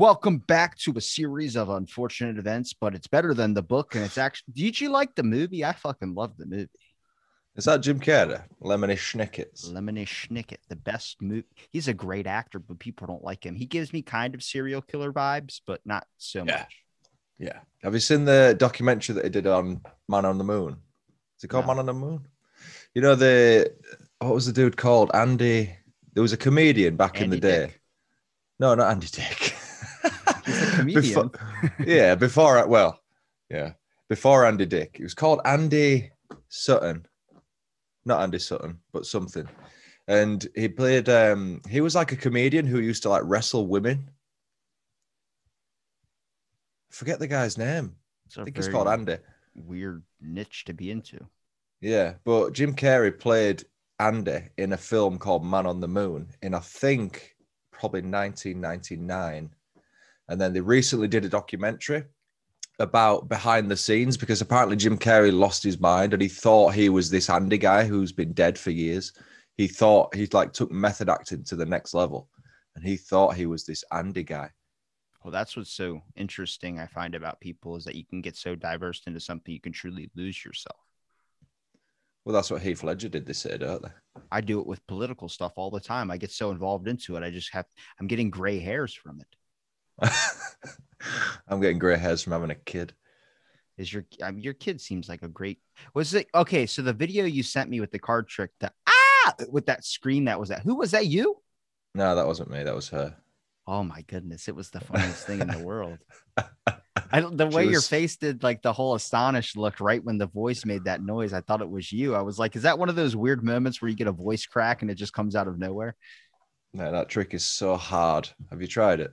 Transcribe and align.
Welcome 0.00 0.38
back 0.38 0.78
to 0.78 0.94
a 0.96 1.00
series 1.02 1.58
of 1.58 1.68
unfortunate 1.68 2.38
events, 2.38 2.72
but 2.72 2.94
it's 2.94 3.06
better 3.06 3.34
than 3.34 3.52
the 3.52 3.60
book. 3.62 3.94
And 3.94 4.02
it's 4.02 4.16
actually, 4.26 4.54
did 4.54 4.80
you 4.80 4.88
like 4.88 5.14
the 5.14 5.22
movie? 5.22 5.62
I 5.62 5.74
fucking 5.74 6.14
love 6.14 6.38
the 6.38 6.46
movie. 6.46 6.70
Is 7.54 7.66
that 7.66 7.82
Jim 7.82 8.00
Carrey? 8.00 8.42
Lemony 8.62 8.98
Snickets. 8.98 9.68
Lemony 9.68 10.06
Snicket, 10.06 10.56
the 10.70 10.76
best 10.76 11.20
movie. 11.20 11.44
He's 11.70 11.88
a 11.88 11.92
great 11.92 12.26
actor, 12.26 12.58
but 12.58 12.78
people 12.78 13.08
don't 13.08 13.22
like 13.22 13.44
him. 13.44 13.54
He 13.54 13.66
gives 13.66 13.92
me 13.92 14.00
kind 14.00 14.34
of 14.34 14.42
serial 14.42 14.80
killer 14.80 15.12
vibes, 15.12 15.60
but 15.66 15.82
not 15.84 16.06
so 16.16 16.44
Yeah. 16.46 16.60
much. 16.60 16.76
Yeah. 17.38 17.58
Have 17.82 17.92
you 17.92 18.00
seen 18.00 18.24
the 18.24 18.56
documentary 18.58 19.16
that 19.16 19.24
he 19.24 19.30
did 19.30 19.46
on 19.46 19.82
Man 20.08 20.24
on 20.24 20.38
the 20.38 20.44
Moon? 20.44 20.78
Is 21.36 21.44
it 21.44 21.48
called 21.48 21.66
No. 21.66 21.74
Man 21.74 21.80
on 21.80 21.86
the 21.86 21.92
Moon? 21.92 22.26
You 22.94 23.02
know 23.02 23.16
the 23.16 23.76
what 24.20 24.32
was 24.32 24.46
the 24.46 24.52
dude 24.54 24.78
called? 24.78 25.10
Andy. 25.12 25.76
There 26.14 26.22
was 26.22 26.32
a 26.32 26.38
comedian 26.38 26.96
back 26.96 27.20
in 27.20 27.28
the 27.28 27.38
day. 27.38 27.66
Dick. 27.66 27.80
No, 28.58 28.74
not 28.74 28.90
Andy 28.92 29.06
Dick. 29.06 29.56
He's 30.46 30.62
a 30.62 30.76
comedian. 30.76 31.02
Before, 31.02 31.30
yeah, 31.86 32.14
before 32.14 32.66
well, 32.66 33.00
yeah, 33.50 33.72
before 34.08 34.44
Andy 34.44 34.66
Dick. 34.66 34.96
It 34.98 35.02
was 35.02 35.14
called 35.14 35.40
Andy 35.44 36.10
Sutton. 36.48 37.06
Not 38.04 38.22
Andy 38.22 38.38
Sutton, 38.38 38.78
but 38.92 39.06
something. 39.06 39.48
And 40.08 40.46
he 40.54 40.68
played 40.68 41.08
um 41.08 41.60
he 41.68 41.80
was 41.80 41.94
like 41.94 42.12
a 42.12 42.16
comedian 42.16 42.66
who 42.66 42.80
used 42.80 43.02
to 43.04 43.08
like 43.08 43.22
wrestle 43.24 43.66
women. 43.66 44.10
Forget 46.90 47.18
the 47.18 47.28
guy's 47.28 47.56
name. 47.56 47.94
I 48.36 48.44
think 48.44 48.56
he's 48.56 48.68
called 48.68 48.88
Andy. 48.88 49.16
weird 49.54 50.02
niche 50.20 50.64
to 50.66 50.72
be 50.72 50.90
into. 50.90 51.26
Yeah, 51.80 52.14
but 52.24 52.52
Jim 52.52 52.74
Carrey 52.74 53.16
played 53.16 53.64
Andy 53.98 54.48
in 54.56 54.72
a 54.72 54.76
film 54.76 55.18
called 55.18 55.44
Man 55.44 55.66
on 55.66 55.80
the 55.80 55.88
Moon 55.88 56.28
in 56.42 56.54
I 56.54 56.60
think 56.60 57.36
probably 57.70 58.02
1999. 58.02 59.50
And 60.30 60.40
then 60.40 60.52
they 60.52 60.60
recently 60.60 61.08
did 61.08 61.24
a 61.24 61.28
documentary 61.28 62.04
about 62.78 63.28
behind 63.28 63.68
the 63.68 63.76
scenes 63.76 64.16
because 64.16 64.40
apparently 64.40 64.76
Jim 64.76 64.96
Carrey 64.96 65.36
lost 65.36 65.62
his 65.62 65.80
mind 65.80 66.12
and 66.14 66.22
he 66.22 66.28
thought 66.28 66.72
he 66.72 66.88
was 66.88 67.10
this 67.10 67.28
Andy 67.28 67.58
guy 67.58 67.84
who's 67.84 68.12
been 68.12 68.32
dead 68.32 68.56
for 68.56 68.70
years. 68.70 69.12
He 69.56 69.66
thought 69.66 70.14
he 70.14 70.26
like 70.32 70.52
took 70.52 70.70
method 70.70 71.10
acting 71.10 71.42
to 71.44 71.56
the 71.56 71.66
next 71.66 71.94
level 71.94 72.28
and 72.76 72.84
he 72.84 72.96
thought 72.96 73.34
he 73.34 73.46
was 73.46 73.66
this 73.66 73.84
Andy 73.92 74.22
guy. 74.22 74.50
Well, 75.24 75.32
that's 75.32 75.56
what's 75.56 75.72
so 75.72 76.00
interesting 76.14 76.78
I 76.78 76.86
find 76.86 77.16
about 77.16 77.40
people 77.40 77.76
is 77.76 77.84
that 77.84 77.96
you 77.96 78.06
can 78.06 78.22
get 78.22 78.36
so 78.36 78.54
diverse 78.54 79.02
into 79.06 79.20
something 79.20 79.52
you 79.52 79.60
can 79.60 79.72
truly 79.72 80.10
lose 80.14 80.44
yourself. 80.44 80.78
Well, 82.24 82.34
that's 82.34 82.50
what 82.50 82.62
Heath 82.62 82.84
Ledger 82.84 83.08
did 83.08 83.26
this 83.26 83.44
year, 83.44 83.58
don't 83.58 83.82
they? 83.82 83.90
I 84.30 84.40
do 84.40 84.60
it 84.60 84.66
with 84.66 84.86
political 84.86 85.28
stuff 85.28 85.54
all 85.56 85.70
the 85.70 85.80
time. 85.80 86.10
I 86.10 86.16
get 86.18 86.30
so 86.30 86.52
involved 86.52 86.86
into 86.86 87.16
it. 87.16 87.24
I 87.24 87.30
just 87.30 87.52
have 87.52 87.66
I'm 87.98 88.06
getting 88.06 88.30
gray 88.30 88.60
hairs 88.60 88.94
from 88.94 89.20
it. 89.20 89.26
I'm 91.48 91.60
getting 91.60 91.78
grey 91.78 91.96
hairs 91.96 92.22
from 92.22 92.32
having 92.32 92.50
a 92.50 92.54
kid. 92.54 92.94
Is 93.76 93.92
your 93.92 94.04
I 94.22 94.30
mean, 94.30 94.42
your 94.42 94.54
kid 94.54 94.80
seems 94.80 95.08
like 95.08 95.22
a 95.22 95.28
great 95.28 95.58
was 95.94 96.14
it 96.14 96.28
okay? 96.34 96.66
So 96.66 96.82
the 96.82 96.92
video 96.92 97.24
you 97.24 97.42
sent 97.42 97.70
me 97.70 97.80
with 97.80 97.90
the 97.90 97.98
card 97.98 98.28
trick, 98.28 98.50
the 98.60 98.70
ah 98.86 99.32
with 99.50 99.66
that 99.66 99.84
scream 99.84 100.26
that 100.26 100.38
was 100.38 100.50
that 100.50 100.60
who 100.60 100.74
was 100.74 100.90
that 100.90 101.06
you? 101.06 101.36
No, 101.94 102.14
that 102.14 102.26
wasn't 102.26 102.50
me. 102.50 102.62
That 102.62 102.74
was 102.74 102.90
her. 102.90 103.16
Oh 103.66 103.82
my 103.82 104.02
goodness, 104.02 104.48
it 104.48 104.54
was 104.54 104.70
the 104.70 104.80
funniest 104.80 105.26
thing 105.26 105.40
in 105.40 105.48
the 105.48 105.58
world. 105.58 105.98
I, 107.12 107.20
the 107.20 107.46
way 107.46 107.66
your 107.66 107.80
face 107.80 108.16
did 108.16 108.42
like 108.42 108.62
the 108.62 108.72
whole 108.72 108.94
astonished 108.94 109.56
look 109.56 109.80
right 109.80 110.02
when 110.02 110.18
the 110.18 110.26
voice 110.26 110.64
made 110.64 110.84
that 110.84 111.02
noise. 111.02 111.32
I 111.32 111.40
thought 111.40 111.60
it 111.60 111.70
was 111.70 111.90
you. 111.90 112.14
I 112.14 112.22
was 112.22 112.38
like, 112.38 112.56
is 112.56 112.62
that 112.62 112.78
one 112.78 112.88
of 112.88 112.96
those 112.96 113.16
weird 113.16 113.42
moments 113.42 113.80
where 113.80 113.88
you 113.88 113.96
get 113.96 114.06
a 114.06 114.12
voice 114.12 114.46
crack 114.46 114.82
and 114.82 114.90
it 114.90 114.94
just 114.94 115.12
comes 115.12 115.34
out 115.34 115.48
of 115.48 115.58
nowhere? 115.58 115.96
No, 116.72 116.90
that 116.92 117.08
trick 117.08 117.34
is 117.34 117.44
so 117.44 117.76
hard. 117.76 118.28
Have 118.50 118.60
you 118.60 118.68
tried 118.68 119.00
it? 119.00 119.12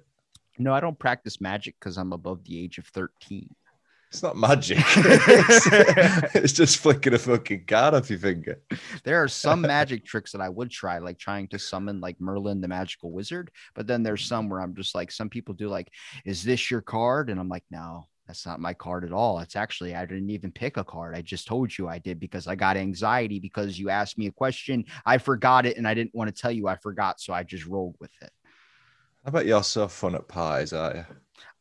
No, 0.57 0.73
I 0.73 0.79
don't 0.79 0.97
practice 0.97 1.39
magic 1.39 1.75
because 1.79 1.97
I'm 1.97 2.13
above 2.13 2.43
the 2.43 2.59
age 2.59 2.77
of 2.77 2.85
13. 2.87 3.53
It's 4.09 4.23
not 4.23 4.37
magic. 4.37 4.77
it's, 4.79 5.67
it's 6.35 6.53
just 6.53 6.77
flicking 6.77 7.13
a 7.13 7.19
fucking 7.19 7.65
card 7.65 7.93
off 7.93 8.09
your 8.09 8.19
finger. 8.19 8.61
There 9.03 9.21
are 9.21 9.27
some 9.27 9.61
magic 9.61 10.05
tricks 10.05 10.31
that 10.31 10.41
I 10.41 10.49
would 10.49 10.71
try, 10.71 10.99
like 10.99 11.19
trying 11.19 11.47
to 11.49 11.59
summon 11.59 11.99
like 11.99 12.19
Merlin 12.21 12.61
the 12.61 12.67
magical 12.67 13.11
wizard. 13.11 13.51
But 13.75 13.85
then 13.85 14.03
there's 14.03 14.25
some 14.25 14.49
where 14.49 14.61
I'm 14.61 14.75
just 14.75 14.95
like, 14.95 15.11
some 15.11 15.29
people 15.29 15.53
do 15.53 15.67
like, 15.67 15.91
is 16.25 16.43
this 16.43 16.71
your 16.71 16.81
card? 16.81 17.29
And 17.29 17.39
I'm 17.39 17.49
like, 17.49 17.65
no, 17.69 18.07
that's 18.27 18.45
not 18.45 18.61
my 18.61 18.73
card 18.73 19.03
at 19.03 19.11
all. 19.11 19.39
It's 19.39 19.57
actually, 19.57 19.93
I 19.93 20.05
didn't 20.05 20.29
even 20.29 20.51
pick 20.51 20.77
a 20.77 20.85
card. 20.85 21.15
I 21.15 21.21
just 21.21 21.45
told 21.45 21.77
you 21.77 21.89
I 21.89 21.99
did 21.99 22.19
because 22.19 22.47
I 22.47 22.55
got 22.55 22.77
anxiety 22.77 23.39
because 23.39 23.77
you 23.77 23.89
asked 23.89 24.17
me 24.17 24.27
a 24.27 24.31
question. 24.31 24.85
I 25.05 25.17
forgot 25.17 25.65
it 25.65 25.75
and 25.77 25.87
I 25.87 25.93
didn't 25.93 26.15
want 26.15 26.33
to 26.33 26.41
tell 26.41 26.51
you 26.51 26.67
I 26.67 26.77
forgot. 26.77 27.19
So 27.19 27.33
I 27.33 27.43
just 27.43 27.65
rolled 27.65 27.95
with 27.99 28.11
it. 28.21 28.31
I 29.27 29.29
bet 29.29 29.45
you're 29.45 29.61
so 29.61 29.89
fun 29.89 30.15
at 30.15 30.29
pies, 30.29 30.71
aren't 30.71 30.95
you? 30.95 31.05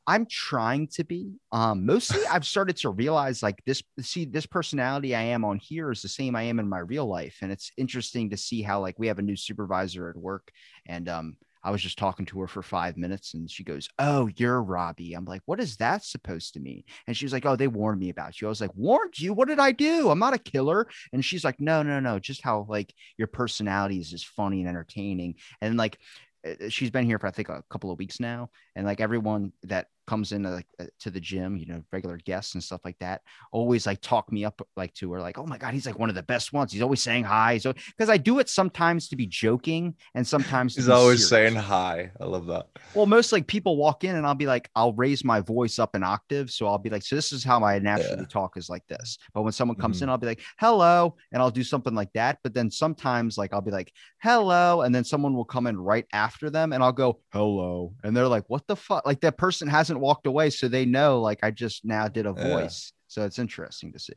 I'm 0.06 0.24
trying 0.26 0.86
to 0.92 1.02
be. 1.02 1.32
Um, 1.50 1.84
mostly 1.84 2.20
I've 2.30 2.46
started 2.46 2.76
to 2.76 2.90
realize 2.90 3.42
like 3.42 3.60
this, 3.66 3.82
see, 4.00 4.24
this 4.24 4.46
personality 4.46 5.16
I 5.16 5.22
am 5.22 5.44
on 5.44 5.58
here 5.58 5.90
is 5.90 6.00
the 6.00 6.08
same 6.08 6.36
I 6.36 6.44
am 6.44 6.60
in 6.60 6.68
my 6.68 6.78
real 6.78 7.06
life. 7.06 7.38
And 7.42 7.50
it's 7.50 7.72
interesting 7.76 8.30
to 8.30 8.36
see 8.36 8.62
how 8.62 8.80
like 8.80 9.00
we 9.00 9.08
have 9.08 9.18
a 9.18 9.22
new 9.22 9.34
supervisor 9.34 10.08
at 10.08 10.16
work. 10.16 10.52
And 10.86 11.08
um, 11.08 11.36
I 11.66 11.72
was 11.72 11.82
just 11.82 11.98
talking 11.98 12.24
to 12.26 12.38
her 12.38 12.46
for 12.46 12.62
five 12.62 12.96
minutes 12.96 13.34
and 13.34 13.50
she 13.50 13.64
goes, 13.64 13.88
Oh, 13.98 14.28
you're 14.36 14.62
Robbie. 14.62 15.14
I'm 15.14 15.24
like, 15.24 15.42
what 15.46 15.58
is 15.58 15.76
that 15.78 16.04
supposed 16.04 16.54
to 16.54 16.60
mean? 16.60 16.84
And 17.08 17.16
she 17.16 17.24
was 17.24 17.32
like, 17.32 17.44
Oh, 17.44 17.56
they 17.56 17.66
warned 17.66 17.98
me 17.98 18.10
about 18.10 18.40
you. 18.40 18.46
I 18.46 18.50
was 18.50 18.60
like, 18.60 18.74
warned 18.76 19.18
you? 19.18 19.32
What 19.32 19.48
did 19.48 19.58
I 19.58 19.72
do? 19.72 20.08
I'm 20.10 20.20
not 20.20 20.34
a 20.34 20.38
killer. 20.38 20.86
And 21.12 21.24
she's 21.24 21.42
like, 21.42 21.60
No, 21.60 21.82
no, 21.82 21.98
no, 21.98 22.20
just 22.20 22.42
how 22.42 22.66
like 22.68 22.94
your 23.18 23.26
personality 23.26 23.98
is 23.98 24.08
just 24.08 24.28
funny 24.28 24.60
and 24.60 24.68
entertaining. 24.68 25.34
And 25.60 25.76
like 25.76 25.98
Uh, 26.46 26.68
she's 26.68 26.90
been 26.90 27.04
here 27.06 27.18
for 27.18 27.26
I 27.26 27.30
think 27.30 27.48
a 27.48 27.62
couple 27.70 27.90
of 27.90 27.98
weeks 27.98 28.20
now, 28.20 28.50
and 28.74 28.86
like 28.86 29.00
everyone 29.00 29.52
that 29.64 29.88
comes 30.06 30.32
in 30.32 30.42
like 30.44 30.66
uh, 30.80 30.84
to 31.00 31.10
the 31.10 31.20
gym, 31.20 31.56
you 31.56 31.66
know, 31.66 31.82
regular 31.92 32.16
guests 32.18 32.54
and 32.54 32.62
stuff 32.62 32.80
like 32.84 32.98
that, 33.00 33.22
always 33.52 33.86
like 33.86 34.00
talk 34.00 34.30
me 34.32 34.44
up 34.44 34.60
like 34.76 34.94
to 34.94 35.12
her, 35.12 35.20
like, 35.20 35.38
oh 35.38 35.46
my 35.46 35.58
god, 35.58 35.74
he's 35.74 35.86
like 35.86 35.98
one 35.98 36.08
of 36.08 36.14
the 36.14 36.22
best 36.22 36.52
ones. 36.52 36.72
He's 36.72 36.82
always 36.82 37.02
saying 37.02 37.24
hi. 37.24 37.58
So 37.58 37.72
because 37.72 38.08
I 38.10 38.16
do 38.16 38.38
it 38.38 38.48
sometimes 38.48 39.08
to 39.08 39.16
be 39.16 39.26
joking, 39.26 39.94
and 40.14 40.26
sometimes 40.26 40.74
He's 40.76 40.88
always 40.88 41.20
serious. 41.20 41.28
saying 41.28 41.54
hi. 41.56 42.10
I 42.20 42.24
love 42.24 42.46
that. 42.46 42.68
Well, 42.94 43.06
most 43.06 43.32
like 43.32 43.46
people 43.46 43.76
walk 43.76 44.04
in 44.04 44.16
and 44.16 44.26
I'll 44.26 44.34
be 44.34 44.46
like, 44.46 44.70
I'll 44.74 44.94
raise 44.94 45.22
my 45.24 45.40
voice 45.40 45.78
up 45.78 45.94
an 45.94 46.02
octave. 46.02 46.50
So 46.50 46.66
I'll 46.66 46.78
be 46.78 46.88
like, 46.90 47.02
so 47.02 47.14
this 47.14 47.30
is 47.32 47.44
how 47.44 47.62
I 47.62 47.78
naturally 47.78 48.22
Yeah. 48.22 48.26
talk 48.28 48.56
is 48.56 48.70
like 48.70 48.86
this. 48.86 49.18
But 49.34 49.42
when 49.42 49.52
someone 49.52 49.76
comes 49.76 49.98
Mhm. 49.98 50.04
in, 50.04 50.08
I'll 50.08 50.16
be 50.18 50.26
like, 50.26 50.40
hello. 50.58 51.16
And 51.32 51.42
I'll 51.42 51.50
do 51.50 51.62
something 51.62 51.94
like 51.94 52.12
that. 52.14 52.38
But 52.42 52.54
then 52.54 52.70
sometimes 52.70 53.36
like 53.36 53.52
I'll 53.52 53.60
be 53.60 53.70
like, 53.70 53.92
hello. 54.22 54.80
And 54.82 54.94
then 54.94 55.04
someone 55.04 55.34
will 55.34 55.44
come 55.44 55.66
in 55.66 55.76
right 55.76 56.06
after 56.12 56.48
them 56.48 56.72
and 56.72 56.82
I'll 56.82 56.92
go, 56.92 57.20
hello. 57.32 57.92
And 58.02 58.16
they're 58.16 58.28
like, 58.28 58.44
what 58.48 58.66
the 58.66 58.76
fuck? 58.76 59.04
Like 59.04 59.20
that 59.20 59.36
person 59.36 59.68
hasn't 59.68 59.95
walked 60.00 60.26
away. 60.26 60.50
So 60.50 60.68
they 60.68 60.84
know 60.84 61.20
like 61.20 61.40
I 61.42 61.50
just 61.50 61.84
now 61.84 62.08
did 62.08 62.26
a 62.26 62.32
Yeah. 62.36 62.42
voice. 62.42 62.92
So 63.08 63.24
it's 63.24 63.38
interesting 63.38 63.92
to 63.92 63.98
see. 63.98 64.14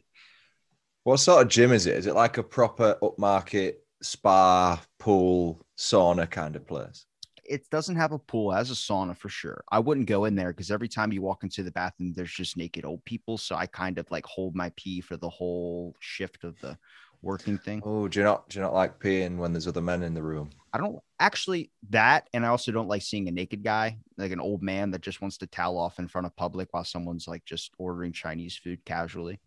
What 1.03 1.17
sort 1.17 1.43
of 1.43 1.49
gym 1.49 1.71
is 1.73 1.87
it? 1.87 1.95
Is 1.97 2.05
it 2.07 2.15
like 2.15 2.37
a 2.37 2.43
proper 2.43 2.97
upmarket 3.01 3.75
spa, 4.01 4.81
pool, 4.97 5.65
sauna 5.77 6.29
kind 6.29 6.55
of 6.55 6.65
place? 6.67 7.05
it 7.43 7.67
doesn't 7.71 7.95
have 7.95 8.11
a 8.11 8.19
pool, 8.19 8.51
it 8.51 8.57
has 8.57 8.69
a 8.71 8.75
sauna 8.75 9.17
for 9.17 9.29
sure. 9.29 9.63
I 9.71 9.79
wouldn't 9.79 10.07
go 10.07 10.25
in 10.25 10.35
there 10.35 10.49
because 10.49 10.69
every 10.71 10.87
time 10.87 11.11
you 11.11 11.21
walk 11.21 11.43
into 11.43 11.63
the 11.63 11.71
bathroom, 11.71 12.13
there's 12.13 12.31
just 12.31 12.57
naked 12.57 12.85
old 12.85 13.03
people. 13.05 13.37
So 13.37 13.55
I 13.55 13.65
kind 13.65 13.97
of 13.97 14.09
like 14.11 14.25
hold 14.25 14.55
my 14.55 14.71
pee 14.75 15.01
for 15.01 15.17
the 15.17 15.29
whole 15.29 15.95
shift 15.99 16.43
of 16.43 16.59
the 16.59 16.77
working 17.21 17.57
thing. 17.57 17.81
Oh, 17.85 18.07
do 18.07 18.19
you 18.19 18.25
not 18.25 18.49
do 18.49 18.59
you 18.59 18.63
not 18.63 18.73
like 18.73 18.99
peeing 18.99 19.37
when 19.37 19.53
there's 19.53 19.67
other 19.67 19.81
men 19.81 20.03
in 20.03 20.13
the 20.13 20.23
room? 20.23 20.49
I 20.71 20.77
don't 20.77 20.99
actually 21.19 21.71
that, 21.89 22.29
and 22.33 22.45
I 22.45 22.49
also 22.49 22.71
don't 22.71 22.87
like 22.87 23.01
seeing 23.01 23.27
a 23.27 23.31
naked 23.31 23.63
guy, 23.63 23.97
like 24.17 24.31
an 24.31 24.39
old 24.39 24.61
man 24.61 24.91
that 24.91 25.01
just 25.01 25.21
wants 25.21 25.37
to 25.39 25.47
towel 25.47 25.77
off 25.77 25.99
in 25.99 26.07
front 26.07 26.27
of 26.27 26.35
public 26.35 26.69
while 26.71 26.85
someone's 26.85 27.27
like 27.27 27.43
just 27.45 27.71
ordering 27.77 28.13
Chinese 28.13 28.55
food 28.55 28.83
casually. 28.85 29.39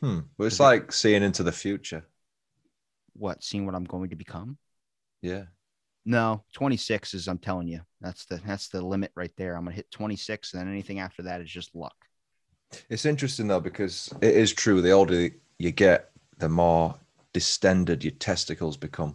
Hmm. 0.00 0.20
But 0.36 0.44
it's 0.44 0.54
Is 0.56 0.60
it- 0.60 0.64
like 0.64 0.92
seeing 0.92 1.22
into 1.22 1.42
the 1.42 1.52
future. 1.52 2.04
What, 3.14 3.42
seeing 3.42 3.66
what 3.66 3.74
I'm 3.74 3.84
going 3.84 4.10
to 4.10 4.16
become? 4.16 4.58
Yeah. 5.22 5.44
No, 6.04 6.44
26 6.52 7.14
is 7.14 7.26
I'm 7.28 7.38
telling 7.38 7.66
you. 7.68 7.80
That's 8.00 8.24
the 8.26 8.40
that's 8.46 8.68
the 8.68 8.80
limit 8.80 9.10
right 9.16 9.32
there. 9.36 9.56
I'm 9.56 9.64
gonna 9.64 9.74
hit 9.76 9.90
26, 9.90 10.54
and 10.54 10.62
then 10.62 10.68
anything 10.68 11.00
after 11.00 11.22
that 11.24 11.40
is 11.40 11.50
just 11.50 11.74
luck. 11.74 11.96
It's 12.88 13.04
interesting 13.06 13.48
though 13.48 13.60
because 13.60 14.12
it 14.22 14.34
is 14.36 14.52
true. 14.52 14.80
The 14.80 14.92
older 14.92 15.30
you 15.58 15.70
get, 15.72 16.10
the 16.38 16.48
more 16.48 16.94
distended 17.38 18.02
your 18.02 18.10
testicles 18.10 18.76
become. 18.76 19.14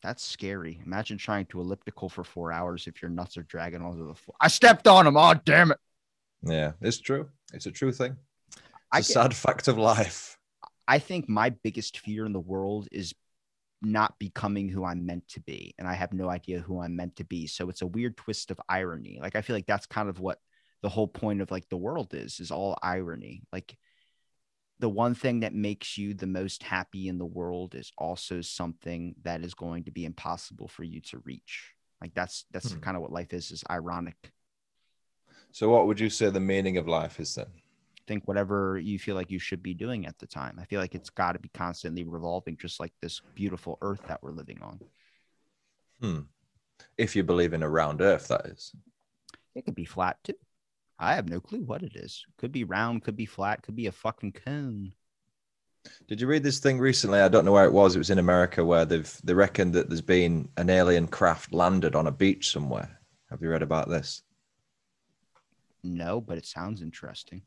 That's 0.00 0.22
scary. 0.24 0.80
Imagine 0.86 1.18
trying 1.18 1.46
to 1.46 1.60
elliptical 1.60 2.08
for 2.08 2.22
four 2.22 2.52
hours 2.52 2.86
if 2.86 3.02
your 3.02 3.10
nuts 3.10 3.36
are 3.36 3.42
dragging 3.42 3.82
onto 3.82 4.06
the 4.06 4.14
floor. 4.14 4.36
I 4.40 4.46
stepped 4.46 4.86
on 4.86 5.06
them. 5.06 5.16
Oh, 5.16 5.34
damn 5.44 5.72
it. 5.72 5.78
Yeah, 6.44 6.72
it's 6.80 7.00
true. 7.00 7.28
It's 7.52 7.66
a 7.66 7.72
true 7.72 7.90
thing. 7.90 8.16
It's 8.52 8.60
I 8.92 8.98
a 8.98 9.00
get- 9.00 9.06
sad 9.06 9.34
fact 9.34 9.66
of 9.66 9.76
life. 9.76 10.38
I 10.86 11.00
think 11.00 11.28
my 11.28 11.50
biggest 11.50 11.98
fear 11.98 12.24
in 12.26 12.32
the 12.32 12.38
world 12.38 12.86
is 12.92 13.12
not 13.82 14.16
becoming 14.20 14.68
who 14.68 14.84
I'm 14.84 15.04
meant 15.04 15.26
to 15.30 15.40
be. 15.40 15.74
And 15.80 15.88
I 15.88 15.94
have 15.94 16.12
no 16.12 16.30
idea 16.30 16.60
who 16.60 16.80
I'm 16.80 16.94
meant 16.94 17.16
to 17.16 17.24
be. 17.24 17.48
So 17.48 17.68
it's 17.70 17.82
a 17.82 17.86
weird 17.88 18.16
twist 18.16 18.52
of 18.52 18.60
irony. 18.68 19.18
Like, 19.20 19.34
I 19.34 19.42
feel 19.42 19.56
like 19.56 19.66
that's 19.66 19.86
kind 19.86 20.08
of 20.08 20.20
what 20.20 20.38
the 20.82 20.88
whole 20.88 21.08
point 21.08 21.40
of 21.42 21.50
like 21.50 21.68
the 21.68 21.76
world 21.76 22.14
is, 22.14 22.38
is 22.38 22.52
all 22.52 22.78
irony. 22.84 23.42
Like, 23.52 23.76
the 24.80 24.88
one 24.88 25.14
thing 25.14 25.40
that 25.40 25.54
makes 25.54 25.98
you 25.98 26.14
the 26.14 26.26
most 26.26 26.62
happy 26.62 27.08
in 27.08 27.18
the 27.18 27.26
world 27.26 27.74
is 27.74 27.92
also 27.98 28.40
something 28.40 29.14
that 29.22 29.42
is 29.44 29.54
going 29.54 29.84
to 29.84 29.90
be 29.90 30.04
impossible 30.04 30.68
for 30.68 30.84
you 30.84 31.00
to 31.02 31.18
reach. 31.24 31.72
Like 32.00 32.14
that's 32.14 32.44
that's 32.52 32.72
Hmm. 32.72 32.80
kind 32.80 32.96
of 32.96 33.02
what 33.02 33.12
life 33.12 33.32
is 33.32 33.50
is 33.50 33.64
ironic. 33.70 34.32
So, 35.52 35.68
what 35.68 35.86
would 35.86 36.00
you 36.00 36.08
say 36.08 36.30
the 36.30 36.40
meaning 36.40 36.78
of 36.78 36.88
life 36.88 37.20
is 37.20 37.34
then? 37.34 37.52
think 38.06 38.26
whatever 38.26 38.78
you 38.78 38.98
feel 38.98 39.14
like 39.14 39.30
you 39.30 39.38
should 39.38 39.62
be 39.62 39.74
doing 39.74 40.06
at 40.06 40.18
the 40.18 40.26
time. 40.26 40.58
I 40.58 40.64
feel 40.64 40.80
like 40.80 40.94
it's 40.94 41.10
got 41.10 41.32
to 41.32 41.38
be 41.38 41.50
constantly 41.50 42.04
revolving, 42.04 42.56
just 42.56 42.80
like 42.80 42.92
this 43.00 43.20
beautiful 43.34 43.78
earth 43.82 44.00
that 44.06 44.22
we're 44.22 44.32
living 44.32 44.62
on. 44.62 44.80
Hmm. 46.00 46.20
If 46.98 47.16
you 47.16 47.24
believe 47.24 47.52
in 47.54 47.62
a 47.62 47.68
round 47.68 48.00
earth, 48.00 48.28
that 48.28 48.46
is. 48.46 48.74
It 49.54 49.64
could 49.64 49.74
be 49.74 49.84
flat 49.84 50.16
too. 50.24 50.34
I 50.98 51.14
have 51.14 51.28
no 51.28 51.40
clue 51.40 51.62
what 51.62 51.82
it 51.82 51.94
is. 51.94 52.24
Could 52.38 52.52
be 52.52 52.64
round, 52.64 53.04
could 53.04 53.16
be 53.16 53.26
flat, 53.26 53.62
could 53.62 53.76
be 53.76 53.86
a 53.86 53.92
fucking 53.92 54.32
cone. 54.32 54.92
Did 56.08 56.20
you 56.20 56.26
read 56.26 56.42
this 56.42 56.58
thing 56.58 56.78
recently? 56.78 57.20
I 57.20 57.28
don't 57.28 57.44
know 57.44 57.52
where 57.52 57.64
it 57.64 57.72
was. 57.72 57.94
It 57.94 57.98
was 57.98 58.10
in 58.10 58.18
America 58.18 58.64
where 58.64 58.84
they've 58.84 59.20
they 59.22 59.32
reckon 59.32 59.72
that 59.72 59.88
there's 59.88 60.00
been 60.02 60.48
an 60.56 60.70
alien 60.70 61.06
craft 61.06 61.52
landed 61.52 61.94
on 61.94 62.08
a 62.08 62.12
beach 62.12 62.50
somewhere. 62.50 62.98
Have 63.30 63.42
you 63.42 63.50
read 63.50 63.62
about 63.62 63.88
this? 63.88 64.22
No, 65.84 66.20
but 66.20 66.36
it 66.38 66.46
sounds 66.46 66.82
interesting. 66.82 67.42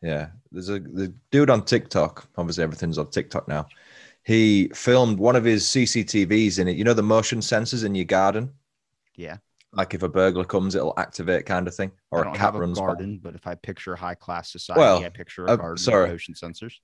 Yeah, 0.00 0.28
there's 0.52 0.68
a 0.68 0.78
the 0.78 1.12
dude 1.30 1.50
on 1.50 1.64
TikTok. 1.64 2.28
Obviously, 2.36 2.62
everything's 2.62 2.98
on 2.98 3.10
TikTok 3.10 3.48
now. 3.48 3.66
He 4.22 4.68
filmed 4.68 5.18
one 5.18 5.36
of 5.36 5.44
his 5.44 5.64
CCTVs 5.64 6.58
in 6.58 6.68
it. 6.68 6.76
You 6.76 6.84
know 6.84 6.94
the 6.94 7.02
motion 7.02 7.40
sensors 7.40 7.84
in 7.84 7.94
your 7.94 8.06
garden. 8.06 8.52
Yeah. 9.16 9.38
Like 9.76 9.94
if 9.94 10.02
a 10.02 10.08
burglar 10.08 10.44
comes, 10.44 10.74
it'll 10.74 10.94
activate, 10.98 11.46
kind 11.46 11.66
of 11.68 11.74
thing, 11.74 11.92
or 12.10 12.22
a 12.22 12.24
cat 12.32 12.36
have 12.38 12.54
runs 12.54 12.78
a 12.78 12.80
by. 12.80 12.86
garden, 12.86 13.20
but 13.22 13.34
if 13.34 13.46
I 13.46 13.54
picture 13.54 13.96
high 13.96 14.14
class 14.14 14.50
society, 14.52 14.80
Well, 14.80 15.04
I 15.04 15.08
picture 15.08 15.46
a 15.46 15.50
uh, 15.52 15.56
garden 15.56 15.76
sorry. 15.78 16.02
with 16.02 16.10
motion 16.12 16.34
sensors. 16.34 16.74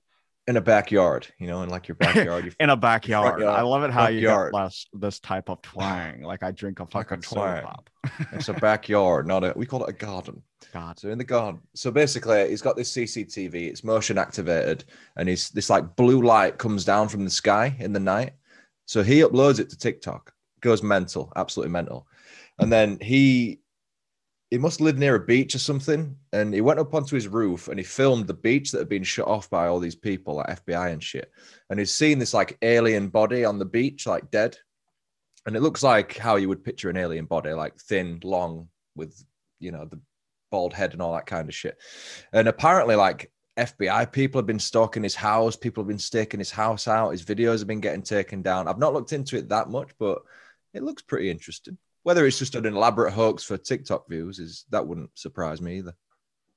in 0.47 0.57
a 0.57 0.61
backyard. 0.61 1.27
You 1.39 1.47
know, 1.47 1.61
in 1.63 1.69
like 1.69 1.87
your 1.87 1.95
backyard. 2.05 2.45
You 2.45 2.51
In 2.59 2.69
a 2.69 2.75
backyard. 2.75 3.39
yard. 3.41 3.53
I 3.55 3.61
love 3.61 3.83
it 3.83 3.91
how 3.91 4.07
you 4.07 4.21
Backyard. 4.27 4.51
got 4.51 4.63
less 4.63 4.85
this 4.93 5.19
type 5.19 5.49
of 5.49 5.61
twang. 5.61 6.21
Like 6.31 6.43
I 6.43 6.51
drink 6.51 6.79
a 6.79 6.83
Like 6.83 6.89
a 6.93 6.97
fucking 6.99 7.21
twang. 7.21 7.63
pop. 7.63 7.89
it's 8.33 8.49
a 8.49 8.53
backyard, 8.69 9.27
not 9.27 9.43
a. 9.43 9.53
We 9.55 9.65
call 9.65 9.83
it 9.85 9.89
a 9.89 9.93
garden. 9.93 10.41
God. 10.73 10.99
So 10.99 11.09
in 11.09 11.17
the 11.17 11.23
garden. 11.23 11.61
So 11.75 11.91
basically, 11.91 12.49
he's 12.49 12.61
got 12.61 12.75
this 12.75 12.91
CCTV. 12.91 13.53
It's 13.69 13.83
motion 13.83 14.17
activated, 14.17 14.83
and 15.15 15.29
he's 15.29 15.49
this 15.49 15.69
like 15.69 15.95
blue 15.95 16.21
light 16.21 16.57
comes 16.57 16.83
down 16.85 17.07
from 17.09 17.23
the 17.23 17.29
sky 17.31 17.75
in 17.79 17.93
the 17.93 17.99
night. 17.99 18.31
So 18.85 19.03
he 19.03 19.19
uploads 19.21 19.59
it 19.59 19.69
to 19.69 19.77
TikTok. 19.77 20.33
Goes 20.61 20.83
mental, 20.83 21.31
absolutely 21.35 21.71
mental. 21.71 22.07
And 22.61 22.71
then 22.71 22.97
he 23.01 23.59
he 24.51 24.57
must 24.57 24.81
live 24.81 24.97
near 24.97 25.15
a 25.15 25.25
beach 25.25 25.55
or 25.55 25.59
something. 25.59 26.15
And 26.33 26.53
he 26.53 26.59
went 26.59 26.79
up 26.79 26.93
onto 26.93 27.15
his 27.15 27.27
roof 27.27 27.69
and 27.69 27.79
he 27.79 27.85
filmed 27.85 28.27
the 28.27 28.33
beach 28.33 28.71
that 28.71 28.79
had 28.79 28.89
been 28.89 29.03
shut 29.03 29.27
off 29.27 29.49
by 29.49 29.67
all 29.67 29.79
these 29.79 29.95
people, 29.95 30.35
like 30.35 30.65
FBI 30.65 30.91
and 30.91 31.01
shit. 31.01 31.31
And 31.69 31.79
he's 31.79 31.95
seen 31.95 32.19
this 32.19 32.33
like 32.33 32.57
alien 32.61 33.07
body 33.07 33.45
on 33.45 33.59
the 33.59 33.65
beach, 33.65 34.05
like 34.05 34.29
dead. 34.29 34.57
And 35.45 35.55
it 35.55 35.61
looks 35.61 35.81
like 35.81 36.17
how 36.17 36.35
you 36.35 36.49
would 36.49 36.65
picture 36.65 36.89
an 36.89 36.97
alien 36.97 37.25
body, 37.25 37.51
like 37.53 37.77
thin, 37.77 38.19
long, 38.23 38.67
with 38.95 39.23
you 39.59 39.71
know, 39.71 39.85
the 39.85 39.99
bald 40.51 40.73
head 40.73 40.91
and 40.91 41.01
all 41.01 41.13
that 41.13 41.25
kind 41.25 41.47
of 41.47 41.55
shit. 41.55 41.77
And 42.33 42.47
apparently, 42.49 42.95
like 42.95 43.31
FBI 43.57 44.11
people 44.11 44.39
have 44.39 44.45
been 44.45 44.59
stalking 44.59 45.03
his 45.03 45.15
house, 45.15 45.55
people 45.55 45.83
have 45.83 45.87
been 45.87 45.97
staking 45.97 46.39
his 46.39 46.51
house 46.51 46.87
out, 46.87 47.11
his 47.11 47.23
videos 47.23 47.59
have 47.59 47.67
been 47.67 47.79
getting 47.79 48.03
taken 48.03 48.41
down. 48.41 48.67
I've 48.67 48.77
not 48.77 48.93
looked 48.93 49.13
into 49.13 49.37
it 49.37 49.49
that 49.49 49.69
much, 49.69 49.91
but 49.97 50.19
it 50.73 50.83
looks 50.83 51.01
pretty 51.01 51.29
interesting. 51.29 51.77
Whether 52.03 52.25
it's 52.25 52.39
just 52.39 52.55
an 52.55 52.65
elaborate 52.65 53.11
hoax 53.11 53.43
for 53.43 53.57
TikTok 53.57 54.09
views 54.09 54.39
is 54.39 54.65
that 54.71 54.87
wouldn't 54.87 55.11
surprise 55.17 55.61
me 55.61 55.77
either. 55.77 55.93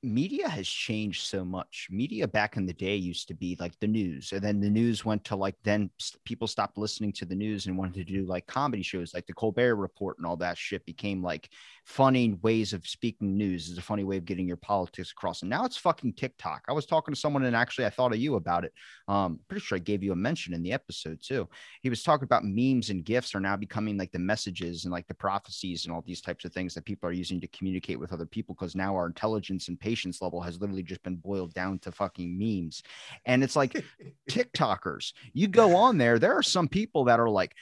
media 0.03 0.47
has 0.47 0.67
changed 0.67 1.23
so 1.27 1.43
much. 1.43 1.87
Media 1.89 2.27
back 2.27 2.57
in 2.57 2.65
the 2.65 2.73
day 2.73 2.95
used 2.95 3.27
to 3.27 3.33
be 3.33 3.57
like 3.59 3.77
the 3.79 3.87
news, 3.87 4.31
and 4.31 4.41
then 4.41 4.59
the 4.59 4.69
news 4.69 5.03
went 5.03 5.23
to 5.25 5.35
like 5.35 5.55
then 5.63 5.89
people 6.25 6.47
stopped 6.47 6.77
listening 6.77 7.11
to 7.13 7.25
the 7.25 7.35
news 7.35 7.65
and 7.65 7.77
wanted 7.77 8.07
to 8.07 8.13
do 8.13 8.25
like 8.25 8.45
comedy 8.45 8.83
shows, 8.83 9.13
like 9.13 9.25
the 9.25 9.33
Colbert 9.33 9.75
Report 9.75 10.17
and 10.17 10.27
all 10.27 10.37
that 10.37 10.57
shit 10.57 10.85
became 10.85 11.23
like 11.23 11.49
funny 11.85 12.33
ways 12.41 12.73
of 12.73 12.85
speaking 12.85 13.37
news. 13.37 13.69
Is 13.69 13.77
a 13.77 13.81
funny 13.81 14.03
way 14.03 14.17
of 14.17 14.25
getting 14.25 14.47
your 14.47 14.57
politics 14.57 15.11
across. 15.11 15.41
And 15.41 15.49
now 15.49 15.65
it's 15.65 15.77
fucking 15.77 16.13
TikTok. 16.13 16.63
I 16.67 16.73
was 16.73 16.87
talking 16.87 17.13
to 17.13 17.19
someone 17.19 17.45
and 17.45 17.55
actually 17.55 17.85
I 17.85 17.91
thought 17.91 18.11
of 18.11 18.17
you 18.17 18.35
about 18.35 18.65
it. 18.65 18.73
Um, 19.07 19.39
pretty 19.47 19.63
sure 19.63 19.75
I 19.75 19.79
gave 19.79 20.03
you 20.03 20.11
a 20.11 20.15
mention 20.15 20.55
in 20.55 20.63
the 20.63 20.73
episode 20.73 21.19
too. 21.21 21.47
He 21.81 21.89
was 21.89 22.01
talking 22.01 22.25
about 22.25 22.43
memes 22.43 22.89
and 22.89 23.05
gifs 23.05 23.35
are 23.35 23.39
now 23.39 23.55
becoming 23.55 23.97
like 23.97 24.11
the 24.11 24.19
messages 24.19 24.85
and 24.85 24.91
like 24.91 25.07
the 25.07 25.13
prophecies 25.13 25.85
and 25.85 25.93
all 25.93 26.01
these 26.01 26.21
types 26.21 26.43
of 26.43 26.51
things 26.53 26.73
that 26.73 26.85
people 26.85 27.07
are 27.07 27.13
using 27.13 27.39
to 27.39 27.47
communicate 27.49 27.99
with 27.99 28.11
other 28.11 28.25
people 28.25 28.55
because 28.55 28.75
now 28.75 28.95
our 28.95 29.05
intelligence 29.05 29.67
and 29.67 29.79
patience 29.79 30.23
level 30.23 30.41
has 30.41 30.59
literally 30.59 30.83
just 30.83 31.03
been 31.03 31.17
boiled 31.17 31.53
down 31.53 31.77
to 31.79 31.91
fucking 31.91 32.37
memes. 32.37 32.81
And 33.25 33.43
it's 33.43 33.55
like 33.55 33.85
TikTokers, 34.29 35.13
you 35.33 35.47
go 35.47 35.75
on 35.75 35.99
there, 35.99 36.17
there 36.17 36.33
are 36.33 36.43
some 36.43 36.67
people 36.67 37.05
that 37.05 37.19
are 37.19 37.29
like, 37.29 37.55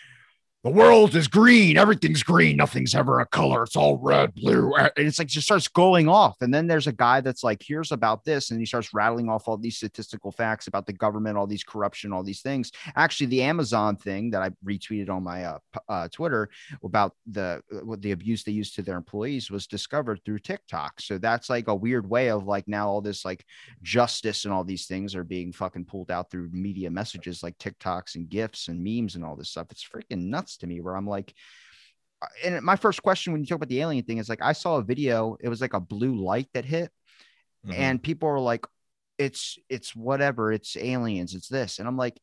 the 0.64 0.70
world 0.70 1.14
is 1.14 1.28
green. 1.28 1.78
Everything's 1.78 2.24
green. 2.24 2.56
Nothing's 2.56 2.96
ever 2.96 3.20
a 3.20 3.26
color. 3.26 3.64
It's 3.64 3.76
all 3.76 3.98
red, 3.98 4.34
blue. 4.34 4.74
And 4.76 4.92
it's 4.96 5.20
like 5.20 5.28
just 5.28 5.48
starts 5.48 5.68
going 5.68 6.08
off. 6.08 6.38
And 6.40 6.54
then 6.54 6.68
there's 6.68 6.88
a 6.88 6.94
guy 6.94 7.20
that's 7.20 7.44
like, 7.44 7.62
here's 7.62 7.92
about 7.92 8.24
this. 8.24 8.50
And 8.50 8.62
he 8.62 8.66
starts 8.66 8.94
rattling 8.94 9.28
off 9.30 9.50
all 9.50 9.58
these 9.58 9.76
statistical 9.76 10.32
facts 10.32 10.68
about 10.68 10.86
the 10.86 10.94
government, 10.94 11.38
all 11.38 11.48
these 11.48 11.66
corruption, 11.66 12.14
all 12.14 12.24
these 12.24 12.42
things. 12.42 12.72
Actually, 12.96 13.28
the 13.28 13.42
Amazon 13.42 13.98
thing 13.98 14.30
that 14.32 14.42
I 14.42 14.52
retweeted 14.66 15.10
on 15.10 15.22
my 15.22 15.44
uh, 15.44 15.58
uh, 15.90 16.08
Twitter 16.08 16.50
about 16.82 17.14
the 17.28 17.62
what 17.84 18.02
the 18.02 18.12
abuse 18.12 18.46
they 18.46 18.54
used 18.54 18.74
to 18.76 18.82
their 18.82 18.96
employees 18.96 19.52
was 19.52 19.68
discovered 19.68 20.22
through 20.24 20.40
TikTok. 20.40 21.02
So 21.02 21.18
that's 21.18 21.50
like 21.50 21.68
a 21.68 21.76
weird 21.76 22.10
way 22.10 22.30
of 22.30 22.48
like 22.48 22.70
now 22.70 22.88
all 22.88 23.02
this 23.02 23.26
like 23.26 23.44
justice 23.82 24.46
and 24.46 24.54
all 24.54 24.64
these 24.64 24.86
things 24.86 25.14
are 25.14 25.26
being 25.26 25.52
fucking 25.52 25.86
pulled 25.86 26.10
out 26.10 26.32
through 26.32 26.52
media 26.54 26.90
messages 26.90 27.44
like 27.44 27.58
TikToks 27.58 28.16
and 28.16 28.30
gifs 28.30 28.70
and 28.70 28.82
memes 28.82 29.16
and 29.16 29.26
all 29.26 29.36
this 29.36 29.50
stuff. 29.50 29.68
It's 29.70 29.86
freaking 29.86 30.28
nuts 30.28 30.53
to 30.58 30.68
me 30.68 30.82
where 30.82 30.96
I'm 30.96 31.08
like, 31.08 31.34
uh, 32.22 32.28
and 32.44 32.62
my 32.64 32.76
first 32.76 33.04
question 33.04 33.34
when 33.34 33.42
you 33.42 33.48
talk 33.48 33.58
about 33.58 33.70
the 33.70 33.82
alien 33.82 34.04
thing 34.06 34.18
is 34.18 34.30
like, 34.30 34.42
I 34.42 34.54
saw 34.54 34.78
a 34.78 34.84
video, 34.84 35.38
it 35.42 35.50
was 35.50 35.62
like 35.62 35.74
a 35.74 35.80
blue 35.80 36.16
light 36.16 36.50
that 36.54 36.66
hit, 36.66 36.92
Mhm. 37.66 37.74
and 37.74 38.04
people 38.04 38.30
were 38.30 38.40
like, 38.40 38.66
it's, 39.18 39.58
it's 39.70 39.96
whatever, 39.96 40.52
it's 40.52 40.76
aliens, 40.76 41.36
it's 41.36 41.48
this. 41.48 41.80
And 41.80 41.88
I'm 41.88 41.98
like, 41.98 42.20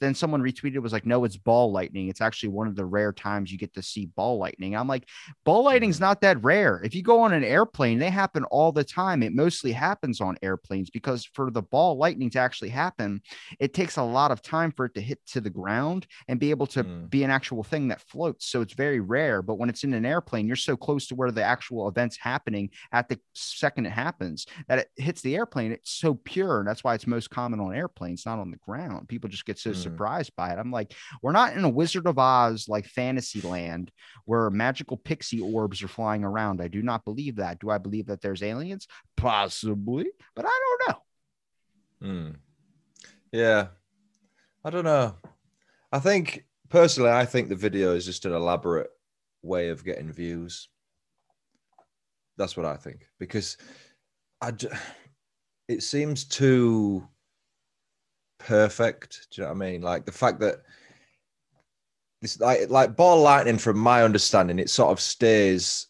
then 0.00 0.14
someone 0.14 0.42
retweeted 0.42 0.78
was 0.78 0.92
like, 0.92 1.06
no, 1.06 1.24
it's 1.24 1.36
ball 1.36 1.72
lightning. 1.72 2.08
It's 2.08 2.20
actually 2.20 2.50
one 2.50 2.66
of 2.68 2.76
the 2.76 2.84
rare 2.84 3.12
times 3.12 3.50
you 3.50 3.58
get 3.58 3.74
to 3.74 3.82
see 3.82 4.06
ball 4.06 4.38
lightning. 4.38 4.76
I'm 4.76 4.88
like, 4.88 5.08
ball 5.44 5.64
lightning's 5.64 6.00
not 6.00 6.20
that 6.20 6.42
rare. 6.42 6.80
If 6.84 6.94
you 6.94 7.02
go 7.02 7.20
on 7.20 7.32
an 7.32 7.44
airplane, 7.44 7.98
they 7.98 8.10
happen 8.10 8.44
all 8.44 8.72
the 8.72 8.84
time. 8.84 9.22
It 9.22 9.34
mostly 9.34 9.72
happens 9.72 10.20
on 10.20 10.36
airplanes 10.42 10.90
because 10.90 11.24
for 11.34 11.50
the 11.50 11.62
ball 11.62 11.96
lightning 11.96 12.30
to 12.30 12.38
actually 12.38 12.70
happen, 12.70 13.20
it 13.60 13.74
takes 13.74 13.96
a 13.96 14.02
lot 14.02 14.30
of 14.30 14.42
time 14.42 14.72
for 14.72 14.86
it 14.86 14.94
to 14.94 15.00
hit 15.00 15.18
to 15.28 15.40
the 15.40 15.50
ground 15.50 16.06
and 16.28 16.40
be 16.40 16.50
able 16.50 16.66
to 16.68 16.84
Mm. 16.84 17.10
be 17.10 17.24
an 17.24 17.30
actual 17.30 17.62
thing 17.62 17.88
that 17.88 18.00
floats. 18.02 18.46
So 18.46 18.60
it's 18.60 18.74
very 18.74 19.00
rare. 19.00 19.42
But 19.42 19.54
when 19.56 19.68
it's 19.68 19.84
in 19.84 19.94
an 19.94 20.04
airplane, 20.06 20.46
you're 20.46 20.56
so 20.56 20.76
close 20.76 21.06
to 21.08 21.14
where 21.14 21.30
the 21.30 21.42
actual 21.42 21.88
event's 21.88 22.16
happening 22.16 22.70
at 22.92 23.08
the 23.08 23.18
second 23.34 23.86
it 23.86 23.90
happens 23.92 24.46
that 24.68 24.78
it 24.78 24.88
hits 24.96 25.22
the 25.22 25.36
airplane. 25.36 25.72
It's 25.72 25.90
so 25.92 26.14
pure. 26.14 26.60
And 26.60 26.68
that's 26.68 26.84
why 26.84 26.94
it's 26.94 27.06
most 27.06 27.30
common 27.30 27.60
on 27.60 27.74
airplanes, 27.74 28.26
not 28.26 28.38
on 28.38 28.50
the 28.50 28.56
ground. 28.58 29.08
People 29.08 29.28
just 29.30 29.46
get 29.46 29.58
so 29.58 29.72
Mm. 29.76 29.82
surprised 29.82 30.32
by 30.36 30.52
it. 30.52 30.58
I'm 30.58 30.70
like, 30.70 30.94
we're 31.22 31.32
not 31.32 31.56
in 31.56 31.64
a 31.64 31.68
Wizard 31.68 32.06
of 32.06 32.18
Oz 32.18 32.68
like 32.68 32.86
fantasy 32.86 33.40
land 33.40 33.90
where 34.24 34.50
magical 34.50 34.96
pixie 34.96 35.40
orbs 35.40 35.82
are 35.82 35.88
flying 35.88 36.24
around. 36.24 36.60
I 36.60 36.68
do 36.68 36.82
not 36.82 37.04
believe 37.04 37.36
that. 37.36 37.60
Do 37.60 37.70
I 37.70 37.78
believe 37.78 38.06
that 38.06 38.20
there's 38.20 38.42
aliens? 38.42 38.86
Possibly, 39.16 40.06
but 40.34 40.44
I 40.46 40.60
don't 40.80 40.88
know. 40.88 42.08
Hmm. 42.08 42.30
Yeah. 43.32 43.68
I 44.64 44.70
don't 44.70 44.84
know. 44.84 45.14
I 45.92 45.98
think 45.98 46.44
personally, 46.68 47.10
I 47.10 47.24
think 47.24 47.48
the 47.48 47.54
video 47.54 47.94
is 47.94 48.04
just 48.04 48.24
an 48.24 48.32
elaborate 48.32 48.90
way 49.42 49.68
of 49.68 49.84
getting 49.84 50.12
views. 50.12 50.68
That's 52.36 52.56
what 52.56 52.66
I 52.66 52.76
think 52.76 53.06
because 53.18 53.56
I 54.40 54.52
it 55.68 55.82
seems 55.82 56.24
too 56.24 57.06
perfect. 58.46 59.28
Do 59.30 59.40
you 59.40 59.46
know 59.46 59.52
what 59.52 59.62
I 59.62 59.70
mean? 59.70 59.82
Like 59.82 60.04
the 60.04 60.12
fact 60.12 60.40
that 60.40 60.62
this 62.22 62.40
like 62.40 62.70
like 62.70 62.96
ball 62.96 63.20
lightning, 63.22 63.58
from 63.58 63.78
my 63.78 64.02
understanding, 64.02 64.58
it 64.58 64.70
sort 64.70 64.90
of 64.92 65.00
stays 65.00 65.88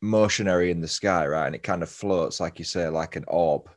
motionary 0.00 0.70
in 0.70 0.80
the 0.80 0.88
sky, 0.88 1.26
right? 1.26 1.46
And 1.46 1.54
it 1.54 1.62
kind 1.62 1.82
of 1.82 1.88
floats, 1.88 2.40
like 2.40 2.58
you 2.58 2.64
say, 2.64 2.88
like 2.88 3.16
an 3.16 3.24
orb 3.28 3.70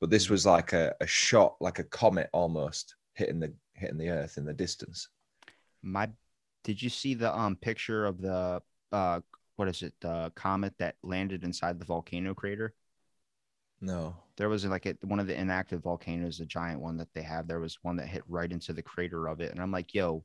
but 0.00 0.10
this 0.10 0.30
was 0.30 0.46
like 0.46 0.72
a, 0.72 0.94
a 1.00 1.06
shot, 1.06 1.56
like 1.60 1.78
a 1.78 1.84
comet 1.84 2.30
almost 2.32 2.94
hitting 3.14 3.40
the 3.40 3.52
hitting 3.74 3.98
the 3.98 4.10
earth 4.10 4.38
in 4.38 4.44
the 4.44 4.54
distance. 4.54 5.08
My, 5.82 6.10
did 6.64 6.82
you 6.82 6.88
see 6.88 7.14
the 7.14 7.36
um 7.36 7.56
picture 7.56 8.06
of 8.06 8.20
the 8.20 8.62
uh 8.92 9.20
what 9.56 9.68
is 9.68 9.82
it 9.82 9.94
the 10.00 10.32
comet 10.36 10.74
that 10.78 10.94
landed 11.02 11.42
inside 11.42 11.78
the 11.78 11.84
volcano 11.84 12.34
crater? 12.34 12.74
No. 13.80 14.16
There 14.36 14.48
was 14.48 14.64
like 14.64 14.86
a, 14.86 14.96
one 15.02 15.20
of 15.20 15.26
the 15.26 15.38
inactive 15.38 15.82
volcanoes, 15.82 16.38
the 16.38 16.46
giant 16.46 16.80
one 16.80 16.96
that 16.98 17.12
they 17.14 17.22
have. 17.22 17.46
There 17.46 17.60
was 17.60 17.78
one 17.82 17.96
that 17.96 18.08
hit 18.08 18.22
right 18.28 18.50
into 18.50 18.72
the 18.72 18.82
crater 18.82 19.26
of 19.26 19.40
it, 19.40 19.52
and 19.52 19.60
I'm 19.60 19.72
like, 19.72 19.94
yo, 19.94 20.24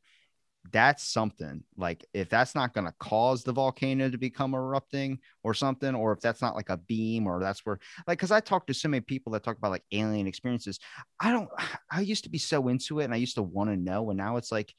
that's 0.72 1.03
something. 1.03 1.63
Like 1.77 2.05
if 2.13 2.29
that's 2.29 2.55
not 2.55 2.74
going 2.74 2.88
to 2.88 2.93
cause 3.00 3.43
the 3.43 3.51
volcano 3.51 4.10
to 4.10 4.17
become 4.17 4.53
erupting 4.53 5.19
or 5.43 5.53
something, 5.53 5.93
or 5.93 6.13
if 6.13 6.22
that's 6.22 6.41
not 6.41 6.55
like 6.55 6.69
a 6.69 6.77
beam, 6.77 7.27
or 7.27 7.39
that's 7.39 7.65
where 7.65 7.79
like 8.07 8.17
because 8.19 8.31
I 8.31 8.39
talked 8.39 8.67
to 8.67 8.74
so 8.74 8.89
many 8.89 9.01
people 9.01 9.33
that 9.33 9.43
talk 9.43 9.57
about 9.57 9.72
like 9.72 9.86
alien 9.91 10.27
experiences. 10.27 10.79
I 11.19 11.31
don't. 11.31 11.50
I 11.91 12.01
used 12.01 12.24
to 12.24 12.29
be 12.29 12.38
so 12.39 12.67
into 12.69 13.00
it, 13.00 13.05
and 13.05 13.13
I 13.13 13.17
used 13.17 13.36
to 13.36 13.43
want 13.43 13.69
to 13.69 13.77
know, 13.77 14.10
and 14.10 14.17
now 14.17 14.38
it's 14.38 14.51
like 14.51 14.74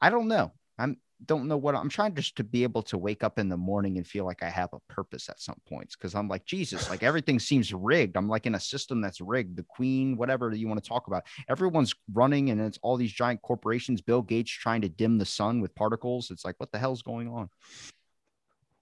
I 0.00 0.10
don't 0.10 0.28
know. 0.28 0.52
I'm 0.78 0.96
don't 1.26 1.48
know 1.48 1.56
what 1.56 1.74
I'm 1.74 1.88
trying 1.88 2.14
just 2.14 2.36
to 2.36 2.44
be 2.44 2.62
able 2.62 2.82
to 2.84 2.98
wake 2.98 3.22
up 3.22 3.38
in 3.38 3.48
the 3.48 3.56
morning 3.56 3.96
and 3.96 4.06
feel 4.06 4.24
like 4.24 4.42
I 4.42 4.48
have 4.48 4.70
a 4.72 4.80
purpose 4.92 5.28
at 5.28 5.40
some 5.40 5.60
points 5.68 5.96
because 5.96 6.14
I'm 6.14 6.28
like 6.28 6.44
Jesus, 6.44 6.88
like 6.88 7.02
everything 7.02 7.38
seems 7.38 7.72
rigged. 7.72 8.16
I'm 8.16 8.28
like 8.28 8.46
in 8.46 8.54
a 8.54 8.60
system 8.60 9.00
that's 9.00 9.20
rigged. 9.20 9.56
The 9.56 9.64
Queen, 9.64 10.16
whatever 10.16 10.54
you 10.54 10.68
want 10.68 10.82
to 10.82 10.88
talk 10.88 11.06
about, 11.06 11.24
everyone's 11.48 11.94
running 12.12 12.50
and 12.50 12.60
it's 12.60 12.78
all 12.82 12.96
these 12.96 13.12
giant 13.12 13.42
corporations. 13.42 14.00
Bill 14.00 14.22
Gates 14.22 14.50
trying 14.50 14.82
to 14.82 14.88
dim 14.88 15.18
the 15.18 15.26
sun 15.26 15.60
with 15.60 15.74
particles. 15.74 16.30
It's 16.30 16.44
like 16.44 16.56
what 16.58 16.72
the 16.72 16.78
hell's 16.78 17.02
going 17.02 17.28
on? 17.28 17.50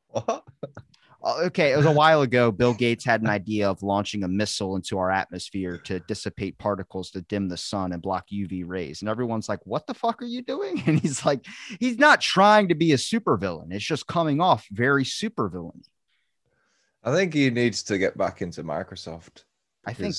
What? 0.08 0.44
Uh, 1.22 1.40
okay, 1.46 1.72
it 1.72 1.76
was 1.76 1.86
a 1.86 1.92
while 1.92 2.22
ago. 2.22 2.52
Bill 2.52 2.72
Gates 2.72 3.04
had 3.04 3.22
an 3.22 3.28
idea 3.28 3.68
of 3.68 3.82
launching 3.82 4.22
a 4.22 4.28
missile 4.28 4.76
into 4.76 4.98
our 4.98 5.10
atmosphere 5.10 5.76
to 5.78 5.98
dissipate 6.00 6.58
particles 6.58 7.10
to 7.10 7.22
dim 7.22 7.48
the 7.48 7.56
sun 7.56 7.92
and 7.92 8.00
block 8.00 8.28
UV 8.32 8.62
rays. 8.64 9.02
And 9.02 9.08
everyone's 9.08 9.48
like, 9.48 9.60
What 9.64 9.86
the 9.86 9.94
fuck 9.94 10.22
are 10.22 10.26
you 10.26 10.42
doing? 10.42 10.82
And 10.86 11.00
he's 11.00 11.24
like, 11.26 11.44
He's 11.80 11.98
not 11.98 12.20
trying 12.20 12.68
to 12.68 12.74
be 12.74 12.92
a 12.92 12.96
supervillain. 12.96 13.72
It's 13.72 13.84
just 13.84 14.06
coming 14.06 14.40
off 14.40 14.66
very 14.70 15.04
supervillain. 15.04 15.82
I 17.02 17.12
think 17.12 17.34
he 17.34 17.50
needs 17.50 17.82
to 17.84 17.98
get 17.98 18.16
back 18.16 18.42
into 18.42 18.62
Microsoft. 18.62 19.44
I 19.86 19.94
think 19.94 20.14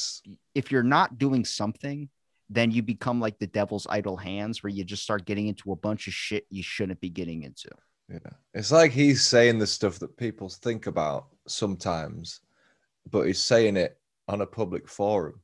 if 0.55 0.71
you're 0.71 0.83
not 0.83 1.17
doing 1.17 1.45
something, 1.45 2.09
then 2.49 2.71
you 2.71 2.81
become 2.81 3.19
like 3.19 3.37
the 3.37 3.47
devil's 3.47 3.85
idle 3.89 4.17
hands 4.17 4.63
where 4.63 4.71
you 4.71 4.83
just 4.83 5.03
start 5.03 5.25
getting 5.25 5.47
into 5.47 5.71
a 5.71 5.75
bunch 5.75 6.07
of 6.07 6.13
shit 6.13 6.45
you 6.49 6.63
shouldn't 6.63 6.99
be 6.99 7.09
getting 7.09 7.43
into. 7.43 7.69
Yeah. 8.09 8.17
It's 8.53 8.71
like 8.71 8.91
he's 8.91 9.23
saying 9.23 9.59
the 9.59 9.67
stuff 9.67 9.99
that 9.99 10.17
people 10.17 10.49
think 10.49 10.87
about 10.87 11.27
sometimes, 11.47 12.41
but 13.09 13.23
he's 13.23 13.39
saying 13.39 13.77
it 13.77 13.97
on 14.27 14.41
a 14.41 14.45
public 14.45 14.87
forum. 14.87 15.41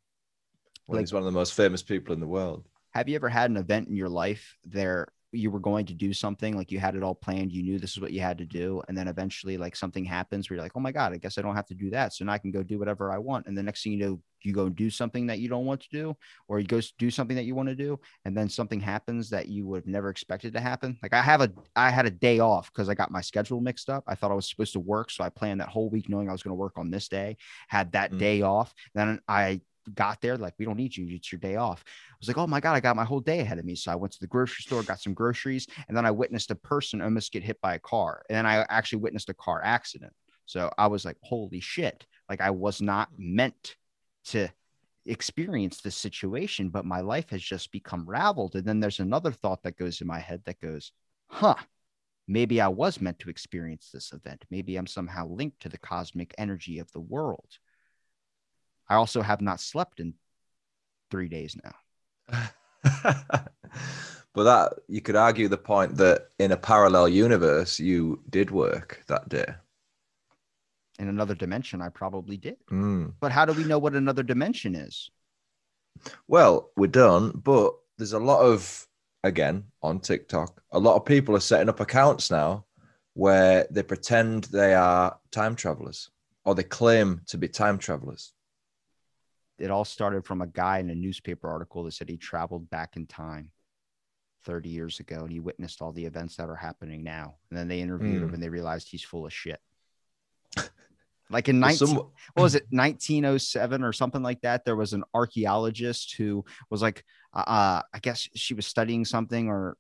When 0.85 0.97
like, 0.97 1.03
he's 1.03 1.13
one 1.13 1.21
of 1.21 1.25
the 1.25 1.31
most 1.31 1.53
famous 1.53 1.83
people 1.83 2.13
in 2.13 2.19
the 2.19 2.27
world. 2.27 2.65
Have 2.93 3.09
you 3.09 3.15
ever 3.15 3.29
had 3.29 3.49
an 3.51 3.57
event 3.57 3.87
in 3.87 3.95
your 3.95 4.09
life 4.09 4.57
there 4.63 5.07
you 5.37 5.51
were 5.51 5.59
going 5.59 5.85
to 5.85 5.93
do 5.93 6.13
something 6.13 6.55
like 6.55 6.71
you 6.71 6.79
had 6.79 6.95
it 6.95 7.03
all 7.03 7.15
planned 7.15 7.51
you 7.51 7.63
knew 7.63 7.79
this 7.79 7.91
is 7.91 7.99
what 7.99 8.11
you 8.11 8.21
had 8.21 8.37
to 8.37 8.45
do 8.45 8.81
and 8.87 8.97
then 8.97 9.07
eventually 9.07 9.57
like 9.57 9.75
something 9.75 10.05
happens 10.05 10.49
where 10.49 10.55
you're 10.55 10.63
like 10.63 10.71
oh 10.75 10.79
my 10.79 10.91
god 10.91 11.13
i 11.13 11.17
guess 11.17 11.37
i 11.37 11.41
don't 11.41 11.55
have 11.55 11.65
to 11.65 11.73
do 11.73 11.89
that 11.89 12.13
so 12.13 12.25
now 12.25 12.33
i 12.33 12.37
can 12.37 12.51
go 12.51 12.63
do 12.63 12.79
whatever 12.79 13.11
i 13.11 13.17
want. 13.17 13.45
And 13.47 13.57
the 13.57 13.63
next 13.63 13.83
thing 13.83 13.93
you 13.93 13.99
know 13.99 14.21
you 14.41 14.53
go 14.53 14.69
do 14.69 14.91
something 14.91 15.25
that 15.25 15.39
you 15.39 15.49
don't 15.49 15.65
want 15.65 15.81
to 15.81 15.89
do 15.91 16.15
or 16.47 16.59
you 16.59 16.67
go 16.67 16.79
do 16.99 17.09
something 17.09 17.35
that 17.35 17.45
you 17.45 17.55
want 17.55 17.67
to 17.67 17.75
do 17.75 17.99
and 18.25 18.37
then 18.37 18.47
something 18.47 18.79
happens 18.79 19.29
that 19.31 19.47
you 19.47 19.65
would 19.65 19.77
have 19.77 19.87
never 19.87 20.09
expected 20.09 20.53
to 20.53 20.59
happen. 20.59 20.97
Like 21.01 21.13
i 21.13 21.21
have 21.21 21.41
a 21.41 21.51
i 21.75 21.89
had 21.89 22.05
a 22.05 22.11
day 22.11 22.39
off 22.39 22.71
because 22.71 22.89
i 22.89 22.93
got 22.93 23.11
my 23.11 23.21
schedule 23.21 23.59
mixed 23.61 23.89
up. 23.89 24.03
I 24.07 24.15
thought 24.15 24.31
i 24.31 24.35
was 24.35 24.49
supposed 24.49 24.73
to 24.73 24.79
work 24.79 25.09
so 25.09 25.23
i 25.23 25.29
planned 25.29 25.61
that 25.61 25.69
whole 25.69 25.89
week 25.89 26.09
knowing 26.09 26.29
i 26.29 26.31
was 26.31 26.43
going 26.43 26.51
to 26.51 26.55
work 26.55 26.73
on 26.77 26.91
this 26.91 27.07
day 27.07 27.37
had 27.67 27.91
that 27.93 28.11
mm. 28.11 28.19
day 28.19 28.41
off 28.41 28.73
then 28.93 29.19
i 29.27 29.61
got 29.93 30.21
there, 30.21 30.37
like, 30.37 30.53
we 30.57 30.65
don't 30.65 30.77
need 30.77 30.95
you. 30.95 31.07
It's 31.09 31.31
your 31.31 31.39
day 31.39 31.55
off. 31.55 31.83
I 31.85 32.15
was 32.19 32.27
like, 32.27 32.37
oh 32.37 32.47
my 32.47 32.59
God, 32.59 32.73
I 32.73 32.79
got 32.79 32.95
my 32.95 33.05
whole 33.05 33.19
day 33.19 33.39
ahead 33.41 33.59
of 33.59 33.65
me. 33.65 33.75
So 33.75 33.91
I 33.91 33.95
went 33.95 34.13
to 34.13 34.19
the 34.19 34.27
grocery 34.27 34.63
store, 34.63 34.81
got 34.83 34.99
some 34.99 35.13
groceries, 35.13 35.67
and 35.87 35.95
then 35.95 36.05
I 36.05 36.11
witnessed 36.11 36.51
a 36.51 36.55
person 36.55 37.01
almost 37.01 37.31
get 37.31 37.43
hit 37.43 37.61
by 37.61 37.75
a 37.75 37.79
car. 37.79 38.23
And 38.29 38.37
then 38.37 38.45
I 38.45 38.65
actually 38.69 38.99
witnessed 38.99 39.29
a 39.29 39.33
car 39.33 39.61
accident. 39.63 40.13
So 40.45 40.71
I 40.77 40.87
was 40.87 41.05
like, 41.05 41.17
holy 41.21 41.59
shit. 41.59 42.05
Like, 42.29 42.41
I 42.41 42.51
was 42.51 42.81
not 42.81 43.11
mm. 43.13 43.35
meant 43.35 43.75
to 44.25 44.47
experience 45.05 45.81
this 45.81 45.95
situation, 45.95 46.69
but 46.69 46.85
my 46.85 47.01
life 47.01 47.29
has 47.29 47.41
just 47.41 47.71
become 47.71 48.09
raveled. 48.09 48.55
And 48.55 48.65
then 48.65 48.79
there's 48.79 48.99
another 48.99 49.31
thought 49.31 49.61
that 49.63 49.77
goes 49.77 50.01
in 50.01 50.07
my 50.07 50.19
head 50.19 50.41
that 50.45 50.59
goes, 50.59 50.91
huh, 51.27 51.55
maybe 52.27 52.59
I 52.59 52.67
was 52.67 52.99
meant 52.99 53.19
to 53.19 53.29
experience 53.29 53.91
this 53.91 54.13
event. 54.13 54.45
Maybe 54.49 54.77
I'm 54.77 54.87
somehow 54.87 55.27
linked 55.27 55.59
to 55.61 55.69
the 55.69 55.77
cosmic 55.77 56.33
energy 56.39 56.79
of 56.79 56.91
the 56.91 57.01
world. 57.01 57.59
I 58.87 58.95
also 58.95 59.21
have 59.21 59.41
not 59.41 59.59
slept 59.59 59.99
in 59.99 60.13
three 61.11 61.27
days 61.27 61.57
now. 61.63 62.43
but 64.33 64.43
that 64.43 64.73
you 64.87 65.01
could 65.01 65.15
argue 65.15 65.47
the 65.47 65.57
point 65.57 65.95
that 65.97 66.27
in 66.39 66.51
a 66.51 66.57
parallel 66.57 67.07
universe, 67.09 67.79
you 67.79 68.21
did 68.29 68.51
work 68.51 69.03
that 69.07 69.29
day. 69.29 69.45
In 70.99 71.07
another 71.09 71.35
dimension, 71.35 71.81
I 71.81 71.89
probably 71.89 72.37
did. 72.37 72.57
Mm. 72.71 73.13
But 73.19 73.31
how 73.31 73.45
do 73.45 73.53
we 73.53 73.63
know 73.63 73.79
what 73.79 73.95
another 73.95 74.23
dimension 74.23 74.75
is? 74.75 75.09
Well, 76.27 76.69
we 76.77 76.87
don't, 76.87 77.43
but 77.43 77.73
there's 77.97 78.13
a 78.13 78.19
lot 78.19 78.41
of, 78.41 78.87
again, 79.23 79.65
on 79.81 79.99
TikTok, 79.99 80.61
a 80.71 80.79
lot 80.79 80.95
of 80.95 81.05
people 81.05 81.35
are 81.35 81.41
setting 81.41 81.69
up 81.69 81.79
accounts 81.79 82.31
now 82.31 82.65
where 83.13 83.65
they 83.71 83.83
pretend 83.83 84.45
they 84.45 84.73
are 84.73 85.17
time 85.31 85.55
travelers 85.55 86.09
or 86.43 86.53
they 86.53 86.63
claim 86.63 87.21
to 87.27 87.37
be 87.37 87.47
time 87.47 87.77
travelers 87.77 88.33
it 89.57 89.71
all 89.71 89.85
started 89.85 90.25
from 90.25 90.41
a 90.41 90.47
guy 90.47 90.79
in 90.79 90.89
a 90.89 90.95
newspaper 90.95 91.49
article 91.49 91.83
that 91.83 91.93
said 91.93 92.09
he 92.09 92.17
traveled 92.17 92.69
back 92.69 92.95
in 92.95 93.05
time 93.07 93.51
30 94.43 94.69
years 94.69 94.99
ago 94.99 95.21
and 95.21 95.31
he 95.31 95.39
witnessed 95.39 95.81
all 95.81 95.91
the 95.91 96.05
events 96.05 96.35
that 96.35 96.49
are 96.49 96.55
happening 96.55 97.03
now. 97.03 97.35
And 97.49 97.57
then 97.57 97.67
they 97.67 97.81
interviewed 97.81 98.21
mm. 98.21 98.23
him 98.23 98.27
hmm. 98.29 98.33
and 98.35 98.43
they 98.43 98.49
realized 98.49 98.89
he's 98.89 99.03
full 99.03 99.25
of 99.25 99.33
shit. 99.33 99.59
Like 101.29 101.49
in 101.49 101.59
19, 101.59 101.87
Some... 101.87 101.95
what 101.95 102.11
was 102.35 102.55
it, 102.55 102.67
1907 102.69 103.83
or 103.83 103.91
something 103.93 104.21
like 104.21 104.41
that? 104.41 104.63
There 104.63 104.75
was 104.75 104.93
an 104.93 105.03
archaeologist 105.13 106.13
who 106.15 106.45
was 106.69 106.83
like, 106.83 107.03
uh, 107.33 107.39
uh 107.39 107.81
I 107.93 107.99
guess 107.99 108.29
she 108.35 108.53
was 108.53 108.67
studying 108.67 109.05
something 109.05 109.47
or 109.47 109.75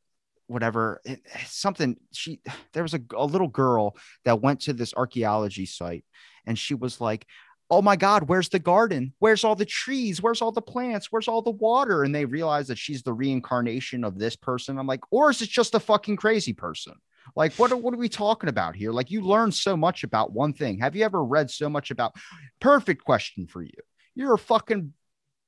whatever, 0.47 1.01
it, 1.05 1.21
something. 1.45 1.97
She, 2.11 2.41
there 2.73 2.83
was 2.83 2.95
a, 2.95 3.01
a 3.15 3.25
little 3.25 3.47
girl 3.47 3.95
that 4.23 4.41
went 4.41 4.61
to 4.61 4.73
this 4.73 4.93
archaeology 4.95 5.65
site 5.65 6.05
and 6.45 6.57
she 6.57 6.73
was 6.73 6.99
like, 6.99 7.27
oh 7.69 7.81
my 7.81 7.95
God, 7.95 8.27
where's 8.29 8.49
the 8.49 8.59
garden? 8.59 9.13
Where's 9.19 9.43
all 9.43 9.55
the 9.55 9.65
trees? 9.65 10.21
Where's 10.21 10.41
all 10.41 10.51
the 10.51 10.61
plants? 10.61 11.11
Where's 11.11 11.27
all 11.27 11.41
the 11.41 11.51
water? 11.51 12.03
And 12.03 12.13
they 12.13 12.25
realize 12.25 12.67
that 12.67 12.77
she's 12.77 13.03
the 13.03 13.13
reincarnation 13.13 14.03
of 14.03 14.19
this 14.19 14.35
person. 14.35 14.77
I'm 14.77 14.87
like, 14.87 15.01
or 15.11 15.31
is 15.31 15.41
it 15.41 15.49
just 15.49 15.75
a 15.75 15.79
fucking 15.79 16.17
crazy 16.17 16.53
person? 16.53 16.93
Like, 17.35 17.53
what 17.55 17.71
are, 17.71 17.77
what 17.77 17.93
are 17.93 17.97
we 17.97 18.09
talking 18.09 18.49
about 18.49 18.75
here? 18.75 18.91
Like, 18.91 19.09
you 19.09 19.21
learn 19.21 19.51
so 19.51 19.75
much 19.75 20.03
about 20.03 20.31
one 20.31 20.53
thing. 20.53 20.77
Have 20.79 20.95
you 20.95 21.03
ever 21.03 21.23
read 21.23 21.49
so 21.49 21.69
much 21.69 21.89
about? 21.89 22.15
Perfect 22.59 23.03
question 23.03 23.47
for 23.47 23.63
you. 23.63 23.71
You're 24.13 24.35
a 24.35 24.39
fucking 24.39 24.93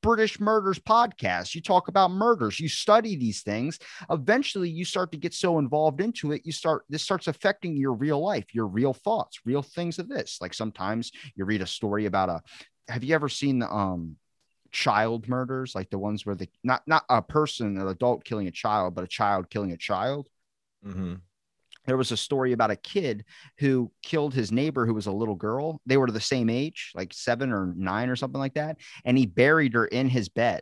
British 0.02 0.40
Murders 0.40 0.80
podcast. 0.80 1.56
You 1.56 1.62
talk 1.62 1.88
about 1.88 2.12
murders, 2.12 2.60
you 2.60 2.70
study 2.70 3.16
these 3.16 3.42
things. 3.42 3.80
Eventually, 4.10 4.70
you 4.70 4.86
start 4.86 5.12
to 5.12 5.18
get 5.18 5.34
so 5.34 5.60
involved 5.60 6.02
into 6.02 6.32
it, 6.32 6.42
you 6.46 6.52
start, 6.52 6.84
this 6.90 7.04
starts 7.04 7.28
affecting 7.28 7.76
your 7.78 7.94
real 7.94 8.24
life, 8.24 8.54
your 8.54 8.68
real 8.68 8.94
thoughts, 8.94 9.40
real 9.46 9.62
things 9.62 10.00
of 10.00 10.08
this. 10.08 10.38
Like 10.42 10.54
sometimes 10.54 11.12
you 11.36 11.46
read 11.46 11.62
a 11.62 11.68
story 11.68 12.06
about 12.06 12.30
a, 12.30 12.42
have 12.88 13.04
you 13.04 13.16
ever 13.16 13.30
seen 13.30 13.60
the, 13.60 13.72
um, 13.72 14.18
child 14.70 15.30
murders 15.30 15.74
like 15.74 15.90
the 15.90 15.98
ones 15.98 16.26
where 16.26 16.36
the 16.36 16.48
not 16.62 16.82
not 16.86 17.04
a 17.10 17.22
person 17.22 17.78
an 17.78 17.88
adult 17.88 18.26
killing 18.26 18.48
a 18.48 18.52
child 18.52 18.94
but 18.94 19.04
a 19.04 19.08
child 19.08 19.50
killing 19.50 19.72
a 19.72 19.78
child 19.78 20.28
mm-hmm 20.86 21.16
there 21.88 21.98
was 21.98 22.12
a 22.12 22.18
story 22.18 22.52
about 22.52 22.70
a 22.70 22.76
kid 22.76 23.26
who 23.58 23.92
killed 24.04 24.34
his 24.34 24.52
neighbor 24.52 24.86
who 24.86 24.94
was 24.94 25.08
a 25.08 25.12
little 25.12 25.36
girl. 25.36 25.82
They 25.86 25.98
were 25.98 26.12
the 26.12 26.20
same 26.20 26.50
age, 26.50 26.92
like 26.94 27.14
seven 27.14 27.52
or 27.52 27.74
nine 27.76 28.10
or 28.10 28.16
something 28.16 28.40
like 28.40 28.54
that. 28.56 28.78
And 29.06 29.18
he 29.18 29.26
buried 29.26 29.74
her 29.74 29.86
in 29.86 30.10
his 30.10 30.30
bed. 30.30 30.62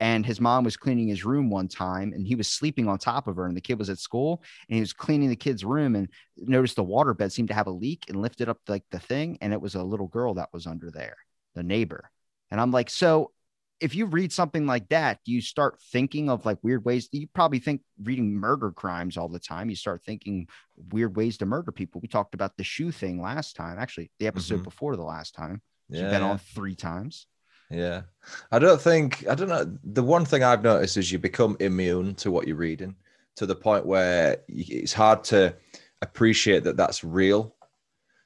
And 0.00 0.26
his 0.26 0.40
mom 0.40 0.64
was 0.64 0.76
cleaning 0.76 1.08
his 1.08 1.24
room 1.24 1.48
one 1.48 1.68
time 1.68 2.12
and 2.12 2.26
he 2.26 2.34
was 2.34 2.48
sleeping 2.48 2.86
on 2.88 2.98
top 2.98 3.28
of 3.28 3.36
her. 3.36 3.46
And 3.46 3.56
the 3.56 3.62
kid 3.62 3.78
was 3.78 3.88
at 3.88 3.98
school 3.98 4.42
and 4.68 4.74
he 4.74 4.80
was 4.80 4.92
cleaning 4.92 5.28
the 5.28 5.36
kid's 5.36 5.64
room 5.64 5.94
and 5.94 6.08
noticed 6.36 6.76
the 6.76 6.84
water 6.84 7.14
bed 7.14 7.32
seemed 7.32 7.48
to 7.48 7.54
have 7.54 7.66
a 7.66 7.70
leak 7.70 8.04
and 8.08 8.20
lifted 8.20 8.48
up 8.48 8.58
like 8.68 8.84
the 8.90 8.98
thing. 8.98 9.38
And 9.40 9.52
it 9.52 9.60
was 9.60 9.74
a 9.74 9.82
little 9.82 10.08
girl 10.08 10.34
that 10.34 10.52
was 10.52 10.66
under 10.66 10.90
there, 10.90 11.16
the 11.54 11.62
neighbor. 11.62 12.10
And 12.50 12.60
I'm 12.60 12.72
like, 12.72 12.90
so 12.90 13.32
if 13.80 13.94
you 13.94 14.06
read 14.06 14.32
something 14.32 14.66
like 14.66 14.88
that, 14.88 15.18
you 15.24 15.40
start 15.40 15.78
thinking 15.92 16.30
of 16.30 16.46
like 16.46 16.58
weird 16.62 16.84
ways. 16.84 17.08
You 17.12 17.26
probably 17.34 17.58
think 17.58 17.82
reading 18.02 18.34
murder 18.34 18.70
crimes 18.70 19.16
all 19.16 19.28
the 19.28 19.38
time. 19.38 19.68
You 19.68 19.76
start 19.76 20.02
thinking 20.04 20.48
weird 20.90 21.16
ways 21.16 21.38
to 21.38 21.46
murder 21.46 21.72
people. 21.72 22.00
We 22.00 22.08
talked 22.08 22.34
about 22.34 22.56
the 22.56 22.64
shoe 22.64 22.90
thing 22.90 23.20
last 23.20 23.54
time, 23.56 23.78
actually, 23.78 24.10
the 24.18 24.26
episode 24.26 24.56
mm-hmm. 24.56 24.64
before 24.64 24.96
the 24.96 25.02
last 25.02 25.34
time. 25.34 25.60
Yeah. 25.88 26.02
You've 26.02 26.10
been 26.10 26.22
on 26.22 26.38
three 26.38 26.74
times. 26.74 27.26
Yeah. 27.70 28.02
I 28.50 28.58
don't 28.58 28.80
think, 28.80 29.26
I 29.28 29.34
don't 29.34 29.48
know. 29.48 29.78
The 29.84 30.02
one 30.02 30.24
thing 30.24 30.42
I've 30.42 30.62
noticed 30.62 30.96
is 30.96 31.12
you 31.12 31.18
become 31.18 31.56
immune 31.60 32.14
to 32.16 32.30
what 32.30 32.46
you're 32.46 32.56
reading 32.56 32.96
to 33.36 33.44
the 33.44 33.56
point 33.56 33.84
where 33.84 34.38
it's 34.48 34.92
hard 34.92 35.22
to 35.24 35.54
appreciate 36.00 36.64
that 36.64 36.76
that's 36.76 37.04
real. 37.04 37.54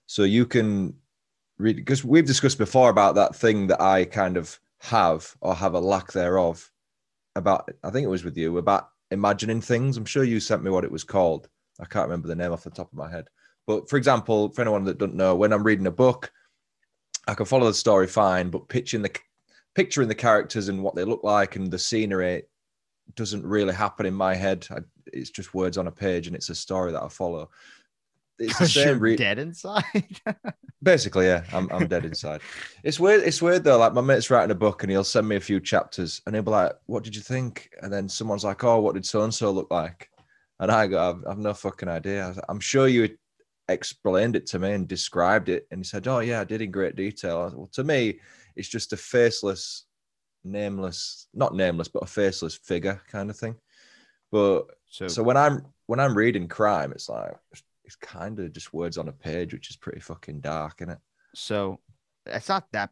So 0.06 0.22
you 0.22 0.46
can 0.46 0.94
read, 1.58 1.76
because 1.76 2.04
we've 2.04 2.26
discussed 2.26 2.58
before 2.58 2.90
about 2.90 3.16
that 3.16 3.34
thing 3.34 3.66
that 3.68 3.80
I 3.80 4.04
kind 4.04 4.36
of 4.36 4.60
have 4.80 5.34
or 5.40 5.54
have 5.54 5.74
a 5.74 5.80
lack 5.80 6.12
thereof 6.12 6.70
about 7.36 7.70
I 7.84 7.90
think 7.90 8.04
it 8.04 8.10
was 8.10 8.24
with 8.24 8.36
you 8.36 8.58
about 8.58 8.88
imagining 9.10 9.60
things. 9.60 9.96
I'm 9.96 10.04
sure 10.04 10.24
you 10.24 10.40
sent 10.40 10.62
me 10.62 10.70
what 10.70 10.84
it 10.84 10.92
was 10.92 11.04
called. 11.04 11.48
I 11.80 11.84
can't 11.84 12.06
remember 12.06 12.28
the 12.28 12.36
name 12.36 12.52
off 12.52 12.64
the 12.64 12.70
top 12.70 12.92
of 12.92 12.98
my 12.98 13.10
head. 13.10 13.28
But 13.66 13.88
for 13.88 13.96
example, 13.96 14.50
for 14.50 14.62
anyone 14.62 14.84
that 14.84 14.98
doesn't 14.98 15.14
know, 15.14 15.36
when 15.36 15.52
I'm 15.52 15.62
reading 15.64 15.86
a 15.86 15.92
book, 15.92 16.32
I 17.28 17.34
can 17.34 17.46
follow 17.46 17.66
the 17.66 17.74
story 17.74 18.06
fine, 18.06 18.50
but 18.50 18.68
picturing 18.68 19.02
the 19.02 19.14
picturing 19.74 20.08
the 20.08 20.14
characters 20.14 20.68
and 20.68 20.82
what 20.82 20.94
they 20.94 21.04
look 21.04 21.22
like 21.22 21.56
and 21.56 21.70
the 21.70 21.78
scenery 21.78 22.42
doesn't 23.14 23.46
really 23.46 23.74
happen 23.74 24.06
in 24.06 24.14
my 24.14 24.34
head. 24.34 24.66
I, 24.70 24.78
it's 25.12 25.30
just 25.30 25.54
words 25.54 25.78
on 25.78 25.86
a 25.86 25.92
page 25.92 26.26
and 26.26 26.34
it's 26.34 26.50
a 26.50 26.54
story 26.54 26.92
that 26.92 27.02
I 27.02 27.08
follow 27.08 27.50
it's 28.40 28.58
the 28.58 28.66
same. 28.66 28.98
Re- 28.98 29.16
dead 29.16 29.38
inside. 29.38 29.84
Basically, 30.82 31.26
yeah, 31.26 31.44
I'm 31.52 31.70
I'm 31.70 31.86
dead 31.86 32.04
inside. 32.04 32.40
It's 32.82 32.98
weird. 32.98 33.22
It's 33.22 33.42
weird 33.42 33.64
though. 33.64 33.78
Like 33.78 33.92
my 33.92 34.00
mate's 34.00 34.30
writing 34.30 34.50
a 34.50 34.54
book 34.54 34.82
and 34.82 34.90
he'll 34.90 35.04
send 35.04 35.28
me 35.28 35.36
a 35.36 35.40
few 35.40 35.60
chapters 35.60 36.22
and 36.26 36.34
he'll 36.34 36.42
be 36.42 36.50
like, 36.50 36.72
"What 36.86 37.04
did 37.04 37.14
you 37.14 37.22
think?" 37.22 37.70
And 37.82 37.92
then 37.92 38.08
someone's 38.08 38.44
like, 38.44 38.64
"Oh, 38.64 38.80
what 38.80 38.94
did 38.94 39.06
so 39.06 39.22
and 39.22 39.34
so 39.34 39.50
look 39.50 39.70
like?" 39.70 40.10
And 40.60 40.70
I 40.70 40.86
go, 40.86 41.10
I've, 41.10 41.24
I've 41.26 41.38
no 41.38 41.54
fucking 41.54 41.88
idea. 41.88 42.34
I'm 42.48 42.60
sure 42.60 42.86
you 42.86 43.08
explained 43.70 44.36
it 44.36 44.46
to 44.48 44.58
me 44.58 44.72
and 44.72 44.86
described 44.86 45.48
it. 45.48 45.66
And 45.70 45.80
he 45.80 45.84
said, 45.84 46.06
Oh, 46.06 46.20
yeah, 46.20 46.40
I 46.40 46.44
did 46.44 46.60
in 46.60 46.70
great 46.70 46.96
detail. 46.96 47.48
Said, 47.48 47.56
well, 47.56 47.70
to 47.72 47.84
me, 47.84 48.20
it's 48.56 48.68
just 48.68 48.92
a 48.92 48.96
faceless, 48.96 49.86
nameless, 50.44 51.28
not 51.32 51.54
nameless, 51.54 51.88
but 51.88 52.02
a 52.02 52.06
faceless 52.06 52.54
figure 52.54 53.00
kind 53.10 53.30
of 53.30 53.38
thing. 53.38 53.56
But 54.30 54.66
so, 54.86 55.08
so 55.08 55.22
when 55.22 55.36
I'm 55.36 55.64
when 55.86 55.98
I'm 55.98 56.16
reading 56.16 56.46
crime, 56.46 56.92
it's 56.92 57.08
like 57.08 57.34
it's 57.90 57.96
kind 57.96 58.38
of 58.38 58.52
just 58.52 58.72
words 58.72 58.98
on 58.98 59.08
a 59.08 59.12
page, 59.12 59.52
which 59.52 59.68
is 59.68 59.76
pretty 59.76 59.98
fucking 59.98 60.40
dark, 60.40 60.76
isn't 60.80 60.92
it? 60.92 60.98
So 61.34 61.80
it's 62.24 62.48
not 62.48 62.66
that 62.72 62.90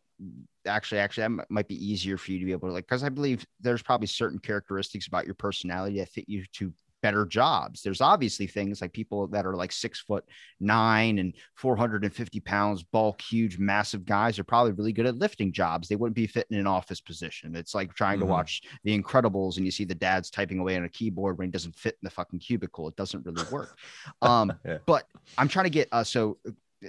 actually 0.67 0.99
actually 0.99 1.23
that 1.23 1.51
might 1.51 1.69
be 1.69 1.87
easier 1.87 2.19
for 2.19 2.33
you 2.33 2.41
to 2.41 2.45
be 2.45 2.53
able 2.53 2.69
to 2.69 2.75
like 2.75 2.85
because 2.85 3.05
i 3.05 3.09
believe 3.09 3.47
there's 3.61 3.83
probably 3.83 4.07
certain 4.07 4.39
characteristics 4.39 5.07
about 5.07 5.25
your 5.25 5.35
personality 5.35 5.99
that 5.99 6.09
fit 6.09 6.29
you 6.29 6.45
to 6.53 6.73
better 7.03 7.27
jobs. 7.27 7.83
There's 7.83 8.01
obviously 8.01 8.47
things 8.47 8.81
like 8.81 8.93
people 8.93 9.27
that 9.29 9.47
are 9.47 9.55
like 9.55 9.73
six 9.73 10.01
foot 10.01 10.25
nine 10.61 11.19
and 11.19 11.35
450 11.57 12.41
pounds 12.41 12.83
bulk 12.83 13.21
huge 13.21 13.59
massive 13.59 14.05
guys 14.05 14.39
are 14.39 14.45
probably 14.45 14.73
really 14.73 14.93
good 14.93 15.07
at 15.07 15.17
lifting 15.17 15.53
jobs. 15.53 15.89
They 15.89 15.97
wouldn't 15.97 16.17
be 16.17 16.27
fitting 16.27 16.57
in 16.57 16.61
an 16.61 16.67
office 16.67 17.01
position. 17.01 17.57
It's 17.57 17.75
like 17.75 17.95
trying 17.95 18.19
mm-hmm. 18.19 18.27
to 18.29 18.33
watch 18.33 18.63
the 18.85 18.99
incredibles 18.99 19.57
and 19.57 19.65
you 19.65 19.71
see 19.71 19.85
the 19.85 19.95
dad's 19.95 20.31
typing 20.31 20.59
away 20.59 20.77
on 20.77 20.85
a 20.85 20.89
keyboard 20.89 21.39
when 21.39 21.49
he 21.49 21.53
doesn't 21.53 21.77
fit 21.77 21.95
in 21.95 22.07
the 22.07 22.11
fucking 22.11 22.41
cubicle. 22.41 22.89
It 22.89 22.97
doesn't 22.97 23.25
really 23.25 23.45
work. 23.51 23.77
Um 24.23 24.53
yeah. 24.65 24.79
but 24.87 25.05
i'm 25.37 25.49
trying 25.49 25.65
to 25.65 25.71
get 25.71 25.89
uh 25.93 26.03
so 26.03 26.39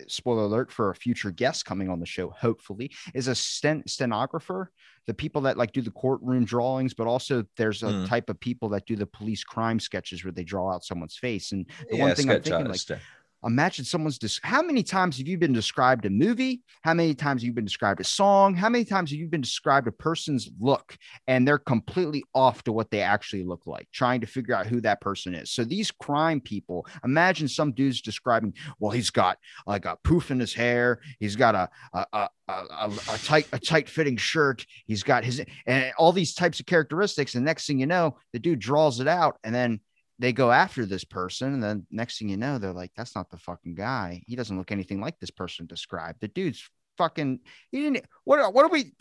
spoiler 0.08 0.43
alert 0.43 0.72
for 0.72 0.91
a 0.91 0.96
future 0.96 1.31
guest 1.31 1.65
coming 1.65 1.89
on 1.89 2.00
the 2.00 2.05
show 2.05 2.29
hopefully 2.29 2.91
is 3.13 3.27
a 3.27 3.36
sten- 3.36 3.84
stenographer 3.88 4.72
the 5.08 5.13
people 5.13 5.41
that 5.41 5.58
like 5.58 5.72
do 5.72 5.81
the 5.81 5.91
courtroom 5.91 6.46
drawings 6.46 6.93
but 6.93 7.08
also 7.08 7.43
there's 7.58 7.81
a 7.84 7.88
mm. 7.88 8.08
type 8.08 8.29
of 8.29 8.39
people 8.39 8.69
that 8.69 8.86
do 8.86 8.96
the 8.96 9.05
police 9.05 9.43
crime 9.43 9.79
sketches 9.79 10.24
where 10.24 10.31
they 10.31 10.43
draw 10.43 10.72
out 10.74 10.84
someone's 10.84 11.17
face 11.17 11.51
and 11.51 11.65
the 11.89 11.98
yeah, 11.98 12.03
one 12.03 12.15
thing 12.15 12.29
i'm 12.29 12.41
thinking 12.41 12.67
like 12.67 13.01
imagine 13.43 13.86
someone's 13.86 14.17
dis- 14.17 14.39
how 14.43 14.62
many 14.62 14.84
times 14.84 15.17
have 15.17 15.27
you 15.27 15.38
been 15.38 15.53
described 15.53 16.05
a 16.05 16.10
movie? 16.10 16.62
How 16.81 16.93
many 16.93 17.13
times 17.13 17.41
have 17.41 17.48
you 17.48 17.53
been 17.53 17.65
described 17.65 18.01
a 18.01 18.03
song? 18.03 18.55
How 18.55 18.69
many 18.69 18.86
times 18.86 19.12
have 19.12 19.19
you 19.19 19.27
been 19.27 19.41
described 19.41 19.88
a 19.88 19.91
person's 19.91 20.50
look 20.60 20.98
and 21.27 21.48
they're 21.48 21.58
completely 21.58 22.24
off 22.34 22.63
to 22.63 22.72
what 22.72 22.91
they 22.91 23.01
actually 23.01 23.43
look 23.43 23.65
like 23.65 23.88
trying 23.93 24.22
to 24.22 24.27
figure 24.27 24.55
out 24.55 24.67
who 24.67 24.81
that 24.81 25.01
person 25.01 25.34
is? 25.34 25.51
So 25.51 25.63
these 25.63 25.91
crime 25.91 26.41
people 26.41 26.86
imagine 27.03 27.48
some 27.48 27.72
dude's 27.72 28.01
describing 28.01 28.53
well 28.79 28.91
he's 28.91 29.10
got 29.10 29.38
like 29.65 29.86
a 29.86 29.98
poof 30.03 30.31
in 30.31 30.39
his 30.39 30.53
hair 30.53 31.00
he's 31.19 31.36
got 31.36 31.55
a 31.55 31.69
a, 31.93 32.05
a, 32.13 32.29
a, 32.48 32.91
a 33.13 33.17
tight 33.19 33.48
a 33.51 33.60
tight 33.60 33.89
fitting 33.89 34.17
shirt 34.17 34.65
he's 34.86 35.03
got 35.03 35.24
his 35.24 35.41
and 35.65 35.93
all 35.98 36.12
these 36.12 36.34
types 36.34 36.60
of 36.60 36.65
characteristics 36.65 37.36
and 37.36 37.46
next 37.46 37.67
thing 37.67 37.79
you 37.79 37.86
know 37.86 38.17
the 38.34 38.39
dude 38.39 38.60
draws 38.60 39.00
it 39.00 39.08
out 39.08 39.38
and 39.43 39.53
then 39.53 39.79
they 40.20 40.34
go 40.34 40.52
after 40.52 40.86
this 40.86 41.06
person, 41.06 41.54
and 41.54 41.64
then 41.64 41.88
next 41.90 42.20
thing 42.20 42.30
you 42.30 42.38
know, 42.38 42.58
they're 42.58 42.74
like, 42.74 42.92
"That's 42.96 43.16
not 43.16 43.30
the 43.30 43.38
fucking 43.38 43.76
guy. 43.76 44.24
He 44.28 44.36
doesn't 44.36 44.58
look 44.58 44.72
anything 44.72 45.00
like 45.00 45.20
this 45.20 45.32
person 45.32 45.66
described. 45.66 46.20
The 46.20 46.28
dude's 46.28 46.70
fucking. 46.98 47.40
He 47.72 47.82
didn't. 47.82 48.06
What? 48.26 48.54
What 48.54 48.66
are 48.66 48.70
we? 48.70 48.92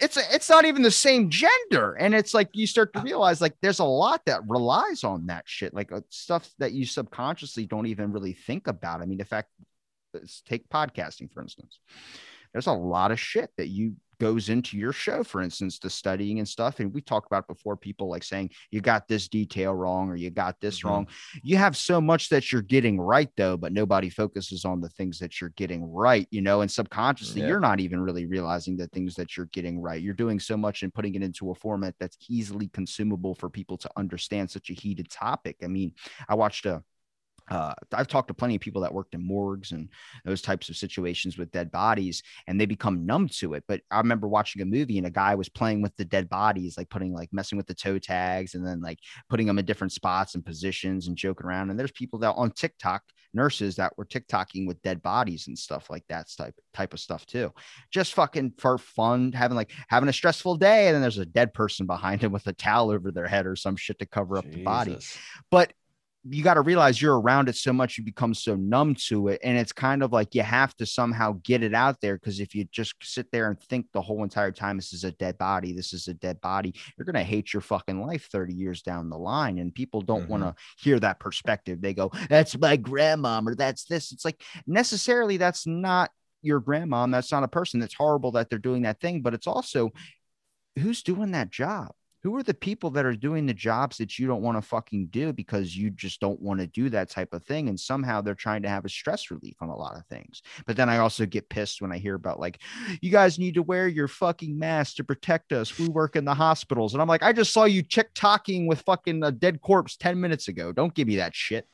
It's 0.00 0.16
it's 0.16 0.50
not 0.50 0.64
even 0.64 0.82
the 0.82 0.90
same 0.90 1.30
gender, 1.30 1.94
and 1.94 2.14
it's 2.14 2.34
like 2.34 2.50
you 2.52 2.66
start 2.66 2.92
to 2.94 3.00
realize 3.00 3.40
like 3.40 3.54
there's 3.62 3.78
a 3.78 3.84
lot 3.84 4.24
that 4.26 4.48
relies 4.48 5.04
on 5.04 5.26
that 5.26 5.44
shit, 5.46 5.72
like 5.74 5.92
uh, 5.92 6.00
stuff 6.10 6.50
that 6.58 6.72
you 6.72 6.84
subconsciously 6.84 7.66
don't 7.66 7.86
even 7.86 8.12
really 8.12 8.32
think 8.32 8.66
about. 8.66 9.00
I 9.00 9.06
mean, 9.06 9.18
the 9.18 9.24
fact, 9.24 9.50
let's 10.12 10.42
take 10.42 10.68
podcasting 10.68 11.32
for 11.32 11.40
instance. 11.40 11.78
There's 12.52 12.66
a 12.66 12.72
lot 12.72 13.12
of 13.12 13.20
shit 13.20 13.50
that 13.58 13.68
you 13.68 13.94
goes 14.18 14.48
into 14.48 14.76
your 14.76 14.92
show, 14.92 15.22
for 15.22 15.40
instance, 15.40 15.78
the 15.78 15.90
studying 15.90 16.38
and 16.38 16.48
stuff. 16.48 16.80
And 16.80 16.92
we 16.92 17.00
talked 17.00 17.26
about 17.26 17.46
before 17.46 17.76
people 17.76 18.08
like 18.08 18.24
saying, 18.24 18.50
you 18.70 18.80
got 18.80 19.08
this 19.08 19.28
detail 19.28 19.74
wrong 19.74 20.08
or 20.08 20.16
you 20.16 20.30
got 20.30 20.60
this 20.60 20.78
mm-hmm. 20.78 20.88
wrong. 20.88 21.06
You 21.42 21.56
have 21.56 21.76
so 21.76 22.00
much 22.00 22.28
that 22.30 22.50
you're 22.52 22.62
getting 22.62 23.00
right, 23.00 23.30
though, 23.36 23.56
but 23.56 23.72
nobody 23.72 24.08
focuses 24.08 24.64
on 24.64 24.80
the 24.80 24.88
things 24.90 25.18
that 25.18 25.40
you're 25.40 25.50
getting 25.56 25.84
right, 25.84 26.26
you 26.30 26.42
know, 26.42 26.60
and 26.60 26.70
subconsciously, 26.70 27.42
yeah. 27.42 27.48
you're 27.48 27.60
not 27.60 27.80
even 27.80 28.00
really 28.00 28.26
realizing 28.26 28.76
the 28.76 28.88
things 28.88 29.14
that 29.14 29.36
you're 29.36 29.46
getting 29.46 29.80
right. 29.80 30.02
You're 30.02 30.14
doing 30.14 30.40
so 30.40 30.56
much 30.56 30.82
and 30.82 30.92
putting 30.92 31.14
it 31.14 31.22
into 31.22 31.50
a 31.50 31.54
format 31.54 31.94
that's 31.98 32.18
easily 32.28 32.68
consumable 32.68 33.34
for 33.34 33.48
people 33.48 33.76
to 33.78 33.90
understand 33.96 34.50
such 34.50 34.70
a 34.70 34.74
heated 34.74 35.10
topic. 35.10 35.56
I 35.62 35.68
mean, 35.68 35.92
I 36.28 36.34
watched 36.34 36.66
a 36.66 36.82
uh, 37.50 37.74
I've 37.92 38.08
talked 38.08 38.28
to 38.28 38.34
plenty 38.34 38.54
of 38.54 38.60
people 38.60 38.82
that 38.82 38.92
worked 38.92 39.14
in 39.14 39.26
morgues 39.26 39.72
and 39.72 39.88
those 40.24 40.42
types 40.42 40.68
of 40.68 40.76
situations 40.76 41.38
with 41.38 41.50
dead 41.50 41.70
bodies, 41.70 42.22
and 42.46 42.60
they 42.60 42.66
become 42.66 43.06
numb 43.06 43.28
to 43.28 43.54
it. 43.54 43.64
But 43.66 43.80
I 43.90 43.98
remember 43.98 44.28
watching 44.28 44.62
a 44.62 44.66
movie 44.66 44.98
and 44.98 45.06
a 45.06 45.10
guy 45.10 45.34
was 45.34 45.48
playing 45.48 45.82
with 45.82 45.96
the 45.96 46.04
dead 46.04 46.28
bodies, 46.28 46.76
like 46.76 46.90
putting 46.90 47.12
like 47.12 47.30
messing 47.32 47.56
with 47.56 47.66
the 47.66 47.74
toe 47.74 47.98
tags 47.98 48.54
and 48.54 48.66
then 48.66 48.80
like 48.80 48.98
putting 49.28 49.46
them 49.46 49.58
in 49.58 49.64
different 49.64 49.92
spots 49.92 50.34
and 50.34 50.44
positions 50.44 51.08
and 51.08 51.16
joking 51.16 51.46
around. 51.46 51.70
And 51.70 51.78
there's 51.78 51.92
people 51.92 52.18
that 52.20 52.32
on 52.32 52.50
TikTok, 52.50 53.02
nurses 53.34 53.76
that 53.76 53.92
were 53.96 54.06
TikToking 54.06 54.66
with 54.66 54.80
dead 54.82 55.02
bodies 55.02 55.48
and 55.48 55.58
stuff 55.58 55.90
like 55.90 56.04
that 56.08 56.26
type 56.36 56.54
type 56.72 56.92
of 56.92 57.00
stuff 57.00 57.26
too. 57.26 57.52
Just 57.90 58.14
fucking 58.14 58.54
for 58.58 58.78
fun, 58.78 59.32
having 59.32 59.56
like 59.56 59.70
having 59.88 60.08
a 60.08 60.12
stressful 60.12 60.56
day, 60.56 60.88
and 60.88 60.94
then 60.94 61.02
there's 61.02 61.18
a 61.18 61.26
dead 61.26 61.54
person 61.54 61.86
behind 61.86 62.22
him 62.22 62.32
with 62.32 62.46
a 62.46 62.52
towel 62.52 62.90
over 62.90 63.10
their 63.10 63.26
head 63.28 63.46
or 63.46 63.56
some 63.56 63.76
shit 63.76 63.98
to 63.98 64.06
cover 64.06 64.38
up 64.38 64.50
the 64.50 64.62
body. 64.62 64.98
But 65.50 65.72
you 66.30 66.42
got 66.42 66.54
to 66.54 66.60
realize 66.62 67.00
you're 67.00 67.20
around 67.20 67.48
it 67.48 67.56
so 67.56 67.72
much 67.72 67.98
you 67.98 68.04
become 68.04 68.34
so 68.34 68.54
numb 68.56 68.94
to 68.94 69.28
it 69.28 69.40
and 69.42 69.56
it's 69.56 69.72
kind 69.72 70.02
of 70.02 70.12
like 70.12 70.34
you 70.34 70.42
have 70.42 70.74
to 70.76 70.86
somehow 70.86 71.38
get 71.44 71.62
it 71.62 71.74
out 71.74 72.00
there 72.00 72.16
because 72.16 72.40
if 72.40 72.54
you 72.54 72.64
just 72.70 72.94
sit 73.02 73.26
there 73.32 73.48
and 73.48 73.60
think 73.60 73.86
the 73.92 74.00
whole 74.00 74.22
entire 74.22 74.52
time 74.52 74.76
this 74.76 74.92
is 74.92 75.04
a 75.04 75.12
dead 75.12 75.36
body 75.38 75.72
this 75.72 75.92
is 75.92 76.08
a 76.08 76.14
dead 76.14 76.40
body 76.40 76.74
you're 76.96 77.04
going 77.04 77.14
to 77.14 77.22
hate 77.22 77.52
your 77.52 77.60
fucking 77.60 78.00
life 78.00 78.28
30 78.30 78.54
years 78.54 78.82
down 78.82 79.08
the 79.08 79.18
line 79.18 79.58
and 79.58 79.74
people 79.74 80.00
don't 80.00 80.22
mm-hmm. 80.22 80.32
want 80.32 80.42
to 80.42 80.54
hear 80.78 80.98
that 81.00 81.20
perspective. 81.20 81.80
They 81.80 81.94
go 81.94 82.10
that's 82.28 82.58
my 82.58 82.76
grandmom 82.76 83.46
or 83.46 83.54
that's 83.54 83.84
this. 83.84 84.12
It's 84.12 84.24
like 84.24 84.42
necessarily 84.66 85.36
that's 85.36 85.66
not 85.66 86.10
your 86.42 86.60
grandmom 86.60 87.12
that's 87.12 87.32
not 87.32 87.44
a 87.44 87.48
person. 87.48 87.80
That's 87.80 87.94
horrible 87.94 88.32
that 88.32 88.50
they're 88.50 88.58
doing 88.58 88.82
that 88.82 89.00
thing 89.00 89.22
but 89.22 89.34
it's 89.34 89.46
also 89.46 89.90
who's 90.78 91.02
doing 91.02 91.32
that 91.32 91.50
job 91.50 91.92
who 92.22 92.34
are 92.36 92.42
the 92.42 92.54
people 92.54 92.90
that 92.90 93.06
are 93.06 93.14
doing 93.14 93.46
the 93.46 93.54
jobs 93.54 93.96
that 93.98 94.18
you 94.18 94.26
don't 94.26 94.42
want 94.42 94.58
to 94.58 94.62
fucking 94.62 95.06
do 95.06 95.32
because 95.32 95.76
you 95.76 95.90
just 95.90 96.20
don't 96.20 96.40
want 96.40 96.60
to 96.60 96.66
do 96.66 96.88
that 96.90 97.10
type 97.10 97.32
of 97.32 97.44
thing 97.44 97.68
and 97.68 97.78
somehow 97.78 98.20
they're 98.20 98.34
trying 98.34 98.62
to 98.62 98.68
have 98.68 98.84
a 98.84 98.88
stress 98.88 99.30
relief 99.30 99.56
on 99.60 99.68
a 99.68 99.76
lot 99.76 99.96
of 99.96 100.04
things. 100.06 100.42
But 100.66 100.76
then 100.76 100.88
i 100.88 100.98
also 100.98 101.26
get 101.26 101.48
pissed 101.48 101.80
when 101.80 101.92
i 101.92 101.98
hear 101.98 102.14
about 102.14 102.40
like 102.40 102.60
you 103.00 103.10
guys 103.10 103.38
need 103.38 103.54
to 103.54 103.62
wear 103.62 103.88
your 103.88 104.08
fucking 104.08 104.58
mask 104.58 104.96
to 104.96 105.04
protect 105.04 105.52
us. 105.52 105.78
We 105.78 105.88
work 105.88 106.16
in 106.16 106.24
the 106.24 106.34
hospitals. 106.34 106.92
And 106.92 107.02
i'm 107.02 107.08
like 107.08 107.22
i 107.22 107.32
just 107.32 107.52
saw 107.52 107.64
you 107.64 107.82
TikToking 107.82 108.66
with 108.66 108.82
fucking 108.82 109.22
a 109.22 109.30
dead 109.30 109.60
corpse 109.60 109.96
10 109.96 110.20
minutes 110.20 110.48
ago. 110.48 110.72
Don't 110.72 110.94
give 110.94 111.08
me 111.08 111.16
that 111.16 111.34
shit 111.34 111.66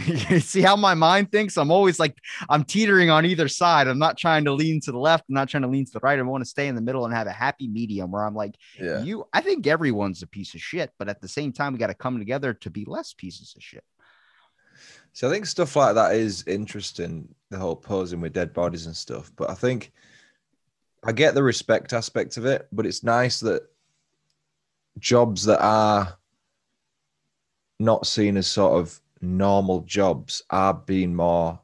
you 0.30 0.40
see 0.40 0.62
how 0.62 0.76
my 0.76 0.94
mind 0.94 1.30
thinks? 1.30 1.56
I'm 1.56 1.70
always 1.70 1.98
like, 1.98 2.16
I'm 2.48 2.64
teetering 2.64 3.10
on 3.10 3.24
either 3.24 3.48
side. 3.48 3.88
I'm 3.88 3.98
not 3.98 4.16
trying 4.16 4.44
to 4.44 4.52
lean 4.52 4.80
to 4.82 4.92
the 4.92 4.98
left. 4.98 5.24
I'm 5.28 5.34
not 5.34 5.48
trying 5.48 5.62
to 5.62 5.68
lean 5.68 5.84
to 5.86 5.92
the 5.92 6.00
right. 6.00 6.18
I 6.18 6.22
want 6.22 6.42
to 6.42 6.50
stay 6.50 6.68
in 6.68 6.74
the 6.74 6.80
middle 6.80 7.04
and 7.04 7.14
have 7.14 7.26
a 7.26 7.32
happy 7.32 7.68
medium 7.68 8.10
where 8.10 8.24
I'm 8.24 8.34
like, 8.34 8.54
yeah. 8.78 9.02
you, 9.02 9.26
I 9.32 9.40
think 9.40 9.66
everyone's 9.66 10.22
a 10.22 10.26
piece 10.26 10.54
of 10.54 10.60
shit, 10.60 10.90
but 10.98 11.08
at 11.08 11.20
the 11.20 11.28
same 11.28 11.52
time, 11.52 11.72
we 11.72 11.78
got 11.78 11.88
to 11.88 11.94
come 11.94 12.18
together 12.18 12.54
to 12.54 12.70
be 12.70 12.84
less 12.84 13.12
pieces 13.12 13.54
of 13.56 13.62
shit. 13.62 13.84
So 15.12 15.28
I 15.28 15.32
think 15.32 15.46
stuff 15.46 15.74
like 15.76 15.94
that 15.94 16.14
is 16.14 16.44
interesting, 16.46 17.34
the 17.50 17.58
whole 17.58 17.76
posing 17.76 18.20
with 18.20 18.32
dead 18.32 18.52
bodies 18.52 18.86
and 18.86 18.96
stuff. 18.96 19.32
But 19.36 19.50
I 19.50 19.54
think 19.54 19.92
I 21.02 21.12
get 21.12 21.34
the 21.34 21.42
respect 21.42 21.92
aspect 21.92 22.36
of 22.36 22.46
it, 22.46 22.68
but 22.72 22.86
it's 22.86 23.02
nice 23.02 23.40
that 23.40 23.62
jobs 24.98 25.44
that 25.44 25.62
are 25.62 26.16
not 27.78 28.06
seen 28.06 28.36
as 28.36 28.46
sort 28.46 28.78
of 28.78 29.00
normal 29.20 29.80
jobs 29.82 30.42
are 30.50 30.74
being 30.74 31.14
more 31.14 31.60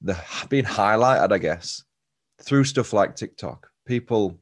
the 0.00 0.16
being 0.48 0.64
highlighted, 0.64 1.32
I 1.32 1.38
guess, 1.38 1.84
through 2.42 2.64
stuff 2.64 2.92
like 2.92 3.16
TikTok. 3.16 3.68
People, 3.86 4.38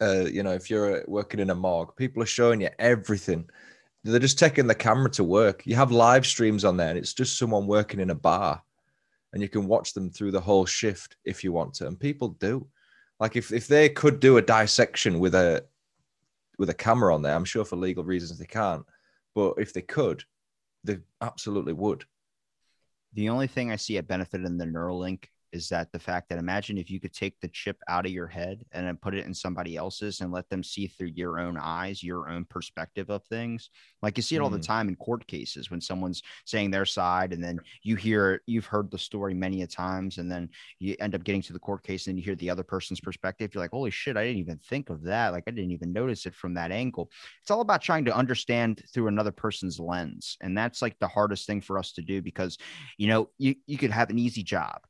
uh, 0.00 0.24
you 0.24 0.42
know, 0.42 0.52
if 0.52 0.70
you're 0.70 1.04
working 1.06 1.40
in 1.40 1.50
a 1.50 1.54
morgue, 1.54 1.94
people 1.96 2.22
are 2.22 2.26
showing 2.26 2.60
you 2.60 2.70
everything. 2.78 3.48
They're 4.04 4.18
just 4.18 4.38
taking 4.38 4.66
the 4.66 4.74
camera 4.74 5.10
to 5.10 5.24
work. 5.24 5.66
You 5.66 5.76
have 5.76 5.92
live 5.92 6.26
streams 6.26 6.64
on 6.64 6.76
there, 6.76 6.88
and 6.88 6.98
it's 6.98 7.14
just 7.14 7.38
someone 7.38 7.66
working 7.66 8.00
in 8.00 8.10
a 8.10 8.14
bar, 8.14 8.62
and 9.32 9.42
you 9.42 9.48
can 9.48 9.66
watch 9.66 9.92
them 9.92 10.10
through 10.10 10.32
the 10.32 10.40
whole 10.40 10.66
shift 10.66 11.16
if 11.24 11.44
you 11.44 11.52
want 11.52 11.74
to. 11.74 11.86
And 11.86 12.00
people 12.00 12.30
do. 12.30 12.66
Like 13.20 13.36
if 13.36 13.52
if 13.52 13.68
they 13.68 13.88
could 13.88 14.18
do 14.18 14.38
a 14.38 14.42
dissection 14.42 15.20
with 15.20 15.34
a 15.34 15.64
with 16.58 16.70
a 16.70 16.74
camera 16.74 17.14
on 17.14 17.22
there, 17.22 17.34
I'm 17.34 17.44
sure 17.44 17.64
for 17.64 17.76
legal 17.76 18.04
reasons 18.04 18.38
they 18.38 18.46
can't. 18.46 18.84
But 19.34 19.54
if 19.58 19.72
they 19.72 19.82
could, 19.82 20.24
they 20.84 20.98
absolutely 21.20 21.72
would. 21.72 22.04
The 23.14 23.28
only 23.28 23.46
thing 23.46 23.70
I 23.70 23.76
see 23.76 23.98
a 23.98 24.02
benefit 24.02 24.42
in 24.44 24.56
the 24.56 24.64
Neuralink 24.64 25.26
is 25.52 25.68
that 25.68 25.92
the 25.92 25.98
fact 25.98 26.28
that 26.28 26.38
imagine 26.38 26.78
if 26.78 26.90
you 26.90 27.00
could 27.00 27.12
take 27.12 27.38
the 27.40 27.48
chip 27.48 27.76
out 27.88 28.06
of 28.06 28.12
your 28.12 28.26
head 28.26 28.64
and 28.72 28.86
then 28.86 28.96
put 28.96 29.14
it 29.14 29.26
in 29.26 29.34
somebody 29.34 29.76
else's 29.76 30.20
and 30.20 30.32
let 30.32 30.48
them 30.48 30.62
see 30.62 30.86
through 30.86 31.12
your 31.14 31.38
own 31.38 31.56
eyes, 31.56 32.02
your 32.02 32.28
own 32.28 32.44
perspective 32.44 33.10
of 33.10 33.24
things. 33.24 33.70
Like 34.02 34.16
you 34.16 34.22
see 34.22 34.36
it 34.36 34.40
all 34.40 34.50
the 34.50 34.58
Mm. 34.58 34.66
time 34.66 34.88
in 34.88 34.96
court 34.96 35.26
cases 35.26 35.70
when 35.70 35.80
someone's 35.80 36.22
saying 36.44 36.70
their 36.70 36.86
side 36.86 37.32
and 37.32 37.42
then 37.42 37.60
you 37.82 37.96
hear 37.96 38.40
you've 38.46 38.66
heard 38.66 38.90
the 38.90 38.98
story 38.98 39.34
many 39.34 39.62
a 39.62 39.66
times 39.66 40.18
and 40.18 40.30
then 40.30 40.48
you 40.78 40.96
end 41.00 41.14
up 41.14 41.24
getting 41.24 41.42
to 41.42 41.52
the 41.52 41.58
court 41.58 41.82
case 41.82 42.06
and 42.06 42.18
you 42.18 42.24
hear 42.24 42.34
the 42.36 42.50
other 42.50 42.62
person's 42.62 43.00
perspective. 43.00 43.54
You're 43.54 43.62
like, 43.62 43.70
holy 43.70 43.90
shit, 43.90 44.16
I 44.16 44.24
didn't 44.24 44.40
even 44.40 44.58
think 44.58 44.90
of 44.90 45.02
that. 45.02 45.32
Like 45.32 45.44
I 45.46 45.50
didn't 45.50 45.72
even 45.72 45.92
notice 45.92 46.26
it 46.26 46.34
from 46.34 46.54
that 46.54 46.70
angle. 46.72 47.10
It's 47.42 47.50
all 47.50 47.60
about 47.60 47.82
trying 47.82 48.04
to 48.06 48.16
understand 48.16 48.82
through 48.92 49.08
another 49.08 49.32
person's 49.32 49.78
lens. 49.78 50.36
And 50.40 50.56
that's 50.56 50.82
like 50.82 50.98
the 50.98 51.08
hardest 51.08 51.46
thing 51.46 51.60
for 51.60 51.78
us 51.78 51.92
to 51.92 52.02
do 52.02 52.22
because 52.22 52.56
you 52.98 53.08
know, 53.08 53.30
you, 53.38 53.54
you 53.66 53.78
could 53.78 53.90
have 53.90 54.10
an 54.10 54.18
easy 54.18 54.42
job. 54.42 54.80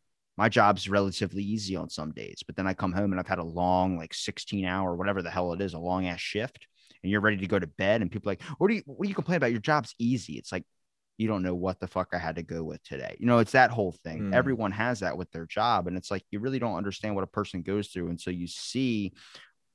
My 0.43 0.49
job's 0.49 0.89
relatively 0.89 1.45
easy 1.45 1.77
on 1.77 1.89
some 1.89 2.11
days, 2.11 2.43
but 2.45 2.57
then 2.57 2.67
I 2.67 2.75
come 2.75 2.93
home 2.93 3.13
and 3.13 3.21
I've 3.21 3.29
had 3.29 3.39
a 3.39 3.45
long, 3.45 3.97
like 3.97 4.13
16 4.13 4.65
hour, 4.65 4.97
whatever 4.97 5.23
the 5.23 5.31
hell 5.31 5.53
it 5.53 5.61
is, 5.61 5.75
a 5.75 5.79
long 5.79 6.09
ass 6.09 6.19
shift, 6.19 6.67
and 7.01 7.13
you're 7.13 7.21
ready 7.21 7.37
to 7.37 7.47
go 7.47 7.61
to 7.61 7.69
bed. 7.69 8.03
And 8.03 8.11
people 8.11 8.29
like, 8.29 8.43
what 8.59 8.67
do 8.67 8.75
you, 8.75 8.83
what 8.87 9.05
do 9.05 9.09
you 9.09 9.15
complain 9.15 9.37
about? 9.37 9.53
Your 9.53 9.61
job's 9.61 9.95
easy. 10.01 10.33
It's 10.33 10.51
like, 10.51 10.65
you 11.17 11.29
don't 11.29 11.45
know 11.45 11.55
what 11.55 11.79
the 11.79 11.87
fuck 11.87 12.09
I 12.13 12.19
had 12.19 12.35
to 12.35 12.43
go 12.43 12.65
with 12.65 12.83
today. 12.83 13.15
You 13.21 13.27
know, 13.27 13.39
it's 13.39 13.53
that 13.53 13.71
whole 13.71 13.95
thing. 14.03 14.33
Mm. 14.33 14.35
Everyone 14.35 14.73
has 14.73 14.99
that 14.99 15.17
with 15.17 15.31
their 15.31 15.47
job. 15.47 15.87
And 15.87 15.97
it's 15.97 16.11
like, 16.11 16.25
you 16.33 16.41
really 16.41 16.59
don't 16.59 16.75
understand 16.75 17.15
what 17.15 17.23
a 17.23 17.29
person 17.29 17.63
goes 17.63 17.91
through 17.91 18.09
until 18.09 18.33
you 18.33 18.49
see 18.49 19.13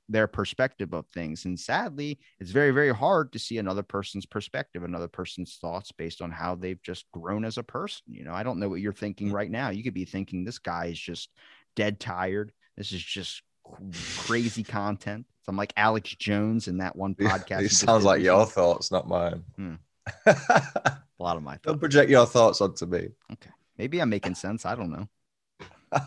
their 0.09 0.27
perspective 0.27 0.93
of 0.93 1.05
things. 1.07 1.45
And 1.45 1.59
sadly, 1.59 2.19
it's 2.39 2.51
very, 2.51 2.71
very 2.71 2.93
hard 2.93 3.33
to 3.33 3.39
see 3.39 3.57
another 3.57 3.83
person's 3.83 4.25
perspective, 4.25 4.83
another 4.83 5.07
person's 5.07 5.57
thoughts 5.59 5.91
based 5.91 6.21
on 6.21 6.31
how 6.31 6.55
they've 6.55 6.81
just 6.81 7.05
grown 7.11 7.43
as 7.43 7.57
a 7.57 7.63
person. 7.63 8.03
You 8.07 8.23
know, 8.23 8.33
I 8.33 8.43
don't 8.43 8.59
know 8.59 8.69
what 8.69 8.79
you're 8.81 8.93
thinking 8.93 9.29
Mm. 9.29 9.33
right 9.33 9.51
now. 9.51 9.69
You 9.69 9.83
could 9.83 9.93
be 9.93 10.05
thinking 10.05 10.43
this 10.45 10.59
guy 10.59 10.85
is 10.85 10.99
just 10.99 11.29
dead 11.75 11.99
tired. 11.99 12.51
This 12.77 12.91
is 12.93 13.03
just 13.03 13.41
crazy 14.17 14.63
content. 14.63 15.25
So 15.43 15.49
I'm 15.49 15.57
like 15.57 15.73
Alex 15.75 16.15
Jones 16.15 16.67
in 16.69 16.77
that 16.77 16.95
one 16.95 17.13
podcast. 17.15 17.61
it 17.63 17.71
sounds 17.71 18.03
like 18.05 18.21
your 18.21 18.45
thoughts, 18.45 18.91
not 18.91 19.07
mine. 19.07 19.43
Hmm. 19.55 19.75
A 20.25 20.97
lot 21.19 21.35
of 21.35 21.43
my 21.43 21.53
thoughts. 21.53 21.63
Don't 21.65 21.79
project 21.79 22.09
your 22.09 22.25
thoughts 22.25 22.61
onto 22.61 22.85
me. 22.85 23.09
Okay. 23.33 23.49
Maybe 23.77 23.99
I'm 23.99 24.09
making 24.09 24.35
sense. 24.35 24.65
I 24.65 24.75
don't 24.75 24.91
know. 24.91 25.07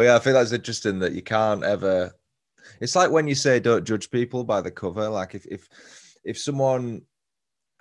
But 0.00 0.06
yeah, 0.06 0.16
I 0.16 0.18
think 0.18 0.32
that's 0.32 0.52
interesting 0.52 0.98
that 1.00 1.12
you 1.12 1.20
can't 1.20 1.62
ever. 1.62 2.10
It's 2.80 2.96
like 2.96 3.10
when 3.10 3.28
you 3.28 3.34
say 3.34 3.60
don't 3.60 3.84
judge 3.84 4.10
people 4.10 4.44
by 4.44 4.62
the 4.62 4.70
cover. 4.70 5.06
Like 5.10 5.34
if 5.34 5.44
if 5.44 5.68
if 6.24 6.38
someone 6.38 7.02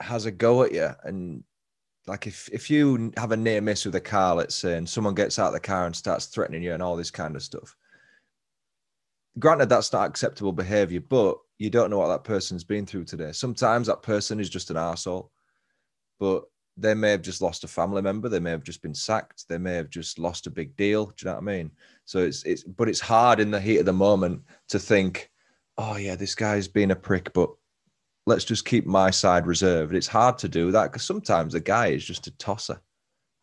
has 0.02 0.26
a 0.26 0.32
go 0.32 0.64
at 0.64 0.74
you 0.74 0.90
and 1.06 1.46
like 2.08 2.28
if 2.28 2.50
if 2.52 2.70
you 2.70 3.14
have 3.16 3.32
a 3.32 3.38
near 3.38 3.62
miss 3.62 3.86
with 3.86 3.96
a 3.96 4.02
car, 4.02 4.36
let's 4.36 4.56
say, 4.56 4.76
and 4.76 4.90
someone 4.90 5.16
gets 5.16 5.40
out 5.40 5.48
of 5.48 5.54
the 5.54 5.62
car 5.62 5.86
and 5.86 5.96
starts 5.96 6.26
threatening 6.26 6.62
you 6.62 6.74
and 6.74 6.84
all 6.84 6.98
this 6.98 7.10
kind 7.10 7.38
of 7.38 7.42
stuff. 7.42 7.74
Granted, 9.40 9.70
that's 9.70 9.94
not 9.94 10.10
acceptable 10.10 10.52
behavior, 10.52 11.00
but 11.00 11.38
you 11.58 11.70
don't 11.70 11.90
know 11.90 12.00
what 12.00 12.10
that 12.10 12.26
person's 12.26 12.66
been 12.66 12.86
through 12.86 13.06
today. 13.06 13.32
Sometimes 13.32 13.88
that 13.88 14.02
person 14.02 14.42
is 14.42 14.50
just 14.50 14.72
an 14.72 14.76
asshole, 14.76 15.32
but 16.20 16.44
they 16.80 16.94
may 16.94 17.12
have 17.12 17.22
just 17.22 17.42
lost 17.42 17.64
a 17.64 17.68
family 17.68 18.02
member, 18.02 18.30
they 18.30 18.40
may 18.40 18.52
have 18.52 18.64
just 18.64 18.82
been 18.82 18.94
sacked, 18.96 19.48
they 19.48 19.58
may 19.58 19.74
have 19.76 19.90
just 19.90 20.18
lost 20.18 20.48
a 20.48 20.52
big 20.52 20.76
deal. 20.78 21.08
Do 21.08 21.14
you 21.20 21.26
know 21.26 21.34
what 21.36 21.44
I 21.44 21.46
mean? 21.46 21.72
So 22.10 22.18
it's 22.18 22.42
it's 22.44 22.64
but 22.64 22.90
it's 22.90 23.00
hard 23.00 23.40
in 23.40 23.52
the 23.52 23.62
heat 23.62 23.78
of 23.78 23.86
the 23.86 23.94
moment 23.94 24.42
to 24.70 24.80
think, 24.80 25.30
oh 25.78 25.96
yeah, 25.96 26.16
this 26.16 26.34
guy's 26.34 26.68
been 26.68 26.90
a 26.90 26.96
prick, 26.96 27.32
but 27.34 27.52
let's 28.26 28.46
just 28.46 28.66
keep 28.66 28.88
my 28.88 29.12
side 29.12 29.46
reserved. 29.46 29.94
It's 29.94 30.08
hard 30.08 30.40
to 30.40 30.50
do 30.50 30.72
that 30.72 30.86
because 30.86 31.04
sometimes 31.04 31.54
the 31.54 31.60
guy 31.60 31.90
is 31.90 32.04
just 32.04 32.26
a 32.26 32.32
tosser. 32.32 32.82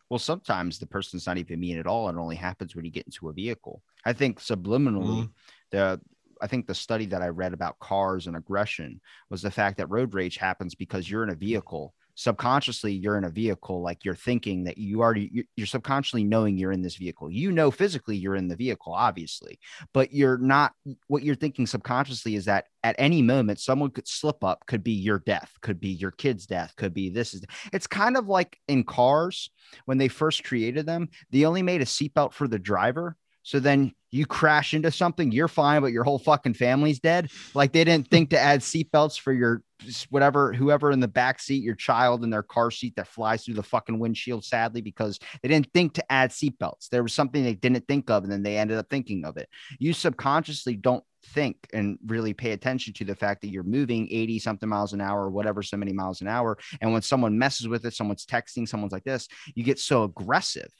Well, 0.09 0.19
sometimes 0.19 0.79
the 0.79 0.85
person's 0.85 1.25
not 1.25 1.37
even 1.37 1.61
mean 1.61 1.77
at 1.77 1.87
all. 1.87 2.09
It 2.09 2.17
only 2.17 2.35
happens 2.35 2.75
when 2.75 2.83
you 2.83 2.91
get 2.91 3.05
into 3.05 3.29
a 3.29 3.33
vehicle. 3.33 3.81
I 4.03 4.11
think 4.11 4.41
subliminally, 4.41 5.21
mm-hmm. 5.21 5.31
the 5.71 6.01
I 6.41 6.47
think 6.47 6.67
the 6.67 6.75
study 6.75 7.05
that 7.05 7.21
I 7.21 7.29
read 7.29 7.53
about 7.53 7.79
cars 7.79 8.27
and 8.27 8.35
aggression 8.35 8.99
was 9.29 9.41
the 9.41 9.49
fact 9.49 9.77
that 9.77 9.89
road 9.89 10.13
rage 10.13 10.35
happens 10.35 10.75
because 10.75 11.09
you're 11.09 11.23
in 11.23 11.29
a 11.29 11.35
vehicle. 11.35 11.93
Subconsciously, 12.19 12.93
you're 12.93 13.15
in 13.15 13.25
a 13.25 13.29
vehicle, 13.29 13.83
like 13.83 14.03
you're 14.03 14.15
thinking 14.15 14.63
that 14.63 14.79
you 14.79 15.01
already, 15.01 15.29
you- 15.31 15.43
you're 15.55 15.67
subconsciously 15.67 16.23
knowing 16.23 16.57
you're 16.57 16.71
in 16.71 16.81
this 16.81 16.95
vehicle. 16.95 17.29
You 17.29 17.51
know, 17.51 17.69
physically, 17.69 18.17
you're 18.17 18.35
in 18.35 18.47
the 18.47 18.55
vehicle, 18.55 18.91
obviously, 18.91 19.59
but 19.93 20.11
you're 20.11 20.39
not. 20.39 20.73
What 21.05 21.21
you're 21.21 21.35
thinking 21.35 21.67
subconsciously 21.67 22.33
is 22.33 22.45
that 22.45 22.65
at 22.83 22.95
any 22.97 23.21
moment, 23.21 23.59
someone 23.59 23.91
could 23.91 24.07
slip 24.07 24.43
up, 24.43 24.65
could 24.65 24.83
be 24.83 24.93
your 24.93 25.19
death, 25.19 25.53
could 25.61 25.79
be 25.79 25.89
your 25.89 26.09
kid's 26.09 26.47
death, 26.47 26.73
could 26.75 26.93
be 26.93 27.11
this 27.11 27.35
is. 27.35 27.43
It's 27.71 27.85
kind 27.85 28.17
of 28.17 28.27
like 28.27 28.59
in 28.67 28.83
cars 28.83 29.51
when 29.85 29.99
they 29.99 30.07
first 30.07 30.43
created 30.43 30.87
them, 30.87 31.09
they 31.31 31.45
only 31.45 31.61
made 31.61 31.81
a 31.81 31.85
seatbelt 31.85 32.33
for 32.33 32.47
the 32.47 32.57
driver. 32.57 33.15
So 33.43 33.59
then 33.59 33.93
you 34.11 34.25
crash 34.25 34.73
into 34.73 34.91
something, 34.91 35.31
you're 35.31 35.47
fine, 35.47 35.81
but 35.81 35.91
your 35.91 36.03
whole 36.03 36.19
fucking 36.19 36.53
family's 36.53 36.99
dead. 36.99 37.29
Like 37.53 37.73
they 37.73 37.83
didn't 37.83 38.09
think 38.09 38.29
to 38.31 38.39
add 38.39 38.61
seatbelts 38.61 39.19
for 39.19 39.33
your 39.33 39.61
whatever, 40.09 40.53
whoever 40.53 40.91
in 40.91 40.99
the 40.99 41.07
back 41.07 41.39
seat, 41.39 41.63
your 41.63 41.75
child 41.75 42.23
in 42.23 42.29
their 42.29 42.43
car 42.43 42.71
seat 42.71 42.95
that 42.95 43.07
flies 43.07 43.43
through 43.43 43.53
the 43.53 43.63
fucking 43.63 43.99
windshield, 43.99 44.43
sadly, 44.43 44.81
because 44.81 45.19
they 45.41 45.49
didn't 45.49 45.71
think 45.73 45.93
to 45.93 46.11
add 46.11 46.31
seatbelts. 46.31 46.89
There 46.89 47.03
was 47.03 47.13
something 47.13 47.43
they 47.43 47.53
didn't 47.53 47.87
think 47.87 48.09
of, 48.09 48.23
and 48.23 48.31
then 48.31 48.43
they 48.43 48.57
ended 48.57 48.77
up 48.77 48.89
thinking 48.89 49.25
of 49.25 49.37
it. 49.37 49.49
You 49.79 49.93
subconsciously 49.93 50.75
don't 50.75 51.03
think 51.27 51.57
and 51.73 51.97
really 52.05 52.33
pay 52.33 52.51
attention 52.51 52.93
to 52.93 53.05
the 53.05 53.15
fact 53.15 53.41
that 53.41 53.49
you're 53.49 53.63
moving 53.63 54.07
80 54.09 54.39
something 54.39 54.69
miles 54.69 54.93
an 54.93 55.01
hour 55.01 55.25
or 55.25 55.29
whatever, 55.29 55.61
so 55.61 55.77
many 55.77 55.93
miles 55.93 56.21
an 56.21 56.27
hour. 56.27 56.57
And 56.81 56.93
when 56.93 57.01
someone 57.01 57.37
messes 57.37 57.67
with 57.67 57.85
it, 57.85 57.93
someone's 57.93 58.25
texting, 58.25 58.67
someone's 58.67 58.93
like 58.93 59.03
this, 59.03 59.27
you 59.53 59.63
get 59.63 59.79
so 59.79 60.03
aggressive 60.03 60.71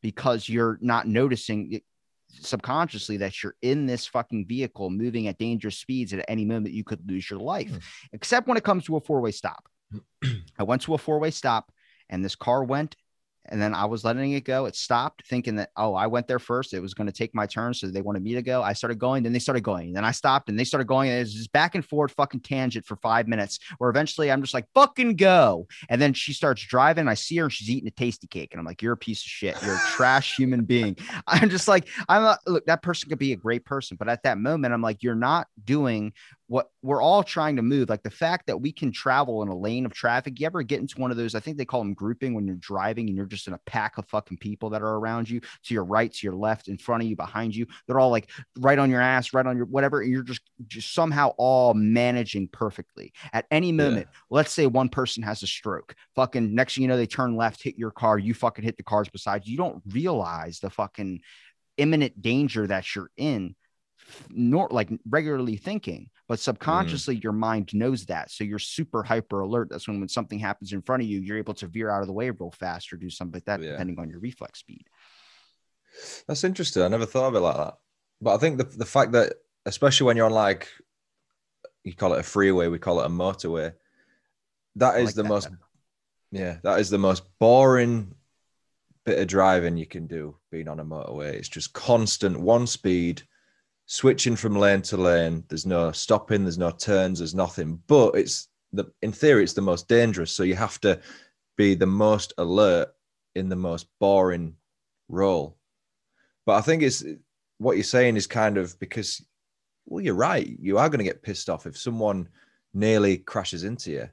because 0.00 0.48
you're 0.48 0.78
not 0.80 1.06
noticing 1.06 1.80
subconsciously 2.40 3.16
that 3.18 3.42
you're 3.42 3.54
in 3.62 3.86
this 3.86 4.06
fucking 4.06 4.46
vehicle 4.46 4.90
moving 4.90 5.28
at 5.28 5.38
dangerous 5.38 5.78
speeds 5.78 6.12
at 6.12 6.24
any 6.28 6.44
moment 6.44 6.74
you 6.74 6.84
could 6.84 7.08
lose 7.08 7.28
your 7.30 7.40
life 7.40 7.70
Hmm. 7.70 7.78
except 8.12 8.46
when 8.48 8.56
it 8.56 8.64
comes 8.64 8.84
to 8.84 8.96
a 8.96 9.00
four-way 9.00 9.30
stop 9.32 9.68
i 10.58 10.62
went 10.62 10.82
to 10.82 10.94
a 10.94 10.98
four-way 10.98 11.30
stop 11.30 11.72
and 12.08 12.24
this 12.24 12.36
car 12.36 12.64
went 12.64 12.96
and 13.48 13.60
then 13.60 13.74
I 13.74 13.84
was 13.84 14.04
letting 14.04 14.32
it 14.32 14.44
go. 14.44 14.66
It 14.66 14.76
stopped, 14.76 15.26
thinking 15.26 15.56
that, 15.56 15.70
oh, 15.76 15.94
I 15.94 16.06
went 16.06 16.28
there 16.28 16.38
first. 16.38 16.74
It 16.74 16.80
was 16.80 16.94
going 16.94 17.06
to 17.06 17.12
take 17.12 17.34
my 17.34 17.46
turn. 17.46 17.74
So 17.74 17.86
they 17.88 18.02
wanted 18.02 18.22
me 18.22 18.34
to 18.34 18.42
go. 18.42 18.62
I 18.62 18.72
started 18.72 18.98
going. 18.98 19.22
Then 19.22 19.32
they 19.32 19.38
started 19.38 19.62
going. 19.62 19.92
Then 19.92 20.04
I 20.04 20.10
stopped 20.10 20.48
and 20.48 20.58
they 20.58 20.64
started 20.64 20.86
going. 20.86 21.10
And 21.10 21.18
it 21.18 21.22
was 21.22 21.34
just 21.34 21.52
back 21.52 21.74
and 21.74 21.84
forth 21.84 22.12
fucking 22.12 22.40
tangent 22.40 22.84
for 22.84 22.96
five 22.96 23.28
minutes 23.28 23.58
where 23.78 23.90
eventually 23.90 24.30
I'm 24.30 24.42
just 24.42 24.54
like, 24.54 24.66
fucking 24.74 25.16
go. 25.16 25.66
And 25.88 26.00
then 26.00 26.12
she 26.12 26.32
starts 26.32 26.64
driving. 26.64 27.08
I 27.08 27.14
see 27.14 27.36
her 27.36 27.44
and 27.44 27.52
she's 27.52 27.70
eating 27.70 27.88
a 27.88 27.92
Tastykake. 27.92 28.48
And 28.52 28.60
I'm 28.60 28.66
like, 28.66 28.82
you're 28.82 28.92
a 28.92 28.96
piece 28.96 29.20
of 29.20 29.28
shit. 29.28 29.56
You're 29.62 29.76
a 29.76 29.86
trash 29.90 30.36
human 30.36 30.64
being. 30.64 30.96
I'm 31.26 31.50
just 31.50 31.68
like, 31.68 31.88
I'm 32.08 32.22
not, 32.22 32.40
look, 32.46 32.66
that 32.66 32.82
person 32.82 33.08
could 33.08 33.18
be 33.18 33.32
a 33.32 33.36
great 33.36 33.64
person. 33.64 33.96
But 33.96 34.08
at 34.08 34.22
that 34.24 34.38
moment, 34.38 34.74
I'm 34.74 34.82
like, 34.82 35.02
you're 35.02 35.14
not 35.14 35.46
doing 35.64 36.12
what 36.48 36.70
we're 36.82 37.02
all 37.02 37.24
trying 37.24 37.56
to 37.56 37.62
move. 37.62 37.88
Like 37.88 38.02
the 38.02 38.10
fact 38.10 38.46
that 38.46 38.60
we 38.60 38.70
can 38.70 38.92
travel 38.92 39.42
in 39.42 39.48
a 39.48 39.56
lane 39.56 39.84
of 39.84 39.92
traffic. 39.92 40.38
You 40.38 40.46
ever 40.46 40.62
get 40.62 40.80
into 40.80 41.00
one 41.00 41.10
of 41.10 41.16
those? 41.16 41.34
I 41.34 41.40
think 41.40 41.56
they 41.56 41.64
call 41.64 41.80
them 41.80 41.94
grouping 41.94 42.34
when 42.34 42.46
you're 42.46 42.56
driving 42.56 43.08
and 43.08 43.16
you're 43.16 43.26
just 43.26 43.48
in 43.48 43.54
a 43.54 43.60
pack 43.66 43.98
of 43.98 44.06
fucking 44.06 44.38
people 44.38 44.70
that 44.70 44.82
are 44.82 44.96
around 44.96 45.28
you 45.28 45.40
to 45.40 45.74
your 45.74 45.84
right, 45.84 46.12
to 46.12 46.26
your 46.26 46.36
left, 46.36 46.68
in 46.68 46.78
front 46.78 47.02
of 47.02 47.08
you, 47.08 47.16
behind 47.16 47.54
you. 47.54 47.66
They're 47.86 47.98
all 47.98 48.10
like 48.10 48.30
right 48.58 48.78
on 48.78 48.90
your 48.90 49.00
ass, 49.00 49.34
right 49.34 49.46
on 49.46 49.56
your 49.56 49.66
whatever. 49.66 50.02
And 50.02 50.12
you're 50.12 50.22
just, 50.22 50.42
just 50.68 50.94
somehow 50.94 51.32
all 51.36 51.74
managing 51.74 52.48
perfectly. 52.48 53.12
At 53.32 53.46
any 53.50 53.72
moment, 53.72 54.06
let's 54.30 54.52
say 54.52 54.66
one 54.66 54.88
person 54.88 55.22
has 55.24 55.42
a 55.42 55.46
stroke. 55.46 55.94
Fucking 56.14 56.54
next 56.54 56.74
thing 56.74 56.82
you 56.82 56.88
know, 56.88 56.96
they 56.96 57.06
turn 57.06 57.36
left, 57.36 57.62
hit 57.62 57.76
your 57.76 57.90
car. 57.90 58.18
You 58.18 58.34
fucking 58.34 58.64
hit 58.64 58.76
the 58.76 58.82
cars 58.84 59.08
beside 59.08 59.46
you. 59.46 59.52
You 59.52 59.58
don't 59.58 59.82
realize 59.88 60.60
the 60.60 60.70
fucking 60.70 61.20
imminent 61.76 62.22
danger 62.22 62.66
that 62.66 62.94
you're 62.94 63.10
in 63.16 63.54
nor 64.30 64.68
like 64.70 64.90
regularly 65.08 65.56
thinking 65.56 66.08
but 66.28 66.34
mm-hmm. 66.34 66.42
subconsciously 66.42 67.16
your 67.22 67.32
mind 67.32 67.74
knows 67.74 68.06
that 68.06 68.30
so 68.30 68.44
you're 68.44 68.58
super 68.58 69.02
hyper 69.02 69.40
alert 69.40 69.68
that's 69.70 69.88
when 69.88 69.98
when 70.00 70.08
something 70.08 70.38
happens 70.38 70.72
in 70.72 70.82
front 70.82 71.02
of 71.02 71.08
you 71.08 71.20
you're 71.20 71.38
able 71.38 71.54
to 71.54 71.66
veer 71.66 71.90
out 71.90 72.00
of 72.02 72.06
the 72.06 72.12
way 72.12 72.30
real 72.30 72.50
fast 72.52 72.92
or 72.92 72.96
do 72.96 73.10
something 73.10 73.34
like 73.34 73.44
that 73.44 73.62
Yeah. 73.62 73.72
depending 73.72 73.98
on 73.98 74.08
your 74.08 74.20
reflex 74.20 74.60
speed 74.60 74.86
That's 76.28 76.44
interesting. 76.44 76.82
I 76.82 76.88
never 76.88 77.06
thought 77.06 77.28
of 77.28 77.34
it 77.34 77.40
like 77.40 77.56
that. 77.56 77.74
But 78.20 78.34
I 78.34 78.38
think 78.38 78.58
the 78.58 78.64
the 78.64 78.86
fact 78.86 79.12
that 79.12 79.34
especially 79.64 80.06
when 80.06 80.16
you're 80.16 80.26
on 80.26 80.32
like 80.32 80.68
you 81.84 81.94
call 81.94 82.14
it 82.14 82.20
a 82.20 82.22
freeway, 82.22 82.68
we 82.68 82.78
call 82.78 83.00
it 83.00 83.06
a 83.06 83.08
motorway. 83.08 83.72
that 84.76 84.98
is 84.98 85.06
like 85.06 85.14
the 85.14 85.22
that 85.22 85.28
most 85.28 85.48
yeah, 86.32 86.58
that 86.62 86.80
is 86.80 86.90
the 86.90 86.98
most 86.98 87.22
boring 87.38 88.14
bit 89.04 89.18
of 89.20 89.28
driving 89.28 89.76
you 89.76 89.86
can 89.86 90.06
do 90.06 90.36
being 90.50 90.68
on 90.68 90.80
a 90.80 90.84
motorway. 90.84 91.34
It's 91.34 91.48
just 91.48 91.72
constant 91.72 92.38
one 92.40 92.66
speed, 92.66 93.22
switching 93.86 94.36
from 94.36 94.56
lane 94.56 94.82
to 94.82 94.96
lane. 94.96 95.44
There's 95.48 95.66
no 95.66 95.92
stopping, 95.92 96.42
there's 96.42 96.58
no 96.58 96.70
turns, 96.70 97.18
there's 97.18 97.34
nothing. 97.34 97.80
But 97.86 98.16
it's 98.16 98.48
the 98.72 98.84
in 99.02 99.12
theory, 99.12 99.44
it's 99.44 99.54
the 99.54 99.62
most 99.62 99.88
dangerous. 99.88 100.32
So 100.32 100.42
you 100.42 100.56
have 100.56 100.80
to 100.82 101.00
be 101.56 101.74
the 101.74 101.86
most 101.86 102.34
alert 102.38 102.88
in 103.34 103.48
the 103.48 103.56
most 103.56 103.86
boring 104.00 104.54
role. 105.08 105.56
But 106.44 106.56
I 106.56 106.60
think 106.60 106.82
it's 106.82 107.04
what 107.58 107.76
you're 107.76 107.84
saying 107.84 108.16
is 108.16 108.26
kind 108.26 108.58
of 108.58 108.78
because, 108.78 109.24
well, 109.86 110.04
you're 110.04 110.14
right. 110.14 110.56
You 110.60 110.78
are 110.78 110.88
going 110.88 110.98
to 110.98 111.04
get 111.04 111.22
pissed 111.22 111.48
off 111.48 111.66
if 111.66 111.78
someone 111.78 112.28
nearly 112.74 113.18
crashes 113.18 113.64
into 113.64 113.90
you. 113.90 114.08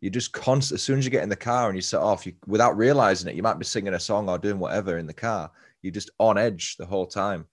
you 0.00 0.10
just 0.10 0.36
as 0.46 0.82
soon 0.82 0.98
as 0.98 1.04
you 1.04 1.10
get 1.10 1.22
in 1.22 1.28
the 1.28 1.36
car 1.36 1.68
and 1.68 1.76
you 1.76 1.82
set 1.82 2.00
off, 2.00 2.26
you 2.26 2.34
without 2.46 2.76
realizing 2.76 3.28
it, 3.28 3.36
you 3.36 3.42
might 3.42 3.58
be 3.58 3.64
singing 3.64 3.94
a 3.94 4.00
song 4.00 4.28
or 4.28 4.38
doing 4.38 4.58
whatever 4.58 4.98
in 4.98 5.06
the 5.06 5.14
car. 5.14 5.50
You're 5.82 5.92
just 5.92 6.10
on 6.18 6.36
edge 6.36 6.76
the 6.76 6.86
whole 6.86 7.06
time 7.06 7.46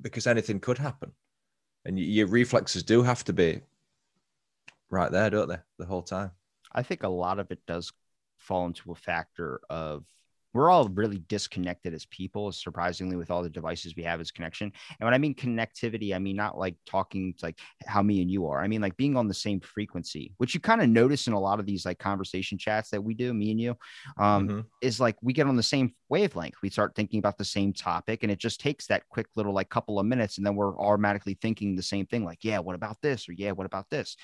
because 0.00 0.26
anything 0.26 0.60
could 0.60 0.78
happen. 0.78 1.12
And 1.84 1.98
your 1.98 2.26
reflexes 2.26 2.82
do 2.82 3.02
have 3.02 3.24
to 3.24 3.32
be 3.32 3.62
right 4.90 5.10
there, 5.10 5.30
don't 5.30 5.48
they? 5.48 5.58
The 5.78 5.86
whole 5.86 6.02
time. 6.02 6.32
I 6.72 6.82
think 6.82 7.02
a 7.02 7.08
lot 7.08 7.38
of 7.38 7.50
it 7.50 7.60
does 7.66 7.92
fall 8.36 8.66
into 8.66 8.92
a 8.92 8.94
factor 8.94 9.60
of 9.70 10.04
we're 10.54 10.70
all 10.70 10.88
really 10.88 11.18
disconnected 11.28 11.94
as 11.94 12.06
people 12.06 12.52
surprisingly 12.52 13.16
with 13.16 13.30
all 13.30 13.42
the 13.42 13.50
devices 13.50 13.94
we 13.96 14.02
have 14.02 14.20
as 14.20 14.30
connection. 14.30 14.72
And 14.98 15.06
when 15.06 15.14
i 15.14 15.18
mean 15.18 15.34
connectivity 15.34 16.14
i 16.14 16.18
mean 16.18 16.36
not 16.36 16.58
like 16.58 16.76
talking 16.86 17.34
like 17.42 17.58
how 17.86 18.02
me 18.02 18.22
and 18.22 18.30
you 18.30 18.46
are. 18.46 18.62
I 18.62 18.68
mean 18.68 18.80
like 18.80 18.96
being 18.96 19.16
on 19.16 19.28
the 19.28 19.34
same 19.34 19.60
frequency 19.60 20.32
which 20.38 20.54
you 20.54 20.60
kind 20.60 20.82
of 20.82 20.88
notice 20.88 21.26
in 21.26 21.32
a 21.32 21.40
lot 21.40 21.60
of 21.60 21.66
these 21.66 21.84
like 21.84 21.98
conversation 21.98 22.58
chats 22.58 22.90
that 22.90 23.02
we 23.02 23.14
do 23.14 23.32
me 23.34 23.50
and 23.50 23.60
you 23.60 23.76
um, 24.18 24.48
mm-hmm. 24.48 24.60
is 24.80 25.00
like 25.00 25.16
we 25.22 25.32
get 25.32 25.46
on 25.46 25.56
the 25.56 25.62
same 25.62 25.94
wavelength. 26.08 26.56
We 26.62 26.70
start 26.70 26.94
thinking 26.94 27.18
about 27.18 27.38
the 27.38 27.44
same 27.44 27.72
topic 27.72 28.22
and 28.22 28.32
it 28.32 28.38
just 28.38 28.60
takes 28.60 28.86
that 28.86 29.08
quick 29.08 29.26
little 29.36 29.52
like 29.52 29.68
couple 29.68 29.98
of 29.98 30.06
minutes 30.06 30.38
and 30.38 30.46
then 30.46 30.56
we're 30.56 30.78
automatically 30.78 31.38
thinking 31.40 31.76
the 31.76 31.82
same 31.82 32.06
thing 32.06 32.24
like 32.24 32.38
yeah 32.42 32.58
what 32.58 32.74
about 32.74 33.00
this? 33.02 33.28
or 33.28 33.32
yeah 33.32 33.52
what 33.52 33.66
about 33.66 33.88
this 33.90 34.16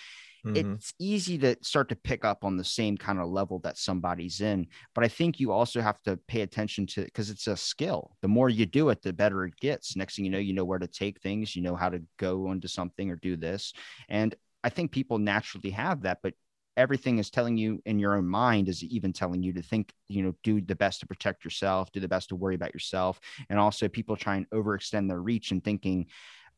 mm-hmm. 0.45 0.57
it's 0.57 0.95
easy 0.99 1.39
to 1.39 1.57
start 1.63 1.89
to 1.89 1.97
pick 1.97 2.25
up 2.25 2.45
on 2.45 2.57
the 2.57 2.65
same 2.65 2.97
kind 2.97 3.19
of 3.19 3.29
level 3.29 3.59
that 3.61 3.79
somebody's 3.79 4.41
in. 4.41 4.67
But 4.95 5.05
I 5.05 5.09
think 5.09 5.41
you 5.41 5.53
also 5.53 5.81
have 5.81 6.03
to 6.03 6.19
pay 6.29 6.43
attention 6.43 6.87
to 6.89 7.05
because 7.05 7.31
it's 7.31 7.47
a 7.47 7.57
skill. 7.57 8.17
The 8.23 8.29
more 8.29 8.49
you 8.49 8.67
do 8.67 8.91
it, 8.91 9.03
the 9.03 9.13
better 9.13 9.45
it 9.45 9.57
gets. 9.61 9.97
Next 9.97 10.17
thing 10.17 10.25
you 10.25 10.31
know, 10.31 10.39
you 10.39 10.53
know 10.53 10.65
where 10.65 10.79
to 10.79 10.87
take 10.87 11.21
things, 11.21 11.57
you 11.57 11.63
know 11.63 11.77
how 11.77 11.89
to 11.89 12.03
go 12.19 12.51
into 12.53 12.69
something 12.69 13.11
or 13.11 13.17
do 13.17 13.37
this. 13.37 13.73
And 14.09 14.35
I 14.63 14.71
think 14.71 14.93
people 14.93 15.19
naturally 15.19 15.71
have 15.71 16.03
that, 16.03 16.19
but 16.23 16.35
everything 16.77 17.19
is 17.19 17.31
telling 17.31 17.57
you 17.57 17.81
in 17.87 17.99
your 17.99 18.17
own 18.17 18.27
mind 18.27 18.69
is 18.69 18.83
even 18.83 19.13
telling 19.13 19.43
you 19.43 19.53
to 19.53 19.63
think 19.63 19.93
you 20.09 20.23
know 20.23 20.35
do 20.43 20.61
the 20.61 20.75
best 20.75 21.01
to 21.01 21.07
protect 21.07 21.45
yourself 21.45 21.93
do 21.93 22.01
the 22.01 22.09
best 22.09 22.29
to 22.29 22.37
worry 22.37 22.55
about 22.55 22.75
yourself 22.75 23.21
and 23.49 23.59
also 23.59 23.89
people 23.89 24.17
try 24.17 24.37
and 24.37 24.51
overextend 24.51 25.09
their 25.09 25.21
reach 25.21 25.51
and 25.51 25.63
thinking 25.63 26.07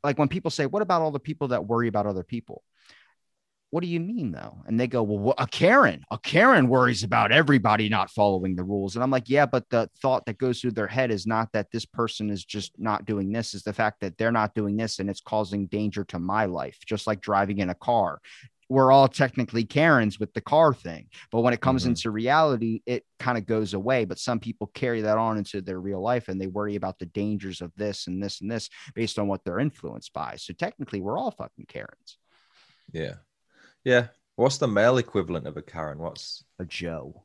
like 0.02 0.18
when 0.18 0.28
people 0.28 0.50
say 0.50 0.66
what 0.66 0.82
about 0.82 1.02
all 1.02 1.10
the 1.10 1.20
people 1.20 1.48
that 1.48 1.66
worry 1.66 1.88
about 1.88 2.06
other 2.06 2.24
people 2.24 2.62
what 3.76 3.82
do 3.82 3.90
you 3.90 4.00
mean 4.00 4.32
though? 4.32 4.56
And 4.64 4.80
they 4.80 4.86
go, 4.86 5.02
well, 5.02 5.34
a 5.36 5.46
Karen, 5.46 6.02
a 6.10 6.18
Karen 6.18 6.66
worries 6.66 7.02
about 7.02 7.30
everybody 7.30 7.90
not 7.90 8.08
following 8.10 8.56
the 8.56 8.64
rules. 8.64 8.94
And 8.94 9.02
I'm 9.02 9.10
like, 9.10 9.28
yeah, 9.28 9.44
but 9.44 9.68
the 9.68 9.90
thought 10.00 10.24
that 10.24 10.38
goes 10.38 10.62
through 10.62 10.70
their 10.70 10.86
head 10.86 11.10
is 11.10 11.26
not 11.26 11.52
that 11.52 11.70
this 11.70 11.84
person 11.84 12.30
is 12.30 12.42
just 12.42 12.72
not 12.78 13.04
doing 13.04 13.30
this, 13.30 13.52
is 13.52 13.64
the 13.64 13.74
fact 13.74 14.00
that 14.00 14.16
they're 14.16 14.32
not 14.32 14.54
doing 14.54 14.78
this 14.78 14.98
and 14.98 15.10
it's 15.10 15.20
causing 15.20 15.66
danger 15.66 16.04
to 16.04 16.18
my 16.18 16.46
life, 16.46 16.78
just 16.86 17.06
like 17.06 17.20
driving 17.20 17.58
in 17.58 17.68
a 17.68 17.74
car. 17.74 18.18
We're 18.70 18.90
all 18.90 19.08
technically 19.08 19.64
Karens 19.64 20.18
with 20.18 20.32
the 20.32 20.40
car 20.40 20.72
thing. 20.72 21.08
But 21.30 21.42
when 21.42 21.52
it 21.52 21.60
comes 21.60 21.82
mm-hmm. 21.82 21.90
into 21.90 22.10
reality, 22.10 22.80
it 22.86 23.04
kind 23.18 23.36
of 23.36 23.44
goes 23.44 23.74
away. 23.74 24.06
But 24.06 24.18
some 24.18 24.40
people 24.40 24.70
carry 24.72 25.02
that 25.02 25.18
on 25.18 25.36
into 25.36 25.60
their 25.60 25.80
real 25.80 26.00
life 26.00 26.28
and 26.28 26.40
they 26.40 26.46
worry 26.46 26.76
about 26.76 26.98
the 26.98 27.04
dangers 27.04 27.60
of 27.60 27.72
this 27.76 28.06
and 28.06 28.22
this 28.22 28.40
and 28.40 28.50
this 28.50 28.70
based 28.94 29.18
on 29.18 29.28
what 29.28 29.44
they're 29.44 29.60
influenced 29.60 30.14
by. 30.14 30.36
So 30.36 30.54
technically, 30.54 31.02
we're 31.02 31.18
all 31.18 31.30
fucking 31.30 31.66
Karens. 31.68 32.16
Yeah. 32.90 33.16
Yeah. 33.86 34.08
What's 34.34 34.58
the 34.58 34.66
male 34.66 34.98
equivalent 34.98 35.46
of 35.46 35.56
a 35.56 35.62
Karen? 35.62 35.98
What's 35.98 36.44
a 36.58 36.64
Joe? 36.64 37.22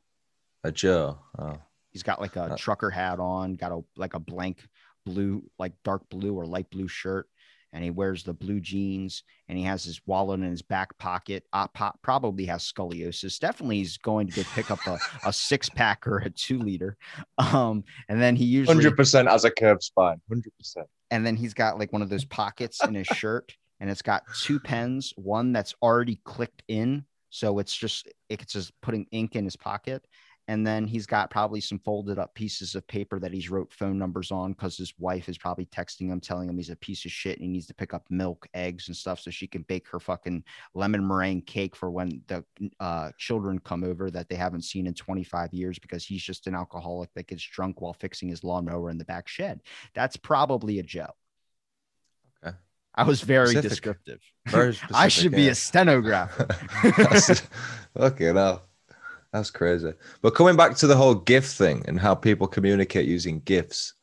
A 0.63 0.71
Joe. 0.71 1.17
Oh. 1.39 1.57
He's 1.89 2.03
got 2.03 2.21
like 2.21 2.35
a 2.35 2.43
uh, 2.43 2.55
trucker 2.55 2.91
hat 2.91 3.19
on, 3.19 3.55
got 3.55 3.71
a 3.71 3.81
like 3.97 4.13
a 4.13 4.19
blank 4.19 4.59
blue, 5.03 5.43
like 5.57 5.73
dark 5.83 6.07
blue 6.09 6.35
or 6.35 6.45
light 6.45 6.69
blue 6.69 6.87
shirt, 6.87 7.27
and 7.73 7.83
he 7.83 7.89
wears 7.89 8.23
the 8.23 8.31
blue 8.31 8.59
jeans, 8.59 9.23
and 9.49 9.57
he 9.57 9.63
has 9.63 9.83
his 9.83 10.01
wallet 10.05 10.39
in 10.39 10.51
his 10.51 10.61
back 10.61 10.95
pocket. 10.99 11.43
Uh, 11.51 11.67
po- 11.69 11.97
probably 12.03 12.45
has 12.45 12.71
scoliosis. 12.71 13.39
Definitely, 13.39 13.77
he's 13.77 13.97
going 13.97 14.27
to 14.27 14.33
go 14.33 14.43
pick 14.53 14.69
up 14.69 14.85
a, 14.85 14.99
a 15.25 15.33
six 15.33 15.67
pack 15.67 16.05
or 16.05 16.19
a 16.19 16.29
two 16.29 16.59
liter. 16.59 16.95
Um, 17.39 17.83
and 18.07 18.21
then 18.21 18.35
he 18.35 18.45
usually 18.45 18.75
hundred 18.75 18.95
percent 18.95 19.27
has 19.27 19.45
a 19.45 19.51
curved 19.51 19.81
spine. 19.81 20.21
Hundred 20.29 20.55
percent. 20.59 20.85
And 21.09 21.25
then 21.25 21.35
he's 21.35 21.55
got 21.55 21.79
like 21.79 21.91
one 21.91 22.03
of 22.03 22.09
those 22.09 22.23
pockets 22.23 22.83
in 22.83 22.93
his 22.93 23.07
shirt 23.07 23.51
and 23.81 23.89
it's 23.89 24.03
got 24.03 24.23
two 24.39 24.59
pens, 24.59 25.11
one 25.17 25.51
that's 25.51 25.73
already 25.81 26.21
clicked 26.23 26.63
in. 26.67 27.03
So 27.31 27.59
it's 27.59 27.75
just 27.75 28.07
it's 28.29 28.53
just 28.53 28.71
putting 28.81 29.07
ink 29.11 29.35
in 29.35 29.43
his 29.43 29.57
pocket. 29.57 30.05
And 30.47 30.67
then 30.67 30.85
he's 30.85 31.05
got 31.05 31.29
probably 31.29 31.61
some 31.61 31.79
folded 31.79 32.19
up 32.19 32.35
pieces 32.35 32.75
of 32.75 32.85
paper 32.87 33.19
that 33.19 33.31
he's 33.31 33.49
wrote 33.49 33.71
phone 33.71 33.97
numbers 33.97 34.31
on 34.31 34.51
because 34.51 34.75
his 34.75 34.93
wife 34.99 35.29
is 35.29 35.37
probably 35.37 35.65
texting 35.67 36.07
him, 36.07 36.19
telling 36.19 36.49
him 36.49 36.57
he's 36.57 36.69
a 36.69 36.75
piece 36.75 37.05
of 37.05 37.11
shit 37.11 37.37
and 37.37 37.43
he 37.43 37.47
needs 37.47 37.67
to 37.67 37.73
pick 37.73 37.93
up 37.93 38.03
milk, 38.09 38.47
eggs, 38.53 38.87
and 38.87 38.97
stuff 38.97 39.19
so 39.19 39.31
she 39.31 39.47
can 39.47 39.61
bake 39.63 39.87
her 39.87 39.99
fucking 39.99 40.43
lemon 40.73 41.07
meringue 41.07 41.43
cake 41.43 41.75
for 41.75 41.89
when 41.89 42.21
the 42.27 42.43
uh, 42.79 43.11
children 43.17 43.59
come 43.59 43.83
over 43.83 44.11
that 44.11 44.27
they 44.29 44.35
haven't 44.35 44.63
seen 44.63 44.87
in 44.87 44.93
25 44.93 45.53
years 45.53 45.79
because 45.79 46.03
he's 46.03 46.23
just 46.23 46.47
an 46.47 46.55
alcoholic 46.55 47.09
that 47.13 47.27
gets 47.27 47.43
drunk 47.43 47.79
while 47.79 47.93
fixing 47.93 48.27
his 48.27 48.43
lawnmower 48.43 48.89
in 48.89 48.97
the 48.97 49.05
back 49.05 49.27
shed. 49.27 49.61
That's 49.93 50.17
probably 50.17 50.79
a 50.79 50.83
Joe. 50.83 51.11
I 52.95 53.03
was 53.03 53.21
very 53.21 53.47
specific. 53.47 53.69
descriptive. 53.69 54.19
Very 54.47 54.73
specific, 54.75 54.95
I 54.95 55.07
should 55.07 55.31
yeah. 55.31 55.37
be 55.37 55.47
a 55.49 55.55
stenographer. 55.55 56.47
okay, 57.97 58.33
now 58.33 58.61
that's 59.31 59.51
crazy. 59.51 59.93
But 60.21 60.35
coming 60.35 60.57
back 60.57 60.75
to 60.77 60.87
the 60.87 60.97
whole 60.97 61.15
GIF 61.15 61.45
thing 61.45 61.83
and 61.87 61.99
how 61.99 62.15
people 62.15 62.47
communicate 62.47 63.07
using 63.07 63.39
GIFs 63.41 63.93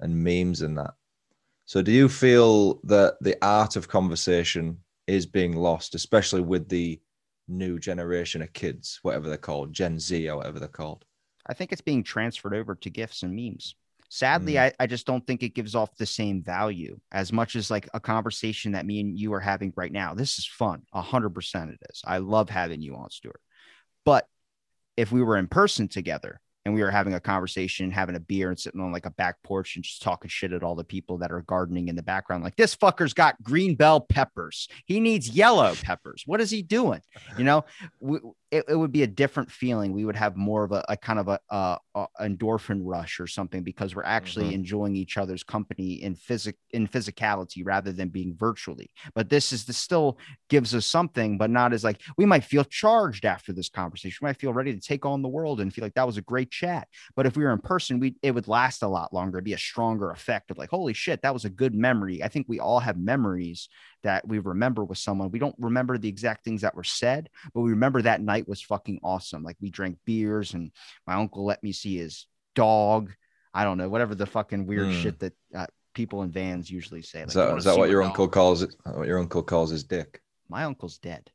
and 0.00 0.22
memes 0.22 0.62
and 0.62 0.78
that. 0.78 0.94
So, 1.64 1.82
do 1.82 1.90
you 1.90 2.08
feel 2.08 2.80
that 2.84 3.16
the 3.20 3.36
art 3.42 3.74
of 3.74 3.88
conversation 3.88 4.78
is 5.08 5.26
being 5.26 5.56
lost, 5.56 5.96
especially 5.96 6.40
with 6.40 6.68
the 6.68 7.00
new 7.48 7.78
generation 7.78 8.42
of 8.42 8.52
kids, 8.52 9.00
whatever 9.02 9.28
they're 9.28 9.36
called, 9.36 9.72
Gen 9.72 9.98
Z 9.98 10.28
or 10.28 10.36
whatever 10.36 10.60
they're 10.60 10.68
called? 10.68 11.04
I 11.46 11.54
think 11.54 11.72
it's 11.72 11.80
being 11.80 12.04
transferred 12.04 12.54
over 12.54 12.76
to 12.76 12.90
GIFs 12.90 13.24
and 13.24 13.34
memes. 13.34 13.74
Sadly, 14.08 14.54
mm. 14.54 14.60
I, 14.60 14.72
I 14.78 14.86
just 14.86 15.06
don't 15.06 15.26
think 15.26 15.42
it 15.42 15.54
gives 15.54 15.74
off 15.74 15.96
the 15.96 16.06
same 16.06 16.42
value 16.42 16.98
as 17.12 17.32
much 17.32 17.56
as 17.56 17.70
like 17.70 17.88
a 17.92 18.00
conversation 18.00 18.72
that 18.72 18.86
me 18.86 19.00
and 19.00 19.18
you 19.18 19.32
are 19.34 19.40
having 19.40 19.72
right 19.76 19.92
now. 19.92 20.14
This 20.14 20.38
is 20.38 20.46
fun. 20.46 20.82
A 20.92 21.02
hundred 21.02 21.30
percent 21.30 21.70
it 21.70 21.80
is. 21.90 22.02
I 22.04 22.18
love 22.18 22.48
having 22.48 22.80
you 22.80 22.96
on, 22.96 23.10
Stuart. 23.10 23.40
But 24.04 24.26
if 24.96 25.12
we 25.12 25.22
were 25.22 25.36
in 25.36 25.48
person 25.48 25.88
together, 25.88 26.40
and 26.66 26.74
we 26.74 26.82
were 26.82 26.90
having 26.90 27.14
a 27.14 27.20
conversation, 27.20 27.92
having 27.92 28.16
a 28.16 28.20
beer 28.20 28.48
and 28.48 28.58
sitting 28.58 28.80
on 28.80 28.90
like 28.90 29.06
a 29.06 29.10
back 29.10 29.40
porch 29.44 29.76
and 29.76 29.84
just 29.84 30.02
talking 30.02 30.28
shit 30.28 30.52
at 30.52 30.64
all 30.64 30.74
the 30.74 30.82
people 30.82 31.16
that 31.18 31.30
are 31.30 31.42
gardening 31.42 31.86
in 31.86 31.94
the 31.94 32.02
background. 32.02 32.42
Like 32.42 32.56
this 32.56 32.74
fucker's 32.74 33.14
got 33.14 33.40
green 33.40 33.76
bell 33.76 34.00
peppers. 34.00 34.66
He 34.84 34.98
needs 34.98 35.30
yellow 35.30 35.76
peppers. 35.76 36.24
What 36.26 36.40
is 36.40 36.50
he 36.50 36.62
doing? 36.62 37.02
You 37.38 37.44
know, 37.44 37.64
we, 38.00 38.18
it, 38.50 38.64
it, 38.68 38.74
would 38.76 38.92
be 38.92 39.02
a 39.02 39.06
different 39.06 39.50
feeling. 39.50 39.92
We 39.92 40.04
would 40.04 40.16
have 40.16 40.36
more 40.36 40.64
of 40.64 40.72
a, 40.72 40.84
a 40.88 40.96
kind 40.96 41.18
of 41.18 41.28
a, 41.28 41.38
a, 41.50 41.78
a, 41.94 42.06
endorphin 42.20 42.80
rush 42.82 43.20
or 43.20 43.26
something 43.26 43.62
because 43.62 43.94
we're 43.94 44.04
actually 44.04 44.46
mm-hmm. 44.46 44.54
enjoying 44.54 44.96
each 44.96 45.16
other's 45.18 45.42
company 45.42 46.02
in 46.02 46.14
physic 46.14 46.56
in 46.70 46.88
physicality 46.88 47.62
rather 47.64 47.92
than 47.92 48.08
being 48.08 48.34
virtually. 48.36 48.90
But 49.14 49.28
this 49.28 49.52
is 49.52 49.64
this 49.64 49.76
still 49.76 50.18
gives 50.48 50.74
us 50.74 50.86
something, 50.86 51.38
but 51.38 51.50
not 51.50 51.72
as 51.72 51.84
like 51.84 52.00
we 52.16 52.24
might 52.24 52.44
feel 52.44 52.64
charged 52.64 53.24
after 53.24 53.52
this 53.52 53.68
conversation. 53.68 54.18
We 54.22 54.28
might 54.28 54.40
feel 54.40 54.52
ready 54.52 54.74
to 54.74 54.80
take 54.80 55.04
on 55.04 55.22
the 55.22 55.28
world 55.28 55.60
and 55.60 55.72
feel 55.72 55.84
like 55.84 55.94
that 55.94 56.06
was 56.06 56.16
a 56.16 56.22
great 56.22 56.50
chat. 56.56 56.88
But 57.14 57.26
if 57.26 57.36
we 57.36 57.44
were 57.44 57.52
in 57.52 57.58
person, 57.58 58.00
we 58.00 58.16
it 58.22 58.32
would 58.32 58.48
last 58.48 58.82
a 58.82 58.88
lot 58.88 59.12
longer. 59.12 59.38
It'd 59.38 59.44
be 59.44 59.52
a 59.52 59.58
stronger 59.58 60.10
effect 60.10 60.50
of 60.50 60.58
like, 60.58 60.70
holy 60.70 60.94
shit, 60.94 61.22
that 61.22 61.34
was 61.34 61.44
a 61.44 61.50
good 61.50 61.74
memory. 61.74 62.22
I 62.22 62.28
think 62.28 62.46
we 62.48 62.60
all 62.60 62.80
have 62.80 62.98
memories 62.98 63.68
that 64.02 64.26
we 64.26 64.38
remember 64.38 64.84
with 64.84 64.98
someone. 64.98 65.30
We 65.30 65.38
don't 65.38 65.54
remember 65.58 65.98
the 65.98 66.08
exact 66.08 66.44
things 66.44 66.62
that 66.62 66.74
were 66.74 66.84
said, 66.84 67.28
but 67.52 67.60
we 67.60 67.70
remember 67.70 68.02
that 68.02 68.22
night 68.22 68.48
was 68.48 68.62
fucking 68.62 69.00
awesome. 69.02 69.42
Like 69.42 69.56
we 69.60 69.70
drank 69.70 69.98
beers 70.04 70.54
and 70.54 70.70
my 71.06 71.14
uncle 71.14 71.44
let 71.44 71.62
me 71.62 71.72
see 71.72 71.96
his 71.96 72.26
dog. 72.54 73.12
I 73.52 73.64
don't 73.64 73.78
know, 73.78 73.88
whatever 73.88 74.14
the 74.14 74.26
fucking 74.26 74.66
weird 74.66 74.88
mm. 74.88 75.02
shit 75.02 75.18
that 75.20 75.32
uh, 75.54 75.66
people 75.94 76.22
in 76.22 76.30
vans 76.30 76.70
usually 76.70 77.02
say. 77.02 77.20
Like, 77.20 77.28
is 77.28 77.34
that, 77.34 77.56
is 77.56 77.64
that 77.64 77.78
what 77.78 77.90
your 77.90 78.02
uncle 78.02 78.28
calls 78.28 78.62
it? 78.62 78.74
What 78.84 79.06
your 79.06 79.18
uncle 79.18 79.42
calls 79.42 79.70
his 79.70 79.82
dick? 79.82 80.20
My 80.48 80.64
uncle's 80.64 80.98
dead. 80.98 81.30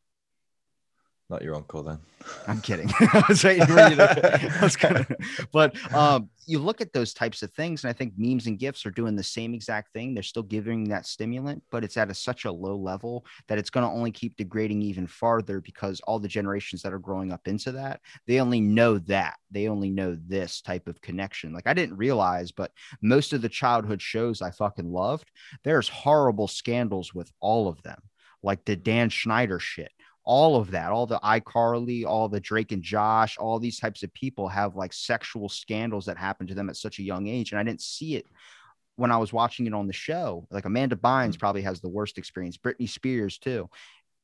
Not 1.31 1.43
your 1.43 1.55
uncle, 1.55 1.81
then. 1.81 1.97
I'm 2.45 2.59
kidding. 2.59 2.91
I 2.99 3.23
was 3.29 3.41
waiting 3.41 3.65
for 3.65 3.87
you 3.87 3.95
to. 3.95 4.57
I 4.59 4.63
was 4.65 4.75
gonna, 4.75 5.07
but 5.53 5.73
um, 5.93 6.29
you 6.45 6.59
look 6.59 6.81
at 6.81 6.91
those 6.91 7.13
types 7.13 7.41
of 7.41 7.53
things, 7.53 7.85
and 7.85 7.89
I 7.89 7.93
think 7.93 8.15
memes 8.17 8.47
and 8.47 8.59
gifs 8.59 8.85
are 8.85 8.91
doing 8.91 9.15
the 9.15 9.23
same 9.23 9.53
exact 9.53 9.93
thing. 9.93 10.13
They're 10.13 10.23
still 10.23 10.43
giving 10.43 10.89
that 10.89 11.05
stimulant, 11.05 11.63
but 11.71 11.85
it's 11.85 11.95
at 11.95 12.11
a, 12.11 12.13
such 12.13 12.43
a 12.43 12.51
low 12.51 12.75
level 12.75 13.25
that 13.47 13.57
it's 13.57 13.69
going 13.69 13.87
to 13.87 13.95
only 13.95 14.11
keep 14.11 14.35
degrading 14.35 14.81
even 14.81 15.07
farther 15.07 15.61
because 15.61 16.01
all 16.01 16.19
the 16.19 16.27
generations 16.27 16.81
that 16.81 16.91
are 16.91 16.99
growing 16.99 17.31
up 17.31 17.47
into 17.47 17.71
that, 17.71 18.01
they 18.27 18.41
only 18.41 18.59
know 18.59 18.97
that. 18.97 19.35
They 19.51 19.69
only 19.69 19.89
know 19.89 20.17
this 20.27 20.59
type 20.59 20.89
of 20.89 20.99
connection. 20.99 21.53
Like 21.53 21.65
I 21.65 21.73
didn't 21.73 21.95
realize, 21.95 22.51
but 22.51 22.71
most 23.01 23.31
of 23.31 23.41
the 23.41 23.47
childhood 23.47 24.01
shows 24.01 24.41
I 24.41 24.51
fucking 24.51 24.91
loved, 24.91 25.31
there's 25.63 25.87
horrible 25.87 26.49
scandals 26.49 27.13
with 27.13 27.31
all 27.39 27.69
of 27.69 27.81
them 27.83 28.01
like 28.43 28.65
the 28.65 28.75
Dan 28.75 29.09
Schneider 29.09 29.59
shit 29.59 29.91
all 30.23 30.55
of 30.55 30.71
that, 30.71 30.91
all 30.91 31.07
the 31.07 31.19
iCarly, 31.19 32.05
all 32.05 32.29
the 32.29 32.39
Drake 32.39 32.71
and 32.71 32.83
Josh, 32.83 33.37
all 33.37 33.59
these 33.59 33.79
types 33.79 34.03
of 34.03 34.13
people 34.13 34.47
have 34.47 34.75
like 34.75 34.93
sexual 34.93 35.49
scandals 35.49 36.05
that 36.05 36.17
happen 36.17 36.47
to 36.47 36.53
them 36.53 36.69
at 36.69 36.77
such 36.77 36.99
a 36.99 37.03
young 37.03 37.27
age. 37.27 37.51
And 37.51 37.59
I 37.59 37.63
didn't 37.63 37.81
see 37.81 38.15
it 38.15 38.25
when 38.95 39.11
I 39.11 39.17
was 39.17 39.33
watching 39.33 39.65
it 39.65 39.73
on 39.73 39.87
the 39.87 39.93
show. 39.93 40.47
Like 40.51 40.65
Amanda 40.65 40.95
Bynes 40.95 41.35
mm. 41.35 41.39
probably 41.39 41.63
has 41.63 41.81
the 41.81 41.89
worst 41.89 42.17
experience, 42.17 42.57
Britney 42.57 42.87
Spears 42.87 43.39
too. 43.39 43.69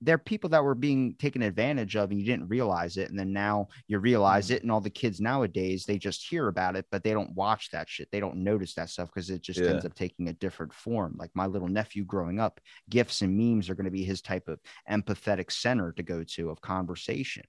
They're 0.01 0.17
people 0.17 0.49
that 0.49 0.63
were 0.63 0.75
being 0.75 1.15
taken 1.15 1.41
advantage 1.41 1.95
of 1.95 2.11
and 2.11 2.19
you 2.19 2.25
didn't 2.25 2.47
realize 2.47 2.97
it 2.97 3.09
and 3.09 3.17
then 3.17 3.33
now 3.33 3.67
you 3.87 3.99
realize 3.99 4.47
mm-hmm. 4.47 4.55
it 4.55 4.61
and 4.63 4.71
all 4.71 4.81
the 4.81 4.89
kids 4.89 5.19
nowadays 5.19 5.85
they 5.85 5.97
just 5.97 6.27
hear 6.27 6.47
about 6.47 6.75
it 6.75 6.85
but 6.91 7.03
they 7.03 7.13
don't 7.13 7.35
watch 7.35 7.71
that 7.71 7.89
shit. 7.89 8.07
They 8.11 8.19
don't 8.19 8.43
notice 8.43 8.73
that 8.75 8.89
stuff 8.89 9.09
because 9.09 9.29
it 9.29 9.41
just 9.41 9.59
Yeah. 9.59 9.69
ends 9.69 9.85
up 9.85 9.95
taking 9.95 10.29
a 10.29 10.33
different 10.33 10.73
form. 10.73 11.15
Like 11.17 11.31
my 11.33 11.45
little 11.47 11.67
nephew 11.67 12.05
growing 12.05 12.39
up 12.39 12.59
gifs 12.89 13.21
and 13.21 13.35
memes 13.35 13.69
are 13.69 13.75
going 13.75 13.85
to 13.85 13.91
be 13.91 14.03
his 14.03 14.21
type 14.21 14.47
of 14.47 14.59
empathetic 14.89 15.51
center 15.51 15.91
to 15.93 16.03
go 16.03 16.23
to 16.23 16.49
of 16.49 16.61
conversation 16.61 17.43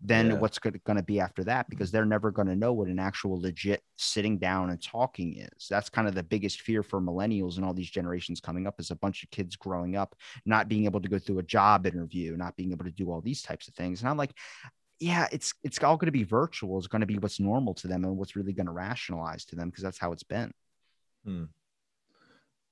then 0.00 0.28
Yeah. 0.28 0.34
what's 0.34 0.58
going 0.58 0.96
to 0.96 1.02
be 1.02 1.20
after 1.20 1.44
that? 1.44 1.66
Mm-hmm. 1.66 1.70
Because 1.70 1.90
they're 1.90 2.04
never 2.06 2.30
going 2.30 2.48
to 2.48 2.56
know 2.56 2.72
what 2.72 2.88
an 2.88 2.98
actual 2.98 3.40
legit 3.40 3.82
sitting 3.96 4.38
down 4.38 4.70
and 4.70 4.82
talking 4.82 5.38
is. 5.38 5.68
That's 5.68 5.90
kind 5.90 6.06
of 6.08 6.14
the 6.14 6.22
biggest 6.22 6.60
fear 6.60 6.82
for 6.82 7.00
millennials 7.00 7.56
and 7.56 7.64
all 7.64 7.74
these 7.74 7.90
generations 7.90 8.40
coming 8.40 8.66
up 8.66 8.80
is 8.80 8.90
a 8.90 8.96
bunch 8.96 9.22
of 9.22 9.30
kids 9.30 9.56
growing 9.56 9.96
up 9.96 10.14
not 10.46 10.68
being 10.68 10.84
able 10.84 11.00
to 11.00 11.08
go 11.08 11.18
through 11.18 11.38
a 11.38 11.42
job 11.42 11.86
interview 11.86 12.36
not 12.36 12.56
being 12.56 12.72
able 12.72 12.84
to 12.84 12.90
do 12.90 13.10
all 13.10 13.20
these 13.20 13.42
types 13.42 13.68
of 13.68 13.74
things. 13.74 14.00
And 14.00 14.08
i'm 14.08 14.16
like 14.16 14.34
yeah 15.00 15.26
it's 15.30 15.54
it's 15.62 15.82
all 15.82 15.96
going 15.96 16.06
to 16.06 16.12
be 16.12 16.24
virtual. 16.24 16.78
It's 16.78 16.86
going 16.86 17.00
to 17.00 17.06
be 17.06 17.18
what's 17.18 17.40
normal 17.40 17.74
to 17.74 17.88
them 17.88 18.04
and 18.04 18.16
what's 18.16 18.36
really 18.36 18.52
going 18.52 18.66
to 18.66 18.72
rationalize 18.72 19.44
to 19.46 19.56
them 19.56 19.68
because 19.70 19.82
that's 19.84 19.98
how 19.98 20.12
it's 20.12 20.22
been. 20.24 20.52
Hmm. 21.24 21.44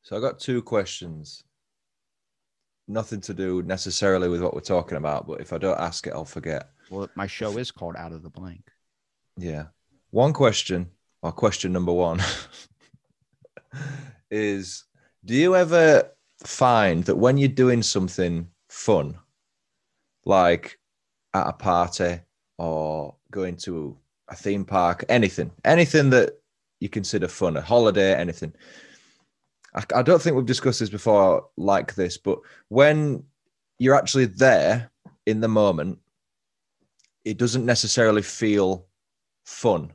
So 0.02 0.16
I 0.16 0.20
got 0.20 0.38
two 0.38 0.62
questions. 0.62 1.44
Nothing 2.88 3.20
to 3.22 3.34
do 3.34 3.62
necessarily 3.62 4.28
with 4.28 4.42
what 4.42 4.54
we're 4.54 4.60
talking 4.60 4.96
about, 4.98 5.26
but 5.26 5.40
if 5.40 5.52
I 5.52 5.58
don't 5.58 5.78
ask 5.80 6.06
it, 6.06 6.12
I'll 6.12 6.24
forget. 6.24 6.70
Well 6.90 7.08
my 7.14 7.26
show 7.26 7.56
is 7.58 7.70
called 7.70 7.96
out 7.96 8.12
of 8.12 8.22
the 8.22 8.30
blank 8.30 8.70
Yeah. 9.38 9.66
One 10.10 10.32
question, 10.32 10.90
or 11.20 11.32
question 11.32 11.72
number 11.72 11.92
one, 11.92 12.22
is 14.30 14.84
do 15.24 15.34
you 15.34 15.56
ever 15.56 16.10
find 16.44 17.04
that 17.04 17.16
when 17.16 17.38
you're 17.38 17.48
doing 17.48 17.82
something 17.82 18.48
fun, 18.68 19.18
like 20.24 20.78
at 21.34 21.48
a 21.48 21.52
party 21.52 22.20
or 22.58 23.14
going 23.30 23.56
to 23.56 23.96
a 24.28 24.36
theme 24.36 24.64
park, 24.64 25.04
anything, 25.08 25.50
anything 25.64 26.10
that 26.10 26.40
you 26.80 26.88
consider 26.88 27.28
fun, 27.28 27.56
a 27.56 27.60
holiday, 27.60 28.14
anything. 28.14 28.52
I, 29.94 30.02
don't 30.02 30.22
think 30.22 30.36
we've 30.36 30.46
discussed 30.46 30.80
this 30.80 30.88
before 30.88 31.48
like 31.58 31.94
this, 31.94 32.16
but 32.16 32.38
when 32.68 33.24
you're 33.78 33.94
actually 33.94 34.24
there 34.24 34.90
in 35.26 35.40
the 35.40 35.48
moment, 35.48 35.98
it 37.26 37.38
doesn't 37.38 37.66
necessarily 37.66 38.22
feel 38.22 38.86
fun. 39.44 39.92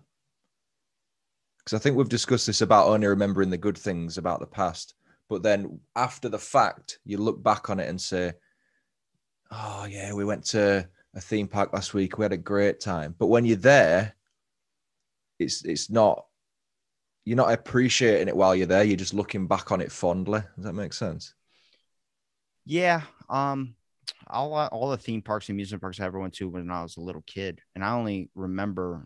Because 1.57 1.79
I 1.79 1.81
think 1.81 1.95
we've 1.95 2.09
discussed 2.09 2.45
this 2.45 2.59
about 2.59 2.89
only 2.89 3.07
remembering 3.07 3.49
the 3.49 3.57
good 3.57 3.77
things 3.77 4.17
about 4.17 4.41
the 4.41 4.47
past. 4.47 4.95
But 5.29 5.41
then 5.41 5.79
after 5.95 6.27
the 6.27 6.37
fact, 6.37 6.99
you 7.05 7.17
look 7.17 7.41
back 7.41 7.69
on 7.69 7.79
it 7.79 7.87
and 7.87 7.99
say, 7.99 8.33
oh, 9.49 9.87
yeah, 9.89 10.11
we 10.11 10.25
went 10.25 10.43
to 10.47 10.89
a 11.15 11.21
theme 11.21 11.47
park 11.47 11.71
last 11.71 11.93
week. 11.93 12.17
We 12.17 12.25
had 12.25 12.33
a 12.33 12.37
great 12.37 12.81
time. 12.81 13.15
But 13.17 13.27
when 13.27 13.45
you're 13.45 13.55
there, 13.55 14.13
it's 15.39 15.63
it's 15.63 15.89
not 15.89 16.25
you're 17.23 17.37
not 17.37 17.53
appreciating 17.53 18.27
it 18.27 18.35
while 18.35 18.53
you're 18.53 18.67
there. 18.67 18.83
You're 18.83 18.97
just 18.97 19.13
looking 19.13 19.47
back 19.47 19.71
on 19.71 19.79
it 19.79 19.91
fondly. 19.91 20.41
Does 20.57 20.65
that 20.65 20.73
make 20.73 20.91
sense? 20.91 21.33
Yeah. 22.65 23.03
Um, 23.29 23.75
all 24.27 24.55
uh, 24.55 24.67
all 24.67 24.89
the 24.89 24.97
theme 24.97 25.21
parks 25.21 25.49
and 25.49 25.55
amusement 25.55 25.81
parks 25.81 25.99
I 25.99 26.05
ever 26.05 26.19
went 26.19 26.33
to 26.35 26.49
when 26.49 26.69
I 26.71 26.83
was 26.83 26.97
a 26.97 27.01
little 27.01 27.23
kid, 27.25 27.61
and 27.75 27.83
I 27.83 27.91
only 27.91 28.29
remember 28.35 29.05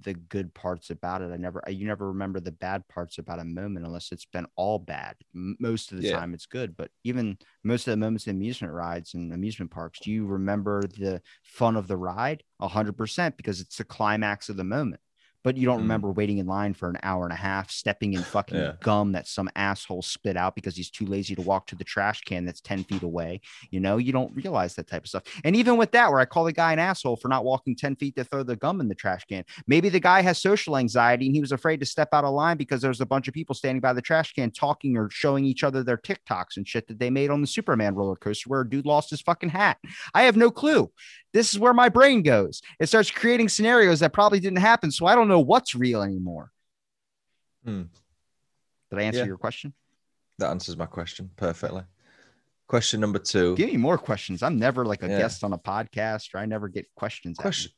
the 0.00 0.14
good 0.14 0.54
parts 0.54 0.90
about 0.90 1.22
it. 1.22 1.32
I 1.32 1.36
never, 1.36 1.62
you 1.68 1.86
never 1.86 2.08
remember 2.08 2.38
the 2.38 2.52
bad 2.52 2.86
parts 2.88 3.18
about 3.18 3.40
a 3.40 3.44
moment 3.44 3.84
unless 3.84 4.12
it's 4.12 4.26
been 4.26 4.46
all 4.54 4.78
bad. 4.78 5.16
Most 5.32 5.90
of 5.90 5.98
the 5.98 6.04
Yeah. 6.04 6.20
time, 6.20 6.34
it's 6.34 6.46
good, 6.46 6.76
but 6.76 6.90
even 7.02 7.36
most 7.64 7.88
of 7.88 7.92
the 7.92 7.96
moments 7.96 8.26
in 8.26 8.36
amusement 8.36 8.72
rides 8.72 9.14
and 9.14 9.32
amusement 9.32 9.70
parks, 9.72 9.98
do 9.98 10.12
you 10.12 10.24
remember 10.26 10.82
the 10.86 11.20
fun 11.42 11.76
of 11.76 11.88
the 11.88 11.96
ride? 11.96 12.44
A 12.60 12.68
hundred 12.68 12.96
percent, 12.96 13.36
because 13.36 13.60
it's 13.60 13.78
the 13.78 13.84
climax 13.84 14.48
of 14.48 14.56
the 14.56 14.64
moment. 14.64 15.00
But 15.44 15.56
you 15.56 15.66
don't 15.66 15.78
Mm. 15.78 15.82
remember 15.82 16.10
waiting 16.12 16.38
in 16.38 16.46
line 16.46 16.74
for 16.74 16.88
an 16.90 16.98
hour 17.02 17.24
and 17.24 17.32
a 17.32 17.36
half, 17.36 17.70
stepping 17.70 18.12
in 18.14 18.22
fucking 18.22 18.56
Yeah. 18.56 18.72
gum 18.80 19.12
that 19.12 19.26
some 19.28 19.48
asshole 19.54 20.02
spit 20.02 20.36
out 20.36 20.54
because 20.54 20.76
he's 20.76 20.90
too 20.90 21.06
lazy 21.06 21.34
to 21.36 21.42
walk 21.42 21.66
to 21.68 21.76
the 21.76 21.84
trash 21.84 22.22
can 22.22 22.44
that's 22.44 22.60
10 22.60 22.84
feet 22.84 23.02
away. 23.02 23.40
You 23.70 23.80
know, 23.80 23.98
you 23.98 24.12
don't 24.12 24.34
realize 24.34 24.74
that 24.74 24.88
type 24.88 25.04
of 25.04 25.08
stuff. 25.08 25.22
And 25.44 25.54
even 25.56 25.76
with 25.76 25.92
that, 25.92 26.10
where 26.10 26.20
I 26.20 26.24
call 26.24 26.44
the 26.44 26.52
guy 26.52 26.72
an 26.72 26.78
asshole 26.78 27.16
for 27.16 27.28
not 27.28 27.44
walking 27.44 27.76
10 27.76 27.96
feet 27.96 28.16
to 28.16 28.24
throw 28.24 28.42
the 28.42 28.56
gum 28.56 28.80
in 28.80 28.88
the 28.88 28.94
trash 28.94 29.24
can, 29.26 29.44
maybe 29.66 29.88
the 29.88 30.00
guy 30.00 30.22
has 30.22 30.38
social 30.38 30.76
anxiety 30.76 31.26
and 31.26 31.34
he 31.34 31.40
was 31.40 31.52
afraid 31.52 31.80
to 31.80 31.86
step 31.86 32.08
out 32.12 32.24
of 32.24 32.34
line 32.34 32.56
because 32.56 32.80
there's 32.82 33.00
a 33.00 33.06
bunch 33.06 33.28
of 33.28 33.34
people 33.34 33.54
standing 33.54 33.80
by 33.80 33.92
the 33.92 34.02
trash 34.02 34.32
can 34.32 34.50
talking 34.50 34.96
or 34.96 35.08
showing 35.10 35.44
each 35.44 35.62
other 35.64 35.82
their 35.82 35.96
TikToks 35.98 36.56
and 36.56 36.66
shit 36.66 36.88
that 36.88 36.98
they 36.98 37.10
made 37.10 37.30
on 37.30 37.40
the 37.40 37.46
Superman 37.46 37.94
roller 37.94 38.16
coaster 38.16 38.48
where 38.48 38.62
a 38.62 38.68
dude 38.68 38.86
lost 38.86 39.10
his 39.10 39.20
fucking 39.20 39.50
hat. 39.50 39.78
I 40.14 40.22
have 40.22 40.36
no 40.36 40.50
clue. 40.50 40.90
This 41.34 41.52
is 41.52 41.58
where 41.58 41.74
my 41.74 41.90
brain 41.90 42.22
goes. 42.22 42.62
It 42.80 42.86
starts 42.86 43.10
creating 43.10 43.50
scenarios 43.50 44.00
that 44.00 44.14
probably 44.14 44.40
didn't 44.40 44.58
happen. 44.60 44.90
So 44.90 45.04
I 45.04 45.14
don't 45.14 45.28
know 45.28 45.37
what's 45.40 45.74
real 45.74 46.02
anymore. 46.02 46.52
Hmm. 47.64 47.82
Did 48.90 48.98
I 48.98 49.02
answer 49.02 49.20
Yeah. 49.20 49.26
your 49.26 49.38
question? 49.38 49.74
That 50.38 50.50
answers 50.50 50.76
my 50.76 50.86
question 50.86 51.30
perfectly. 51.36 51.82
Question 52.68 53.00
number 53.00 53.18
two. 53.18 53.56
Give 53.56 53.70
me 53.70 53.76
more 53.76 53.98
questions. 53.98 54.42
I'm 54.42 54.58
never 54.58 54.84
like 54.84 55.02
a 55.02 55.08
Yeah. 55.08 55.18
guest 55.18 55.42
on 55.42 55.52
a 55.52 55.58
podcast 55.58 56.34
or 56.34 56.38
I 56.38 56.46
never 56.46 56.68
get 56.68 56.86
questions. 56.94 57.38
Question 57.38 57.72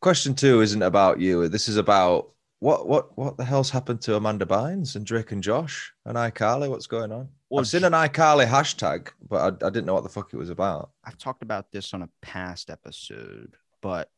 question 0.00 0.34
two 0.34 0.60
isn't 0.60 0.82
about 0.82 1.18
you. 1.18 1.48
This 1.48 1.66
is 1.68 1.76
about 1.76 2.32
what 2.58 2.86
what 2.86 3.16
what 3.16 3.36
the 3.36 3.44
hell's 3.44 3.70
happened 3.70 4.00
to 4.02 4.16
Amanda 4.16 4.44
Bynes 4.44 4.96
and 4.96 5.06
Drake 5.06 5.32
and 5.32 5.42
Josh 5.42 5.92
and 6.04 6.16
iCarly? 6.16 6.68
What's 6.68 6.86
going 6.86 7.10
on? 7.12 7.28
Well, 7.48 7.60
I've 7.60 7.68
seen 7.68 7.84
an 7.84 7.92
iCarly 7.92 8.46
hashtag, 8.46 9.08
but 9.28 9.62
I, 9.62 9.66
I 9.66 9.70
didn't 9.70 9.86
know 9.86 9.94
what 9.94 10.02
the 10.02 10.08
fuck 10.08 10.34
it 10.34 10.36
was 10.36 10.50
about. 10.50 10.90
I've 11.04 11.18
talked 11.18 11.42
about 11.42 11.70
this 11.70 11.94
on 11.94 12.02
a 12.02 12.08
past 12.20 12.68
episode, 12.70 13.56
but 13.80 14.10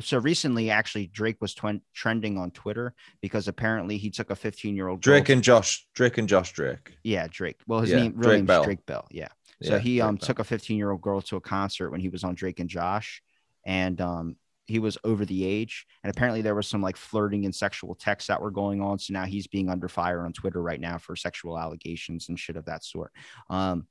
so 0.00 0.18
recently, 0.18 0.70
actually, 0.70 1.06
Drake 1.06 1.36
was 1.40 1.54
twen- 1.54 1.82
trending 1.94 2.36
on 2.38 2.50
Twitter 2.50 2.94
because 3.20 3.46
apparently 3.48 3.96
he 3.96 4.10
took 4.10 4.30
a 4.30 4.36
15 4.36 4.74
year 4.74 4.88
old 4.88 5.00
Drake 5.00 5.28
and 5.28 5.42
Josh, 5.42 5.86
Drake 5.94 6.18
and 6.18 6.28
Josh 6.28 6.52
Drake. 6.52 6.96
yeah, 7.04 7.26
Drake. 7.30 7.60
Well, 7.66 7.80
his 7.80 7.90
Yeah, 7.90 7.96
name 7.98 8.12
real 8.16 8.22
Drake 8.30 8.38
name's 8.38 8.46
Bell. 8.48 8.64
Drake 8.64 8.86
Bell. 8.86 9.06
Yeah. 9.10 9.28
So 9.62 9.74
Yeah, 9.74 9.78
he 9.78 9.96
Drake 9.98 10.08
um 10.08 10.16
Bell. 10.16 10.26
took 10.26 10.38
a 10.40 10.44
15 10.44 10.76
year 10.76 10.90
old 10.90 11.00
girl 11.00 11.20
to 11.22 11.36
a 11.36 11.40
concert 11.40 11.90
when 11.90 12.00
he 12.00 12.08
was 12.08 12.24
on 12.24 12.34
Drake 12.34 12.58
and 12.60 12.68
Josh, 12.68 13.22
and 13.64 14.00
um 14.00 14.36
he 14.66 14.78
was 14.78 14.96
over 15.04 15.26
the 15.26 15.44
age, 15.44 15.86
and 16.02 16.10
apparently 16.10 16.40
there 16.40 16.54
was 16.54 16.66
some 16.66 16.80
like 16.80 16.96
flirting 16.96 17.44
and 17.44 17.54
sexual 17.54 17.94
texts 17.94 18.28
that 18.28 18.40
were 18.40 18.50
going 18.50 18.80
on. 18.80 18.98
So 18.98 19.12
now 19.12 19.26
he's 19.26 19.46
being 19.46 19.68
under 19.68 19.88
fire 19.88 20.24
on 20.24 20.32
Twitter 20.32 20.62
right 20.62 20.80
now 20.80 20.96
for 20.96 21.14
sexual 21.16 21.58
allegations 21.58 22.30
and 22.30 22.40
shit 22.40 22.56
of 22.56 22.64
that 22.64 22.82
sort. 22.82 23.12
Um, 23.50 23.86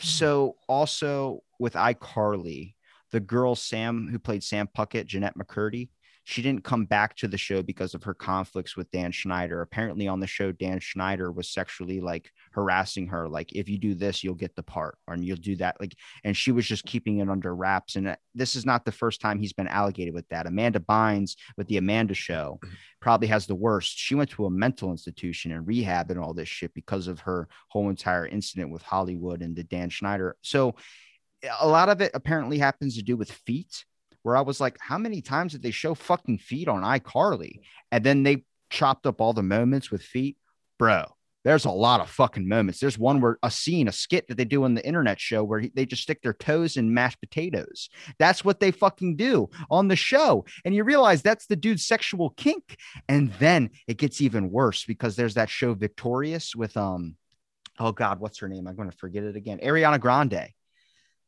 so 0.00 0.56
also 0.68 1.44
with 1.60 1.74
iCarly, 1.74 2.74
the 3.14 3.20
girl 3.20 3.54
Sam 3.54 4.08
who 4.10 4.18
played 4.18 4.42
Sam 4.42 4.68
Puckett, 4.76 5.06
Jennette 5.06 5.38
McCurdy, 5.38 5.88
she 6.24 6.42
didn't 6.42 6.64
come 6.64 6.84
back 6.84 7.14
to 7.18 7.28
the 7.28 7.38
show 7.38 7.62
because 7.62 7.94
of 7.94 8.02
her 8.02 8.14
conflicts 8.14 8.76
with 8.76 8.90
Dan 8.90 9.12
Schneider. 9.12 9.60
Apparently, 9.60 10.08
on 10.08 10.18
the 10.18 10.26
show, 10.26 10.50
Dan 10.50 10.80
Schneider 10.80 11.30
was 11.30 11.48
sexually 11.48 12.00
like 12.00 12.28
harassing 12.52 13.06
her, 13.08 13.28
like 13.28 13.52
if 13.52 13.68
you 13.68 13.78
do 13.78 13.94
this, 13.94 14.24
you'll 14.24 14.34
get 14.34 14.56
the 14.56 14.64
part, 14.64 14.98
or 15.06 15.16
you'll 15.16 15.36
do 15.36 15.54
that. 15.56 15.76
Like, 15.78 15.94
and 16.24 16.36
she 16.36 16.50
was 16.50 16.66
just 16.66 16.84
keeping 16.86 17.18
it 17.18 17.28
under 17.28 17.54
wraps. 17.54 17.94
And 17.94 18.08
uh, 18.08 18.16
this 18.34 18.56
is 18.56 18.66
not 18.66 18.84
the 18.84 18.90
first 18.90 19.20
time 19.20 19.38
he's 19.38 19.52
been 19.52 19.68
allocated 19.68 20.12
with 20.12 20.28
that. 20.30 20.48
Amanda 20.48 20.80
Bynes 20.80 21.36
with 21.56 21.68
the 21.68 21.76
Amanda 21.76 22.14
Show 22.14 22.58
probably 23.00 23.28
has 23.28 23.46
the 23.46 23.54
worst. 23.54 23.96
She 23.96 24.16
went 24.16 24.30
to 24.30 24.46
a 24.46 24.50
mental 24.50 24.90
institution 24.90 25.52
and 25.52 25.66
rehab 25.66 26.10
and 26.10 26.18
all 26.18 26.34
this 26.34 26.48
shit 26.48 26.74
because 26.74 27.06
of 27.06 27.20
her 27.20 27.48
whole 27.68 27.90
entire 27.90 28.26
incident 28.26 28.72
with 28.72 28.82
Hollywood 28.82 29.42
and 29.42 29.54
the 29.54 29.62
Dan 29.62 29.90
Schneider. 29.90 30.36
So 30.40 30.74
a 31.60 31.68
lot 31.68 31.88
of 31.88 32.00
it 32.00 32.10
apparently 32.14 32.58
happens 32.58 32.96
to 32.96 33.02
do 33.02 33.16
with 33.16 33.30
feet, 33.30 33.84
where 34.22 34.36
I 34.36 34.40
was 34.40 34.60
like, 34.60 34.76
how 34.80 34.98
many 34.98 35.20
times 35.20 35.52
did 35.52 35.62
they 35.62 35.70
show 35.70 35.94
fucking 35.94 36.38
feet 36.38 36.68
on 36.68 36.82
iCarly? 36.82 37.60
And 37.92 38.04
then 38.04 38.22
they 38.22 38.44
chopped 38.70 39.06
up 39.06 39.20
all 39.20 39.32
the 39.32 39.42
moments 39.42 39.90
with 39.90 40.02
feet. 40.02 40.36
Bro, 40.78 41.04
there's 41.44 41.66
a 41.66 41.70
lot 41.70 42.00
of 42.00 42.08
fucking 42.08 42.48
moments. 42.48 42.80
There's 42.80 42.98
one 42.98 43.20
where 43.20 43.38
a 43.42 43.50
scene, 43.50 43.86
a 43.86 43.92
skit 43.92 44.26
that 44.28 44.36
they 44.38 44.46
do 44.46 44.64
on 44.64 44.74
the 44.74 44.84
internet 44.84 45.20
show 45.20 45.44
where 45.44 45.60
he- 45.60 45.72
they 45.74 45.84
just 45.84 46.02
stick 46.02 46.22
their 46.22 46.32
toes 46.32 46.78
in 46.78 46.94
mashed 46.94 47.20
potatoes. 47.20 47.90
That's 48.18 48.44
what 48.44 48.60
they 48.60 48.70
fucking 48.70 49.16
do 49.16 49.50
on 49.70 49.88
the 49.88 49.96
show. 49.96 50.46
And 50.64 50.74
you 50.74 50.84
realize 50.84 51.20
that's 51.20 51.46
the 51.46 51.56
dude's 51.56 51.84
sexual 51.84 52.30
kink. 52.30 52.78
And 53.08 53.30
then 53.34 53.70
it 53.86 53.98
gets 53.98 54.22
even 54.22 54.50
worse 54.50 54.86
because 54.86 55.16
there's 55.16 55.34
that 55.34 55.50
show 55.50 55.74
Victorious 55.74 56.56
with, 56.56 56.76
um, 56.78 57.16
oh 57.78 57.92
God, 57.92 58.20
what's 58.20 58.38
her 58.38 58.48
name? 58.48 58.66
I'm 58.66 58.76
going 58.76 58.90
to 58.90 58.96
forget 58.96 59.22
it 59.22 59.36
again. 59.36 59.58
Ariana 59.62 60.00
Grande 60.00 60.48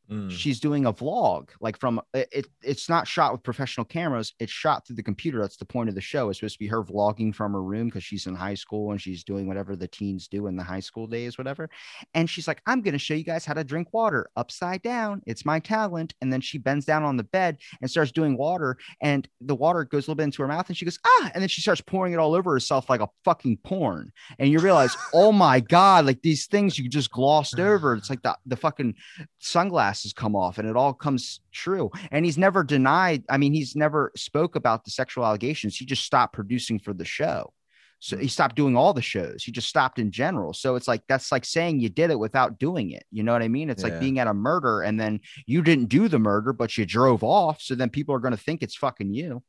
Mm. 0.09 0.31
she's 0.31 0.61
doing 0.61 0.85
a 0.85 0.93
vlog 0.93 1.49
like 1.59 1.77
from 1.77 1.99
it, 2.13 2.29
it 2.31 2.47
it's 2.63 2.87
not 2.87 3.09
shot 3.09 3.33
with 3.33 3.43
professional 3.43 3.83
cameras 3.83 4.31
it's 4.39 4.53
shot 4.53 4.87
through 4.87 4.95
the 4.95 5.03
computer 5.03 5.41
that's 5.41 5.57
the 5.57 5.65
point 5.65 5.89
of 5.89 5.95
the 5.95 6.01
show 6.01 6.29
it's 6.29 6.39
supposed 6.39 6.55
to 6.55 6.59
be 6.59 6.67
her 6.67 6.81
vlogging 6.81 7.35
from 7.35 7.51
her 7.51 7.61
room 7.61 7.87
because 7.87 8.05
she's 8.05 8.25
in 8.25 8.33
high 8.33 8.53
school 8.53 8.91
and 8.91 9.01
she's 9.01 9.25
doing 9.25 9.47
whatever 9.47 9.75
the 9.75 9.89
teens 9.89 10.29
do 10.29 10.47
in 10.47 10.55
the 10.55 10.63
high 10.63 10.79
school 10.79 11.07
days 11.07 11.37
whatever 11.37 11.69
and 12.13 12.29
she's 12.29 12.47
like 12.47 12.61
i'm 12.67 12.81
going 12.81 12.93
to 12.93 12.97
show 12.97 13.15
you 13.15 13.23
guys 13.25 13.43
how 13.43 13.53
to 13.53 13.65
drink 13.65 13.89
water 13.91 14.29
upside 14.37 14.81
down 14.81 15.21
it's 15.25 15.43
my 15.43 15.59
talent 15.59 16.13
and 16.21 16.31
then 16.31 16.39
she 16.39 16.57
bends 16.57 16.85
down 16.85 17.03
on 17.03 17.17
the 17.17 17.23
bed 17.23 17.57
and 17.81 17.91
starts 17.91 18.13
doing 18.13 18.37
water 18.37 18.77
and 19.01 19.27
the 19.41 19.55
water 19.55 19.83
goes 19.83 20.07
a 20.07 20.09
little 20.09 20.15
bit 20.15 20.23
into 20.23 20.41
her 20.41 20.47
mouth 20.47 20.69
and 20.69 20.77
she 20.77 20.85
goes 20.85 20.99
ah 21.05 21.31
and 21.33 21.41
then 21.41 21.49
she 21.49 21.59
starts 21.59 21.81
pouring 21.81 22.13
it 22.13 22.17
all 22.17 22.33
over 22.33 22.53
herself 22.53 22.89
like 22.89 23.01
a 23.01 23.09
fucking 23.25 23.57
porn 23.65 24.09
and 24.39 24.49
you 24.49 24.59
realize 24.59 24.95
oh 25.13 25.33
my 25.33 25.59
god 25.59 26.05
like 26.05 26.21
these 26.21 26.45
things 26.45 26.79
you 26.79 26.87
just 26.87 27.11
glossed 27.11 27.59
over 27.59 27.93
it's 27.93 28.09
like 28.09 28.21
the, 28.21 28.37
the 28.45 28.55
fucking 28.55 28.95
sunglasses 29.39 29.96
glasses 29.97 30.13
come 30.13 30.35
off 30.35 30.57
and 30.57 30.67
it 30.67 30.75
all 30.75 30.93
comes 30.93 31.39
true. 31.51 31.89
And 32.11 32.25
he's 32.25 32.37
never 32.37 32.63
denied, 32.63 33.23
I 33.29 33.37
mean, 33.37 33.53
he's 33.53 33.75
never 33.75 34.11
spoke 34.15 34.55
about 34.55 34.85
the 34.85 34.91
sexual 34.91 35.25
allegations. 35.25 35.75
He 35.75 35.85
just 35.85 36.03
stopped 36.03 36.33
producing 36.33 36.79
for 36.79 36.93
the 36.93 37.05
show. 37.05 37.53
So 37.99 38.15
he 38.15 38.23
mm-hmm. 38.23 38.29
stopped 38.29 38.55
doing 38.55 38.77
all 38.77 38.93
the 38.93 39.01
shows. 39.01 39.43
He 39.43 39.51
just 39.51 39.67
stopped 39.67 39.97
in 39.97 40.11
general. 40.11 40.53
So 40.53 40.75
it's 40.75 40.87
like 40.87 41.01
that's 41.07 41.31
like 41.31 41.45
saying 41.45 41.79
you 41.79 41.89
did 41.89 42.11
it 42.11 42.19
without 42.19 42.59
doing 42.59 42.91
it. 42.91 43.03
You 43.11 43.23
know 43.23 43.33
what 43.33 43.41
I 43.41 43.47
mean? 43.47 43.71
It's 43.71 43.83
Yeah. 43.83 43.89
like 43.89 43.99
being 43.99 44.19
at 44.19 44.27
a 44.27 44.35
murder 44.35 44.81
and 44.81 44.99
then 44.99 45.19
you 45.47 45.63
didn't 45.63 45.89
do 45.89 46.07
the 46.07 46.19
murder, 46.19 46.53
but 46.53 46.77
you 46.77 46.85
drove 46.85 47.23
off. 47.23 47.59
So 47.59 47.73
then 47.73 47.89
people 47.89 48.13
are 48.13 48.19
going 48.19 48.37
to 48.37 48.43
think 48.43 48.61
it's 48.61 48.75
fucking 48.75 49.13
you. 49.15 49.41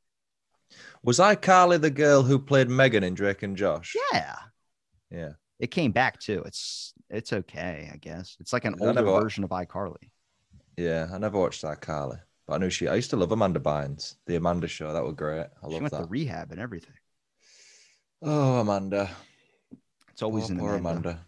Was 1.03 1.19
iCarly 1.19 1.79
the 1.79 1.91
girl 1.91 2.23
who 2.23 2.39
played 2.39 2.71
Megan 2.71 3.05
in 3.05 3.15
Drake 3.15 3.43
and 3.43 3.57
Josh? 3.57 3.95
Yeah. 4.13 4.37
Yeah. 5.11 5.33
It 5.61 5.71
came 5.71 5.93
back 5.93 6.21
too. 6.21 6.43
It's 6.47 6.95
it's 7.11 7.33
okay, 7.33 7.91
I 7.93 7.97
guess. 7.97 8.37
It's 8.41 8.53
like 8.53 8.65
an 8.65 8.77
older 8.81 9.03
version 9.03 9.45
of 9.45 9.51
iCarly. 9.51 10.11
Yeah, 10.79 11.09
I 11.13 11.19
never 11.19 11.39
watched 11.41 11.63
that 11.63 11.81
Carly, 11.81 12.19
but 12.47 12.55
I 12.55 12.59
knew 12.59 12.71
she. 12.71 12.87
I 12.87 12.95
used 12.95 13.11
to 13.11 13.17
love 13.17 13.33
Amanda 13.33 13.59
Bynes, 13.59 14.15
the 14.27 14.37
Amanda 14.37 14.69
Show. 14.69 14.93
That 14.93 15.03
was 15.05 15.15
great. 15.15 15.47
I 15.61 15.67
love 15.67 15.73
She 15.73 15.81
went 15.81 15.93
to 15.93 16.05
rehab 16.09 16.53
and 16.53 16.61
everything. 16.61 16.95
oh, 18.23 18.61
Amanda. 18.61 19.11
It's 20.11 20.23
always 20.23 20.45
Poor, 20.45 20.53
an 20.53 20.59
poor 20.61 20.75
Amanda. 20.77 21.21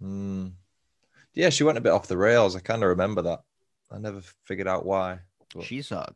Amanda. 0.00 0.46
Mm. 0.48 0.52
Yeah, 1.34 1.50
she 1.50 1.64
went 1.64 1.76
a 1.76 1.82
bit 1.82 1.92
off 1.92 2.08
the 2.08 2.16
rails. 2.16 2.56
I 2.56 2.60
kind 2.60 2.82
of 2.82 2.88
remember 2.88 3.20
that. 3.22 3.40
I 3.92 3.98
never 3.98 4.22
figured 4.44 4.68
out 4.68 4.86
why. 4.86 5.18
but- 5.54 5.64
She's 5.64 5.92
a 5.92 6.12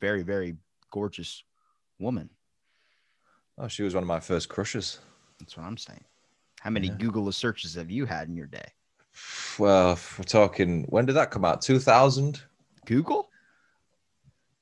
very, 0.00 0.22
very 0.22 0.56
gorgeous 0.90 1.42
woman. 1.98 2.30
Oh, 3.58 3.66
she 3.68 3.82
was 3.82 3.94
one 3.94 4.04
of 4.04 4.08
my 4.08 4.20
first 4.20 4.48
crushes. 4.48 5.00
That's 5.40 5.56
what 5.56 5.66
I'm 5.66 5.76
saying. 5.76 6.04
How 6.60 6.70
many 6.70 6.86
Yeah. 6.86 6.94
Google 6.98 7.30
searches 7.32 7.74
have 7.74 7.90
you 7.90 8.06
had 8.06 8.28
in 8.28 8.36
your 8.36 8.46
day? 8.46 8.68
Well, 9.58 9.98
we're 10.18 10.24
talking, 10.24 10.84
when 10.88 11.06
did 11.06 11.14
that 11.14 11.30
come 11.30 11.44
out? 11.44 11.62
2000? 11.62 12.40
Google? 12.86 13.28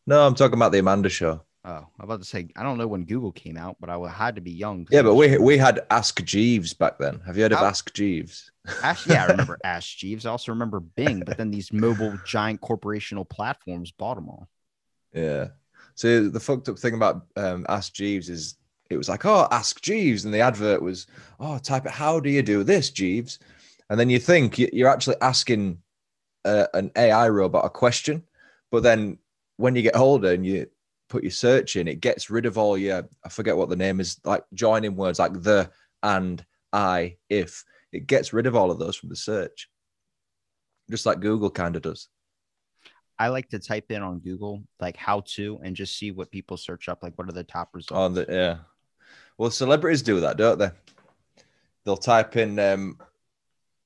No, 0.07 0.27
I'm 0.27 0.35
talking 0.35 0.55
about 0.55 0.73
the 0.73 0.79
Amanda 0.79 1.09
Show. 1.09 1.43
Oh, 1.63 1.87
I'm 1.99 2.05
about 2.05 2.21
to 2.21 2.25
say 2.25 2.49
I 2.57 2.63
don't 2.63 2.79
know 2.79 2.87
when 2.87 3.05
Google 3.05 3.33
came 3.33 3.59
out, 3.59 3.77
but 3.81 3.91
I 3.91 3.99
had 4.09 4.35
to 4.37 4.41
be 4.41 4.51
young. 4.51 4.87
Yeah, 4.91 5.03
but 5.03 5.15
we 5.15 5.37
we 5.37 5.59
had 5.59 5.81
Ask 5.91 6.25
Jeeves 6.25 6.73
back 6.73 6.99
then. 6.99 7.21
Have 7.27 7.37
you 7.37 7.43
heard 7.43 7.53
of 7.53 7.59
How- 7.59 7.67
Ask 7.67 7.93
Jeeves? 7.93 8.51
Ash, 8.83 9.07
yeah, 9.07 9.25
I 9.25 9.27
remember 9.31 9.59
Ask 9.63 9.99
Jeeves. 9.99 10.25
I 10.25 10.31
also 10.31 10.53
remember 10.53 10.81
Bing, 10.81 11.21
but 11.21 11.37
then 11.37 11.51
these 11.51 11.71
mobile 11.71 12.19
giant 12.25 12.63
corporational 12.63 13.29
platforms 13.29 13.91
bought 13.93 14.15
them 14.15 14.31
all. 14.31 14.49
Yeah. 15.13 15.49
So 15.97 16.29
the 16.29 16.41
fucked 16.41 16.71
up 16.71 16.79
thing 16.79 16.95
about 16.95 17.27
um, 17.37 17.67
Ask 17.69 17.93
Jeeves 17.93 18.31
is 18.31 18.57
it 18.89 18.97
was 18.97 19.11
like, 19.11 19.27
oh, 19.27 19.47
Ask 19.51 19.83
Jeeves, 19.83 20.25
and 20.25 20.33
the 20.33 20.41
advert 20.41 20.81
was, 20.81 21.07
oh, 21.39 21.59
type 21.59 21.85
it. 21.85 21.93
How 21.93 22.21
do 22.21 22.31
you 22.31 22.43
do 22.43 22.65
this, 22.65 22.89
Jeeves? 22.91 23.39
And 23.91 23.99
then 24.01 24.09
you 24.09 24.19
think 24.19 24.59
you- 24.59 24.71
you're 24.73 24.89
actually 24.89 25.17
asking 25.21 25.83
uh, 26.47 26.67
an 26.73 26.91
AI 26.97 27.29
robot 27.29 27.67
a 27.67 27.69
question, 27.69 28.27
but 28.71 28.83
then 28.83 29.19
when 29.59 29.77
you 29.77 29.83
get 29.83 29.95
older 29.95 30.33
and 30.33 30.47
you 30.47 30.67
put 31.11 31.23
your 31.23 31.31
search 31.31 31.77
in, 31.77 31.87
it 31.87 32.01
gets 32.01 32.31
rid 32.31 32.47
of 32.47 32.57
all 32.57 32.79
your 32.79 33.07
I 33.23 33.29
forget 33.29 33.59
what 33.59 33.69
the 33.69 33.77
name 33.77 34.01
is, 34.01 34.19
like 34.25 34.45
joining 34.55 34.97
words 34.97 35.19
like 35.19 35.35
the 35.35 35.71
and 36.03 36.43
I 36.73 37.19
if 37.29 37.63
it 37.93 38.07
gets 38.07 38.33
rid 38.33 38.47
of 38.47 38.57
all 38.57 38.71
of 38.71 38.79
those 38.79 38.97
from 38.97 39.11
the 39.11 39.17
search, 39.17 39.69
just 40.91 41.05
like 41.05 41.21
Google 41.21 41.51
kind 41.51 41.77
of 41.77 41.83
does. 41.83 42.09
I 43.19 43.29
like 43.29 43.51
to 43.51 43.59
type 43.59 43.91
in 43.91 44.03
on 44.03 44.21
Google 44.21 44.63
like 44.81 44.97
how 44.97 45.21
to 45.35 45.61
and 45.63 45.77
just 45.77 45.99
see 45.99 46.11
what 46.11 46.31
people 46.31 46.57
search 46.57 46.89
up, 46.89 47.03
like 47.03 47.19
what 47.19 47.29
are 47.29 47.33
the 47.33 47.45
top 47.45 47.69
results. 47.75 47.93
On 47.93 48.15
the 48.15 48.25
yeah. 48.31 48.57
Well, 49.37 49.51
celebrities 49.51 50.01
do 50.01 50.21
that, 50.21 50.39
don't 50.39 50.59
they? 50.59 50.71
They'll 51.85 51.99
type 51.99 52.37
in 52.39 52.59
um 52.59 52.99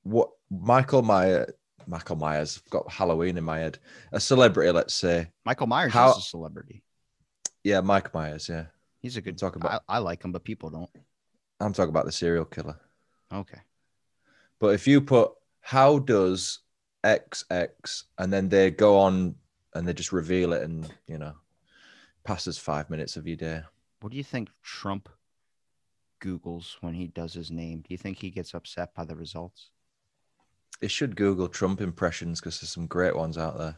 what 0.05 0.29
Michael 0.49 1.01
Myers 1.01 1.51
Michael 1.87 2.15
Myers, 2.15 2.61
I've 2.65 2.71
got 2.71 2.91
Halloween 2.91 3.37
in 3.37 3.43
my 3.43 3.59
head. 3.59 3.77
A 4.11 4.19
celebrity, 4.19 4.71
let's 4.71 4.93
say. 4.93 5.27
Michael 5.45 5.67
Myers 5.67 5.93
How- 5.93 6.11
is 6.11 6.17
a 6.17 6.21
celebrity. 6.21 6.83
Yeah, 7.63 7.81
Mike 7.81 8.13
Myers, 8.13 8.49
yeah. 8.49 8.65
He's 9.01 9.17
a 9.17 9.21
good 9.21 9.37
Talk 9.37 9.55
about 9.55 9.83
I, 9.87 9.95
I 9.95 9.97
like 9.99 10.23
him, 10.23 10.31
but 10.31 10.43
people 10.43 10.69
don't. 10.69 10.89
I'm 11.59 11.73
talking 11.73 11.89
about 11.89 12.05
the 12.05 12.11
serial 12.11 12.45
killer. 12.45 12.79
Okay. 13.31 13.59
But 14.59 14.73
if 14.73 14.87
you 14.87 15.01
put 15.01 15.31
how 15.61 15.99
does 15.99 16.59
XX 17.03 18.03
and 18.17 18.31
then 18.33 18.49
they 18.49 18.71
go 18.71 18.97
on 18.99 19.35
and 19.73 19.87
they 19.87 19.93
just 19.93 20.11
reveal 20.11 20.53
it 20.53 20.63
and 20.63 20.91
you 21.07 21.17
know 21.17 21.33
passes 22.23 22.57
five 22.57 22.89
minutes 22.89 23.15
of 23.15 23.27
your 23.27 23.37
day. 23.37 23.61
What 24.01 24.11
do 24.11 24.17
you 24.17 24.23
think 24.23 24.49
Trump 24.63 25.09
Googles 26.21 26.75
when 26.81 26.93
he 26.93 27.07
does 27.07 27.33
his 27.33 27.51
name? 27.51 27.79
Do 27.79 27.87
you 27.89 27.97
think 27.97 28.17
he 28.17 28.31
gets 28.31 28.53
upset 28.53 28.93
by 28.95 29.05
the 29.05 29.15
results? 29.15 29.69
It 30.81 30.91
should 30.91 31.15
Google 31.15 31.47
Trump 31.47 31.81
impressions 31.81 32.39
because 32.39 32.59
there's 32.59 32.71
some 32.71 32.87
great 32.87 33.15
ones 33.15 33.37
out 33.37 33.57
there. 33.57 33.77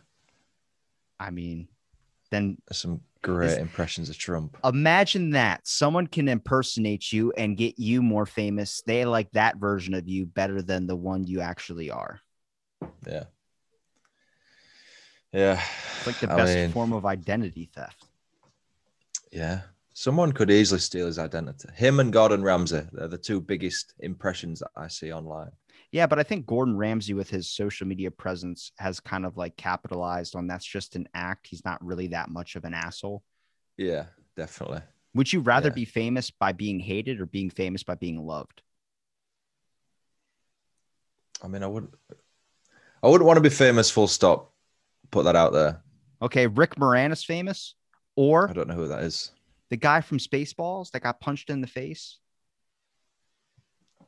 I 1.20 1.32
mean, 1.32 1.68
then 2.32 2.58
There's 2.68 2.78
some 2.78 3.02
great 3.22 3.58
impressions 3.60 4.10
of 4.10 4.18
Trump. 4.18 4.58
imagine 4.64 5.32
that 5.32 5.68
someone 5.68 6.08
can 6.08 6.28
impersonate 6.28 7.12
you 7.12 7.32
and 7.34 7.58
get 7.58 7.78
you 7.80 8.02
more 8.02 8.26
famous. 8.26 8.82
They 8.86 9.06
like 9.06 9.32
that 9.32 9.58
version 9.58 9.94
of 9.94 10.08
you 10.08 10.26
better 10.26 10.62
than 10.62 10.88
the 10.88 10.96
one 10.96 11.26
you 11.26 11.42
actually 11.42 11.90
are. 11.92 12.20
Yeah. 13.08 13.26
Yeah. 15.34 15.62
It's 15.98 16.08
like 16.08 16.20
the 16.20 16.32
I 16.32 16.36
best 16.36 16.56
mean, 16.56 16.72
form 16.72 16.94
of 16.94 17.06
identity 17.06 17.70
theft. 17.74 18.06
Yeah. 19.32 19.62
Someone 19.94 20.32
could 20.32 20.52
easily 20.52 20.80
steal 20.80 21.08
his 21.08 21.18
identity. 21.20 21.70
Him 21.76 22.00
and 22.00 22.14
Gordon 22.14 22.44
Ramsay, 22.44 22.84
they're 22.92 23.08
the 23.08 23.18
two 23.18 23.42
biggest 23.42 23.94
impressions 24.00 24.60
that 24.60 24.70
I 24.76 24.88
see 24.88 25.12
online. 25.12 25.52
Yeah, 25.92 26.06
but 26.06 26.20
I 26.20 26.24
think 26.24 26.46
Gordon 26.46 26.76
Ramsay 26.76 27.14
with 27.14 27.30
his 27.30 27.50
social 27.50 27.88
media 27.88 28.12
presence 28.12 28.72
has 28.78 29.00
kind 29.00 29.26
of 29.26 29.38
like 29.38 29.56
capitalized 29.56 30.36
on 30.36 30.48
that's 30.48 30.66
just 30.66 30.96
an 30.96 31.08
act. 31.14 31.48
He's 31.48 31.64
not 31.64 31.84
really 31.84 32.08
that 32.08 32.30
much 32.30 32.56
of 32.56 32.66
an 32.66 32.74
asshole. 32.74 33.24
Yeah, 33.78 34.08
definitely. 34.36 34.82
Would 35.14 35.32
you 35.32 35.40
rather 35.40 35.70
Yeah. 35.70 35.76
be 35.76 35.86
famous 35.86 36.30
by 36.30 36.52
being 36.52 36.80
hated 36.80 37.22
or 37.22 37.26
being 37.26 37.50
famous 37.50 37.84
by 37.84 37.96
being 37.96 38.18
loved? 38.26 38.62
I 41.44 41.48
mean, 41.48 41.64
I 41.64 41.68
wouldn't 41.68 41.94
I 43.04 43.08
wouldn't 43.08 43.26
want 43.28 43.38
to 43.38 43.42
be 43.42 43.50
famous 43.50 43.90
full 43.90 44.08
stop. 44.08 44.52
Put 45.12 45.24
that 45.26 45.36
out 45.36 45.54
there. 45.54 45.82
Okay, 46.22 46.48
Rick 46.48 46.76
Moranis 46.76 47.24
famous 47.26 47.76
or 48.16 48.50
I 48.50 48.54
don't 48.54 48.68
know 48.68 48.74
who 48.74 48.88
that 48.88 49.04
is. 49.04 49.32
the 49.70 49.78
guy 49.78 50.02
from 50.02 50.18
Spaceballs 50.18 50.92
that 50.92 51.04
got 51.04 51.20
punched 51.22 51.50
in 51.50 51.62
the 51.62 51.68
face? 51.68 52.20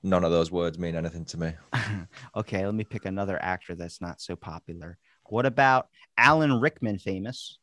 None 0.02 0.24
of 0.24 0.32
those 0.32 0.50
words 0.52 0.80
mean 0.80 0.96
anything 0.96 1.26
to 1.26 1.38
me. 1.40 1.52
okay, 2.36 2.66
let 2.66 2.74
me 2.74 2.84
pick 2.86 3.06
another 3.06 3.38
actor 3.42 3.76
that's 3.76 4.00
not 4.00 4.22
so 4.22 4.36
popular. 4.36 4.98
What 5.26 5.46
about 5.46 5.90
Alan 6.18 6.60
Rickman 6.60 7.00
famous? 7.00 7.60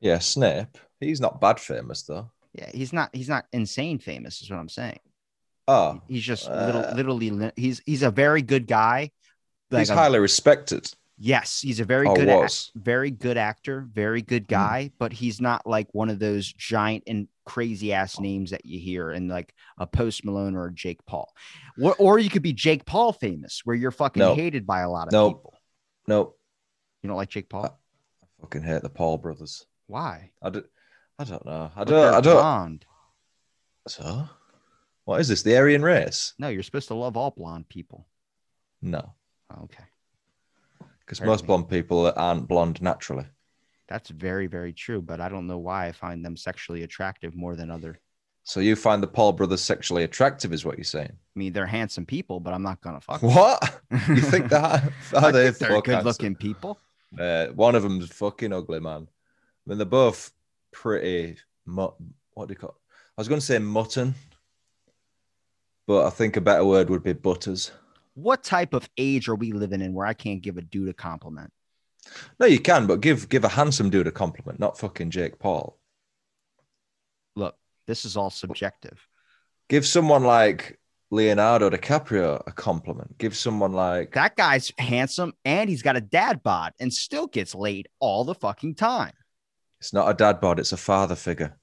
Yeah, 0.00 0.18
Snape. 0.18 0.78
He's 1.00 1.20
not 1.20 1.40
bad 1.40 1.60
famous 1.60 2.02
though. 2.02 2.30
Yeah, 2.54 2.70
he's 2.72 2.92
not 2.92 3.10
he's 3.12 3.28
not 3.28 3.46
insane 3.52 3.98
famous 3.98 4.40
is 4.40 4.50
what 4.50 4.58
I'm 4.58 4.68
saying. 4.68 5.00
Oh, 5.66 6.00
He's 6.08 6.22
just 6.22 6.48
little, 6.48 6.84
Uh, 6.84 6.94
literally 6.94 7.50
he's 7.56 7.82
he's 7.86 8.02
a 8.02 8.10
very 8.10 8.42
good 8.42 8.66
guy. 8.66 9.10
he's 9.70 9.90
a- 9.90 9.94
highly 9.94 10.18
respected. 10.18 10.90
yes, 11.18 11.60
he's 11.60 11.80
a 11.80 11.84
very 11.84 12.06
Or 12.06 12.14
good 12.16 12.28
ac- 12.28 12.36
was. 12.38 12.70
very 12.74 13.10
good 13.10 13.36
actor, 13.36 13.86
very 13.92 14.22
good 14.22 14.42
Hmm. 14.44 14.54
guy, 14.54 14.90
but 14.98 15.12
he's 15.12 15.40
not 15.40 15.66
like 15.66 15.88
one 15.92 16.10
of 16.10 16.18
those 16.18 16.50
giant 16.52 17.04
and 17.06 17.28
crazy 17.44 17.92
ass 17.92 18.18
names 18.20 18.50
that 18.50 18.64
you 18.64 18.78
hear 18.78 19.10
and 19.10 19.28
like 19.28 19.54
a 19.78 19.86
Post 19.86 20.24
Malone 20.24 20.54
or 20.56 20.66
a 20.66 20.72
Jake 20.74 21.04
Paul. 21.06 21.32
Or, 21.80 21.94
or 21.96 22.18
you 22.18 22.30
could 22.30 22.42
be 22.42 22.52
Jake 22.52 22.84
Paul 22.86 23.12
famous, 23.12 23.60
where 23.64 23.76
you're 23.76 23.90
fucking 23.90 24.20
No. 24.20 24.34
hated 24.34 24.66
by 24.66 24.80
a 24.80 24.90
lot 24.90 25.08
of 25.08 25.12
Nope. 25.12 25.38
people. 25.38 25.54
Nope. 26.08 26.38
You 27.02 27.08
don't 27.08 27.16
like 27.16 27.28
Jake 27.30 27.48
Paul? 27.48 27.64
Uh, 27.66 27.68
I 28.22 28.26
fucking 28.40 28.62
hate 28.62 28.82
the 28.82 28.88
Paul 28.88 29.18
brothers. 29.18 29.66
Why? 29.86 30.30
I 30.42 30.50
don't, 30.50 30.66
I 31.18 31.24
don't 31.24 31.44
know. 31.44 31.70
I 31.76 31.84
don't. 31.84 32.14
I 32.14 32.20
don't. 32.20 32.34
blonde. 32.34 32.86
So, 33.86 34.26
what 35.04 35.20
is 35.20 35.28
this? 35.28 35.42
The 35.42 35.56
Aryan 35.56 35.82
race? 35.82 36.32
No, 36.38 36.48
you're 36.48 36.62
supposed 36.62 36.88
to 36.88 36.94
love 36.94 37.16
all 37.18 37.30
blonde 37.30 37.68
people. 37.68 38.06
No, 38.80 39.12
Okay. 39.62 39.84
because 41.00 41.20
most 41.20 41.46
blonde 41.46 41.68
people 41.68 42.10
aren't 42.16 42.48
blonde 42.48 42.80
naturally. 42.80 43.26
That's 43.88 44.10
very, 44.10 44.46
very 44.46 44.72
true, 44.72 45.02
but 45.02 45.20
I 45.20 45.28
don't 45.28 45.46
know 45.46 45.58
why 45.58 45.86
I 45.86 45.92
find 45.92 46.24
them 46.24 46.36
sexually 46.36 46.82
attractive 46.82 47.34
more 47.34 47.54
than 47.54 47.70
other. 47.70 48.00
So 48.44 48.60
you 48.60 48.76
find 48.76 49.02
the 49.02 49.06
Paul 49.06 49.32
brothers 49.32 49.62
sexually 49.62 50.04
attractive, 50.04 50.52
is 50.52 50.64
what 50.64 50.76
you're 50.76 50.84
saying? 50.84 51.12
I 51.12 51.38
mean, 51.38 51.52
they're 51.52 51.66
handsome 51.66 52.04
people, 52.04 52.40
but 52.40 52.52
I'm 52.52 52.62
not 52.62 52.80
gonna 52.80 53.00
fuck. 53.00 53.22
What? 53.22 53.80
You 53.90 54.16
think 54.20 54.48
that? 54.50 54.92
Are 55.14 55.32
they 55.32 55.50
they're 55.50 55.80
good-looking 55.80 56.36
people. 56.36 56.78
Uh, 57.18 57.46
one 57.48 57.74
of 57.74 57.82
them's 57.82 58.10
fucking 58.10 58.52
ugly, 58.52 58.80
man. 58.80 59.08
I 59.08 59.70
mean, 59.70 59.78
they're 59.78 59.86
both 59.86 60.32
pretty. 60.72 61.36
Mu- 61.64 61.88
what 62.34 62.48
do 62.48 62.52
you 62.52 62.58
call? 62.58 62.76
I 63.16 63.20
was 63.20 63.28
going 63.28 63.40
to 63.40 63.46
say 63.46 63.58
mutton, 63.58 64.14
but 65.86 66.04
I 66.04 66.10
think 66.10 66.36
a 66.36 66.40
better 66.40 66.64
word 66.64 66.90
would 66.90 67.02
be 67.02 67.12
butters. 67.12 67.70
What 68.14 68.42
type 68.42 68.74
of 68.74 68.88
age 68.98 69.28
are 69.28 69.34
we 69.34 69.52
living 69.52 69.80
in 69.80 69.94
where 69.94 70.06
I 70.06 70.14
can't 70.14 70.42
give 70.42 70.58
a 70.58 70.62
dude 70.62 70.88
a 70.88 70.92
compliment? 70.92 71.52
No, 72.38 72.46
you 72.46 72.60
can, 72.60 72.86
but 72.86 73.00
give 73.00 73.28
give 73.28 73.44
a 73.44 73.48
handsome 73.48 73.90
dude 73.90 74.06
a 74.06 74.12
compliment, 74.12 74.58
not 74.58 74.78
fucking 74.78 75.10
Jake 75.10 75.38
Paul. 75.38 75.78
Look, 77.36 77.56
this 77.86 78.04
is 78.04 78.16
all 78.16 78.30
subjective. 78.30 79.06
Give 79.68 79.86
someone 79.86 80.24
like 80.24 80.78
Leonardo 81.10 81.70
DiCaprio 81.70 82.42
a 82.46 82.52
compliment. 82.52 83.16
Give 83.18 83.36
someone 83.36 83.72
like 83.72 84.12
That 84.14 84.36
guy's 84.36 84.72
handsome 84.78 85.32
and 85.44 85.70
he's 85.70 85.82
got 85.82 85.96
a 85.96 86.00
dad 86.00 86.42
bod 86.42 86.72
and 86.80 86.92
still 86.92 87.26
gets 87.26 87.54
laid 87.54 87.88
all 88.00 88.24
the 88.24 88.34
fucking 88.34 88.74
time. 88.74 89.12
it's 89.78 89.92
not 89.92 90.08
a 90.10 90.14
dad 90.14 90.40
bod, 90.40 90.58
it's 90.58 90.72
a 90.72 90.76
father 90.76 91.14
figure. 91.14 91.56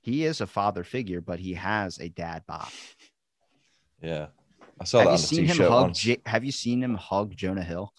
He 0.00 0.24
is 0.24 0.40
a 0.40 0.46
father 0.46 0.84
figure, 0.84 1.20
but 1.22 1.38
he 1.38 1.54
has 1.54 1.98
a 1.98 2.08
dad 2.10 2.42
bod. 2.46 2.68
Yeah. 4.02 4.26
I 4.78 4.84
saw 4.84 4.98
Have 4.98 5.06
that 5.06 5.10
you 5.12 5.14
on 5.14 5.18
seen 5.18 5.46
him 5.46 5.56
hug? 5.56 5.94
J- 5.94 6.22
have 6.26 6.44
you 6.44 6.52
seen 6.52 6.82
him 6.82 6.94
hug 6.94 7.34
Jonah 7.34 7.62
Hill? 7.62 7.92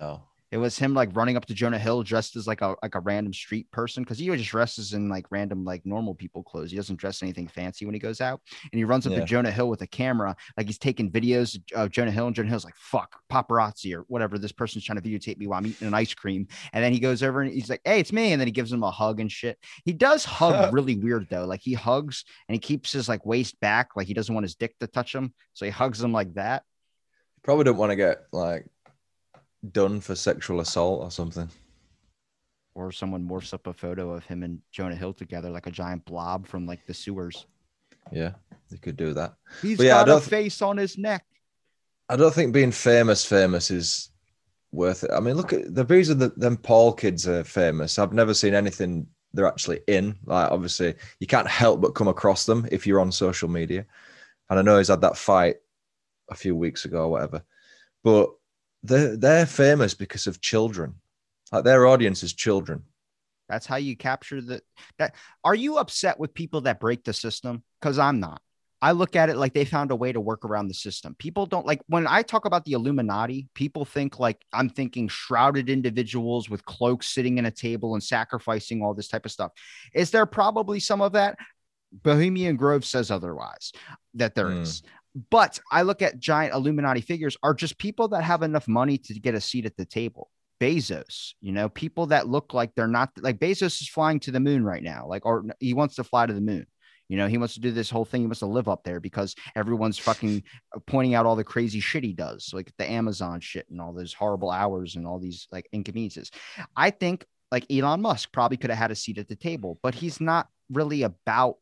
No. 0.00 0.22
It 0.52 0.56
was 0.58 0.76
him 0.76 0.94
like 0.94 1.14
running 1.14 1.36
up 1.36 1.46
to 1.46 1.54
Jonah 1.54 1.78
Hill 1.78 2.02
dressed 2.02 2.34
as 2.34 2.48
like 2.48 2.60
a 2.60 2.74
like 2.82 2.96
a 2.96 3.00
random 3.00 3.32
street 3.32 3.70
person 3.70 4.02
because 4.02 4.18
he 4.18 4.26
just 4.26 4.50
dresses 4.50 4.94
in 4.94 5.08
like 5.08 5.26
random 5.30 5.64
like 5.64 5.86
normal 5.86 6.12
people 6.12 6.42
clothes. 6.42 6.72
He 6.72 6.76
doesn't 6.76 6.96
dress 6.98 7.22
anything 7.22 7.46
fancy 7.46 7.84
when 7.86 7.94
he 7.94 8.00
goes 8.00 8.20
out. 8.20 8.40
And 8.72 8.76
he 8.76 8.82
runs 8.82 9.06
up 9.06 9.12
Yeah. 9.12 9.20
to 9.20 9.24
Jonah 9.26 9.52
Hill 9.52 9.68
with 9.68 9.80
a 9.82 9.86
camera, 9.86 10.34
like 10.56 10.66
he's 10.66 10.76
taking 10.76 11.08
videos 11.08 11.56
of 11.72 11.92
Jonah 11.92 12.10
Hill, 12.10 12.26
and 12.26 12.34
Jonah 12.34 12.48
Hill's 12.48 12.64
like, 12.64 12.74
"Fuck 12.74 13.20
paparazzi 13.30 13.94
or 13.94 14.00
whatever." 14.08 14.38
This 14.40 14.50
person's 14.50 14.82
trying 14.82 15.00
to 15.00 15.08
videotape 15.08 15.38
me 15.38 15.46
while 15.46 15.60
I'm 15.60 15.66
eating 15.68 15.86
an 15.86 15.94
ice 15.94 16.14
cream. 16.14 16.48
And 16.72 16.82
then 16.82 16.92
he 16.92 16.98
goes 16.98 17.22
over 17.22 17.42
and 17.42 17.52
he's 17.52 17.70
like, 17.70 17.82
"Hey, 17.84 18.00
it's 18.00 18.12
me," 18.12 18.32
and 18.32 18.40
then 18.40 18.48
he 18.48 18.52
gives 18.52 18.72
him 18.72 18.82
a 18.82 18.90
hug 18.90 19.20
and 19.20 19.30
shit. 19.30 19.56
He 19.84 19.92
does 19.92 20.24
hug 20.24 20.52
really 20.74 20.96
weird 20.96 21.28
though. 21.30 21.44
Like 21.44 21.60
he 21.60 21.74
hugs 21.74 22.24
and 22.48 22.54
he 22.56 22.58
keeps 22.58 22.90
his 22.90 23.08
like 23.08 23.24
waist 23.24 23.60
back, 23.60 23.90
like 23.94 24.08
he 24.08 24.14
doesn't 24.14 24.34
want 24.34 24.42
his 24.46 24.56
dick 24.56 24.76
to 24.80 24.88
touch 24.88 25.14
him, 25.14 25.32
so 25.52 25.64
he 25.64 25.70
hugs 25.70 26.02
him 26.02 26.12
like 26.12 26.34
that. 26.34 26.64
Probably 27.44 27.62
don't 27.62 27.76
want 27.76 27.90
to 27.90 27.96
get 27.96 28.24
like 28.32 28.66
done 29.72 30.00
for 30.00 30.14
sexual 30.14 30.60
assault 30.60 31.02
or 31.02 31.10
something. 31.10 31.48
Or 32.74 32.92
someone 32.92 33.28
morphs 33.28 33.52
up 33.52 33.66
a 33.66 33.72
photo 33.72 34.12
of 34.12 34.24
him 34.24 34.42
and 34.42 34.60
Jonah 34.70 34.94
Hill 34.94 35.12
together 35.12 35.50
like 35.50 35.66
a 35.66 35.70
giant 35.70 36.04
blob 36.04 36.46
from 36.46 36.66
like 36.66 36.86
the 36.86 36.94
sewers. 36.94 37.46
Yeah, 38.12 38.32
they 38.70 38.78
could 38.78 38.96
do 38.96 39.12
that. 39.14 39.34
He's 39.60 39.76
But 39.78 39.86
yeah, 39.86 40.04
got 40.04 40.08
a 40.08 40.20
th- 40.20 40.30
face 40.30 40.62
on 40.62 40.76
his 40.76 40.96
neck. 40.96 41.24
I 42.08 42.16
don't 42.16 42.34
think 42.34 42.52
being 42.52 42.72
famous, 42.72 43.24
famous 43.24 43.70
is 43.70 44.10
worth 44.72 45.04
it. 45.04 45.10
I 45.12 45.20
mean, 45.20 45.34
look 45.36 45.52
at 45.52 45.74
the 45.74 45.84
reason 45.84 46.18
that 46.20 46.38
them 46.38 46.56
Paul 46.56 46.92
kids 46.92 47.28
are 47.28 47.44
famous. 47.44 47.98
I've 47.98 48.12
never 48.12 48.34
seen 48.34 48.54
anything 48.54 49.06
they're 49.32 49.46
actually 49.46 49.80
in. 49.86 50.16
Like, 50.24 50.50
obviously, 50.50 50.94
you 51.20 51.26
can't 51.26 51.48
help 51.48 51.80
but 51.80 51.94
come 51.94 52.08
across 52.08 52.46
them 52.46 52.66
if 52.72 52.86
you're 52.86 53.00
on 53.00 53.12
social 53.12 53.48
media. 53.48 53.86
And 54.48 54.58
I 54.58 54.62
know 54.62 54.78
he's 54.78 54.88
had 54.88 55.02
that 55.02 55.16
fight 55.16 55.56
a 56.30 56.34
few 56.34 56.56
weeks 56.56 56.84
ago 56.84 57.02
or 57.04 57.08
whatever, 57.08 57.42
but 58.02 58.30
they're 58.82 59.16
they're 59.16 59.46
famous 59.46 59.94
because 59.94 60.26
of 60.26 60.40
children. 60.40 60.94
Like 61.52 61.64
their 61.64 61.86
audience 61.86 62.22
is 62.22 62.32
children. 62.32 62.84
That's 63.48 63.66
how 63.66 63.76
you 63.76 63.96
capture 63.96 64.40
the 64.40 64.62
that. 64.98 65.14
Are 65.44 65.54
you 65.54 65.78
upset 65.78 66.18
with 66.18 66.34
people 66.34 66.62
that 66.62 66.80
break 66.80 67.04
the 67.04 67.12
system? 67.12 67.62
Because 67.80 67.98
I'm 67.98 68.20
not. 68.20 68.40
I 68.82 68.92
look 68.92 69.14
at 69.14 69.28
it 69.28 69.36
like 69.36 69.52
they 69.52 69.66
found 69.66 69.90
a 69.90 69.96
way 69.96 70.10
to 70.10 70.20
work 70.20 70.44
around 70.44 70.68
the 70.68 70.74
system. 70.74 71.14
People 71.18 71.44
don't 71.44 71.66
like 71.66 71.82
when 71.88 72.06
I 72.06 72.22
talk 72.22 72.46
about 72.46 72.64
the 72.64 72.72
Illuminati, 72.72 73.48
people 73.54 73.84
think 73.84 74.18
like 74.18 74.40
I'm 74.52 74.70
thinking 74.70 75.08
shrouded 75.08 75.68
individuals 75.68 76.48
with 76.48 76.64
cloaks 76.64 77.08
sitting 77.08 77.36
in 77.36 77.44
a 77.44 77.50
table 77.50 77.94
and 77.94 78.02
sacrificing 78.02 78.82
all 78.82 78.94
this 78.94 79.08
type 79.08 79.26
of 79.26 79.32
stuff. 79.32 79.52
Is 79.92 80.10
there 80.10 80.24
probably 80.24 80.80
some 80.80 81.02
of 81.02 81.12
that? 81.12 81.36
Bohemian 81.92 82.56
Grove 82.56 82.84
says 82.84 83.10
otherwise, 83.10 83.72
that 84.14 84.34
there 84.34 84.50
Hmm. 84.50 84.62
is. 84.62 84.82
But 85.30 85.58
I 85.70 85.82
look 85.82 86.02
at 86.02 86.18
giant 86.18 86.54
Illuminati 86.54 87.00
figures 87.00 87.36
are 87.42 87.54
just 87.54 87.78
people 87.78 88.08
that 88.08 88.22
have 88.22 88.42
enough 88.42 88.68
money 88.68 88.98
to 88.98 89.14
get 89.14 89.34
a 89.34 89.40
seat 89.40 89.66
at 89.66 89.76
the 89.76 89.84
table. 89.84 90.30
Bezos, 90.60 91.32
you 91.40 91.52
know, 91.52 91.70
people 91.70 92.06
that 92.08 92.28
look 92.28 92.52
like 92.52 92.74
they're 92.74 92.86
not 92.86 93.10
like 93.18 93.38
Bezos 93.38 93.80
is 93.80 93.88
flying 93.88 94.20
to 94.20 94.30
the 94.30 94.40
moon 94.40 94.62
right 94.62 94.82
now, 94.82 95.06
like, 95.08 95.24
or 95.24 95.44
he 95.58 95.72
wants 95.72 95.94
to 95.94 96.04
fly 96.04 96.26
to 96.26 96.34
the 96.34 96.40
moon. 96.40 96.66
You 97.08 97.16
know, 97.16 97.26
he 97.26 97.38
wants 97.38 97.54
to 97.54 97.60
do 97.60 97.72
this 97.72 97.90
whole 97.90 98.04
thing. 98.04 98.20
He 98.20 98.26
wants 98.26 98.38
to 98.40 98.46
live 98.46 98.68
up 98.68 98.84
there 98.84 99.00
because 99.00 99.34
everyone's 99.56 99.98
fucking 99.98 100.44
uh, 100.76 100.78
pointing 100.86 101.14
out 101.14 101.26
all 101.26 101.34
the 101.34 101.42
crazy 101.42 101.80
shit 101.80 102.04
he 102.04 102.12
does, 102.12 102.50
like 102.52 102.70
the 102.78 102.88
Amazon 102.88 103.40
shit 103.40 103.66
and 103.68 103.80
all 103.80 103.92
those 103.92 104.12
horrible 104.12 104.50
hours 104.50 104.94
and 104.94 105.06
all 105.06 105.18
these 105.18 105.48
like 105.50 105.66
inconveniences. 105.72 106.30
I 106.76 106.90
think 106.90 107.24
like 107.50 107.66
Elon 107.68 108.00
Musk 108.00 108.30
probably 108.32 108.58
could 108.58 108.70
have 108.70 108.78
had 108.78 108.90
a 108.92 108.94
seat 108.94 109.18
at 109.18 109.28
the 109.28 109.34
table, 109.34 109.78
but 109.82 109.94
he's 109.94 110.20
not 110.20 110.46
really 110.70 111.02
about 111.02 111.56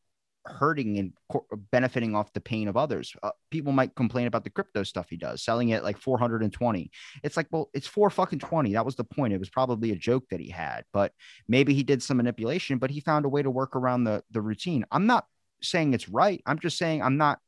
hurting 0.49 0.99
and 0.99 1.13
cor- 1.29 1.45
benefiting 1.71 2.15
off 2.15 2.33
the 2.33 2.41
pain 2.41 2.69
of 2.69 2.77
others. 2.77 3.15
Uh, 3.23 3.31
people 3.51 3.73
might 3.73 3.95
complain 3.95 4.27
about 4.27 4.45
the 4.45 4.51
crypto 4.51 4.83
stuff 4.83 5.09
he 5.09 5.17
does, 5.17 5.43
selling 5.43 5.71
it 5.71 5.83
like 5.83 5.99
420. 5.99 6.91
It's 7.23 7.37
like, 7.37 7.47
well, 7.51 7.71
it's 7.75 7.87
four 7.87 8.11
fucking 8.11 8.39
20. 8.39 8.73
That 8.73 8.85
was 8.85 8.97
the 8.97 9.05
point. 9.05 9.33
It 9.33 9.41
was 9.41 9.51
probably 9.51 9.93
a 9.93 9.97
joke 9.97 10.25
that 10.31 10.41
he 10.41 10.51
had, 10.51 10.85
but 10.93 11.13
maybe 11.49 11.75
he 11.75 11.83
did 11.83 12.03
some 12.03 12.17
manipulation, 12.17 12.79
but 12.79 12.91
he 12.91 13.01
found 13.01 13.25
a 13.25 13.29
way 13.29 13.43
to 13.43 13.51
work 13.51 13.77
around 13.77 14.05
the 14.05 14.23
the 14.31 14.41
routine. 14.41 14.85
I'm 14.91 15.07
not 15.07 15.27
saying 15.63 15.95
it's 15.95 16.09
right. 16.09 16.43
I'm 16.47 16.59
just 16.59 16.79
saying 16.79 17.03
I'm 17.03 17.17
not 17.17 17.39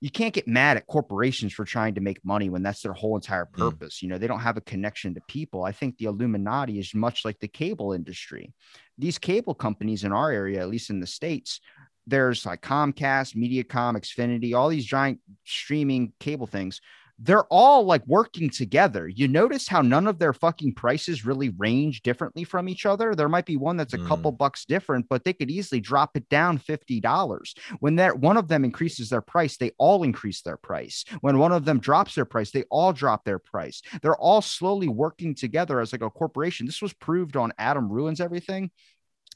you 0.00 0.10
can't 0.10 0.34
get 0.34 0.46
mad 0.46 0.76
at 0.76 0.86
corporations 0.86 1.54
for 1.54 1.64
trying 1.64 1.94
to 1.94 2.02
make 2.02 2.22
money 2.24 2.50
when 2.50 2.62
that's 2.62 2.82
their 2.82 2.92
whole 2.92 3.16
entire 3.16 3.46
purpose. 3.46 4.02
You 4.02 4.08
know, 4.08 4.18
they 4.18 4.26
don't 4.26 4.40
have 4.40 4.58
a 4.58 4.62
connection 4.62 5.14
to 5.14 5.22
people. 5.22 5.64
I 5.64 5.72
think 5.72 5.96
the 5.96 6.04
Illuminati 6.04 6.78
is 6.78 6.94
much 6.94 7.24
like 7.24 7.38
the 7.40 7.48
cable 7.48 7.92
industry. 7.92 8.52
These 8.98 9.18
cable 9.18 9.54
companies 9.54 10.04
in 10.04 10.12
our 10.12 10.30
area, 10.30 10.60
at 10.60 10.68
least 10.68 10.90
in 10.90 11.00
the 11.00 11.06
States, 11.06 11.60
there's 12.06 12.46
like 12.46 12.62
Comcast, 12.62 13.34
Mediacom, 13.36 13.96
Xfinity, 13.96 14.54
all 14.54 14.68
these 14.68 14.84
giant 14.86 15.20
streaming 15.44 16.12
cable 16.20 16.46
things. 16.46 16.80
They're 17.18 17.44
all 17.44 17.86
like 17.86 18.06
working 18.06 18.50
together. 18.50 19.08
You 19.08 19.26
notice 19.26 19.66
how 19.66 19.80
none 19.80 20.06
of 20.06 20.18
their 20.18 20.34
fucking 20.34 20.74
prices 20.74 21.24
really 21.24 21.48
range 21.56 22.02
differently 22.02 22.44
from 22.44 22.68
each 22.68 22.84
other. 22.84 23.14
There 23.14 23.30
might 23.30 23.46
be 23.46 23.56
one 23.56 23.78
that's 23.78 23.94
a 23.94 23.98
Mm. 23.98 24.06
couple 24.06 24.32
bucks 24.32 24.66
different, 24.66 25.06
but 25.08 25.24
they 25.24 25.32
could 25.32 25.50
easily 25.50 25.80
drop 25.80 26.14
it 26.14 26.28
down 26.28 26.58
$50. 26.58 27.54
When 27.80 27.96
that 27.96 28.18
one 28.18 28.36
of 28.36 28.48
them 28.48 28.66
increases 28.66 29.08
their 29.08 29.22
price, 29.22 29.56
they 29.56 29.70
all 29.78 30.02
increase 30.02 30.42
their 30.42 30.58
price. 30.58 31.06
When 31.22 31.38
one 31.38 31.52
of 31.52 31.64
them 31.64 31.80
drops 31.80 32.14
their 32.16 32.26
price, 32.26 32.50
they 32.50 32.64
all 32.70 32.92
drop 32.92 33.24
their 33.24 33.38
price. 33.38 33.80
They're 34.02 34.14
all 34.18 34.42
slowly 34.42 34.88
working 34.88 35.34
together 35.34 35.80
as 35.80 35.92
like 35.92 36.02
a 36.02 36.10
corporation. 36.10 36.66
This 36.66 36.82
was 36.82 36.92
proved 36.92 37.34
on 37.34 37.54
Adam 37.56 37.90
Ruins 37.90 38.20
Everything 38.20 38.70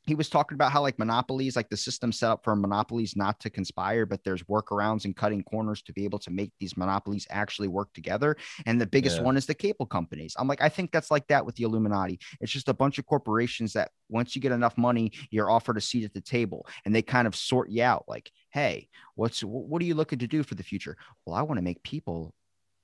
he 0.06 0.14
was 0.14 0.28
talking 0.30 0.54
about 0.54 0.72
how 0.72 0.80
like 0.80 0.98
monopolies, 0.98 1.56
like 1.56 1.68
the 1.68 1.76
system 1.76 2.10
set 2.10 2.30
up 2.30 2.42
for 2.42 2.56
monopolies 2.56 3.16
not 3.16 3.38
to 3.40 3.50
conspire, 3.50 4.06
but 4.06 4.24
there's 4.24 4.42
workarounds 4.44 5.04
and 5.04 5.14
cutting 5.14 5.42
corners 5.44 5.82
to 5.82 5.92
be 5.92 6.04
able 6.04 6.18
to 6.20 6.30
make 6.30 6.52
these 6.58 6.76
monopolies 6.76 7.26
actually 7.30 7.68
work 7.68 7.92
together. 7.92 8.36
And 8.66 8.80
the 8.80 8.86
biggest 8.86 9.18
Yeah. 9.18 9.24
one 9.24 9.36
is 9.36 9.46
the 9.46 9.54
cable 9.54 9.86
companies. 9.86 10.34
I'm 10.38 10.48
like, 10.48 10.62
I 10.62 10.68
think 10.68 10.90
that's 10.90 11.10
like 11.10 11.26
that 11.28 11.44
with 11.44 11.54
the 11.56 11.64
Illuminati. 11.64 12.18
It's 12.40 12.50
just 12.52 12.68
a 12.68 12.74
bunch 12.74 12.98
of 12.98 13.06
corporations 13.06 13.74
that 13.74 13.90
once 14.08 14.34
you 14.34 14.40
get 14.40 14.52
enough 14.52 14.76
money, 14.78 15.12
you're 15.30 15.50
offered 15.50 15.76
a 15.76 15.80
seat 15.80 16.04
at 16.04 16.14
the 16.14 16.20
table 16.20 16.66
and 16.84 16.94
they 16.94 17.02
kind 17.02 17.26
of 17.28 17.36
sort 17.36 17.68
you 17.68 17.82
out 17.82 18.04
like, 18.08 18.30
hey, 18.50 18.88
what's 19.16 19.42
what 19.42 19.82
are 19.82 19.84
you 19.84 19.94
looking 19.94 20.20
to 20.20 20.26
do 20.26 20.42
for 20.42 20.54
the 20.54 20.62
future? 20.62 20.96
Well, 21.26 21.36
I 21.36 21.42
want 21.42 21.58
to 21.58 21.62
make 21.62 21.82
people 21.82 22.34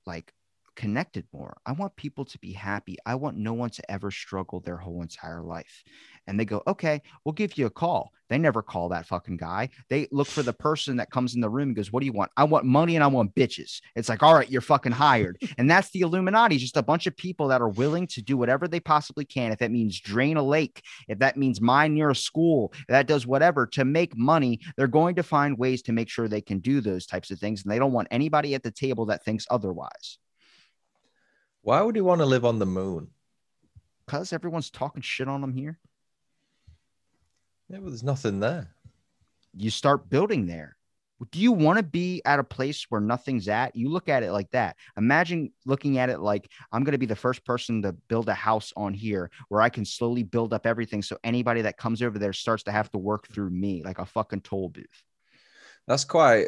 like 0.05 0.31
connected 0.77 1.25
more. 1.33 1.57
I 1.65 1.73
want 1.73 1.97
people 1.97 2.23
to 2.23 2.39
be 2.39 2.53
happy. 2.53 2.95
I 3.05 3.15
want 3.15 3.35
no 3.35 3.53
one 3.53 3.71
to 3.71 3.91
ever 3.91 4.11
struggle 4.11 4.61
their 4.61 4.77
whole 4.77 5.01
entire 5.01 5.41
life. 5.41 5.83
And 6.27 6.39
they 6.39 6.45
go, 6.45 6.63
okay, 6.67 7.01
we'll 7.25 7.33
give 7.33 7.57
you 7.57 7.65
a 7.65 7.71
call. 7.71 8.13
They 8.29 8.37
never 8.37 8.61
call 8.61 8.89
that 8.89 9.05
fucking 9.07 9.37
guy. 9.37 9.69
They 9.89 10.07
look 10.11 10.27
for 10.27 10.43
the 10.43 10.53
person 10.53 10.97
that 10.97 11.11
comes 11.11 11.35
in 11.35 11.41
the 11.41 11.49
room 11.49 11.69
and 11.69 11.75
goes, 11.75 11.91
What 11.91 12.01
do 12.01 12.05
you 12.05 12.11
want? 12.11 12.31
I 12.35 12.43
want 12.43 12.65
money 12.65 12.95
and 12.95 13.03
I 13.03 13.07
want 13.07 13.33
bitches. 13.35 13.81
It's 13.95 14.09
like, 14.09 14.21
all 14.21 14.33
right, 14.33 14.49
you're 14.49 14.61
fucking 14.61 14.91
hired. 14.91 15.41
And 15.57 15.69
that's 15.69 15.89
the 15.91 16.01
Illuminati, 16.01 16.57
just 16.57 16.77
a 16.77 16.83
bunch 16.83 17.07
of 17.07 17.15
people 17.15 17.47
that 17.47 17.61
are 17.61 17.69
willing 17.69 18.05
to 18.07 18.21
do 18.21 18.37
whatever 18.37 18.67
they 18.67 18.79
possibly 18.79 19.25
can. 19.25 19.51
If 19.51 19.59
that 19.59 19.71
means 19.71 19.99
drain 19.99 20.37
a 20.37 20.43
lake, 20.43 20.83
if 21.07 21.19
that 21.19 21.37
means 21.37 21.61
mine 21.61 21.93
near 21.93 22.09
a 22.09 22.15
school, 22.15 22.73
that 22.89 23.07
does 23.07 23.25
whatever 23.25 23.65
to 23.67 23.85
make 23.85 24.17
money, 24.17 24.59
they're 24.75 24.87
going 24.87 25.15
to 25.15 25.23
find 25.23 25.57
ways 25.57 25.81
to 25.83 25.93
make 25.93 26.09
sure 26.09 26.27
they 26.27 26.41
can 26.41 26.59
do 26.59 26.81
those 26.81 27.05
types 27.05 27.31
of 27.31 27.39
things. 27.39 27.63
And 27.63 27.71
they 27.71 27.79
don't 27.79 27.93
want 27.93 28.09
anybody 28.11 28.55
at 28.55 28.63
the 28.63 28.71
table 28.71 29.05
that 29.05 29.23
thinks 29.23 29.45
otherwise. 29.49 30.17
Why 31.67 31.81
would 31.81 31.97
he 31.97 32.01
want 32.01 32.21
to 32.21 32.25
live 32.25 32.45
on 32.45 32.59
the 32.59 32.65
moon? 32.65 33.09
Because 34.05 34.31
everyone's 34.31 34.69
talking 34.69 35.01
shit 35.01 35.27
on 35.27 35.41
them 35.41 35.53
here. 35.53 35.77
Yeah, 37.67 37.79
but 37.79 37.87
there's 37.87 38.03
nothing 38.03 38.39
there. 38.39 38.69
you 39.53 39.69
start 39.69 40.09
building 40.09 40.47
there. 40.47 40.77
Do 41.29 41.39
you 41.39 41.51
want 41.51 41.75
to 41.75 41.83
be 41.83 42.21
at 42.23 42.39
a 42.39 42.43
place 42.45 42.85
where 42.87 43.01
nothing's 43.01 43.49
at? 43.49 43.75
You 43.75 43.89
look 43.89 44.07
at 44.07 44.23
it 44.23 44.31
like 44.31 44.49
that. 44.51 44.77
Imagine 44.95 45.51
looking 45.65 45.97
at 45.97 46.09
it 46.09 46.21
like 46.21 46.49
I'm 46.71 46.85
going 46.85 46.93
to 46.93 46.97
be 46.97 47.05
the 47.05 47.17
first 47.17 47.43
person 47.43 47.81
to 47.81 47.91
build 47.91 48.29
a 48.29 48.33
house 48.33 48.71
on 48.77 48.93
here 48.93 49.29
where 49.49 49.61
I 49.61 49.67
can 49.67 49.83
slowly 49.83 50.23
build 50.23 50.53
up 50.53 50.65
everything. 50.65 51.01
So 51.01 51.17
anybody 51.21 51.63
that 51.63 51.75
comes 51.75 52.01
over 52.01 52.17
there 52.17 52.31
starts 52.31 52.63
to 52.63 52.71
have 52.71 52.89
to 52.91 52.97
work 52.97 53.27
through 53.27 53.49
me 53.49 53.83
like 53.83 53.99
a 53.99 54.05
fucking 54.05 54.39
toll 54.39 54.69
booth. 54.69 55.03
That's 55.85 56.05
quite. 56.05 56.47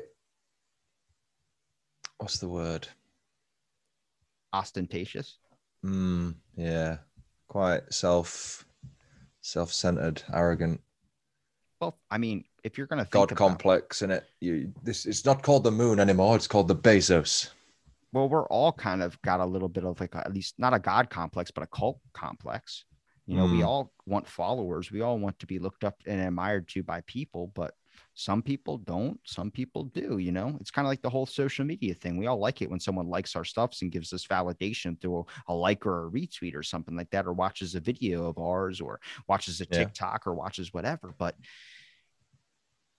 What's 2.20 2.38
the 2.38 2.48
word? 2.48 2.88
Ostentatious. 4.54 5.38
Mm, 5.86 6.36
yeah, 6.56 6.98
quite 7.48 7.92
self, 7.94 8.66
self-centered, 9.42 10.24
arrogant, 10.34 10.82
Well, 11.80 11.98
I 12.12 12.18
mean, 12.18 12.44
if 12.64 12.78
you're 12.78 12.88
going 12.88 13.00
to 13.00 13.06
think 13.06 13.12
god 13.14 13.32
about- 13.32 13.38
complex 13.38 14.02
in 14.02 14.12
it. 14.12 14.26
You 14.42 14.74
this 14.84 15.06
it's 15.06 15.24
not 15.26 15.44
called 15.44 15.64
the 15.64 15.72
moon 15.72 16.00
anymore. 16.00 16.36
It's 16.36 16.48
called 16.48 16.68
the 16.68 16.76
Bezos. 16.76 17.50
well, 18.12 18.28
we're 18.28 18.48
all 18.48 18.74
kind 18.74 19.02
of 19.04 19.22
got 19.22 19.40
a 19.40 19.46
little 19.46 19.70
bit 19.70 19.86
of 19.86 20.00
like 20.00 20.16
a, 20.16 20.20
at 20.26 20.34
least 20.34 20.56
not 20.58 20.74
a 20.74 20.80
god 20.80 21.10
complex, 21.10 21.52
but 21.52 21.64
a 21.64 21.68
cult 21.68 22.00
complex. 22.14 22.86
You 23.28 23.36
know, 23.38 23.46
we 23.46 23.60
Mm. 23.60 23.68
all 23.68 23.94
want 24.08 24.28
followers. 24.28 24.92
We 24.92 25.02
all 25.02 25.20
want 25.20 25.38
to 25.40 25.46
be 25.46 25.60
looked 25.60 25.84
up 25.84 25.96
and 26.08 26.20
admired 26.20 26.68
to 26.70 26.82
by 26.84 27.02
people, 27.02 27.48
but 27.54 27.76
Some 28.20 28.44
people 28.44 28.78
don't, 28.78 29.18
some 29.26 29.50
people 29.50 29.86
do, 29.86 30.18
you 30.18 30.34
know. 30.34 30.58
It's 30.60 30.72
kind 30.72 30.86
of 30.86 30.90
like 30.90 31.02
the 31.02 31.10
whole 31.10 31.26
social 31.26 31.64
media 31.64 31.94
thing. 31.94 32.18
We 32.18 32.28
all 32.28 32.38
like 32.38 32.62
it 32.62 32.70
when 32.70 32.82
someone 32.82 33.08
likes 33.08 33.34
our 33.34 33.46
stuffs 33.46 33.82
and 33.82 33.94
gives 33.94 34.12
us 34.12 34.28
validation 34.28 35.00
through 35.00 35.20
a, 35.20 35.24
a 35.48 35.54
like 35.54 35.86
or 35.86 36.06
a 36.08 36.12
retweet 36.12 36.54
or 36.54 36.62
something 36.62 36.98
like 36.98 37.12
that, 37.12 37.26
or 37.26 37.32
watches 37.32 37.76
a 37.76 37.80
video 37.80 38.26
of 38.28 38.38
ours 38.38 38.82
or 38.82 39.00
watches 39.30 39.62
a 39.62 39.66
Yeah. 39.70 39.90
TikTok 39.90 40.28
or 40.28 40.34
watches 40.34 40.74
whatever. 40.74 41.14
But 41.18 41.38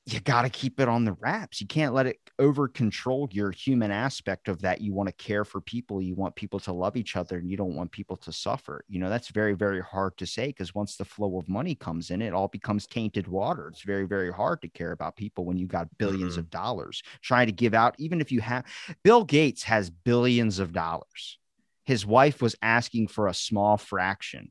you 0.06 0.18
got 0.20 0.42
to 0.42 0.48
keep 0.48 0.80
it 0.80 0.88
on 0.88 1.04
the 1.04 1.12
wraps. 1.20 1.60
You 1.60 1.66
can't 1.66 1.94
let 1.94 2.06
it 2.06 2.18
over 2.38 2.66
control 2.68 3.28
your 3.32 3.50
human 3.50 3.90
aspect 3.90 4.48
of 4.48 4.62
that. 4.62 4.80
You 4.80 4.92
want 4.94 5.08
to 5.08 5.12
care 5.12 5.44
for 5.44 5.60
people, 5.60 6.00
you 6.00 6.14
want 6.14 6.34
people 6.34 6.58
to 6.60 6.72
love 6.72 6.96
each 6.96 7.16
other, 7.16 7.38
and 7.38 7.50
you 7.50 7.56
don't 7.56 7.76
want 7.76 7.92
people 7.92 8.16
to 8.16 8.32
suffer. 8.32 8.84
You 8.88 8.98
know, 8.98 9.10
that's 9.10 9.28
very, 9.28 9.52
very 9.52 9.80
hard 9.80 10.16
to 10.18 10.26
say 10.26 10.48
because 10.48 10.74
once 10.74 10.96
the 10.96 11.04
flow 11.04 11.38
of 11.38 11.48
money 11.48 11.74
comes 11.74 12.10
in, 12.10 12.22
it 12.22 12.32
all 12.32 12.48
becomes 12.48 12.86
tainted 12.86 13.28
water. 13.28 13.68
It's 13.68 13.82
very, 13.82 14.06
very 14.06 14.32
hard 14.32 14.62
to 14.62 14.68
care 14.68 14.92
about 14.92 15.16
people 15.16 15.44
when 15.44 15.58
you 15.58 15.66
got 15.66 15.88
1000000000s 15.98 16.18
mm-hmm. 16.18 16.38
of 16.38 16.50
dollars 16.50 17.02
trying 17.20 17.46
to 17.46 17.52
give 17.52 17.74
out, 17.74 17.94
even 17.98 18.20
if 18.20 18.32
you 18.32 18.40
have 18.40 18.64
Bill 19.04 19.24
Gates 19.24 19.64
has 19.64 19.90
billions 19.90 20.58
of 20.58 20.72
dollars. 20.72 21.38
His 21.84 22.06
wife 22.06 22.40
was 22.40 22.56
asking 22.62 23.08
for 23.08 23.28
a 23.28 23.34
small 23.34 23.76
fraction 23.76 24.50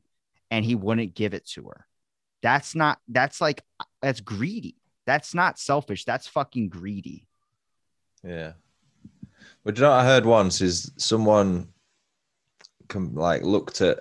and 0.50 0.64
he 0.64 0.74
wouldn't 0.74 1.14
give 1.14 1.34
it 1.34 1.46
to 1.50 1.64
her. 1.64 1.86
That's 2.42 2.74
not, 2.74 2.98
that's 3.08 3.40
like, 3.40 3.62
uh, 3.78 3.84
that's 4.02 4.20
greedy. 4.20 4.79
That's 5.10 5.34
not 5.34 5.58
selfish. 5.58 6.04
That's 6.04 6.28
fucking 6.28 6.68
greedy. 6.68 7.26
Yeah. 8.22 8.52
But 9.64 9.76
you 9.76 9.82
know 9.82 9.90
what 9.90 9.98
I 9.98 10.04
heard 10.04 10.24
once 10.24 10.60
is 10.60 10.92
someone 10.98 11.66
like 12.94 13.42
looked 13.42 13.80
at 13.80 13.98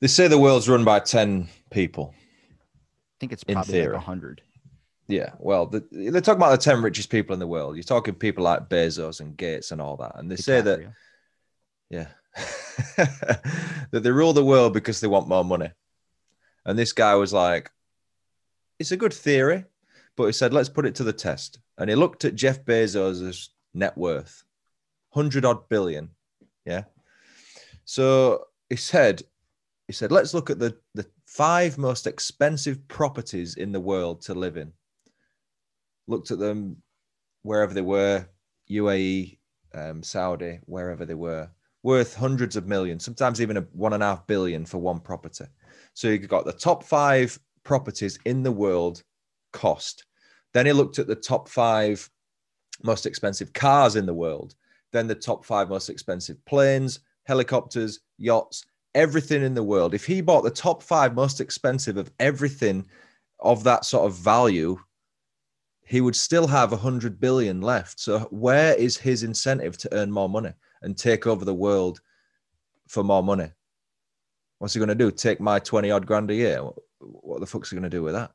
they 0.00 0.08
say 0.08 0.26
the 0.26 0.36
world's 0.36 0.68
run 0.68 0.82
by 0.82 0.98
10 0.98 1.46
people. 1.70 2.12
I 2.12 3.14
think 3.20 3.32
it's 3.32 3.44
In 3.44 3.54
probably 3.54 3.72
theory. 3.72 3.92
like 3.92 4.02
a 4.02 4.04
hundred. 4.04 4.42
Yeah. 5.06 5.34
Well, 5.38 5.66
the, 5.66 5.86
they're 5.92 6.20
talking 6.22 6.42
about 6.42 6.58
the 6.58 6.64
10 6.64 6.82
richest 6.82 7.08
people 7.08 7.34
in 7.34 7.38
the 7.38 7.46
world. 7.46 7.76
You're 7.76 7.84
talking 7.84 8.16
people 8.16 8.42
like 8.42 8.68
Bezos 8.68 9.20
and 9.20 9.36
Gates 9.36 9.70
and 9.70 9.80
all 9.80 9.96
that. 9.98 10.16
And 10.16 10.28
they 10.28 10.34
say 10.34 10.60
that, 10.60 10.80
yeah, 11.88 12.08
that 12.96 14.00
they 14.02 14.10
rule 14.10 14.32
the 14.32 14.44
world 14.44 14.74
because 14.74 15.00
they 15.00 15.06
want 15.06 15.28
more 15.28 15.44
money. 15.44 15.70
And 16.66 16.76
this 16.76 16.92
guy 16.92 17.14
was 17.14 17.32
like, 17.32 17.70
it's 18.78 18.92
a 18.92 18.96
good 18.96 19.12
theory, 19.12 19.64
but 20.16 20.26
he 20.26 20.32
said, 20.32 20.52
let's 20.52 20.68
put 20.68 20.86
it 20.86 20.94
to 20.96 21.04
the 21.04 21.12
test. 21.12 21.58
And 21.78 21.88
he 21.88 21.96
looked 21.96 22.24
at 22.24 22.34
Jeff 22.34 22.64
Bezos' 22.64 23.48
net 23.74 23.96
worth, 23.96 24.44
100 25.12 25.44
odd 25.44 25.68
billion. 25.68 26.10
Yeah. 26.64 26.84
So 27.84 28.44
he 28.68 28.76
said, 28.76 29.22
he 29.86 29.92
said, 29.92 30.12
let's 30.12 30.34
look 30.34 30.50
at 30.50 30.58
the, 30.58 30.76
the 30.94 31.06
five 31.26 31.78
most 31.78 32.06
expensive 32.06 32.86
properties 32.88 33.56
in 33.56 33.72
the 33.72 33.80
world 33.80 34.22
to 34.22 34.34
live 34.34 34.56
in. 34.56 34.72
Looked 36.06 36.30
at 36.30 36.38
them 36.38 36.82
wherever 37.42 37.72
they 37.72 37.80
were, 37.82 38.26
UAE, 38.70 39.38
um, 39.74 40.02
Saudi, 40.02 40.60
wherever 40.64 41.04
they 41.04 41.14
were, 41.14 41.50
worth 41.82 42.14
hundreds 42.14 42.56
of 42.56 42.66
millions, 42.66 43.04
sometimes 43.04 43.40
even 43.40 43.56
a 43.56 43.60
one 43.72 43.92
and 43.92 44.02
a 44.02 44.06
half 44.06 44.26
billion 44.26 44.66
for 44.66 44.78
one 44.78 45.00
property. 45.00 45.46
So 45.94 46.08
you've 46.08 46.28
got 46.28 46.44
the 46.44 46.52
top 46.52 46.84
five 46.84 47.38
properties 47.68 48.18
in 48.24 48.42
the 48.42 48.50
world 48.50 49.02
cost. 49.52 50.06
Then 50.54 50.64
he 50.64 50.72
looked 50.72 50.98
at 50.98 51.06
the 51.06 51.14
top 51.14 51.50
five 51.50 52.08
most 52.82 53.04
expensive 53.04 53.52
cars 53.52 53.94
in 53.94 54.06
the 54.06 54.14
world, 54.14 54.54
then 54.90 55.06
the 55.06 55.14
top 55.14 55.44
five 55.44 55.68
most 55.68 55.90
expensive 55.90 56.42
planes, 56.46 57.00
helicopters, 57.24 58.00
yachts, 58.16 58.64
everything 58.94 59.42
in 59.42 59.52
the 59.52 59.62
world. 59.62 59.92
If 59.92 60.06
he 60.06 60.22
bought 60.22 60.44
the 60.44 60.50
top 60.50 60.82
five 60.82 61.14
most 61.14 61.42
expensive 61.42 61.98
of 61.98 62.10
everything 62.18 62.86
of 63.40 63.64
that 63.64 63.84
sort 63.84 64.06
of 64.06 64.16
value, 64.16 64.78
he 65.84 66.00
would 66.00 66.16
still 66.16 66.46
have 66.46 66.72
a 66.72 66.76
hundred 66.76 67.20
billion 67.20 67.60
left. 67.60 68.00
So 68.00 68.20
where 68.30 68.74
is 68.76 68.96
his 68.96 69.24
incentive 69.24 69.76
to 69.78 69.94
earn 69.94 70.10
more 70.10 70.28
money 70.30 70.54
and 70.80 70.96
take 70.96 71.26
over 71.26 71.44
the 71.44 71.54
world 71.54 72.00
for 72.88 73.04
more 73.04 73.22
money? 73.22 73.50
What's 74.58 74.74
he 74.74 74.78
going 74.78 74.88
to 74.88 74.94
do? 74.94 75.10
Take 75.10 75.40
my 75.40 75.58
20 75.58 75.90
odd 75.90 76.06
grand 76.06 76.30
a 76.30 76.34
year? 76.34 76.60
What, 77.00 77.40
the 77.40 77.46
fuck's 77.46 77.70
he 77.70 77.76
going 77.76 77.84
to 77.84 77.90
do 77.90 78.02
with 78.02 78.14
that? 78.14 78.32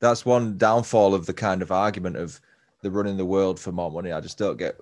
That's 0.00 0.26
one 0.26 0.58
downfall 0.58 1.14
of 1.14 1.26
the 1.26 1.32
kind 1.32 1.62
of 1.62 1.72
argument 1.72 2.16
of 2.16 2.40
the 2.82 2.90
running 2.90 3.16
the 3.16 3.24
world 3.24 3.58
for 3.58 3.72
more 3.72 3.90
money. 3.90 4.12
I 4.12 4.20
just 4.20 4.36
don't 4.36 4.58
get 4.58 4.78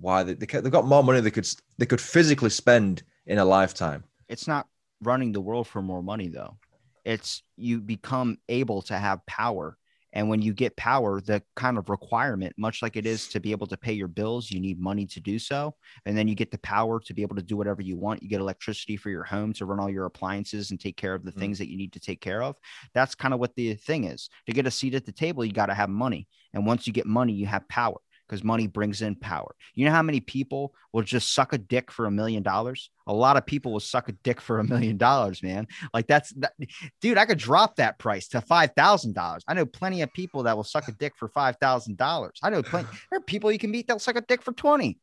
why 0.00 0.22
they, 0.22 0.34
they 0.34 0.46
they've 0.46 0.70
got 0.70 0.86
more 0.86 1.02
money 1.02 1.20
they 1.20 1.30
could 1.30 1.48
they 1.78 1.86
could 1.86 2.00
physically 2.00 2.50
spend 2.50 3.02
in 3.26 3.38
a 3.38 3.44
lifetime. 3.44 4.04
It's 4.28 4.46
not 4.46 4.68
running 5.02 5.32
the 5.32 5.40
world 5.40 5.66
for 5.66 5.82
more 5.82 6.02
money, 6.02 6.28
though. 6.28 6.56
It's 7.04 7.42
you 7.56 7.80
become 7.80 8.38
able 8.48 8.82
to 8.82 8.96
have 8.96 9.24
power. 9.26 9.76
And 10.16 10.30
when 10.30 10.40
you 10.40 10.54
get 10.54 10.74
power, 10.76 11.20
the 11.20 11.42
kind 11.56 11.76
of 11.76 11.90
requirement, 11.90 12.54
much 12.56 12.80
like 12.80 12.96
it 12.96 13.04
is 13.04 13.28
to 13.28 13.38
be 13.38 13.50
able 13.50 13.66
to 13.66 13.76
pay 13.76 13.92
your 13.92 14.08
bills, 14.08 14.50
you 14.50 14.60
need 14.60 14.80
money 14.80 15.04
to 15.08 15.20
do 15.20 15.38
so. 15.38 15.74
And 16.06 16.16
then 16.16 16.26
you 16.26 16.34
get 16.34 16.50
the 16.50 16.58
power 16.58 16.98
to 17.00 17.12
be 17.12 17.20
able 17.20 17.36
to 17.36 17.42
do 17.42 17.54
whatever 17.54 17.82
you 17.82 17.98
want. 17.98 18.22
You 18.22 18.30
get 18.30 18.40
electricity 18.40 18.96
for 18.96 19.10
your 19.10 19.24
home 19.24 19.52
to 19.52 19.66
run 19.66 19.78
all 19.78 19.90
your 19.90 20.06
appliances 20.06 20.70
and 20.70 20.80
take 20.80 20.96
care 20.96 21.12
of 21.12 21.22
the 21.22 21.32
Mm. 21.32 21.38
things 21.40 21.58
that 21.58 21.70
you 21.70 21.76
need 21.76 21.92
to 21.92 22.00
take 22.00 22.22
care 22.22 22.42
of. 22.42 22.56
That's 22.94 23.14
kind 23.14 23.34
of 23.34 23.40
what 23.40 23.54
the 23.56 23.74
thing 23.74 24.04
is. 24.04 24.30
To 24.46 24.52
get 24.52 24.66
a 24.66 24.70
seat 24.70 24.94
at 24.94 25.04
the 25.04 25.12
table, 25.12 25.44
you 25.44 25.52
got 25.52 25.66
to 25.66 25.74
have 25.74 25.90
money. 25.90 26.28
And 26.54 26.64
once 26.64 26.86
you 26.86 26.94
get 26.94 27.04
money, 27.04 27.34
you 27.34 27.44
have 27.44 27.68
power 27.68 27.98
because 28.26 28.42
money 28.42 28.66
brings 28.66 29.02
in 29.02 29.14
power. 29.14 29.54
You 29.74 29.84
know 29.84 29.92
how 29.92 30.02
many 30.02 30.20
people 30.20 30.74
will 30.92 31.02
just 31.02 31.32
suck 31.32 31.52
a 31.52 31.58
dick 31.58 31.90
for 31.90 32.06
a 32.06 32.10
million 32.10 32.42
dollars? 32.42 32.90
A 33.06 33.12
lot 33.12 33.36
of 33.36 33.46
people 33.46 33.72
will 33.72 33.80
suck 33.80 34.08
a 34.08 34.12
dick 34.12 34.40
for 34.40 34.58
a 34.58 34.64
million 34.64 34.96
dollars, 34.96 35.42
man. 35.42 35.66
Like 35.94 36.06
that's 36.06 36.30
that, 36.34 36.52
dude. 37.00 37.18
I 37.18 37.24
could 37.26 37.38
drop 37.38 37.76
that 37.76 37.98
price 37.98 38.28
to 38.28 38.40
five 38.40 38.72
thousand 38.76 39.14
dollars. 39.14 39.44
I 39.46 39.54
know 39.54 39.66
plenty 39.66 40.02
of 40.02 40.12
people 40.12 40.44
that 40.44 40.56
will 40.56 40.64
suck 40.64 40.88
a 40.88 40.92
dick 40.92 41.14
for 41.16 41.28
five 41.28 41.56
thousand 41.56 41.96
dollars. 41.96 42.38
I 42.42 42.50
know 42.50 42.62
plenty. 42.62 42.88
There 43.10 43.18
are 43.18 43.22
people 43.22 43.52
you 43.52 43.58
can 43.58 43.70
meet 43.70 43.86
that'll 43.86 44.00
suck 44.00 44.16
a 44.16 44.20
dick 44.20 44.42
for 44.42 44.52
twenty. 44.52 44.98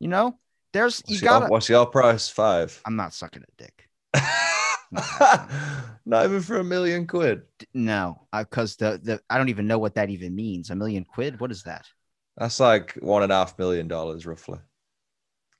You 0.00 0.08
know, 0.08 0.38
there's 0.72 1.02
you 1.06 1.14
What's, 1.14 1.22
gotta. 1.22 1.46
what's 1.46 1.68
your 1.68 1.86
price? 1.86 2.28
Five. 2.28 2.80
I'm 2.84 2.96
not 2.96 3.14
sucking 3.14 3.42
a 3.42 3.62
dick. 3.62 3.88
Not 6.06 6.24
even 6.24 6.40
for 6.40 6.58
a 6.58 6.64
million 6.64 7.06
quid. 7.06 7.42
No, 7.72 8.26
uh, 8.32 8.44
because 8.44 8.76
the 8.76 9.00
the 9.02 9.20
I 9.28 9.38
don't 9.38 9.48
even 9.48 9.66
know 9.66 9.78
what 9.78 9.94
that 9.94 10.10
even 10.10 10.34
means. 10.34 10.70
A 10.70 10.76
million 10.76 11.04
quid. 11.04 11.40
What 11.40 11.50
is 11.50 11.62
that? 11.64 11.86
That's 12.36 12.60
like 12.60 12.94
one 12.94 13.22
and 13.22 13.32
a 13.32 13.36
half 13.36 13.58
million 13.58 13.88
dollars 13.88 14.26
roughly. 14.26 14.58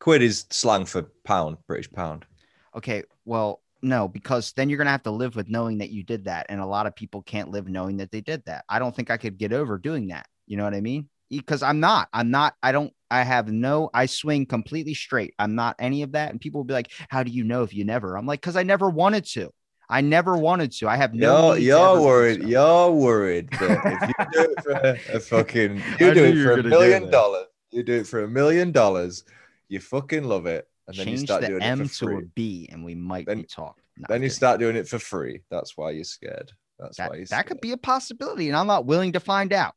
Quid 0.00 0.22
is 0.22 0.46
slang 0.50 0.84
for 0.84 1.10
pound, 1.24 1.56
British 1.66 1.90
pound. 1.90 2.26
Okay, 2.74 3.04
well, 3.24 3.62
no, 3.80 4.08
because 4.08 4.52
then 4.52 4.68
you're 4.68 4.78
gonna 4.78 4.90
have 4.90 5.02
to 5.04 5.10
live 5.10 5.36
with 5.36 5.48
knowing 5.48 5.78
that 5.78 5.90
you 5.90 6.02
did 6.02 6.24
that, 6.24 6.46
and 6.48 6.60
a 6.60 6.66
lot 6.66 6.86
of 6.86 6.96
people 6.96 7.22
can't 7.22 7.50
live 7.50 7.68
knowing 7.68 7.98
that 7.98 8.10
they 8.10 8.20
did 8.20 8.44
that. 8.46 8.64
I 8.68 8.78
don't 8.78 8.94
think 8.94 9.10
I 9.10 9.16
could 9.16 9.38
get 9.38 9.52
over 9.52 9.78
doing 9.78 10.08
that. 10.08 10.26
You 10.46 10.56
know 10.56 10.64
what 10.64 10.74
I 10.74 10.80
mean? 10.80 11.08
Because 11.30 11.62
I'm 11.62 11.80
not. 11.80 12.08
I'm 12.12 12.30
not. 12.30 12.54
I 12.62 12.72
don't. 12.72 12.92
I 13.10 13.22
have 13.22 13.48
no. 13.48 13.90
I 13.94 14.06
swing 14.06 14.46
completely 14.46 14.94
straight. 14.94 15.34
I'm 15.38 15.54
not 15.54 15.76
any 15.78 16.02
of 16.02 16.12
that. 16.12 16.30
And 16.30 16.40
people 16.40 16.60
will 16.60 16.64
be 16.64 16.74
like, 16.74 16.90
"How 17.08 17.22
do 17.22 17.30
you 17.30 17.44
know 17.44 17.62
if 17.62 17.72
you 17.72 17.84
never?" 17.84 18.16
I'm 18.16 18.26
like, 18.26 18.42
"Cause 18.42 18.56
I 18.56 18.62
never 18.62 18.90
wanted 18.90 19.24
to. 19.26 19.50
I 19.88 20.00
never 20.00 20.36
wanted 20.36 20.72
to. 20.72 20.88
I 20.88 20.96
have 20.96 21.14
no. 21.14 21.48
You're, 21.52 21.56
need 21.56 21.64
you're 21.64 21.88
ever 21.90 21.98
do 21.98 22.04
worried. 22.04 22.42
so." 22.42 22.48
You're 22.48 22.90
worried 22.90 23.48
if 23.52 23.60
you 23.60 24.24
do 24.32 24.40
it 24.40 24.62
for 24.62 24.70
a, 24.72 24.98
a 25.16 25.20
fucking, 25.20 25.82
you 26.00 26.14
do 26.14 26.24
it 26.24 26.42
for 26.42 26.52
a 26.60 26.62
million 26.62 27.10
dollars. 27.10 27.46
You 27.70 27.82
do 27.82 27.94
it 27.94 28.06
for 28.06 28.24
a 28.24 28.28
million 28.28 28.72
dollars. 28.72 29.24
You 29.68 29.80
fucking 29.80 30.24
love 30.24 30.46
it, 30.46 30.68
and 30.86 30.96
then 30.96 31.08
you 31.08 31.16
Change 31.16 31.26
start 31.28 31.42
the 31.42 31.48
doing 31.48 31.62
M 31.62 31.80
it 31.82 31.90
for 31.90 32.10
to 32.10 32.18
a 32.18 32.20
free. 32.34 32.68
And 32.70 32.84
we 32.84 32.94
might 32.94 33.26
Then- 33.26 33.38
be 33.38 33.44
talking. 33.44 33.82
No, 33.96 34.06
Then 34.08 34.22
you 34.22 34.28
start 34.28 34.58
doing 34.58 34.74
it 34.74 34.88
for 34.88 34.98
free. 34.98 35.42
That's 35.50 35.76
why 35.76 35.92
you're 35.92 36.02
scared. 36.02 36.50
That's 36.80 36.96
That, 36.96 37.10
why 37.10 37.16
you're 37.18 37.26
that 37.26 37.46
could 37.46 37.60
be 37.60 37.70
a 37.72 37.76
possibility, 37.76 38.48
and 38.48 38.56
I'm 38.56 38.66
not 38.66 38.86
willing 38.86 39.12
to 39.12 39.20
find 39.20 39.52
out. 39.52 39.74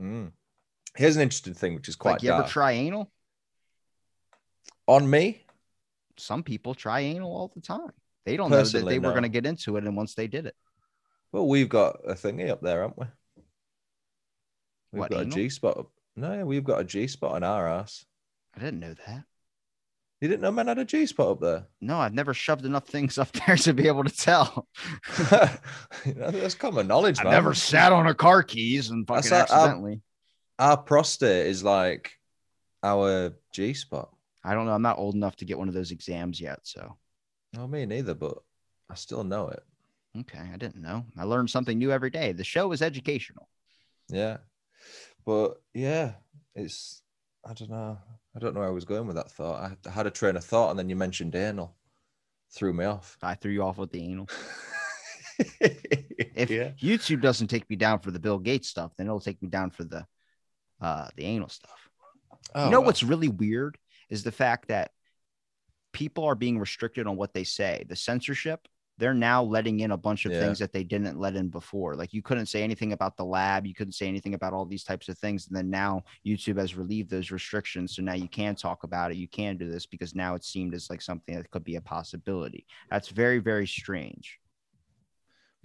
Mm. 0.00 0.30
Here's 0.94 1.16
an 1.16 1.22
interesting 1.22 1.54
thing, 1.54 1.74
which 1.74 1.88
is 1.88 1.96
quite 1.96 2.12
like, 2.12 2.22
you 2.22 2.30
ever 2.32 2.46
try 2.46 2.72
anal? 2.72 3.10
On 4.86 5.08
me, 5.10 5.44
some 6.16 6.42
people 6.42 6.74
try 6.74 7.00
anal 7.00 7.30
all 7.36 7.50
the 7.54 7.60
time. 7.60 7.90
They 8.26 8.36
don't 8.36 8.50
know 8.50 8.56
that 8.56 8.64
Personally, 8.64 8.94
they 8.94 8.98
were 8.98 9.08
no. 9.08 9.12
going 9.12 9.22
to 9.22 9.28
get 9.30 9.46
into 9.46 9.76
it, 9.78 9.84
and 9.84 9.96
once 9.96 10.14
they 10.14 10.26
did 10.26 10.44
it, 10.46 10.54
well, 11.32 11.46
we've 11.48 11.68
got 11.68 12.00
a 12.06 12.12
thingy 12.14 12.50
up 12.50 12.60
there, 12.60 12.82
haven't 12.82 12.98
we? 12.98 13.06
We've 14.92 15.00
What, 15.00 15.10
got 15.10 15.20
anal? 15.22 15.32
a 15.32 15.34
G 15.36 15.48
spot. 15.48 15.78
Up. 15.78 15.90
No, 16.16 16.44
we've 16.44 16.64
got 16.64 16.80
a 16.80 16.84
G 16.84 17.06
spot 17.06 17.32
on 17.36 17.42
our 17.44 17.68
ass. 17.68 18.04
I 18.54 18.60
didn't 18.60 18.80
know 18.80 18.94
that. 19.06 19.24
You 20.20 20.28
didn't 20.28 20.40
know 20.40 20.50
men 20.50 20.66
had 20.68 20.78
a 20.78 20.84
G 20.84 21.04
spot 21.06 21.28
up 21.28 21.40
there? 21.40 21.66
No, 21.80 21.98
I've 21.98 22.14
never 22.14 22.32
shoved 22.32 22.64
enough 22.64 22.86
things 22.86 23.18
up 23.18 23.30
there 23.46 23.56
to 23.56 23.74
be 23.74 23.86
able 23.86 24.04
to 24.04 24.16
tell. 24.16 24.66
You 26.06 26.14
know, 26.14 26.30
That's 26.30 26.54
common 26.54 26.86
knowledge, 26.86 27.18
I've 27.18 27.24
man. 27.24 27.32
never 27.34 27.52
sat 27.54 27.92
on 27.92 28.06
a 28.06 28.14
car 28.14 28.42
keys 28.42 28.90
and 28.90 29.06
That's 29.06 29.28
fucking 29.28 29.36
um, 29.52 29.60
accidentally. 29.60 30.00
Our 30.58 30.76
prostate 30.78 31.46
is 31.48 31.62
like 31.62 32.12
our 32.82 33.32
G 33.52 33.74
spot. 33.74 34.10
I 34.44 34.54
don't 34.54 34.66
know. 34.66 34.72
I'm 34.72 34.82
not 34.82 34.98
old 34.98 35.14
enough 35.16 35.36
to 35.36 35.44
get 35.44 35.58
one 35.58 35.68
of 35.68 35.74
those 35.74 35.90
exams 35.90 36.40
yet. 36.40 36.60
So, 36.62 36.96
No, 37.52 37.66
me 37.66 37.86
neither, 37.86 38.14
but 38.14 38.38
I 38.90 38.94
still 38.94 39.24
know 39.24 39.48
it. 39.48 39.62
okay. 40.20 40.48
I 40.52 40.56
didn't 40.56 40.82
know. 40.82 41.04
I 41.16 41.24
learned 41.24 41.50
something 41.50 41.78
new 41.78 41.90
every 41.92 42.10
day. 42.10 42.32
The 42.32 42.44
show 42.44 42.72
is 42.72 42.82
educational. 42.82 43.48
Yeah. 44.08 44.38
But 45.24 45.60
yeah, 45.74 46.12
it's 46.54 47.02
I 47.44 47.52
don't 47.54 47.70
know. 47.70 47.98
I 48.34 48.38
don't 48.38 48.54
know 48.54 48.60
where 48.60 48.68
I 48.68 48.72
was 48.72 48.84
going 48.84 49.06
with 49.06 49.16
that 49.16 49.30
thought. 49.30 49.72
I 49.86 49.90
had 49.90 50.06
a 50.06 50.10
train 50.10 50.36
of 50.36 50.44
thought 50.44 50.70
and 50.70 50.78
then 50.78 50.88
you 50.88 50.96
mentioned 50.96 51.34
anal. 51.34 51.74
Threw 52.54 52.72
me 52.72 52.84
off. 52.84 53.16
I 53.22 53.34
threw 53.34 53.52
you 53.52 53.62
off 53.62 53.78
with 53.78 53.90
the 53.90 54.02
anal. 54.02 54.28
If 55.38 56.50
yeah. 56.50 56.70
YouTube 56.80 57.20
doesn't 57.20 57.48
take 57.48 57.68
me 57.68 57.76
down 57.76 57.98
for 58.00 58.10
the 58.10 58.18
Bill 58.18 58.38
Gates 58.38 58.68
stuff, 58.68 58.92
then 58.96 59.06
it'll 59.06 59.20
take 59.20 59.40
me 59.42 59.48
down 59.48 59.70
for 59.70 59.84
the 59.84 60.06
uh 60.80 61.08
the 61.16 61.24
anal 61.24 61.48
stuff. 61.48 61.90
Oh, 62.54 62.64
you 62.64 62.70
know 62.70 62.80
well. 62.80 62.86
what's 62.86 63.02
really 63.02 63.28
weird 63.28 63.76
is 64.08 64.22
the 64.22 64.32
fact 64.32 64.68
that 64.68 64.90
people 65.96 66.24
are 66.24 66.34
being 66.34 66.58
restricted 66.58 67.06
on 67.06 67.16
what 67.16 67.32
they 67.32 67.42
say. 67.44 67.84
The 67.88 67.96
censorship, 67.96 68.68
they're 68.98 69.14
now 69.14 69.42
letting 69.42 69.80
in 69.80 69.90
a 69.92 69.96
bunch 69.96 70.24
of 70.26 70.32
Yeah. 70.32 70.40
things 70.40 70.58
that 70.58 70.72
they 70.72 70.84
didn't 70.84 71.18
let 71.18 71.36
in 71.36 71.48
before. 71.48 71.96
Like 71.96 72.12
you 72.12 72.22
couldn't 72.22 72.46
say 72.46 72.62
anything 72.62 72.92
about 72.92 73.16
the 73.16 73.24
lab, 73.24 73.66
you 73.66 73.74
couldn't 73.74 73.92
say 73.92 74.06
anything 74.08 74.34
about 74.34 74.52
all 74.52 74.66
these 74.66 74.84
types 74.84 75.08
of 75.08 75.16
things. 75.18 75.46
And 75.46 75.56
then 75.56 75.70
now 75.70 76.04
YouTube 76.24 76.58
has 76.58 76.74
relieved 76.76 77.10
those 77.10 77.30
restrictions. 77.30 77.94
So 77.96 78.02
now 78.02 78.14
you 78.14 78.28
can 78.28 78.54
talk 78.54 78.84
about 78.84 79.10
it, 79.10 79.16
you 79.16 79.28
can 79.28 79.56
do 79.56 79.70
this 79.70 79.86
because 79.86 80.14
now 80.14 80.34
it 80.34 80.44
seemed 80.44 80.74
as 80.74 80.88
like 80.90 81.02
something 81.02 81.34
that 81.34 81.50
could 81.50 81.64
be 81.64 81.76
a 81.76 81.80
possibility. 81.80 82.66
That's 82.90 83.08
very, 83.08 83.38
very 83.38 83.66
strange. 83.66 84.38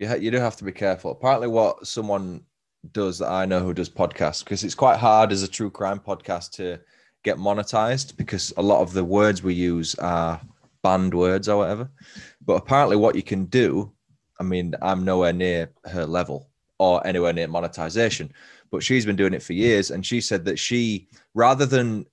ha- 0.02 0.14
you 0.16 0.32
do 0.32 0.38
have 0.38 0.56
to 0.58 0.64
be 0.64 0.72
careful. 0.72 1.12
Apparently, 1.12 1.48
what 1.48 1.86
someone 1.86 2.46
does 2.92 3.20
that 3.20 3.30
I 3.30 3.46
know 3.46 3.60
who 3.60 3.74
does 3.74 3.90
podcasts, 3.90 4.44
because 4.44 4.64
it's 4.64 4.76
quite 4.76 4.98
hard 4.98 5.32
as 5.32 5.44
a 5.44 5.48
true 5.48 5.70
crime 5.70 6.00
podcast 6.00 6.52
to 6.54 6.80
get 7.24 7.38
monetized 7.38 8.18
because 8.18 8.54
a 8.58 8.62
lot 8.62 8.82
of 8.82 8.94
the 8.94 9.04
words 9.04 9.44
we 9.44 9.54
use 9.54 9.96
are 9.96 10.42
banned 10.84 11.14
words 11.14 11.48
or 11.48 11.58
whatever. 11.58 11.90
But 12.46 12.54
apparently, 12.54 12.98
what 12.98 13.16
you 13.16 13.24
can 13.24 13.46
do, 13.46 13.92
I 14.40 14.44
mean, 14.44 14.76
I'm 14.82 15.06
nowhere 15.06 15.34
near 15.34 15.72
her 15.86 16.06
level 16.06 16.50
or 16.80 17.06
anywhere 17.06 17.34
near 17.34 17.48
monetization, 17.48 18.34
but 18.72 18.84
she's 18.84 19.06
been 19.06 19.16
doing 19.16 19.34
it 19.34 19.44
for 19.44 19.54
years. 19.54 19.92
And 19.92 20.06
she 20.06 20.20
said 20.20 20.46
that 20.46 20.58
she, 20.58 21.10
rather 21.36 21.66
than 21.66 22.06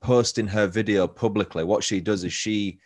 posting 0.00 0.46
her 0.46 0.66
video 0.66 1.06
publicly, 1.06 1.64
what 1.64 1.84
she 1.84 2.00
does 2.00 2.24
is 2.24 2.32
she 2.32 2.78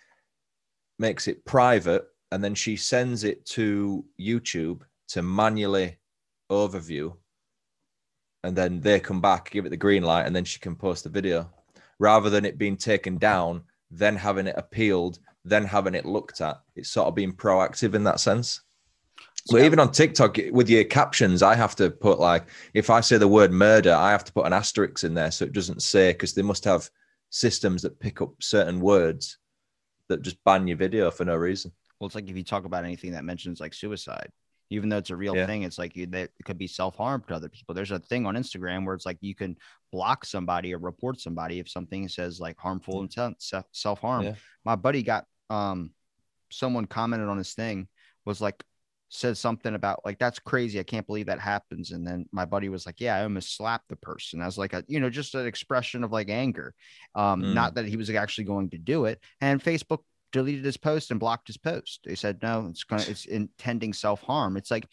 makes 0.98 1.28
it 1.28 1.44
private 1.44 2.04
and 2.32 2.42
then 2.42 2.54
she 2.54 2.76
sends 2.76 3.24
it 3.24 3.44
to 3.44 4.04
YouTube 4.20 4.80
to 5.08 5.22
manually 5.22 5.96
overview. 6.50 7.14
And 8.44 8.56
then 8.56 8.80
they 8.80 8.98
come 9.00 9.20
back, 9.20 9.50
give 9.50 9.66
it 9.66 9.70
the 9.70 9.76
green 9.76 10.02
light, 10.02 10.26
and 10.26 10.34
then 10.34 10.44
she 10.44 10.58
can 10.58 10.74
post 10.74 11.04
the 11.04 11.10
video 11.10 11.50
rather 11.98 12.28
than 12.28 12.44
it 12.44 12.58
being 12.58 12.76
taken 12.76 13.16
down, 13.18 13.62
then 13.90 14.16
having 14.16 14.48
it 14.48 14.56
appealed, 14.58 15.18
then 15.44 15.64
having 15.64 15.94
it 15.94 16.04
looked 16.04 16.40
at. 16.40 16.60
It's 16.74 16.90
sort 16.90 17.06
of 17.08 17.14
being 17.14 17.32
proactive 17.32 17.94
in 17.94 18.04
that 18.04 18.18
sense. 18.20 18.62
So 19.46 19.58
Yeah. 19.58 19.64
even 19.64 19.78
on 19.78 19.92
TikTok 19.92 20.38
with 20.50 20.68
your 20.68 20.84
captions, 20.84 21.42
I 21.42 21.54
have 21.54 21.76
to 21.76 21.90
put 21.90 22.18
like 22.20 22.46
if 22.74 22.90
I 22.90 23.00
say 23.00 23.18
the 23.18 23.28
word 23.28 23.52
murder, 23.52 23.92
I 23.92 24.10
have 24.10 24.24
to 24.24 24.32
put 24.32 24.46
an 24.46 24.52
asterisk 24.52 25.04
in 25.04 25.14
there 25.14 25.30
so 25.30 25.44
it 25.44 25.52
doesn't 25.52 25.82
say 25.82 26.12
because 26.12 26.34
they 26.34 26.42
must 26.42 26.64
have 26.64 26.90
systems 27.30 27.82
that 27.82 27.98
pick 27.98 28.20
up 28.20 28.30
certain 28.40 28.80
words 28.80 29.38
that 30.08 30.22
just 30.22 30.42
ban 30.44 30.66
your 30.68 30.76
video 30.76 31.10
for 31.10 31.24
no 31.24 31.34
reason. 31.36 31.72
Well, 31.98 32.06
it's 32.06 32.14
like 32.14 32.28
if 32.28 32.36
you 32.36 32.44
talk 32.44 32.64
about 32.64 32.84
anything 32.84 33.12
that 33.12 33.24
mentions 33.24 33.60
like 33.60 33.74
suicide, 33.74 34.30
even 34.72 34.88
though 34.88 34.98
it's 34.98 35.10
a 35.10 35.16
real 35.16 35.36
Yeah. 35.36 35.46
thing, 35.46 35.62
it's 35.62 35.78
like 35.78 35.94
you, 35.96 36.06
that 36.06 36.30
it 36.38 36.44
could 36.44 36.58
be 36.58 36.66
self 36.66 36.96
harm 36.96 37.22
to 37.28 37.34
other 37.34 37.48
people. 37.48 37.74
There's 37.74 37.90
a 37.90 37.98
thing 37.98 38.26
on 38.26 38.34
Instagram 38.34 38.84
where 38.84 38.94
it's 38.94 39.06
like 39.06 39.18
you 39.20 39.34
can 39.34 39.56
block 39.90 40.24
somebody 40.24 40.74
or 40.74 40.78
report 40.78 41.20
somebody 41.20 41.58
if 41.58 41.68
something 41.68 42.08
says 42.08 42.40
like 42.40 42.56
harmful 42.58 43.02
intent, 43.02 43.42
self 43.72 44.00
harm. 44.00 44.22
Yeah. 44.24 44.34
My 44.64 44.76
buddy 44.76 45.02
got 45.02 45.26
um, 45.50 45.90
someone 46.50 46.86
commented 46.86 47.28
on 47.28 47.38
his 47.38 47.54
thing 47.54 47.88
was 48.24 48.40
like 48.40 48.62
said 49.14 49.36
something 49.36 49.74
about 49.74 50.00
like 50.06 50.18
that's 50.18 50.38
crazy. 50.38 50.80
I 50.80 50.84
can't 50.84 51.06
believe 51.06 51.26
that 51.26 51.38
happens. 51.38 51.90
And 51.90 52.06
then 52.06 52.24
my 52.32 52.46
buddy 52.46 52.70
was 52.70 52.86
like, 52.86 52.98
yeah, 52.98 53.16
I 53.16 53.24
almost 53.24 53.54
slapped 53.56 53.88
the 53.90 53.96
person. 53.96 54.40
I 54.40 54.46
was 54.46 54.56
like, 54.56 54.72
a, 54.72 54.82
you 54.88 55.00
know, 55.00 55.10
just 55.10 55.34
an 55.34 55.44
expression 55.46 56.02
of 56.02 56.12
like 56.12 56.30
anger, 56.30 56.72
um, 57.14 57.42
Mm. 57.42 57.52
not 57.54 57.74
that 57.74 57.84
he 57.86 57.98
was 57.98 58.08
actually 58.08 58.44
going 58.44 58.70
to 58.70 58.78
do 58.78 59.04
it. 59.04 59.20
And 59.42 59.62
Facebook 59.62 59.98
deleted 60.32 60.64
his 60.64 60.76
post 60.76 61.10
and 61.10 61.20
blocked 61.20 61.46
his 61.46 61.56
post. 61.58 62.00
They 62.04 62.14
said 62.14 62.38
no, 62.42 62.66
it's 62.70 62.84
gonna 62.84 63.04
it's 63.08 63.26
intending 63.26 63.92
self 63.92 64.22
harm. 64.22 64.56
It's 64.56 64.70
like 64.70 64.86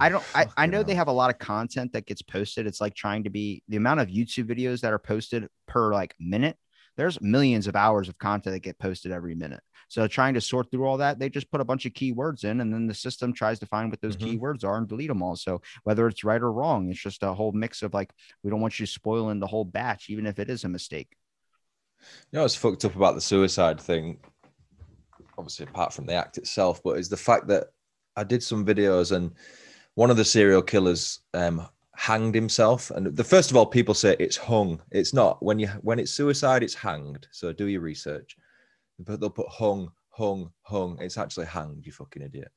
I 0.00 0.08
don't 0.08 0.24
I, 0.34 0.46
I 0.56 0.66
know 0.66 0.82
they 0.82 0.94
have 0.94 1.08
a 1.08 1.12
lot 1.12 1.30
of 1.30 1.38
content 1.38 1.92
that 1.92 2.06
gets 2.06 2.22
posted. 2.22 2.66
It's 2.66 2.80
like 2.80 2.94
trying 2.94 3.24
to 3.24 3.30
be 3.30 3.62
the 3.68 3.76
amount 3.76 4.00
of 4.00 4.08
YouTube 4.08 4.44
videos 4.44 4.80
that 4.80 4.92
are 4.92 4.98
posted 4.98 5.48
per 5.66 5.92
like 5.92 6.14
minute. 6.20 6.56
There's 6.96 7.20
millions 7.20 7.66
of 7.66 7.74
hours 7.76 8.08
of 8.08 8.18
content 8.18 8.54
that 8.54 8.60
get 8.60 8.78
posted 8.78 9.12
every 9.12 9.34
minute. 9.34 9.60
So 9.88 10.06
trying 10.06 10.34
to 10.34 10.40
sort 10.40 10.70
through 10.70 10.86
all 10.86 10.98
that, 10.98 11.18
they 11.18 11.28
just 11.28 11.50
put 11.50 11.60
a 11.60 11.64
bunch 11.64 11.86
of 11.86 11.92
keywords 11.92 12.44
in 12.44 12.60
and 12.60 12.72
then 12.72 12.86
the 12.86 12.94
system 12.94 13.32
tries 13.32 13.58
to 13.60 13.66
find 13.66 13.90
what 13.90 14.00
those 14.00 14.16
Mhm. 14.16 14.38
keywords 14.38 14.64
are 14.64 14.76
and 14.76 14.88
delete 14.88 15.08
them 15.08 15.22
all. 15.22 15.36
So 15.36 15.62
whether 15.84 16.06
it's 16.06 16.24
right 16.24 16.40
or 16.40 16.52
wrong, 16.52 16.90
it's 16.90 17.00
just 17.00 17.22
a 17.22 17.32
whole 17.34 17.52
mix 17.52 17.82
of 17.82 17.94
like 17.94 18.12
we 18.42 18.50
don't 18.50 18.60
want 18.60 18.78
you 18.78 18.86
spoiling 18.86 19.40
the 19.40 19.46
whole 19.46 19.64
batch, 19.64 20.10
even 20.10 20.26
if 20.26 20.38
it 20.38 20.50
is 20.50 20.64
a 20.64 20.68
mistake. 20.68 21.16
You 22.30 22.38
know 22.38 22.42
what's 22.42 22.56
fucked 22.56 22.84
up 22.84 22.96
about 22.96 23.14
the 23.14 23.20
suicide 23.20 23.80
thing? 23.80 24.18
Obviously, 25.42 25.66
apart 25.66 25.92
from 25.92 26.06
the 26.06 26.14
act 26.14 26.38
itself, 26.38 26.80
but 26.84 26.98
is 26.98 27.08
the 27.08 27.16
fact 27.16 27.48
that 27.48 27.72
I 28.16 28.22
did 28.22 28.44
some 28.44 28.64
videos 28.64 29.10
and 29.10 29.32
one 29.94 30.08
of 30.08 30.16
the 30.16 30.24
serial 30.24 30.62
killers 30.62 31.18
um, 31.34 31.66
hanged 31.96 32.36
himself. 32.36 32.92
And 32.92 33.16
the 33.16 33.24
first 33.24 33.50
of 33.50 33.56
all, 33.56 33.66
people 33.66 33.92
say 33.92 34.14
it's 34.20 34.36
hung. 34.36 34.80
It's 34.92 35.12
not. 35.12 35.42
When 35.42 35.58
you 35.58 35.66
when 35.80 35.98
it's 35.98 36.12
suicide, 36.12 36.62
it's 36.62 36.74
hanged. 36.74 37.26
So 37.32 37.52
do 37.52 37.66
your 37.66 37.80
research. 37.80 38.36
But 39.00 39.18
they'll 39.18 39.30
put 39.30 39.48
hung, 39.48 39.90
hung, 40.10 40.52
hung. 40.62 40.96
It's 41.00 41.18
actually 41.18 41.46
hanged. 41.46 41.86
You 41.86 41.90
fucking 41.90 42.22
idiot. 42.22 42.52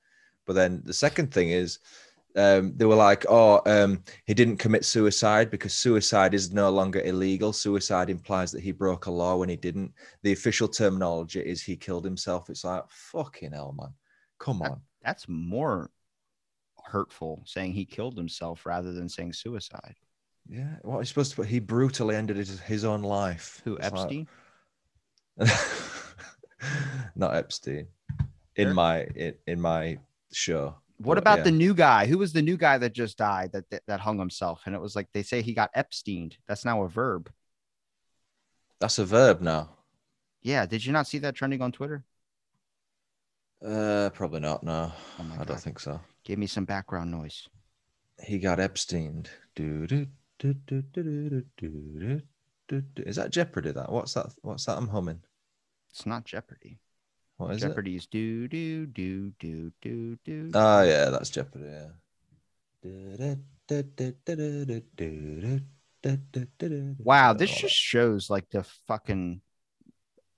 But 0.46 0.54
then 0.54 0.84
the 0.86 0.94
second 0.94 1.34
thing 1.34 1.50
is 1.50 1.80
um, 2.36 2.74
they 2.76 2.86
were 2.86 2.96
like, 2.96 3.26
oh, 3.30 3.62
um, 3.66 4.04
he 4.26 4.34
didn't 4.34 4.58
commit 4.58 4.84
suicide 4.86 5.50
because 5.50 5.74
suicide 5.74 6.34
is 6.34 6.52
no 6.52 6.70
longer 6.70 7.00
illegal. 7.02 7.54
Suicide 7.54 8.10
implies 8.10 8.52
that 8.52 8.62
he 8.64 8.72
broke 8.72 9.06
a 9.06 9.12
law 9.12 9.36
when 9.38 9.50
he 9.50 9.56
didn't. 9.56 9.94
The 10.24 10.34
official 10.34 10.68
terminology 10.68 11.40
is 11.40 11.62
he 11.62 11.76
killed 11.78 12.04
himself. 12.06 12.50
It's 12.50 12.64
like, 12.64 12.84
fucking 12.90 13.54
hell, 13.54 13.74
man. 13.78 13.94
Come 14.40 14.60
That- 14.60 14.72
on. 14.72 14.82
That's 15.04 15.28
more 15.30 15.92
hurtful 16.84 17.44
saying 17.46 17.74
he 17.74 17.86
killed 17.86 18.18
himself 18.18 18.66
rather 18.66 18.92
than 18.92 19.08
saying 19.08 19.34
suicide. 19.34 19.96
Yeah. 20.48 20.76
What 20.82 20.98
are 20.98 21.02
you 21.02 21.06
supposed 21.06 21.32
to 21.32 21.36
put? 21.38 21.48
He 21.48 21.60
brutally 21.60 22.16
ended 22.16 22.38
his, 22.38 22.60
his 22.60 22.84
own 22.86 23.02
life. 23.04 23.62
Who 23.66 23.76
It's 23.78 23.92
like- 23.92 24.02
Epstein? 24.02 24.28
Not 27.16 27.36
Epstein. 27.36 27.88
In 28.56 28.68
Sure. 28.68 28.74
my 28.74 29.04
in, 29.16 29.34
in 29.48 29.62
my 29.62 30.00
show. 30.32 30.76
What 30.98 31.18
about 31.18 31.40
yeah. 31.40 31.46
the 31.46 31.52
new 31.52 31.74
guy? 31.74 32.06
Who 32.06 32.18
was 32.18 32.32
the 32.32 32.42
new 32.42 32.58
guy 32.58 32.78
that 32.78 32.94
just 32.94 33.18
died 33.18 33.52
that, 33.52 33.70
that, 33.70 33.84
that 33.88 34.00
hung 34.00 34.18
himself? 34.18 34.62
And 34.66 34.74
it 34.74 34.82
was 34.82 34.96
like 34.96 35.10
they 35.14 35.24
say 35.24 35.42
he 35.42 35.54
got 35.54 35.72
Epsteined. 35.76 36.38
That's 36.48 36.64
now 36.64 36.84
a 36.84 36.90
verb. 36.90 37.30
That's 38.80 39.00
a 39.00 39.06
verb 39.06 39.42
now. 39.42 39.72
Yeah. 40.42 40.66
Did 40.66 40.86
you 40.86 40.94
not 40.94 41.08
see 41.08 41.18
that 41.20 41.36
trending 41.36 41.62
on 41.62 41.72
Twitter? 41.72 42.06
Uh, 43.66 44.10
probably 44.14 44.42
not. 44.42 44.64
No, 44.64 44.92
oh 45.20 45.26
I 45.40 45.44
don't 45.44 45.60
think 45.60 45.80
so. 45.80 46.00
Give 46.24 46.38
me 46.38 46.48
some 46.48 46.66
background 46.66 47.12
noise. 47.12 47.48
He 48.24 48.38
got 48.38 48.60
Epsteined. 48.60 49.30
Is 49.58 50.06
that 53.16 53.32
Jeopardy? 53.32 53.72
That 53.72 53.92
what's 53.92 54.14
that? 54.14 54.28
What's 54.42 54.66
that? 54.66 54.78
I'm 54.78 54.90
humming. 54.90 55.22
It's 55.90 56.06
not 56.06 56.26
Jeopardy. 56.26 56.78
What 57.38 57.56
is 57.56 57.62
Jeopardy's 57.62 58.06
it? 58.06 58.12
do 58.12 58.48
do 58.48 58.86
do 58.86 59.34
do 59.40 59.72
do 59.82 60.18
do. 60.24 60.52
Oh 60.54 60.84
yeah, 60.84 61.10
that's 61.10 61.30
Jeopardy. 61.30 61.66
Yeah. 61.66 63.36
Wow, 67.00 67.34
this 67.34 67.54
just 67.54 67.76
shows 67.76 68.30
like 68.30 68.50
the 68.52 68.64
fucking 68.88 69.42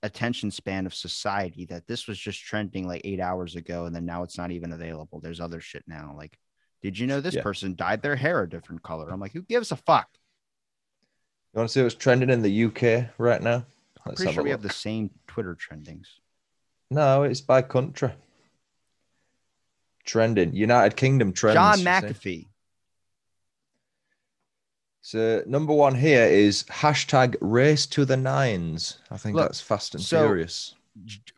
attention 0.02 0.50
span 0.50 0.86
of 0.86 0.94
society 0.94 1.66
that 1.66 1.86
this 1.86 2.06
was 2.06 2.18
just 2.18 2.40
trending 2.40 2.86
like 2.86 3.02
eight 3.04 3.20
hours 3.20 3.56
ago 3.56 3.84
and 3.84 3.94
then 3.94 4.06
now 4.06 4.22
it's 4.22 4.38
not 4.38 4.50
even 4.50 4.72
available. 4.72 5.20
There's 5.20 5.40
other 5.40 5.60
shit 5.60 5.84
now. 5.86 6.14
Like, 6.16 6.38
did 6.82 6.98
you 6.98 7.06
know 7.06 7.20
this 7.20 7.34
yeah. 7.34 7.42
person 7.42 7.74
dyed 7.74 8.02
their 8.02 8.16
hair 8.16 8.42
a 8.42 8.48
different 8.48 8.82
color? 8.82 9.10
I'm 9.10 9.20
like, 9.20 9.32
who 9.32 9.42
gives 9.42 9.72
a 9.72 9.76
fuck? 9.76 10.08
You 11.52 11.58
want 11.58 11.68
to 11.68 11.72
see 11.72 11.82
what's 11.82 11.94
trending 11.94 12.30
in 12.30 12.42
the 12.42 12.64
UK 12.64 13.10
right 13.18 13.42
now? 13.42 13.64
I'm 14.06 14.14
pretty 14.14 14.32
sure 14.32 14.42
we 14.42 14.50
have 14.50 14.62
the 14.62 14.70
same 14.70 15.10
Twitter 15.26 15.56
trendings. 15.56 16.06
No, 16.90 17.22
it's 17.22 17.40
by 17.40 17.62
country. 17.62 18.12
Trending. 20.04 20.54
United 20.54 20.96
Kingdom 20.96 21.32
trends. 21.32 21.54
John. 21.54 21.78
McAfee. 21.80 22.46
So 25.02 25.42
number 25.46 25.72
one 25.72 25.94
here 25.94 26.24
is 26.24 26.64
hashtag 26.64 27.36
race 27.40 27.86
to 27.86 28.04
the 28.04 28.16
nines. 28.16 28.98
I 29.10 29.16
think 29.16 29.36
Look, 29.36 29.46
that's 29.46 29.60
fast 29.60 29.94
and 29.94 30.02
so- 30.02 30.26
furious. 30.26 30.74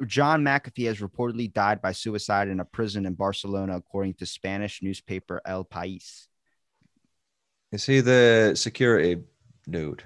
John 0.07 0.43
McAfee 0.43 0.87
has 0.87 1.01
reportedly 1.01 1.53
died 1.53 1.83
by 1.83 1.93
suicide 1.93 2.49
in 2.49 2.61
a 2.61 2.65
prison 2.65 3.05
in 3.05 3.13
Barcelona, 3.13 3.77
according 3.77 4.15
to 4.15 4.25
Spanish 4.25 4.83
newspaper 4.83 5.43
El 5.45 5.67
País. 5.67 6.29
Is 7.71 7.85
he 7.85 8.01
the 8.01 8.55
security 8.57 9.23
dude? 9.69 10.03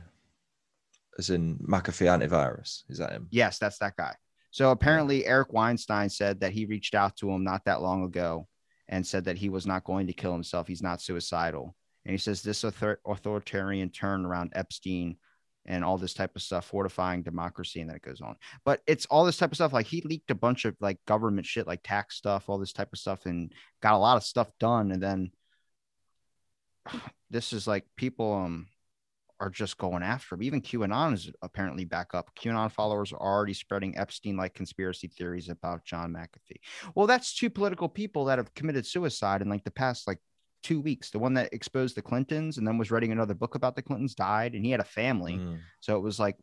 As 1.18 1.30
in 1.30 1.56
McAfee 1.58 2.08
antivirus? 2.08 2.82
Is 2.88 2.98
that 2.98 3.12
him? 3.12 3.28
Yes, 3.30 3.58
that's 3.58 3.78
that 3.78 3.96
guy. 3.96 4.16
So 4.54 4.70
apparently, 4.70 5.26
Eric 5.26 5.52
Weinstein 5.52 6.08
said 6.08 6.38
that 6.38 6.52
he 6.52 6.64
reached 6.64 6.94
out 6.94 7.16
to 7.16 7.28
him 7.28 7.42
not 7.42 7.64
that 7.64 7.82
long 7.82 8.04
ago 8.04 8.46
and 8.86 9.04
said 9.04 9.24
that 9.24 9.36
he 9.36 9.48
was 9.48 9.66
not 9.66 9.82
going 9.82 10.06
to 10.06 10.12
kill 10.12 10.32
himself. 10.32 10.68
He's 10.68 10.80
not 10.80 11.02
suicidal. 11.02 11.74
And 12.04 12.12
he 12.12 12.18
says 12.18 12.40
this 12.40 12.62
author- 12.62 13.00
authoritarian 13.04 13.90
turn 13.90 14.24
around 14.24 14.52
Epstein 14.54 15.16
and 15.66 15.84
all 15.84 15.98
this 15.98 16.14
type 16.14 16.36
of 16.36 16.42
stuff, 16.42 16.66
fortifying 16.66 17.24
democracy, 17.24 17.80
and 17.80 17.90
then 17.90 17.96
it 17.96 18.02
goes 18.02 18.20
on. 18.20 18.36
But 18.64 18.80
it's 18.86 19.06
all 19.06 19.24
this 19.24 19.38
type 19.38 19.50
of 19.50 19.56
stuff. 19.56 19.72
Like 19.72 19.86
he 19.86 20.02
leaked 20.02 20.30
a 20.30 20.36
bunch 20.36 20.66
of 20.66 20.76
like 20.78 21.04
government 21.04 21.48
shit, 21.48 21.66
like 21.66 21.80
tax 21.82 22.14
stuff, 22.14 22.48
all 22.48 22.58
this 22.58 22.72
type 22.72 22.92
of 22.92 23.00
stuff, 23.00 23.26
and 23.26 23.52
got 23.82 23.94
a 23.94 23.98
lot 23.98 24.16
of 24.16 24.22
stuff 24.22 24.52
done. 24.60 24.92
And 24.92 25.02
then 25.02 25.32
this 27.28 27.52
is 27.52 27.66
like 27.66 27.86
people 27.96 28.32
um 28.32 28.68
are 29.40 29.50
just 29.50 29.78
going 29.78 30.02
after 30.02 30.34
him. 30.34 30.42
Even 30.42 30.60
QAnon 30.60 31.14
is 31.14 31.30
apparently 31.42 31.84
back 31.84 32.14
up. 32.14 32.30
QAnon 32.36 32.70
followers 32.70 33.12
are 33.12 33.20
already 33.20 33.54
spreading 33.54 33.96
Epstein 33.98 34.36
like 34.36 34.54
conspiracy 34.54 35.08
theories 35.08 35.48
about 35.48 35.84
John 35.84 36.12
McAfee. 36.12 36.60
Well, 36.94 37.06
that's 37.06 37.34
two 37.34 37.50
political 37.50 37.88
people 37.88 38.26
that 38.26 38.38
have 38.38 38.54
committed 38.54 38.86
suicide 38.86 39.42
in 39.42 39.48
like 39.48 39.64
the 39.64 39.70
past 39.70 40.06
like 40.06 40.18
two 40.62 40.80
weeks. 40.80 41.10
The 41.10 41.18
one 41.18 41.34
that 41.34 41.52
exposed 41.52 41.96
the 41.96 42.02
Clintons 42.02 42.58
and 42.58 42.66
then 42.66 42.78
was 42.78 42.90
writing 42.90 43.12
another 43.12 43.34
book 43.34 43.54
about 43.54 43.76
the 43.76 43.82
Clintons 43.82 44.14
died, 44.14 44.54
and 44.54 44.64
he 44.64 44.70
had 44.70 44.80
a 44.80 44.84
family. 44.84 45.34
Mm. 45.34 45.58
So 45.80 45.96
it 45.96 46.00
was 46.00 46.18
like 46.18 46.36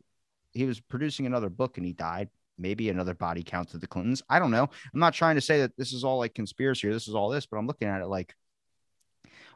he 0.52 0.64
was 0.64 0.80
producing 0.80 1.26
another 1.26 1.48
book 1.48 1.76
and 1.76 1.86
he 1.86 1.92
died. 1.92 2.28
Maybe 2.58 2.90
another 2.90 3.14
body 3.14 3.42
count 3.42 3.70
to 3.70 3.78
the 3.78 3.86
Clintons. 3.86 4.22
I 4.28 4.38
don't 4.38 4.50
know. 4.50 4.64
I'm 4.64 5.00
not 5.00 5.14
trying 5.14 5.36
to 5.36 5.40
say 5.40 5.60
that 5.60 5.76
this 5.76 5.92
is 5.92 6.04
all 6.04 6.18
like 6.18 6.34
conspiracy 6.34 6.86
or 6.86 6.92
this 6.92 7.08
is 7.08 7.14
all 7.14 7.30
this, 7.30 7.46
but 7.46 7.56
I'm 7.56 7.66
looking 7.66 7.88
at 7.88 8.02
it 8.02 8.06
like 8.06 8.34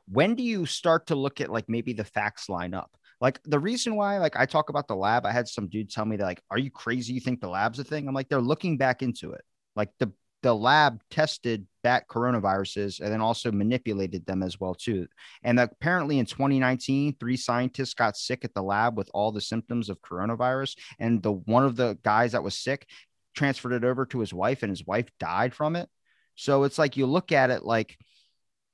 when 0.08 0.34
do 0.34 0.42
you 0.42 0.66
start 0.66 1.08
to 1.08 1.14
look 1.14 1.40
at 1.40 1.50
like 1.50 1.68
maybe 1.68 1.92
the 1.92 2.04
facts 2.04 2.48
line 2.48 2.74
up? 2.74 2.96
Like 3.20 3.40
the 3.44 3.58
reason 3.58 3.96
why, 3.96 4.18
like 4.18 4.36
I 4.36 4.46
talk 4.46 4.68
about 4.68 4.88
the 4.88 4.96
lab, 4.96 5.24
I 5.24 5.32
had 5.32 5.48
some 5.48 5.68
dude 5.68 5.90
tell 5.90 6.04
me 6.04 6.16
that, 6.16 6.24
like, 6.24 6.42
are 6.50 6.58
you 6.58 6.70
crazy? 6.70 7.14
You 7.14 7.20
think 7.20 7.40
the 7.40 7.48
lab's 7.48 7.78
a 7.78 7.84
thing? 7.84 8.06
I'm 8.06 8.14
like, 8.14 8.28
they're 8.28 8.40
looking 8.40 8.76
back 8.76 9.02
into 9.02 9.32
it. 9.32 9.42
Like 9.74 9.90
the 9.98 10.12
the 10.42 10.54
lab 10.54 11.00
tested 11.10 11.66
bat 11.82 12.04
coronaviruses 12.08 13.00
and 13.00 13.12
then 13.12 13.20
also 13.20 13.50
manipulated 13.50 14.24
them 14.26 14.42
as 14.42 14.60
well 14.60 14.74
too. 14.74 15.06
And 15.42 15.58
apparently 15.58 16.18
in 16.18 16.26
2019, 16.26 17.16
three 17.18 17.36
scientists 17.36 17.94
got 17.94 18.16
sick 18.16 18.44
at 18.44 18.54
the 18.54 18.62
lab 18.62 18.96
with 18.96 19.10
all 19.12 19.32
the 19.32 19.40
symptoms 19.40 19.88
of 19.88 20.00
coronavirus. 20.02 20.76
And 20.98 21.22
the 21.22 21.32
one 21.32 21.64
of 21.64 21.74
the 21.74 21.98
guys 22.04 22.32
that 22.32 22.44
was 22.44 22.54
sick 22.56 22.86
transferred 23.34 23.72
it 23.72 23.84
over 23.84 24.06
to 24.06 24.20
his 24.20 24.32
wife, 24.32 24.62
and 24.62 24.70
his 24.70 24.86
wife 24.86 25.08
died 25.18 25.54
from 25.54 25.74
it. 25.74 25.88
So 26.36 26.64
it's 26.64 26.78
like 26.78 26.96
you 26.96 27.06
look 27.06 27.32
at 27.32 27.50
it 27.50 27.64
like 27.64 27.96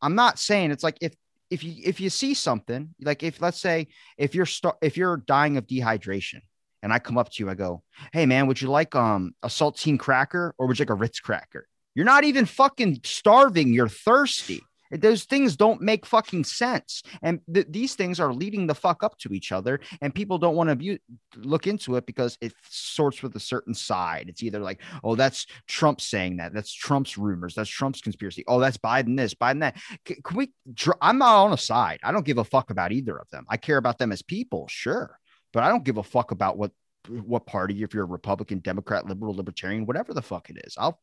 I'm 0.03 0.16
not 0.16 0.38
saying 0.38 0.72
it's 0.72 0.84
like 0.84 0.99
if 1.01 1.14
if 1.53 1.62
you 1.62 1.74
if 1.84 2.00
you 2.00 2.09
see 2.09 2.32
something 2.32 2.94
like 3.03 3.22
if 3.22 3.42
let's 3.42 3.61
say 3.61 3.88
if 4.16 4.34
you're 4.34 4.46
st- 4.46 4.74
if 4.80 4.96
you're 4.96 5.18
dying 5.18 5.59
of 5.59 5.66
dehydration 5.66 6.40
and 6.82 6.92
I 6.92 6.98
come 6.98 7.18
up 7.18 7.30
to 7.30 7.44
you, 7.44 7.50
I 7.50 7.55
go, 7.55 7.82
"Hey 8.12 8.24
man, 8.24 8.46
would 8.46 8.61
you 8.61 8.68
like 8.68 8.94
um 8.96 9.34
a 9.42 9.48
saltine 9.48 9.98
cracker 9.98 10.55
or 10.57 10.66
would 10.66 10.78
you 10.78 10.84
like 10.84 10.90
a 10.90 10.94
Ritz 10.94 11.20
cracker?" 11.20 11.68
You're 11.94 12.07
not 12.07 12.24
even 12.24 12.46
fucking 12.46 13.00
starving. 13.05 13.74
You're 13.74 13.88
thirsty. 13.88 14.62
Those 14.93 15.24
things 15.24 15.57
don't 15.57 15.80
make 15.80 16.05
fucking 16.07 16.45
sense. 16.45 17.03
And 17.22 17.40
th- 17.53 17.66
these 17.70 17.95
things 17.95 18.20
are 18.20 18.32
leading 18.32 18.66
the 18.66 18.74
fuck 18.74 19.03
up 19.03 19.18
to 19.18 19.32
each 19.32 19.53
other. 19.53 19.80
And 20.01 20.14
people 20.14 20.38
don't 20.38 20.55
want 20.57 20.70
to 20.70 20.76
bu- 20.76 20.99
look 21.36 21.66
into 21.66 21.97
it 21.97 22.07
because 22.07 22.36
it 22.40 22.53
sorts 22.68 23.22
with 23.22 23.34
a 23.36 23.40
certain 23.40 23.74
side. 23.74 24.26
It's 24.28 24.43
either 24.43 24.61
like, 24.61 24.80
oh, 25.03 25.14
that's 25.14 25.47
Trump 25.66 26.01
saying 26.01 26.36
that. 26.36 26.53
That's 26.53 26.72
Trump's 26.72 27.16
rumors. 27.16 27.55
That's 27.55 27.70
Trump's 27.70 28.01
conspiracy. 28.01 28.45
Oh, 28.47 28.61
that's 28.61 28.76
Biden 28.76 29.16
this, 29.16 29.34
Biden 29.34 29.61
that. 29.61 29.76
C- 30.07 30.20
can 30.22 30.36
we? 30.36 30.53
Dr- 30.72 30.99
I'm 31.01 31.18
not 31.18 31.45
on 31.45 31.53
a 31.53 31.59
side. 31.59 32.01
I 32.03 32.12
don't 32.12 32.26
give 32.26 32.38
a 32.38 32.45
fuck 32.45 32.70
about 32.70 32.93
either 32.93 33.16
of 33.16 33.28
them. 33.30 33.47
I 33.49 33.57
care 33.57 33.78
about 33.78 33.99
them 33.99 34.12
as 34.12 34.22
people, 34.22 34.68
sure. 34.68 35.18
But 35.53 35.62
I 35.62 35.68
don't 35.68 35.84
give 35.84 35.99
a 35.99 36.03
fuck 36.03 36.30
about 36.30 36.57
what 36.57 36.72
what 37.09 37.47
party, 37.47 37.82
if 37.82 37.95
you're 37.95 38.05
a 38.05 38.07
Republican, 38.07 38.61
Democrat, 38.61 39.07
liberal, 39.07 39.34
libertarian, 39.34 39.86
whatever 39.86 40.14
the 40.14 40.22
fuck 40.22 40.51
it 40.51 40.59
is. 40.64 40.74
I'll 40.78 41.01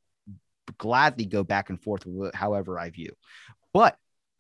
gladly 0.78 1.26
go 1.26 1.44
back 1.44 1.70
and 1.70 1.82
forth 1.82 2.06
with 2.06 2.34
however 2.34 2.80
I 2.80 2.90
view. 2.90 3.12
But 3.74 3.98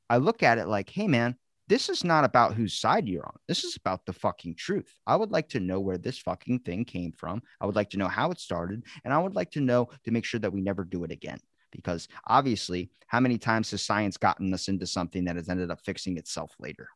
I 0.09 0.17
look 0.17 0.43
at 0.43 0.57
it 0.57 0.67
like, 0.67 0.89
hey, 0.89 1.07
man, 1.07 1.35
this 1.67 1.87
is 1.87 2.03
not 2.03 2.25
about 2.25 2.55
whose 2.55 2.73
side 2.73 3.07
you're 3.07 3.25
on. 3.25 3.37
This 3.47 3.63
is 3.63 3.75
about 3.75 4.05
the 4.05 4.13
fucking 4.13 4.55
truth. 4.55 4.91
I 5.05 5.15
would 5.15 5.31
like 5.31 5.49
to 5.49 5.59
know 5.59 5.79
where 5.79 5.99
this 5.99 6.17
fucking 6.17 6.59
thing 6.59 6.83
came 6.83 7.11
from. 7.11 7.43
I 7.61 7.67
would 7.67 7.75
like 7.75 7.91
to 7.91 7.97
know 7.97 8.07
how 8.07 8.31
it 8.31 8.39
started. 8.39 8.83
And 9.05 9.13
I 9.13 9.19
would 9.19 9.35
like 9.35 9.51
to 9.51 9.61
know 9.61 9.89
to 10.03 10.11
make 10.11 10.25
sure 10.25 10.39
that 10.39 10.51
we 10.51 10.61
never 10.61 10.83
do 10.83 11.03
it 11.03 11.11
again. 11.11 11.39
Because 11.71 12.07
obviously, 12.25 12.89
how 13.05 13.19
many 13.19 13.37
times 13.37 13.69
has 13.69 13.83
science 13.83 14.17
gotten 14.17 14.51
us 14.51 14.67
into 14.67 14.87
something 14.87 15.25
that 15.25 15.35
has 15.35 15.47
ended 15.47 15.69
up 15.69 15.81
fixing 15.81 16.17
itself 16.17 16.55
later? 16.59 16.89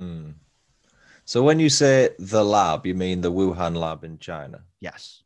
Mm. 0.00 0.34
So 1.24 1.44
when 1.44 1.60
you 1.60 1.68
say 1.68 2.10
the 2.18 2.44
lab, 2.44 2.84
you 2.84 2.96
mean 2.96 3.20
the 3.20 3.30
Wuhan 3.30 3.76
lab 3.76 4.02
in 4.02 4.18
China? 4.18 4.62
Yes. 4.80 5.22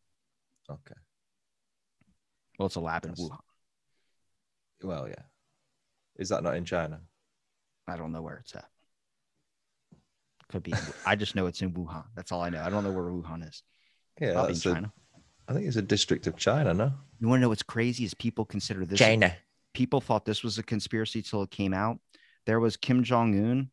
Okay. 0.71 1.01
Well, 2.59 2.67
it's 2.67 2.75
a 2.75 2.81
lab 2.81 3.03
That's... 3.03 3.19
in 3.19 3.27
Wuhan. 3.27 3.39
Well, 4.83 5.09
yeah. 5.09 5.23
Is 6.19 6.31
that 6.31 6.43
not 6.43 6.57
in 6.57 6.65
China? 6.65 7.01
I 7.87 7.97
don't 7.97 8.13
know 8.13 8.23
where 8.23 8.39
it's 8.39 8.55
at. 8.55 8.67
Could 10.49 10.63
be. 10.63 10.75
I 11.05 11.17
just 11.17 11.35
know 11.35 11.47
it's 11.47 11.63
in 11.63 11.73
Wuhan. 11.73 12.05
That's 12.15 12.33
all 12.33 12.41
I 12.41 12.51
know. 12.51 12.63
I 12.63 12.71
don't 12.71 12.85
know 12.85 12.93
where 12.93 13.05
Wuhan 13.05 13.47
is. 13.49 13.63
Yeah, 14.21 14.33
Probably 14.33 14.55
in 14.55 14.61
China. 14.61 14.93
A, 15.17 15.51
I 15.51 15.55
think 15.55 15.67
it's 15.67 15.77
a 15.77 15.83
district 15.83 16.27
of 16.27 16.37
China. 16.37 16.73
No. 16.73 16.93
You 17.19 17.29
want 17.29 17.41
to 17.41 17.43
know 17.43 17.49
what's 17.49 17.63
crazy? 17.63 18.05
Is 18.05 18.15
people 18.15 18.45
consider 18.45 18.85
this 18.85 18.99
China. 18.99 19.35
People 19.75 20.01
thought 20.01 20.25
this 20.25 20.43
was 20.43 20.59
a 20.59 20.63
conspiracy 20.63 21.21
till 21.21 21.43
it 21.43 21.51
came 21.51 21.75
out. 21.75 21.99
There 22.47 22.61
was 22.61 22.77
Kim 22.77 23.03
Jong 23.03 23.35
Un, 23.35 23.71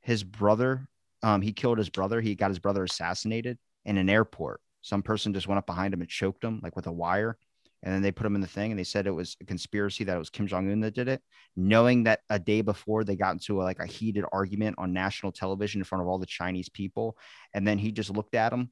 his 0.00 0.24
brother. 0.24 0.88
Um, 1.22 1.40
he 1.40 1.52
killed 1.52 1.78
his 1.78 1.88
brother. 1.88 2.20
He 2.20 2.34
got 2.34 2.50
his 2.50 2.58
brother 2.58 2.84
assassinated 2.84 3.58
in 3.84 3.96
an 3.96 4.10
airport. 4.10 4.60
Some 4.82 5.02
person 5.02 5.32
just 5.32 5.48
went 5.48 5.58
up 5.58 5.66
behind 5.66 5.94
him 5.94 6.00
and 6.00 6.10
choked 6.10 6.44
him 6.44 6.60
like 6.62 6.76
with 6.76 6.86
a 6.86 6.92
wire 6.92 7.38
and 7.82 7.94
then 7.94 8.02
they 8.02 8.12
put 8.12 8.26
him 8.26 8.34
in 8.34 8.40
the 8.40 8.46
thing 8.46 8.72
and 8.72 8.78
they 8.78 8.84
said 8.84 9.06
it 9.06 9.10
was 9.10 9.36
a 9.40 9.44
conspiracy 9.44 10.04
that 10.04 10.16
it 10.16 10.18
was 10.18 10.30
Kim 10.30 10.46
Jong 10.46 10.70
Un 10.70 10.80
that 10.80 10.94
did 10.94 11.08
it, 11.08 11.22
knowing 11.56 12.04
that 12.04 12.20
a 12.30 12.38
day 12.38 12.60
before 12.60 13.04
they 13.04 13.16
got 13.16 13.32
into 13.32 13.60
a, 13.60 13.64
like 13.64 13.78
a 13.78 13.86
heated 13.86 14.24
argument 14.32 14.76
on 14.78 14.92
national 14.92 15.32
television 15.32 15.80
in 15.80 15.84
front 15.84 16.02
of 16.02 16.08
all 16.08 16.18
the 16.18 16.26
Chinese 16.26 16.68
people, 16.68 17.16
and 17.54 17.66
then 17.66 17.78
he 17.78 17.92
just 17.92 18.10
looked 18.10 18.34
at 18.34 18.52
him, 18.52 18.70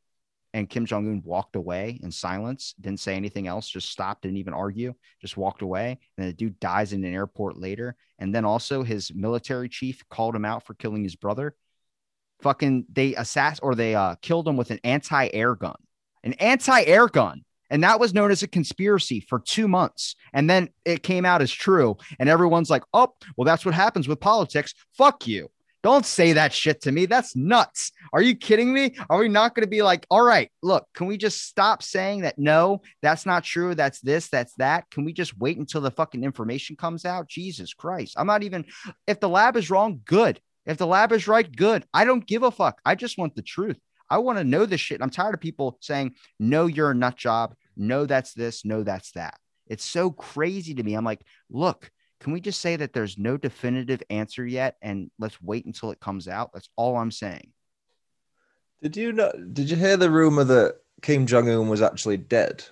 and 0.53 0.71
Kim 0.71 0.87
Jong 0.87 1.09
Un 1.09 1.23
walked 1.25 1.57
away 1.57 1.99
in 2.03 2.11
silence, 2.11 2.75
didn't 2.81 3.01
say 3.01 3.17
anything 3.17 3.49
else, 3.49 3.69
just 3.69 3.91
stopped, 3.91 4.23
didn't 4.23 4.39
even 4.39 4.55
argue, 4.55 4.95
just 5.21 5.37
walked 5.37 5.63
away, 5.63 5.99
and 6.17 6.29
the 6.29 6.33
dude 6.33 6.59
dies 6.61 6.93
in 6.93 7.05
an 7.05 7.13
airport 7.13 7.57
later, 7.57 7.97
and 8.19 8.35
then 8.35 8.45
also 8.45 8.83
his 8.83 9.13
military 9.15 9.69
chief 9.69 10.03
called 10.09 10.35
him 10.35 10.45
out 10.45 10.65
for 10.65 10.75
killing 10.75 11.03
his 11.03 11.17
brother. 11.17 11.55
Fucking, 12.41 12.87
they 12.93 13.15
assass 13.15 13.59
or 13.63 13.75
they 13.75 13.95
uh, 13.95 14.17
killed 14.23 14.47
him 14.47 14.57
with 14.57 14.71
an 14.71 14.81
anti-air 14.85 15.55
gun, 15.55 15.77
an 16.23 16.35
anti-air 16.35 17.09
gun 17.09 17.45
and 17.75 17.83
that 17.83 17.99
was 17.99 18.15
known 18.15 18.31
as 18.31 18.45
a 18.45 18.47
conspiracy 18.47 19.19
for 19.19 19.41
two 19.41 19.67
months. 19.67 20.15
And 20.33 20.49
then 20.49 20.69
it 20.85 21.03
came 21.03 21.25
out 21.25 21.43
as 21.43 21.51
true. 21.51 21.97
And 22.21 22.29
everyone's 22.29 22.71
like, 22.71 22.85
oh, 22.95 23.13
well, 23.37 23.45
that's 23.45 23.67
what 23.67 23.75
happens 23.75 24.07
with 24.07 24.21
politics. 24.21 24.75
Fuck 24.97 25.27
you. 25.27 25.51
Don't 25.83 26.07
say 26.07 26.35
that 26.35 26.53
shit 26.53 26.83
to 26.83 26.93
me. 26.93 27.07
That's 27.07 27.35
nuts. 27.35 27.91
Are 28.13 28.23
you 28.23 28.37
kidding 28.37 28.73
me? 28.73 28.95
Are 29.11 29.19
we 29.19 29.29
not 29.29 29.57
going 29.57 29.65
to 29.65 29.69
be 29.69 29.83
like, 29.83 30.07
all 30.09 30.23
right, 30.23 30.53
look, 30.63 30.87
can 30.95 31.09
we 31.09 31.17
just 31.17 31.49
stop 31.49 31.83
saying 31.83 32.21
that? 32.21 32.39
No, 32.39 32.81
that's 33.03 33.27
not 33.27 33.43
true. 33.43 33.75
That's 33.75 33.99
this, 34.01 34.29
that's 34.29 34.55
that. 34.59 34.89
Can 34.93 35.05
we 35.05 35.13
just 35.13 35.37
wait 35.37 35.59
until 35.59 35.81
the 35.81 35.91
fucking 35.91 36.23
information 36.23 36.77
comes 36.77 37.05
out? 37.05 37.27
Jesus 37.27 37.75
Christ. 37.75 38.15
I'm 38.17 38.29
not 38.29 38.45
even, 38.45 38.67
if 39.09 39.19
the 39.19 39.29
lab 39.29 39.57
is 39.57 39.69
wrong, 39.69 40.01
good. 40.05 40.41
If 40.65 40.77
the 40.79 40.87
lab 40.87 41.11
is 41.11 41.27
right, 41.27 41.51
good. 41.55 41.85
I 41.93 42.05
don't 42.05 42.25
give 42.25 42.45
a 42.45 42.53
fuck. 42.53 42.81
I 42.85 42.95
just 42.95 43.19
want 43.19 43.35
the 43.35 43.43
truth. 43.43 43.81
I 44.09 44.19
want 44.19 44.39
to 44.39 44.45
know 44.45 44.65
this 44.65 44.81
shit. 44.81 45.03
I'm 45.03 45.11
tired 45.11 45.35
of 45.35 45.41
people 45.41 45.77
saying, 45.81 46.15
no, 46.39 46.67
you're 46.67 46.93
a 46.93 46.95
nut 46.95 47.17
job. 47.17 47.57
No, 47.77 48.07
that's 48.07 48.35
this. 48.35 48.65
No, 48.65 48.83
that's 48.83 49.13
that. 49.13 49.39
It's 49.67 49.85
so 49.85 50.11
crazy 50.11 50.75
to 50.75 50.83
me. 50.83 50.95
I'm 50.95 51.05
like, 51.05 51.23
look, 51.51 51.91
can 52.21 52.33
we 52.33 52.41
just 52.41 52.61
say 52.61 52.77
that 52.77 52.93
there's 52.93 53.19
no 53.19 53.37
definitive 53.37 54.03
answer 54.11 54.47
yet 54.47 54.77
and 54.83 55.11
let's 55.19 55.41
wait 55.41 55.67
until 55.67 55.91
it 55.91 56.01
comes 56.01 56.29
out? 56.29 56.53
That's 56.53 56.69
all 56.77 56.97
I'm 56.97 57.11
saying. 57.11 57.53
Did 58.83 58.97
you 58.97 59.13
know? 59.13 59.33
Did 59.53 59.71
you 59.71 59.77
hear 59.77 59.97
the 59.97 60.11
rumor 60.11 60.45
that 60.45 60.77
Kim 61.03 61.27
Jong 61.27 61.49
Un 61.49 61.69
was 61.69 61.83
actually 61.83 62.19
dead? 62.19 62.65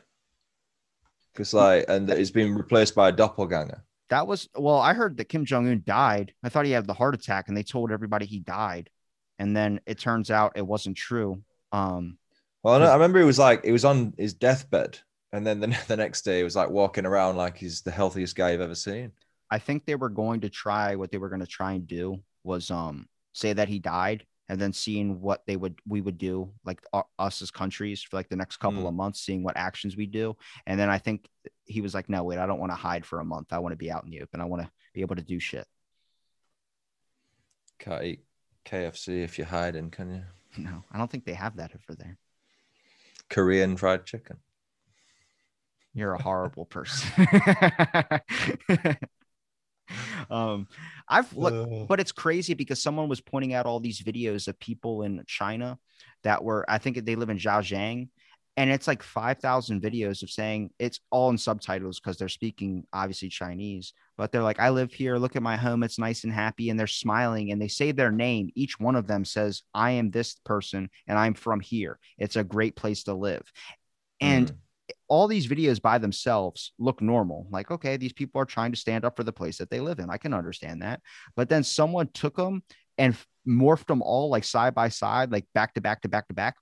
Because 1.32 1.55
like, 1.55 1.86
and 1.88 2.07
that 2.09 2.18
he's 2.18 2.30
been 2.30 2.55
replaced 2.55 2.94
by 2.94 3.09
a 3.09 3.12
doppelganger. 3.12 3.82
That 4.11 4.26
was 4.26 4.48
well. 4.55 4.78
I 4.78 4.92
heard 4.92 5.16
that 5.16 5.30
Kim 5.30 5.46
Jong 5.46 5.68
Un 5.68 5.82
died. 5.86 6.34
I 6.42 6.50
thought 6.50 6.66
he 6.66 6.72
had 6.72 6.86
the 6.86 6.92
heart 6.92 7.14
attack, 7.14 7.48
and 7.48 7.57
they 7.57 7.62
told 7.62 7.90
everybody 7.90 8.26
he 8.26 8.40
died 8.40 8.90
and 9.42 9.57
then 9.57 9.80
it 9.86 9.98
turns 9.98 10.30
out 10.30 10.53
it 10.55 10.66
wasn't 10.66 10.96
true. 10.96 11.42
Um, 11.72 12.16
well, 12.63 12.79
no, 12.79 12.87
I 12.87 12.95
remember 12.95 13.19
he 13.19 13.25
was 13.25 13.39
like 13.39 13.65
he 13.65 13.73
was 13.73 13.85
on 13.85 14.15
his 14.17 14.35
deathbed, 14.35 14.99
and 15.33 15.47
then 15.47 15.61
the, 15.61 15.77
the 15.89 15.97
next 15.97 16.23
day 16.23 16.39
he 16.39 16.45
was 16.45 16.57
like 16.57 16.71
walking 16.71 17.07
around 17.07 17.37
like 17.37 17.57
he's 17.57 17.83
the 17.83 17.91
healthiest 17.91 18.37
guy 18.37 18.53
you've 18.53 18.61
ever 18.61 18.75
seen. 18.75 19.13
I 19.51 19.59
think 19.59 19.85
they 19.85 19.97
were 19.97 20.09
going 20.09 20.41
to 20.41 20.49
try 20.49 20.97
what 20.97 21.11
they 21.11 21.19
were 21.19 21.29
going 21.29 21.41
to 21.41 21.47
try 21.47 21.73
and 21.73 21.87
do 21.87 22.23
was 22.45 22.71
um 22.71 23.09
say 23.33 23.53
that 23.53 23.69
he 23.69 23.79
died 23.79 24.27
and 24.49 24.61
then 24.61 24.73
seeing 24.73 25.21
what 25.21 25.43
they 25.47 25.57
would 25.57 25.79
we 25.87 26.01
would 26.01 26.19
do 26.19 26.51
like 26.65 26.81
uh, 26.93 27.03
us 27.19 27.41
as 27.41 27.51
countries 27.51 28.03
for 28.03 28.17
like 28.17 28.29
the 28.29 28.37
next 28.37 28.57
couple 28.57 28.83
mm. 28.83 28.89
of 28.89 28.95
months 28.95 29.21
seeing 29.21 29.45
what 29.45 29.57
actions 29.57 29.97
we 29.97 30.07
do 30.07 30.37
and 30.67 30.81
then 30.81 30.91
i 30.91 30.99
think 30.99 31.29
he 31.65 31.81
was 31.81 31.95
like 31.95 32.09
no 32.09 32.25
wait 32.25 32.39
i 32.39 32.47
don't 32.47 32.59
want 32.59 32.73
to 32.73 32.77
hide 32.77 33.07
for 33.07 33.21
a 33.21 33.25
month 33.25 33.53
i 33.53 33.59
want 33.61 33.73
to 33.73 33.77
be 33.77 33.93
out 33.93 34.03
in 34.03 34.11
the 34.11 34.21
open 34.21 34.41
i 34.41 34.45
want 34.45 34.61
to 34.61 34.69
be 34.93 35.03
able 35.03 35.15
to 35.15 35.23
do 35.23 35.39
shit 35.39 35.67
can't 37.79 38.05
eat 38.05 38.25
KFC 38.65 39.25
if 39.25 39.39
you're 39.39 39.47
hiding, 39.47 39.91
can 39.91 40.11
you? 40.11 40.23
No, 40.57 40.85
I 40.93 40.99
don't 40.99 41.11
think 41.11 41.25
they 41.25 41.35
have 41.35 41.57
that 41.57 41.73
over 41.73 41.97
there. 41.99 42.17
Korean 43.33 43.76
fried 43.76 44.05
chicken. 44.05 44.37
You're 45.95 46.14
a 46.14 46.22
horrible 46.22 46.66
person. 46.66 47.11
um, 50.30 50.68
I've 51.09 51.35
look, 51.37 51.53
Uh, 51.55 51.85
but 51.87 52.01
it's 52.01 52.12
crazy 52.12 52.55
because 52.55 52.83
someone 52.83 53.09
was 53.09 53.20
pointing 53.20 53.55
out 53.55 53.66
all 53.66 53.80
these 53.80 54.01
videos 54.01 54.49
of 54.49 54.59
people 54.61 55.03
in 55.03 55.22
China 55.26 55.78
that 56.22 56.45
were, 56.45 56.64
I 56.68 56.78
think 56.78 57.05
they 57.05 57.16
live 57.16 57.30
in 57.30 57.39
Xinjiang, 57.39 58.09
and 58.57 58.70
it's 58.70 58.86
like 58.86 59.03
5,000 59.03 59.80
videos 59.80 60.22
of 60.22 60.30
saying 60.30 60.70
it's 60.78 61.00
all 61.11 61.30
in 61.30 61.38
subtitles 61.38 61.98
because 61.98 62.18
they're 62.18 62.28
speaking 62.28 62.84
obviously 62.92 63.30
Chinese, 63.30 63.94
but 64.18 64.30
they're 64.30 64.42
like, 64.42 64.61
I 64.61 64.70
live 64.70 64.92
here, 64.92 65.16
look 65.16 65.36
at 65.36 65.42
my 65.42 65.57
home, 65.57 65.82
it's 65.82 65.98
nice 65.98 66.24
and 66.24 66.32
happy, 66.32 66.68
and 66.68 66.78
they're 66.78 66.86
smiling 66.86 67.50
and 67.50 67.61
they 67.61 67.68
say 67.68 67.92
their 67.92 68.12
name. 68.12 68.50
Each 68.55 68.78
one 68.78 68.94
of 68.94 69.07
them 69.07 69.24
says, 69.24 69.62
I 69.72 69.92
am 69.92 70.11
this 70.11 70.34
person 70.44 70.90
and 71.07 71.18
I'm 71.18 71.34
from 71.34 71.61
here. 71.61 71.98
It's 72.18 72.36
a 72.36 72.44
great 72.44 72.76
place 72.76 73.05
to 73.05 73.14
live. 73.14 73.50
And 74.20 74.48
mm, 74.48 74.57
all 75.09 75.28
these 75.28 75.46
videos 75.46 75.80
by 75.80 75.96
themselves 75.96 76.72
look 76.78 77.00
normal. 77.00 77.46
Like, 77.50 77.70
okay, 77.70 77.96
these 77.96 78.12
people 78.12 78.40
are 78.40 78.46
trying 78.46 78.72
to 78.72 78.78
stand 78.78 79.07
up 79.07 79.16
for 79.16 79.24
the 79.24 79.32
place 79.32 79.59
that 79.59 79.70
they 79.70 79.80
live 79.80 79.98
in. 79.98 80.11
I 80.11 80.18
can 80.18 80.34
understand 80.34 80.82
that. 80.82 81.00
But 81.36 81.48
then 81.48 81.64
someone 81.64 82.09
took 82.12 82.36
them 82.36 82.62
and 82.98 83.16
morphed 83.47 83.86
them 83.86 84.03
all 84.03 84.28
like 84.30 84.45
side 84.45 84.74
by 84.74 84.88
side, 84.88 85.32
like 85.32 85.47
back 85.55 85.74
to 85.74 85.80
back 85.80 86.03
to 86.03 86.09
back 86.09 86.28
to 86.28 86.34
back. 86.34 86.57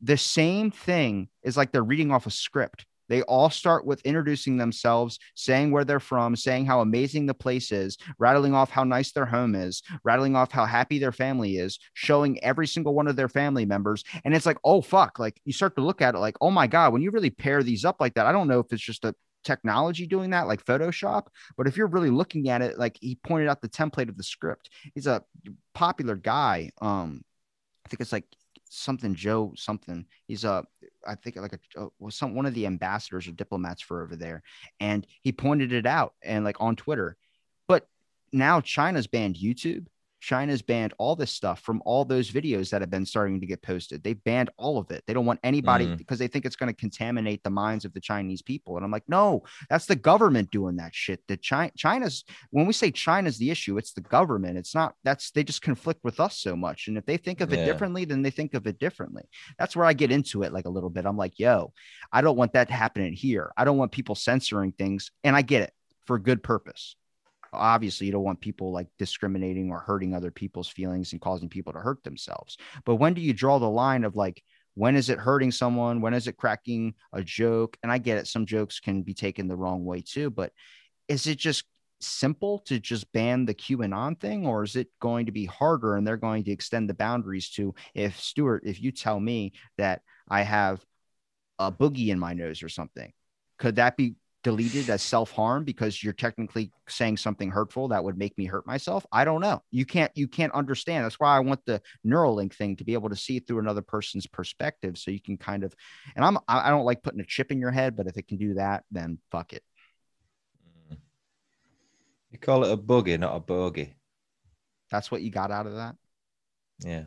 The 0.00 0.16
same 0.16 0.70
thing 0.70 1.28
is 1.42 1.56
like 1.56 1.72
they're 1.72 1.82
reading 1.82 2.10
off 2.10 2.26
a 2.26 2.30
script. 2.30 2.86
They 3.10 3.22
all 3.22 3.50
start 3.50 3.84
with 3.84 4.00
introducing 4.02 4.56
themselves, 4.56 5.18
saying 5.34 5.72
where 5.72 5.84
they're 5.84 5.98
from, 5.98 6.36
saying 6.36 6.66
how 6.66 6.80
amazing 6.80 7.26
the 7.26 7.34
place 7.34 7.72
is, 7.72 7.98
rattling 8.20 8.54
off 8.54 8.70
how 8.70 8.84
nice 8.84 9.10
their 9.10 9.26
home 9.26 9.56
is, 9.56 9.82
rattling 10.04 10.36
off 10.36 10.52
how 10.52 10.64
happy 10.64 11.00
their 11.00 11.10
family 11.10 11.56
is, 11.56 11.80
showing 11.92 12.42
every 12.44 12.68
single 12.68 12.94
one 12.94 13.08
of 13.08 13.16
their 13.16 13.28
family 13.28 13.66
members. 13.66 14.04
And 14.24 14.32
it's 14.32 14.46
like, 14.46 14.58
oh, 14.62 14.80
fuck. 14.80 15.18
Like 15.18 15.40
you 15.44 15.52
start 15.52 15.74
to 15.74 15.82
look 15.82 16.00
at 16.00 16.14
it 16.14 16.18
like, 16.18 16.36
oh 16.40 16.52
my 16.52 16.68
God, 16.68 16.92
when 16.92 17.02
you 17.02 17.10
really 17.10 17.30
pair 17.30 17.64
these 17.64 17.84
up 17.84 17.96
like 17.98 18.14
that, 18.14 18.26
I 18.26 18.32
don't 18.32 18.46
know 18.46 18.60
if 18.60 18.72
it's 18.72 18.80
just 18.80 19.04
a 19.04 19.12
technology 19.44 20.06
doing 20.06 20.30
that, 20.30 20.46
like 20.46 20.64
Photoshop, 20.64 21.26
but 21.56 21.66
if 21.66 21.76
you're 21.76 21.86
really 21.86 22.10
looking 22.10 22.48
at 22.48 22.62
it, 22.62 22.78
like 22.78 22.98
he 23.00 23.16
pointed 23.16 23.48
out 23.48 23.60
the 23.60 23.68
template 23.68 24.08
of 24.08 24.16
the 24.16 24.22
script, 24.22 24.70
he's 24.94 25.06
a 25.06 25.22
popular 25.74 26.16
guy. 26.16 26.70
Um, 26.80 27.22
I 27.84 27.88
think 27.88 28.00
it's 28.00 28.12
like 28.12 28.26
something 28.70 29.14
Joe 29.14 29.52
something. 29.56 30.06
He's 30.26 30.44
a 30.44 30.64
I 31.06 31.14
think 31.16 31.36
like 31.36 31.58
a 31.76 31.88
was 31.98 32.16
some 32.16 32.34
one 32.34 32.46
of 32.46 32.54
the 32.54 32.66
ambassadors 32.66 33.26
or 33.26 33.32
diplomats 33.32 33.82
for 33.82 34.02
over 34.02 34.16
there, 34.16 34.42
and 34.78 35.06
he 35.22 35.32
pointed 35.32 35.72
it 35.72 35.86
out 35.86 36.14
and 36.22 36.44
like 36.44 36.60
on 36.60 36.76
Twitter. 36.76 37.16
But 37.68 37.86
now 38.32 38.60
China's 38.60 39.06
banned 39.06 39.36
YouTube. 39.36 39.86
China's 40.20 40.62
banned 40.62 40.92
all 40.98 41.16
this 41.16 41.30
stuff 41.30 41.60
from 41.60 41.82
all 41.84 42.04
those 42.04 42.30
videos 42.30 42.70
that 42.70 42.80
have 42.82 42.90
been 42.90 43.06
starting 43.06 43.40
to 43.40 43.46
get 43.46 43.62
posted. 43.62 44.02
They 44.02 44.12
banned 44.12 44.50
all 44.58 44.78
of 44.78 44.90
it. 44.90 45.02
They 45.06 45.14
don't 45.14 45.26
want 45.26 45.40
anybody 45.42 45.86
Mm. 45.86 45.96
because 45.96 46.18
they 46.18 46.28
think 46.28 46.44
it's 46.44 46.56
going 46.56 46.68
to 46.72 46.78
contaminate 46.78 47.42
the 47.42 47.50
minds 47.50 47.84
of 47.84 47.92
the 47.94 48.00
Chinese 48.00 48.42
people. 48.42 48.76
And 48.76 48.84
I'm 48.84 48.90
like, 48.90 49.08
no, 49.08 49.42
that's 49.70 49.86
the 49.86 49.96
government 49.96 50.50
doing 50.50 50.76
that 50.76 50.94
shit. 50.94 51.20
The 51.26 51.36
China, 51.36 51.72
China's 51.76 52.24
when 52.50 52.66
we 52.66 52.72
say 52.72 52.90
China's 52.90 53.38
the 53.38 53.50
issue, 53.50 53.78
it's 53.78 53.92
the 53.92 54.00
government. 54.02 54.58
It's 54.58 54.74
not 54.74 54.94
that's 55.04 55.30
they 55.30 55.42
just 55.42 55.62
conflict 55.62 56.04
with 56.04 56.20
us 56.20 56.36
so 56.38 56.54
much. 56.54 56.86
And 56.88 56.98
if 56.98 57.06
they 57.06 57.16
think 57.16 57.40
of 57.40 57.52
it 57.52 57.60
Yeah. 57.60 57.64
differently, 57.64 58.04
then 58.04 58.22
they 58.22 58.30
think 58.30 58.54
of 58.54 58.66
it 58.66 58.78
differently. 58.78 59.24
That's 59.58 59.74
where 59.74 59.86
I 59.86 59.94
get 59.94 60.12
into 60.12 60.42
it 60.42 60.52
like 60.52 60.66
a 60.66 60.70
little 60.70 60.90
bit. 60.90 61.06
I'm 61.06 61.16
like, 61.16 61.38
yo, 61.38 61.72
I 62.12 62.20
don't 62.20 62.36
want 62.36 62.52
that 62.52 62.70
happening 62.70 63.14
here. 63.14 63.52
I 63.56 63.64
don't 63.64 63.78
want 63.78 63.92
people 63.92 64.14
censoring 64.14 64.72
things. 64.72 65.10
And 65.24 65.34
I 65.34 65.42
get 65.42 65.62
it 65.62 65.72
for 66.06 66.18
good 66.18 66.42
purpose. 66.42 66.96
Obviously, 67.52 68.06
you 68.06 68.12
don't 68.12 68.22
want 68.22 68.40
people 68.40 68.72
like 68.72 68.88
discriminating 68.98 69.70
or 69.70 69.80
hurting 69.80 70.14
other 70.14 70.30
people's 70.30 70.68
feelings 70.68 71.12
and 71.12 71.20
causing 71.20 71.48
people 71.48 71.72
to 71.72 71.80
hurt 71.80 72.02
themselves. 72.04 72.56
But 72.84 72.96
when 72.96 73.14
do 73.14 73.20
you 73.20 73.32
draw 73.32 73.58
the 73.58 73.68
line 73.68 74.04
of 74.04 74.16
like, 74.16 74.42
when 74.74 74.96
is 74.96 75.10
it 75.10 75.18
hurting 75.18 75.50
someone? 75.50 76.00
When 76.00 76.14
is 76.14 76.28
it 76.28 76.36
cracking 76.36 76.94
a 77.12 77.22
joke? 77.22 77.76
And 77.82 77.90
I 77.90 77.98
get 77.98 78.18
it. 78.18 78.28
Some 78.28 78.46
jokes 78.46 78.80
can 78.80 79.02
be 79.02 79.14
taken 79.14 79.48
the 79.48 79.56
wrong 79.56 79.84
way 79.84 80.02
too. 80.02 80.30
But 80.30 80.52
is 81.08 81.26
it 81.26 81.38
just 81.38 81.64
simple 82.00 82.60
to 82.60 82.78
just 82.78 83.12
ban 83.12 83.44
the 83.44 83.54
QAnon 83.54 84.18
thing, 84.18 84.46
or 84.46 84.62
is 84.62 84.76
it 84.76 84.88
going 85.00 85.26
to 85.26 85.32
be 85.32 85.44
harder 85.44 85.96
and 85.96 86.06
they're 86.06 86.16
going 86.16 86.44
to 86.44 86.50
extend 86.52 86.88
the 86.88 86.94
boundaries 86.94 87.50
to 87.50 87.74
if 87.94 88.18
Stuart, 88.18 88.62
if 88.64 88.80
you 88.80 88.90
tell 88.92 89.20
me 89.20 89.52
that 89.76 90.02
I 90.28 90.42
have 90.42 90.84
a 91.58 91.70
boogie 91.70 92.08
in 92.08 92.18
my 92.18 92.32
nose 92.32 92.62
or 92.62 92.68
something, 92.68 93.12
could 93.58 93.76
that 93.76 93.96
be 93.96 94.14
deleted 94.42 94.88
as 94.88 95.02
self 95.02 95.30
harm 95.30 95.64
because 95.64 96.02
you're 96.02 96.12
technically 96.12 96.70
saying 96.88 97.16
something 97.16 97.50
hurtful 97.50 97.88
that 97.88 98.02
would 98.02 98.18
make 98.18 98.36
me 98.38 98.46
hurt 98.46 98.66
myself? 98.66 99.04
I 99.12 99.24
don't 99.24 99.40
know. 99.40 99.62
You 99.70 99.84
can't 99.84 100.10
you 100.14 100.28
can't 100.28 100.52
understand. 100.52 101.04
That's 101.04 101.20
why 101.20 101.36
I 101.36 101.40
want 101.40 101.64
the 101.66 101.82
Neuralink 102.06 102.54
thing 102.54 102.76
to 102.76 102.84
be 102.84 102.94
able 102.94 103.10
to 103.10 103.16
see 103.16 103.38
through 103.38 103.58
another 103.58 103.82
person's 103.82 104.26
perspective, 104.26 104.98
so 104.98 105.10
you 105.10 105.20
can 105.20 105.36
kind 105.36 105.64
of. 105.64 105.74
And 106.16 106.24
I'm 106.24 106.38
I 106.48 106.70
don't 106.70 106.84
like 106.84 107.02
putting 107.02 107.20
a 107.20 107.24
chip 107.24 107.52
in 107.52 107.60
your 107.60 107.70
head, 107.70 107.96
but 107.96 108.06
if 108.06 108.16
it 108.16 108.28
can 108.28 108.38
do 108.38 108.54
that, 108.54 108.84
then 108.90 109.18
fuck 109.30 109.52
it. 109.52 109.62
Mm. 110.92 110.98
you 112.30 112.38
call 112.38 112.64
it 112.64 112.72
a 112.72 112.76
buggy, 112.76 113.16
not 113.16 113.36
a 113.36 113.40
bogey. 113.40 113.94
That's 114.90 115.10
what 115.10 115.22
you 115.22 115.30
got 115.30 115.50
out 115.50 115.66
of 115.66 115.76
that. 115.76 115.96
Yeah. 116.84 117.04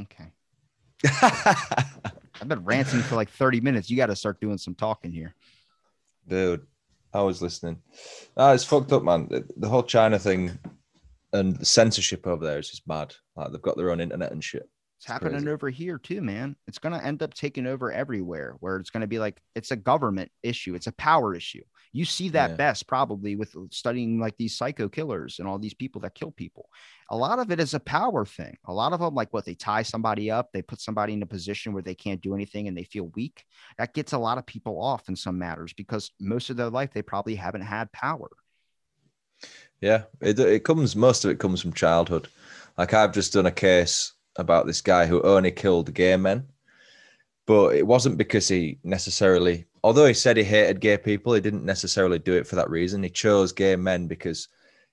Okay. 0.00 0.32
I've 2.40 2.48
been 2.48 2.64
ranting 2.64 3.00
for 3.00 3.16
like 3.16 3.30
30 3.30 3.60
minutes. 3.60 3.90
You 3.90 3.96
got 3.96 4.06
to 4.06 4.16
start 4.16 4.40
doing 4.40 4.58
some 4.58 4.74
talking 4.74 5.12
here. 5.12 5.34
Dude, 6.28 6.66
I 7.12 7.22
was 7.22 7.40
listening. 7.40 7.82
Ah, 8.36 8.52
it's 8.52 8.64
fucked 8.64 8.92
up, 8.92 9.02
man. 9.02 9.28
The, 9.28 9.46
the 9.56 9.68
whole 9.68 9.82
China 9.82 10.18
thing 10.18 10.58
and 11.32 11.56
the 11.56 11.64
censorship 11.64 12.26
over 12.26 12.44
there 12.44 12.58
is 12.58 12.70
just 12.70 12.86
mad. 12.88 13.14
Like 13.36 13.52
they've 13.52 13.62
got 13.62 13.76
their 13.76 13.90
own 13.90 14.00
internet 14.00 14.32
and 14.32 14.42
shit. 14.42 14.68
It's 14.98 15.06
happening 15.06 15.32
crazy. 15.32 15.50
over 15.50 15.68
here 15.68 15.98
too, 15.98 16.22
man. 16.22 16.56
It's 16.66 16.78
going 16.78 16.98
to 16.98 17.04
end 17.04 17.22
up 17.22 17.34
taking 17.34 17.66
over 17.66 17.92
everywhere 17.92 18.56
where 18.60 18.76
it's 18.76 18.90
going 18.90 19.02
to 19.02 19.06
be 19.06 19.18
like 19.18 19.40
it's 19.54 19.70
a 19.70 19.76
government 19.76 20.30
issue, 20.42 20.74
it's 20.74 20.86
a 20.86 20.92
power 20.92 21.34
issue. 21.34 21.62
You 21.96 22.04
see 22.04 22.28
that 22.30 22.52
Yeah. 22.52 22.56
best 22.56 22.86
probably 22.86 23.36
with 23.36 23.54
studying 23.72 24.20
like 24.20 24.36
these 24.36 24.56
psycho 24.56 24.88
killers 24.88 25.38
and 25.38 25.48
all 25.48 25.58
these 25.58 25.74
people 25.74 26.00
that 26.02 26.14
kill 26.14 26.30
people. 26.30 26.68
A 27.10 27.16
lot 27.16 27.38
of 27.38 27.50
it 27.50 27.60
is 27.60 27.74
a 27.74 27.80
power 27.80 28.24
thing. 28.24 28.56
A 28.66 28.72
lot 28.72 28.92
of 28.92 29.00
them, 29.00 29.14
like 29.14 29.32
what 29.32 29.44
they 29.44 29.54
tie 29.54 29.82
somebody 29.82 30.30
up, 30.30 30.50
they 30.52 30.62
put 30.62 30.80
somebody 30.80 31.14
in 31.14 31.22
a 31.22 31.26
position 31.26 31.72
where 31.72 31.82
they 31.82 31.94
can't 31.94 32.20
do 32.20 32.34
anything 32.34 32.68
and 32.68 32.76
they 32.76 32.84
feel 32.84 33.10
weak. 33.14 33.44
That 33.78 33.94
gets 33.94 34.12
a 34.12 34.18
lot 34.18 34.38
of 34.38 34.46
people 34.46 34.82
off 34.82 35.08
in 35.08 35.16
some 35.16 35.38
matters 35.38 35.72
because 35.72 36.10
most 36.20 36.50
of 36.50 36.56
their 36.56 36.70
life 36.70 36.90
they 36.92 37.02
probably 37.02 37.36
haven't 37.36 37.62
had 37.62 37.92
power. 37.92 38.28
Yeah, 39.80 40.04
it, 40.20 40.38
it 40.38 40.64
comes. 40.64 40.96
Most 40.96 41.24
of 41.24 41.30
it 41.30 41.38
comes 41.38 41.60
from 41.60 41.72
childhood. 41.72 42.28
Like 42.78 42.94
I've 42.94 43.12
just 43.12 43.32
done 43.32 43.46
a 43.46 43.52
case 43.52 44.12
about 44.36 44.66
this 44.66 44.80
guy 44.80 45.06
who 45.06 45.22
only 45.22 45.50
killed 45.50 45.92
gay 45.94 46.16
men, 46.16 46.46
but 47.46 47.76
it 47.76 47.86
wasn't 47.86 48.18
because 48.18 48.48
he 48.48 48.78
necessarily. 48.84 49.66
Although 49.86 50.06
he 50.06 50.14
said 50.14 50.36
he 50.36 50.42
hated 50.42 50.80
gay 50.80 50.98
people, 50.98 51.32
he 51.32 51.40
didn't 51.40 51.64
necessarily 51.64 52.18
do 52.18 52.34
it 52.34 52.44
for 52.44 52.56
that 52.56 52.68
reason. 52.68 53.04
He 53.04 53.08
chose 53.08 53.52
gay 53.52 53.76
men 53.76 54.08
because 54.08 54.48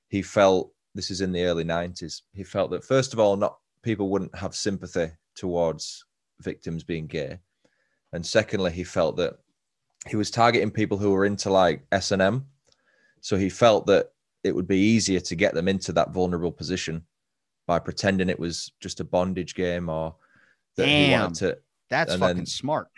he 0.09 0.21
felt 0.21 0.71
this 0.93 1.09
is 1.09 1.19
in 1.21 1.31
the 1.31 1.45
early 1.45 1.63
'90s. 1.63 2.21
He 2.31 2.43
felt 2.43 2.69
that 2.69 2.83
first 2.83 3.11
of 3.11 3.19
all, 3.19 3.35
not 3.35 3.57
people 3.81 4.09
wouldn't 4.09 4.35
have 4.35 4.53
sympathy 4.53 5.09
towards 5.35 6.05
victims 6.41 6.83
being 6.83 7.07
gay, 7.07 7.39
and 8.11 8.23
secondly, 8.23 8.71
he 8.71 8.83
felt 8.83 9.17
that 9.17 9.39
he 10.07 10.15
was 10.15 10.29
targeting 10.29 10.69
people 10.69 10.99
who 10.99 11.09
were 11.09 11.25
into 11.25 11.49
like 11.49 11.87
S 11.91 12.11
and 12.11 12.21
M. 12.21 12.45
So 13.19 13.35
he 13.35 13.49
felt 13.49 13.87
that 13.87 14.11
it 14.43 14.53
would 14.53 14.67
be 14.67 14.77
easier 14.77 15.21
to 15.21 15.35
get 15.35 15.55
them 15.55 15.67
into 15.67 15.91
that 15.93 16.11
vulnerable 16.11 16.51
position 16.51 17.03
by 17.65 17.79
pretending 17.79 18.29
it 18.29 18.39
was 18.39 18.71
just 18.79 18.99
a 18.99 19.03
bondage 19.03 19.55
game 19.55 19.89
or 19.89 20.13
that 20.75 20.87
he 20.87 21.13
wanted 21.13 21.35
to 21.39 21.57
That's 21.89 22.13
fucking 22.13 22.35
then- 22.35 22.45
smart. 22.45 22.89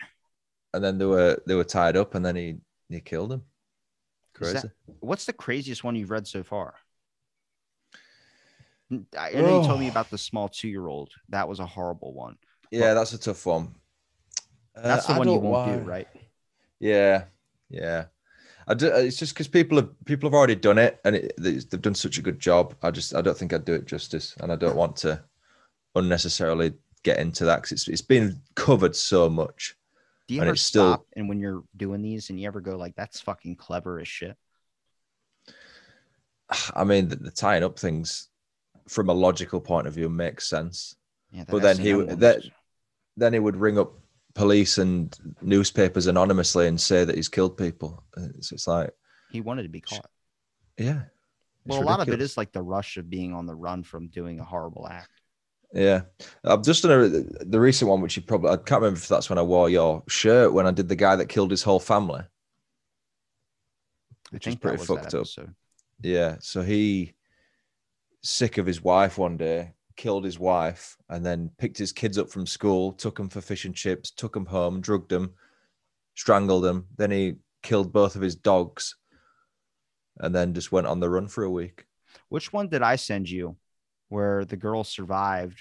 And 0.76 0.84
then 0.84 0.98
they 0.98 1.06
were 1.06 1.42
they 1.46 1.54
were 1.54 1.64
tied 1.64 1.96
up 1.96 2.14
and 2.14 2.24
then 2.24 2.36
he 2.36 2.56
he 2.88 3.00
killed 3.00 3.30
them 3.32 3.42
Is 3.42 4.38
crazy 4.52 4.54
that- 4.68 4.72
What's 5.00 5.24
the 5.26 5.32
craziest 5.32 5.82
one 5.84 5.96
you've 5.96 6.10
read 6.10 6.26
so 6.26 6.42
far? 6.42 6.74
I 8.92 9.30
I 9.30 9.32
know 9.32 9.60
you 9.60 9.66
told 9.66 9.80
me 9.80 9.86
Oh. 9.88 9.90
about 9.90 10.10
the 10.10 10.18
small 10.18 10.48
two 10.48 10.68
year 10.68 10.86
old. 10.86 11.10
That 11.30 11.48
was 11.48 11.58
a 11.60 11.66
horrible 11.66 12.12
one. 12.14 12.36
yeah 12.70 12.94
that's 12.94 13.12
a 13.12 13.18
tough 13.18 13.44
one 13.46 13.74
Uh, 14.76 14.82
That's 14.82 15.06
the 15.06 15.14
I 15.14 15.18
one 15.18 15.28
you 15.28 15.38
won't 15.40 15.84
do, 15.84 15.90
right? 15.90 16.08
yeah 16.80 17.24
yeah 17.70 18.04
I 18.68 18.74
do, 18.74 18.86
it's 18.88 19.16
just 19.16 19.32
because 19.32 19.48
people 19.48 19.76
have 19.78 19.90
people 20.04 20.28
have 20.28 20.34
already 20.34 20.56
done 20.56 20.78
it 20.78 21.00
and 21.04 21.16
it, 21.16 21.32
they- 21.38 21.62
they've 21.68 21.80
done 21.88 21.94
such 21.94 22.18
a 22.18 22.22
good 22.22 22.38
job 22.38 22.74
i 22.82 22.90
just 22.90 23.14
i 23.14 23.20
don't 23.22 23.38
think 23.38 23.52
i'd 23.52 23.64
do 23.64 23.74
it 23.78 23.86
justice 23.86 24.34
and 24.40 24.50
i 24.52 24.56
don't 24.56 24.76
want 24.82 24.96
to 25.04 25.22
unnecessarily 25.94 26.74
get 27.02 27.18
into 27.18 27.44
that 27.46 27.56
because 27.62 27.72
it's, 27.72 27.88
it's 27.88 28.02
been 28.14 28.26
covered 28.56 28.94
so 28.96 29.30
much 29.30 29.76
Do 30.28 30.34
you 30.34 30.42
ever 30.42 30.56
still- 30.56 30.92
stop 30.94 31.06
and 31.14 31.28
when 31.28 31.38
you're 31.40 31.62
doing 31.76 32.02
these 32.02 32.30
and 32.30 32.40
you 32.40 32.46
ever 32.46 32.60
go 32.60 32.76
like, 32.76 32.94
"That's 32.96 33.20
fucking 33.20 33.56
clever 33.56 34.00
as 34.00 34.08
shit"? 34.08 34.36
I 36.74 36.84
mean, 36.84 37.08
the, 37.08 37.16
the 37.16 37.30
tying 37.30 37.64
up 37.64 37.78
things 37.78 38.28
from 38.88 39.08
a 39.08 39.12
logical 39.14 39.60
point 39.60 39.86
of 39.86 39.94
view 39.94 40.08
makes 40.08 40.48
sense. 40.48 40.96
Yeah, 41.32 41.44
But 41.48 41.62
then 41.62 41.78
he 41.78 41.94
would- 41.94 42.20
that- 42.20 42.42
Then 43.16 43.32
he 43.32 43.38
would 43.38 43.56
ring 43.56 43.78
up 43.78 43.94
police 44.34 44.76
and 44.76 45.16
newspapers 45.40 46.06
anonymously 46.06 46.66
and 46.68 46.78
say 46.78 47.04
that 47.04 47.16
he's 47.16 47.28
killed 47.30 47.56
people. 47.56 48.04
It's, 48.18 48.52
it's 48.52 48.66
like, 48.66 48.90
he 49.32 49.40
wanted 49.40 49.62
to 49.62 49.68
be 49.70 49.80
caught. 49.80 50.10
yeah. 50.76 51.04
Well, 51.64 51.82
a 51.82 51.84
lot 51.84 52.00
of 52.00 52.08
it 52.10 52.20
is 52.20 52.36
like 52.36 52.52
the 52.52 52.62
rush 52.62 52.96
of 52.98 53.08
being 53.10 53.32
on 53.32 53.46
the 53.46 53.54
run 53.54 53.82
from 53.82 54.08
doing 54.08 54.38
a 54.38 54.44
horrible 54.44 54.86
act. 54.86 55.10
Yeah, 55.72 56.02
I've 56.44 56.62
just 56.62 56.82
done 56.82 56.90
a, 56.92 57.44
the 57.44 57.60
recent 57.60 57.90
one, 57.90 58.00
which 58.00 58.16
you 58.16 58.22
probably 58.22 58.50
I 58.50 58.56
can't 58.56 58.80
remember 58.80 58.98
if 58.98 59.08
that's 59.08 59.28
when 59.28 59.38
I 59.38 59.42
wore 59.42 59.68
your 59.68 60.02
shirt 60.08 60.52
when 60.52 60.66
I 60.66 60.70
did 60.70 60.88
the 60.88 60.96
guy 60.96 61.16
that 61.16 61.28
killed 61.28 61.50
his 61.50 61.62
whole 61.62 61.80
family. 61.80 62.22
Which 64.30 64.46
is 64.46 64.56
pretty 64.56 64.78
fucked 64.78 65.14
up. 65.14 65.14
episode. 65.14 65.54
Yeah, 66.00 66.36
so 66.40 66.62
he 66.62 67.14
sick 68.22 68.58
of 68.58 68.66
his 68.66 68.82
wife 68.82 69.18
one 69.18 69.36
day, 69.36 69.74
killed 69.96 70.24
his 70.24 70.38
wife, 70.38 70.96
and 71.08 71.24
then 71.24 71.50
picked 71.58 71.78
his 71.78 71.92
kids 71.92 72.18
up 72.18 72.30
from 72.30 72.46
school, 72.46 72.92
took 72.92 73.16
them 73.16 73.28
for 73.28 73.40
fish 73.40 73.64
and 73.64 73.74
chips, 73.74 74.10
took 74.10 74.32
them 74.32 74.46
home, 74.46 74.80
drugged 74.80 75.10
them, 75.10 75.34
strangled 76.14 76.64
them. 76.64 76.86
Then 76.96 77.10
he 77.10 77.36
killed 77.62 77.92
both 77.92 78.16
of 78.16 78.22
his 78.22 78.36
dogs, 78.36 78.96
and 80.18 80.34
then 80.34 80.54
just 80.54 80.72
went 80.72 80.86
on 80.86 81.00
the 81.00 81.10
run 81.10 81.28
for 81.28 81.44
a 81.44 81.50
week. 81.50 81.86
Which 82.28 82.52
one 82.52 82.68
did 82.68 82.82
I 82.82 82.96
send 82.96 83.28
you 83.28 83.56
where 84.08 84.44
the 84.44 84.56
girl 84.56 84.84
survived 84.84 85.60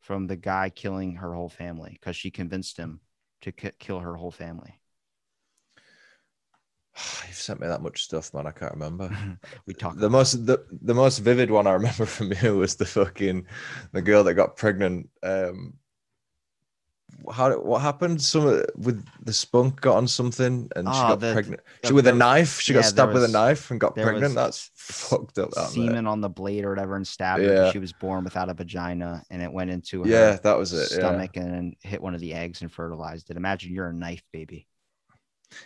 from 0.00 0.26
the 0.26 0.36
guy 0.36 0.70
killing 0.70 1.16
her 1.16 1.34
whole 1.34 1.48
family 1.48 1.96
because 2.00 2.16
she 2.16 2.30
convinced 2.30 2.76
him 2.76 3.00
to 3.42 3.52
ki- 3.52 3.72
kill 3.78 4.00
her 4.00 4.16
whole 4.16 4.30
family? 4.30 4.80
You've 7.26 7.36
sent 7.36 7.60
me 7.60 7.66
that 7.68 7.82
much 7.82 8.04
stuff, 8.04 8.32
man. 8.34 8.46
I 8.46 8.50
can't 8.50 8.72
remember. 8.72 9.38
we 9.66 9.74
talked 9.74 9.98
the 9.98 10.10
most 10.10 10.46
the, 10.46 10.64
the 10.82 10.94
most 10.94 11.18
vivid 11.18 11.50
one 11.50 11.66
I 11.66 11.72
remember 11.72 12.06
from 12.06 12.32
you 12.42 12.58
was 12.58 12.76
the 12.76 12.86
fucking 12.86 13.46
the 13.92 14.02
girl 14.02 14.24
that 14.24 14.34
got 14.34 14.56
pregnant. 14.56 15.08
Um, 15.22 15.74
how 17.32 17.52
what 17.60 17.80
happened? 17.82 18.20
Some 18.20 18.62
with 18.76 19.04
the 19.24 19.32
spunk 19.32 19.80
got 19.80 19.96
on 19.96 20.08
something 20.08 20.68
and 20.76 20.86
she 20.88 20.92
Oh, 20.94 21.08
got 21.08 21.20
the- 21.20 21.32
pregnant. 21.32 21.60
the- 21.82 21.88
She 21.88 21.94
with 21.94 22.06
a 22.06 22.12
knife. 22.12 22.60
She 22.60 22.72
yeah, 22.72 22.80
got 22.80 22.88
stabbed 22.88 23.12
with 23.14 23.24
a 23.24 23.28
knife 23.28 23.70
and 23.70 23.78
got 23.80 23.94
pregnant. 23.94 24.34
That's 24.34 24.70
fucked 24.74 25.38
up. 25.38 25.50
That, 25.52 25.68
semen 25.70 26.06
on 26.06 26.20
the 26.20 26.28
blade 26.28 26.64
or 26.64 26.70
whatever 26.70 26.96
and 26.96 27.06
stabbed 27.06 27.42
her. 27.42 27.48
Yeah. 27.52 27.62
'cause 27.64 27.72
She 27.72 27.78
was 27.78 27.92
born 27.92 28.24
without 28.24 28.48
a 28.48 28.54
vagina 28.54 29.22
and 29.30 29.42
it 29.42 29.52
went 29.52 29.70
into 29.70 30.02
her 30.02 30.08
Yeah, 30.08 30.36
that 30.42 30.56
was 30.58 30.72
it. 30.72 30.88
Yeah. 30.90 30.98
stomach 30.98 31.36
and 31.36 31.74
hit 31.82 32.02
one 32.02 32.14
of 32.14 32.20
the 32.20 32.34
eggs 32.34 32.62
and 32.62 32.72
fertilized 32.72 33.30
it. 33.30 33.36
Imagine 33.36 33.72
you're 33.72 33.88
a 33.88 33.92
knife 33.94 34.22
baby. 34.32 34.66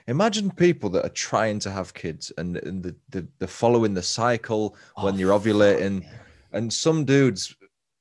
Imagine 0.08 0.50
people 0.50 0.90
that 0.90 1.04
are 1.06 1.10
trying 1.10 1.60
to 1.60 1.70
have 1.70 1.94
kids 1.94 2.32
and, 2.38 2.56
and 2.56 2.82
the, 2.82 2.96
the, 3.10 3.26
they're 3.38 3.46
following 3.48 3.94
the 3.94 4.02
cycle 4.02 4.76
when 5.00 5.14
Oh, 5.14 5.16
you're 5.16 5.38
ovulating, 5.38 6.00
man. 6.00 6.20
and 6.52 6.72
some 6.72 7.04
dudes 7.04 7.54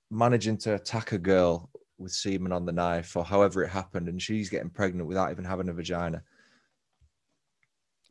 managing 0.09 0.57
to 0.57 0.73
attack 0.73 1.11
a 1.11 1.17
girl 1.19 1.69
with 1.97 2.11
semen 2.11 2.51
on 2.51 2.65
the 2.65 2.71
knife 2.71 3.15
or 3.15 3.23
however 3.23 3.63
it 3.63 3.69
happened, 3.69 4.09
and 4.09 4.21
she's 4.21 4.49
getting 4.49 4.69
pregnant 4.69 5.07
without 5.07 5.31
even 5.31 5.45
having 5.45 5.69
a 5.69 5.73
vagina. 5.73 6.23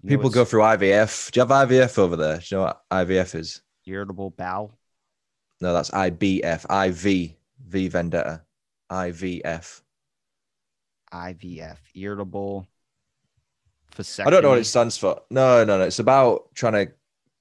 You 0.03 0.11
know 0.11 0.17
People 0.17 0.31
go 0.31 0.45
through 0.45 0.63
IVF. 0.63 1.31
Do 1.31 1.41
you 1.41 1.47
have 1.47 1.69
IVF 1.69 1.99
over 1.99 2.17
there? 2.17 2.39
Do 2.39 2.45
you 2.49 2.57
know 2.59 2.65
what 2.65 2.83
IVF 2.91 3.35
is? 3.35 3.63
irritable 3.87 4.31
bowel. 4.31 4.73
No, 5.61 5.73
that's 5.73 5.91
IBF. 5.91 6.89
IV. 6.89 7.37
V 7.67 7.89
Vendetta. 7.89 8.43
IVF. 8.91 9.81
IVF, 11.13 11.79
irritable 11.95 12.67
vasectomy. 13.97 14.27
I 14.27 14.31
don't 14.31 14.43
know 14.43 14.51
what 14.51 14.59
it 14.59 14.65
stands 14.65 14.99
for. 14.99 15.21
No, 15.31 15.65
no, 15.65 15.79
no. 15.79 15.85
It's 15.85 16.01
about 16.01 16.55
trying 16.55 16.73
to 16.87 16.93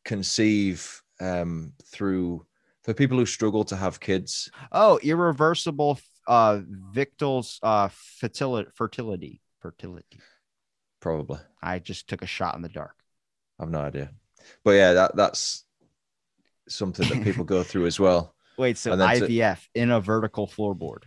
conceive 0.05 1.01
um, 1.19 1.73
through 1.85 2.45
for 2.83 2.93
people 2.93 3.17
who 3.17 3.25
struggle 3.25 3.63
to 3.65 3.75
have 3.75 3.99
kids. 3.99 4.51
Oh, 4.71 4.99
irreversible 5.01 5.99
uh 6.27 6.61
Victal's 6.93 7.59
uh 7.63 7.89
fertility 8.19 8.69
fertility 8.75 9.41
fertility. 9.61 10.19
Probably. 10.99 11.39
I 11.61 11.79
just 11.79 12.07
took 12.07 12.21
a 12.21 12.27
shot 12.27 12.55
in 12.55 12.61
the 12.61 12.69
dark. 12.69 12.95
I've 13.59 13.69
no 13.69 13.79
idea. 13.79 14.11
But 14.63 14.71
yeah, 14.71 14.93
that 14.93 15.15
that's 15.15 15.65
something 16.69 17.07
that 17.09 17.23
people 17.23 17.43
go 17.43 17.63
through 17.63 17.85
as 17.87 17.99
well. 17.99 18.35
Wait, 18.57 18.77
so 18.77 18.95
then 18.95 19.19
to- 19.19 19.27
IVF 19.27 19.59
in 19.73 19.91
a 19.91 19.99
vertical 19.99 20.47
floorboard. 20.47 21.03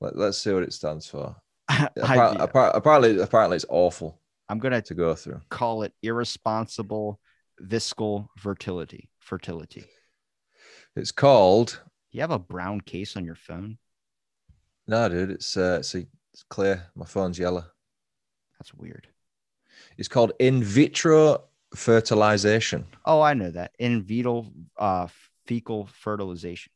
Let, 0.00 0.16
let's 0.16 0.38
see 0.38 0.52
what 0.52 0.62
it 0.62 0.72
stands 0.72 1.06
for. 1.06 1.36
Apparently, 1.68 2.40
apparently, 2.40 3.20
apparently, 3.20 3.56
it's 3.56 3.66
awful 3.68 4.20
I'm 4.48 4.58
gonna 4.58 4.80
to 4.80 4.94
go 4.94 5.14
through. 5.14 5.40
call 5.50 5.82
it 5.82 5.92
irresponsible 6.02 7.20
viscal 7.62 8.28
fertility. 8.38 9.10
Fertility. 9.20 9.84
It's 10.96 11.12
called. 11.12 11.82
You 12.10 12.22
have 12.22 12.30
a 12.30 12.38
brown 12.38 12.80
case 12.80 13.16
on 13.16 13.24
your 13.26 13.34
phone? 13.34 13.76
No, 14.88 15.08
dude, 15.08 15.30
it's 15.30 15.56
uh, 15.56 15.76
it's, 15.80 15.94
it's 15.94 16.44
clear. 16.48 16.86
My 16.96 17.04
phone's 17.04 17.38
yellow. 17.38 17.64
That's 18.58 18.74
weird. 18.74 19.06
It's 19.98 20.08
called 20.08 20.32
in 20.38 20.62
vitro 20.64 21.44
fertilization. 21.74 22.86
Oh, 23.04 23.20
I 23.20 23.34
know 23.34 23.50
that. 23.50 23.72
In 23.78 24.02
vitro 24.02 24.46
uh 24.78 25.08
fecal 25.46 25.86
fertilization. 25.86 26.72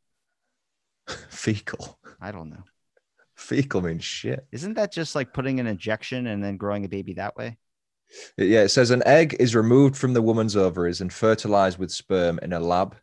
Fecal. 1.30 1.98
I 2.20 2.30
don't 2.32 2.50
know. 2.50 2.62
Fecal 3.34 3.82
means 3.82 4.04
shit. 4.04 4.46
Isn't 4.52 4.74
that 4.74 4.92
just 4.92 5.14
like 5.14 5.32
putting 5.32 5.58
an 5.58 5.66
injection 5.66 6.26
and 6.26 6.42
then 6.42 6.56
growing 6.56 6.84
a 6.84 6.88
baby 6.88 7.14
that 7.14 7.36
way? 7.36 7.58
Yeah, 8.36 8.62
it 8.62 8.68
says 8.68 8.90
an 8.90 9.02
egg 9.06 9.36
is 9.40 9.54
removed 9.54 9.96
from 9.96 10.12
the 10.12 10.22
woman's 10.22 10.56
ovaries 10.56 11.00
and 11.00 11.12
fertilized 11.12 11.78
with 11.78 11.90
sperm 11.90 12.38
in 12.42 12.52
a 12.52 12.60
lab, 12.60 12.96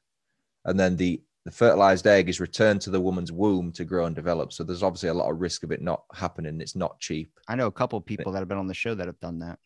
and 0.66 0.80
then 0.80 0.98
the 0.98 1.22
the 1.50 1.56
fertilized 1.56 2.06
egg 2.06 2.30
is 2.30 2.40
returned 2.40 2.80
to 2.80 2.92
the 2.92 3.02
woman's 3.02 3.32
womb 3.32 3.72
to 3.72 3.84
grow 3.84 4.06
and 4.06 4.16
develop. 4.16 4.54
So 4.54 4.64
there's 4.64 4.84
obviously 4.84 5.10
a 5.10 5.16
lot 5.16 5.32
of 5.32 5.42
risk 5.42 5.64
of 5.64 5.72
it 5.72 5.82
not 5.82 6.04
happening. 6.14 6.62
It's 6.62 6.76
not 6.76 7.00
cheap. 7.00 7.32
I 7.48 7.56
know 7.56 7.66
a 7.66 7.72
couple 7.72 7.98
of 7.98 8.06
people 8.06 8.32
that 8.32 8.40
have 8.40 8.48
been 8.48 8.60
on 8.60 8.68
the 8.68 8.74
show 8.76 8.94
that 8.94 9.08
have 9.08 9.20
done 9.20 9.40
that. 9.40 9.58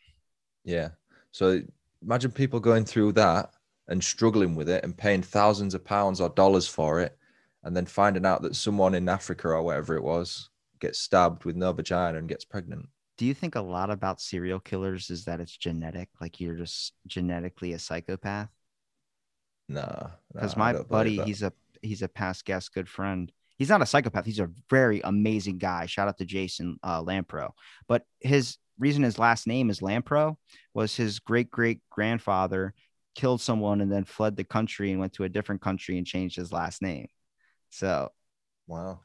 Yeah. 0.63 0.89
So 1.31 1.59
imagine 2.01 2.31
people 2.31 2.61
going 2.61 2.86
through 2.86 3.11
that 3.13 3.51
and 3.89 4.01
struggling 4.01 4.55
with 4.55 4.69
it 4.69 4.86
and 4.86 4.95
paying 4.95 5.21
thousands 5.21 5.73
of 5.73 5.84
pounds 5.84 6.21
or 6.21 6.29
dollars 6.29 6.69
for 6.69 7.01
it, 7.01 7.17
and 7.63 7.75
then 7.75 7.86
finding 7.86 8.25
out 8.25 8.41
that 8.43 8.55
someone 8.55 8.95
in 8.95 9.09
Africa 9.09 9.49
or 9.49 9.61
whatever 9.61 9.97
it 9.97 10.03
was 10.03 10.49
gets 10.79 10.99
stabbed 10.99 11.43
with 11.43 11.57
no 11.57 11.73
vagina 11.73 12.17
and 12.17 12.29
gets 12.29 12.45
pregnant. 12.45 12.88
Do 13.17 13.25
you 13.25 13.34
think 13.34 13.55
a 13.55 13.61
lot 13.61 13.89
about 13.89 14.21
serial 14.21 14.61
killers 14.61 15.09
is 15.09 15.25
that 15.25 15.41
it's 15.41 15.57
genetic? 15.57 16.07
Like 16.21 16.39
you're 16.39 16.55
just 16.55 16.93
genetically 17.07 17.73
a 17.73 17.79
psychopath? 17.79 18.49
Nah. 19.67 20.11
Because 20.34 20.55
nah, 20.55 20.73
my 20.73 20.81
buddy, 20.81 21.21
he's 21.21 21.43
a 21.43 21.51
he's 21.84 22.01
a 22.01 22.07
past 22.07 22.45
guest, 22.45 22.73
good 22.73 22.89
friend. 22.89 23.31
He's 23.57 23.69
not 23.69 23.81
a 23.81 23.86
psychopath. 23.86 24.25
He's 24.25 24.39
a 24.39 24.49
very 24.69 25.01
amazing 25.03 25.57
guy. 25.59 25.86
Shout 25.86 26.07
out 26.07 26.17
to 26.17 26.25
Jason 26.25 26.77
uh, 26.84 27.03
Lampro. 27.03 27.51
But 27.88 28.03
his 28.19 28.57
reason 28.79 29.03
his 29.03 29.19
last 29.19 29.45
name 29.45 29.69
is 29.69 29.79
Lampro 29.79 30.36
was 30.73 30.95
his 30.95 31.19
great 31.19 31.51
great 31.51 31.79
grandfather 31.89 32.73
killed 33.15 33.41
someone 33.41 33.81
and 33.81 33.91
then 33.91 34.03
fled 34.03 34.36
the 34.36 34.43
country 34.43 34.91
and 34.91 34.99
went 34.99 35.13
to 35.13 35.23
a 35.23 35.29
different 35.29 35.61
country 35.61 35.97
and 35.97 36.07
changed 36.07 36.36
his 36.36 36.51
last 36.51 36.81
name. 36.81 37.07
So 37.69 38.11
wow. 38.67 38.99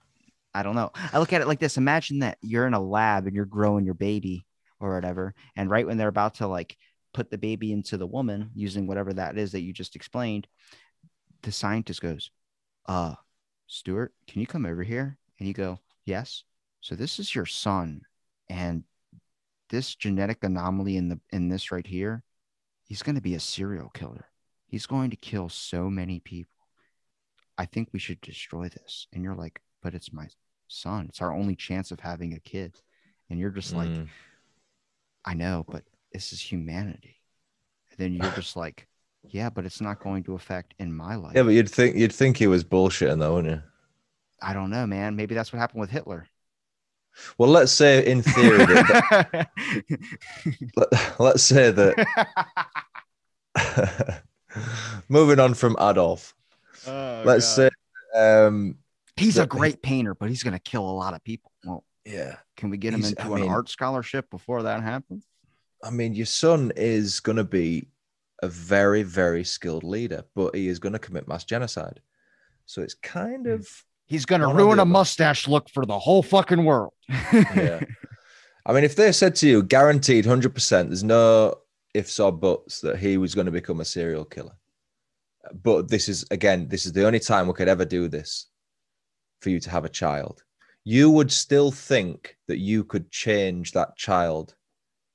I 0.54 0.62
don't 0.62 0.74
know. 0.74 0.90
I 0.94 1.18
look 1.18 1.32
at 1.32 1.42
it 1.42 1.46
like 1.46 1.60
this. 1.60 1.76
Imagine 1.76 2.20
that 2.20 2.38
you're 2.40 2.66
in 2.66 2.74
a 2.74 2.80
lab 2.80 3.26
and 3.26 3.36
you're 3.36 3.44
growing 3.44 3.84
your 3.84 3.94
baby 3.94 4.46
or 4.80 4.94
whatever. 4.94 5.34
And 5.56 5.70
right 5.70 5.86
when 5.86 5.98
they're 5.98 6.08
about 6.08 6.36
to 6.36 6.46
like 6.46 6.76
put 7.12 7.30
the 7.30 7.38
baby 7.38 7.72
into 7.72 7.96
the 7.96 8.06
woman 8.06 8.50
using 8.54 8.86
whatever 8.86 9.12
that 9.12 9.36
is 9.36 9.52
that 9.52 9.60
you 9.60 9.72
just 9.72 9.94
explained, 9.94 10.46
the 11.42 11.52
scientist 11.52 12.00
goes, 12.00 12.30
uh, 12.88 13.14
Stuart, 13.66 14.12
can 14.26 14.40
you 14.40 14.46
come 14.46 14.66
over 14.66 14.82
here? 14.82 15.18
And 15.38 15.46
you 15.46 15.54
go, 15.54 15.78
Yes. 16.04 16.44
So 16.80 16.94
this 16.94 17.18
is 17.18 17.34
your 17.34 17.46
son. 17.46 18.00
And 18.48 18.84
this 19.68 19.94
genetic 19.94 20.42
anomaly 20.42 20.96
in 20.96 21.08
the 21.08 21.20
in 21.30 21.48
this 21.48 21.70
right 21.70 21.86
here, 21.86 22.22
he's 22.86 23.02
gonna 23.02 23.20
be 23.20 23.34
a 23.34 23.40
serial 23.40 23.90
killer. 23.90 24.26
He's 24.66 24.86
going 24.86 25.10
to 25.10 25.16
kill 25.16 25.48
so 25.48 25.88
many 25.90 26.20
people. 26.20 26.52
I 27.56 27.66
think 27.66 27.90
we 27.92 27.98
should 27.98 28.20
destroy 28.20 28.68
this. 28.68 29.06
And 29.12 29.22
you're 29.24 29.34
like, 29.34 29.60
but 29.82 29.94
it's 29.94 30.12
my 30.12 30.28
son. 30.68 31.06
It's 31.08 31.20
our 31.22 31.32
only 31.32 31.56
chance 31.56 31.90
of 31.90 32.00
having 32.00 32.34
a 32.34 32.40
kid. 32.40 32.80
And 33.30 33.38
you're 33.38 33.50
just 33.50 33.74
like, 33.74 33.88
Mm. 33.88 34.08
I 35.24 35.34
know, 35.34 35.64
but 35.68 35.84
this 36.12 36.32
is 36.32 36.40
humanity. 36.40 37.20
And 37.90 37.98
then 37.98 38.14
you're 38.14 38.32
just 38.32 38.56
like, 38.56 38.86
yeah, 39.26 39.50
but 39.50 39.64
it's 39.64 39.80
not 39.80 40.00
going 40.00 40.22
to 40.24 40.34
affect 40.34 40.74
in 40.78 40.92
my 40.92 41.14
life. 41.16 41.32
Yeah, 41.34 41.42
but 41.42 41.50
you'd 41.50 41.70
think 41.70 41.96
you'd 41.96 42.12
think 42.12 42.36
he 42.36 42.46
was 42.46 42.64
bullshitting 42.64 43.18
though, 43.18 43.34
wouldn't 43.34 43.54
you? 43.54 43.62
I 44.40 44.52
don't 44.54 44.70
know, 44.70 44.86
man. 44.86 45.16
Maybe 45.16 45.34
that's 45.34 45.52
what 45.52 45.58
happened 45.58 45.80
with 45.80 45.90
Hitler. 45.90 46.26
Well, 47.36 47.48
let's 47.50 47.72
say 47.72 48.06
in 48.06 48.22
theory 48.22 48.58
that, 48.58 49.48
let, 50.76 51.18
let's 51.20 51.42
say 51.42 51.72
that 51.72 52.06
moving 55.08 55.40
on 55.40 55.54
from 55.54 55.76
Adolf, 55.80 56.34
Oh, 56.86 57.22
let's 57.26 57.46
say 57.46 57.68
um 58.16 58.76
he's 59.16 59.36
a 59.36 59.40
that- 59.40 59.48
great 59.48 59.82
painter, 59.82 60.14
but 60.14 60.28
he's 60.28 60.42
going 60.44 60.52
to 60.54 60.60
kill 60.60 60.88
a 60.88 60.92
lot 60.92 61.12
of 61.14 61.24
people. 61.24 61.50
Well, 61.64 61.84
yeah, 62.04 62.36
can 62.56 62.70
we 62.70 62.76
get 62.78 62.94
him 62.94 63.04
into 63.04 63.20
I 63.22 63.26
an 63.26 63.34
mean- 63.34 63.50
art 63.50 63.68
scholarship 63.68 64.30
before 64.30 64.62
that 64.62 64.82
happens? 64.82 65.24
I 65.82 65.90
mean 65.90 66.14
your 66.14 66.26
son 66.26 66.72
is 66.76 67.20
going 67.20 67.36
to 67.36 67.44
be 67.44 67.86
a 68.42 68.48
very 68.48 69.02
very 69.02 69.44
skilled 69.44 69.84
leader, 69.84 70.24
but 70.34 70.54
he 70.54 70.68
is 70.68 70.78
going 70.78 70.92
to 70.92 70.98
commit 70.98 71.28
mass 71.28 71.44
genocide. 71.44 72.00
So 72.66 72.82
it's 72.82 72.94
kind 72.94 73.46
Hmm. 73.46 73.52
of 73.52 73.68
He's 74.06 74.24
going 74.24 74.40
to 74.40 74.48
ruin 74.48 74.78
a 74.78 74.86
mustache 74.86 75.46
look 75.46 75.68
for 75.68 75.84
the 75.84 75.98
whole 75.98 76.22
fucking 76.22 76.64
world. 76.64 76.94
yeah. 77.32 77.80
I 78.64 78.72
mean, 78.72 78.82
if 78.82 78.96
they 78.96 79.12
said 79.12 79.34
to 79.36 79.46
you, 79.46 79.62
guaranteed 79.62 80.24
100%, 80.24 80.86
there's 80.88 81.04
no 81.04 81.56
ifs 81.92 82.18
or 82.18 82.32
buts 82.32 82.80
that 82.80 82.98
he 82.98 83.18
was 83.18 83.34
going 83.34 83.44
to 83.44 83.52
become 83.52 83.80
a 83.80 83.84
serial 83.84 84.24
killer. 84.24 84.56
But 85.62 85.88
this 85.90 86.08
is, 86.08 86.24
again, 86.30 86.68
this 86.68 86.86
is 86.86 86.92
the 86.94 87.06
only 87.06 87.20
time 87.20 87.48
we 87.48 87.52
could 87.52 87.68
ever 87.68 87.84
do 87.84 88.08
this 88.08 88.46
for 89.42 89.50
you 89.50 89.60
to 89.60 89.68
have 89.70 89.84
a 89.84 89.90
child. 89.90 90.42
You 90.84 91.10
would 91.10 91.30
still 91.30 91.70
think 91.70 92.34
that 92.46 92.58
you 92.58 92.84
could 92.84 93.10
change 93.10 93.72
that 93.72 93.94
child 93.96 94.54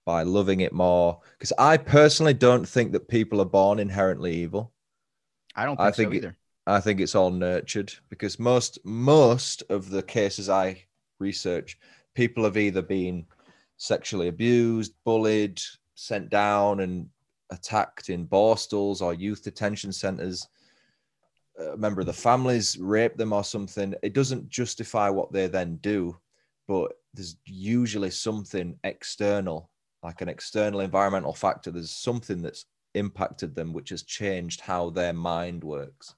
by 0.06 0.24
loving 0.24 0.62
it 0.62 0.74
more. 0.74 1.20
Because 1.38 1.54
I 1.58 1.78
personally 1.78 2.34
don't 2.34 2.68
think 2.68 2.92
that 2.92 3.08
people 3.08 3.42
are 3.42 3.46
born 3.46 3.80
inherently 3.80 4.34
evil. 4.36 4.74
I 5.56 5.66
don't 5.66 5.80
I 5.80 5.92
think, 5.92 5.96
think 5.96 6.10
so 6.10 6.14
it- 6.14 6.18
either. 6.18 6.38
I 6.66 6.80
think 6.80 7.02
it's 7.02 7.16
all 7.16 7.30
nurtured 7.30 7.94
because 8.08 8.40
most 8.40 8.80
most 8.86 9.64
of 9.70 9.90
the 9.90 10.02
cases 10.02 10.48
I 10.48 10.86
research, 11.20 11.78
people 12.16 12.46
have 12.46 12.56
either 12.56 12.82
been 12.82 13.26
sexually 13.76 14.30
abused, 14.30 14.94
bullied, 15.04 15.60
sent 15.96 16.30
down, 16.30 16.80
and 16.80 17.10
attacked 17.50 18.10
in 18.10 18.26
borstals 18.26 19.02
or 19.02 19.14
youth 19.14 19.44
detention 19.44 19.92
centers. 19.92 20.48
A 21.60 21.76
member 21.76 22.00
of 22.00 22.08
the 22.08 22.14
families 22.14 22.78
raped 22.78 23.18
them 23.18 23.34
or 23.34 23.44
something. 23.44 23.94
It 24.02 24.14
doesn't 24.14 24.48
justify 24.48 25.10
what 25.10 25.34
they 25.34 25.48
then 25.48 25.76
do, 25.82 26.18
but 26.66 26.94
there's 27.14 27.36
usually 27.46 28.10
something 28.10 28.80
external, 28.86 29.70
like 30.04 30.22
an 30.22 30.30
external 30.30 30.82
environmental 30.82 31.34
factor. 31.34 31.72
There's 31.72 31.92
something 31.92 32.42
that's 32.42 32.66
impacted 32.94 33.56
them, 33.56 33.74
which 33.74 33.90
has 33.90 34.04
changed 34.04 34.62
how 34.62 34.90
their 34.90 35.14
mind 35.14 35.64
works. 35.64 36.16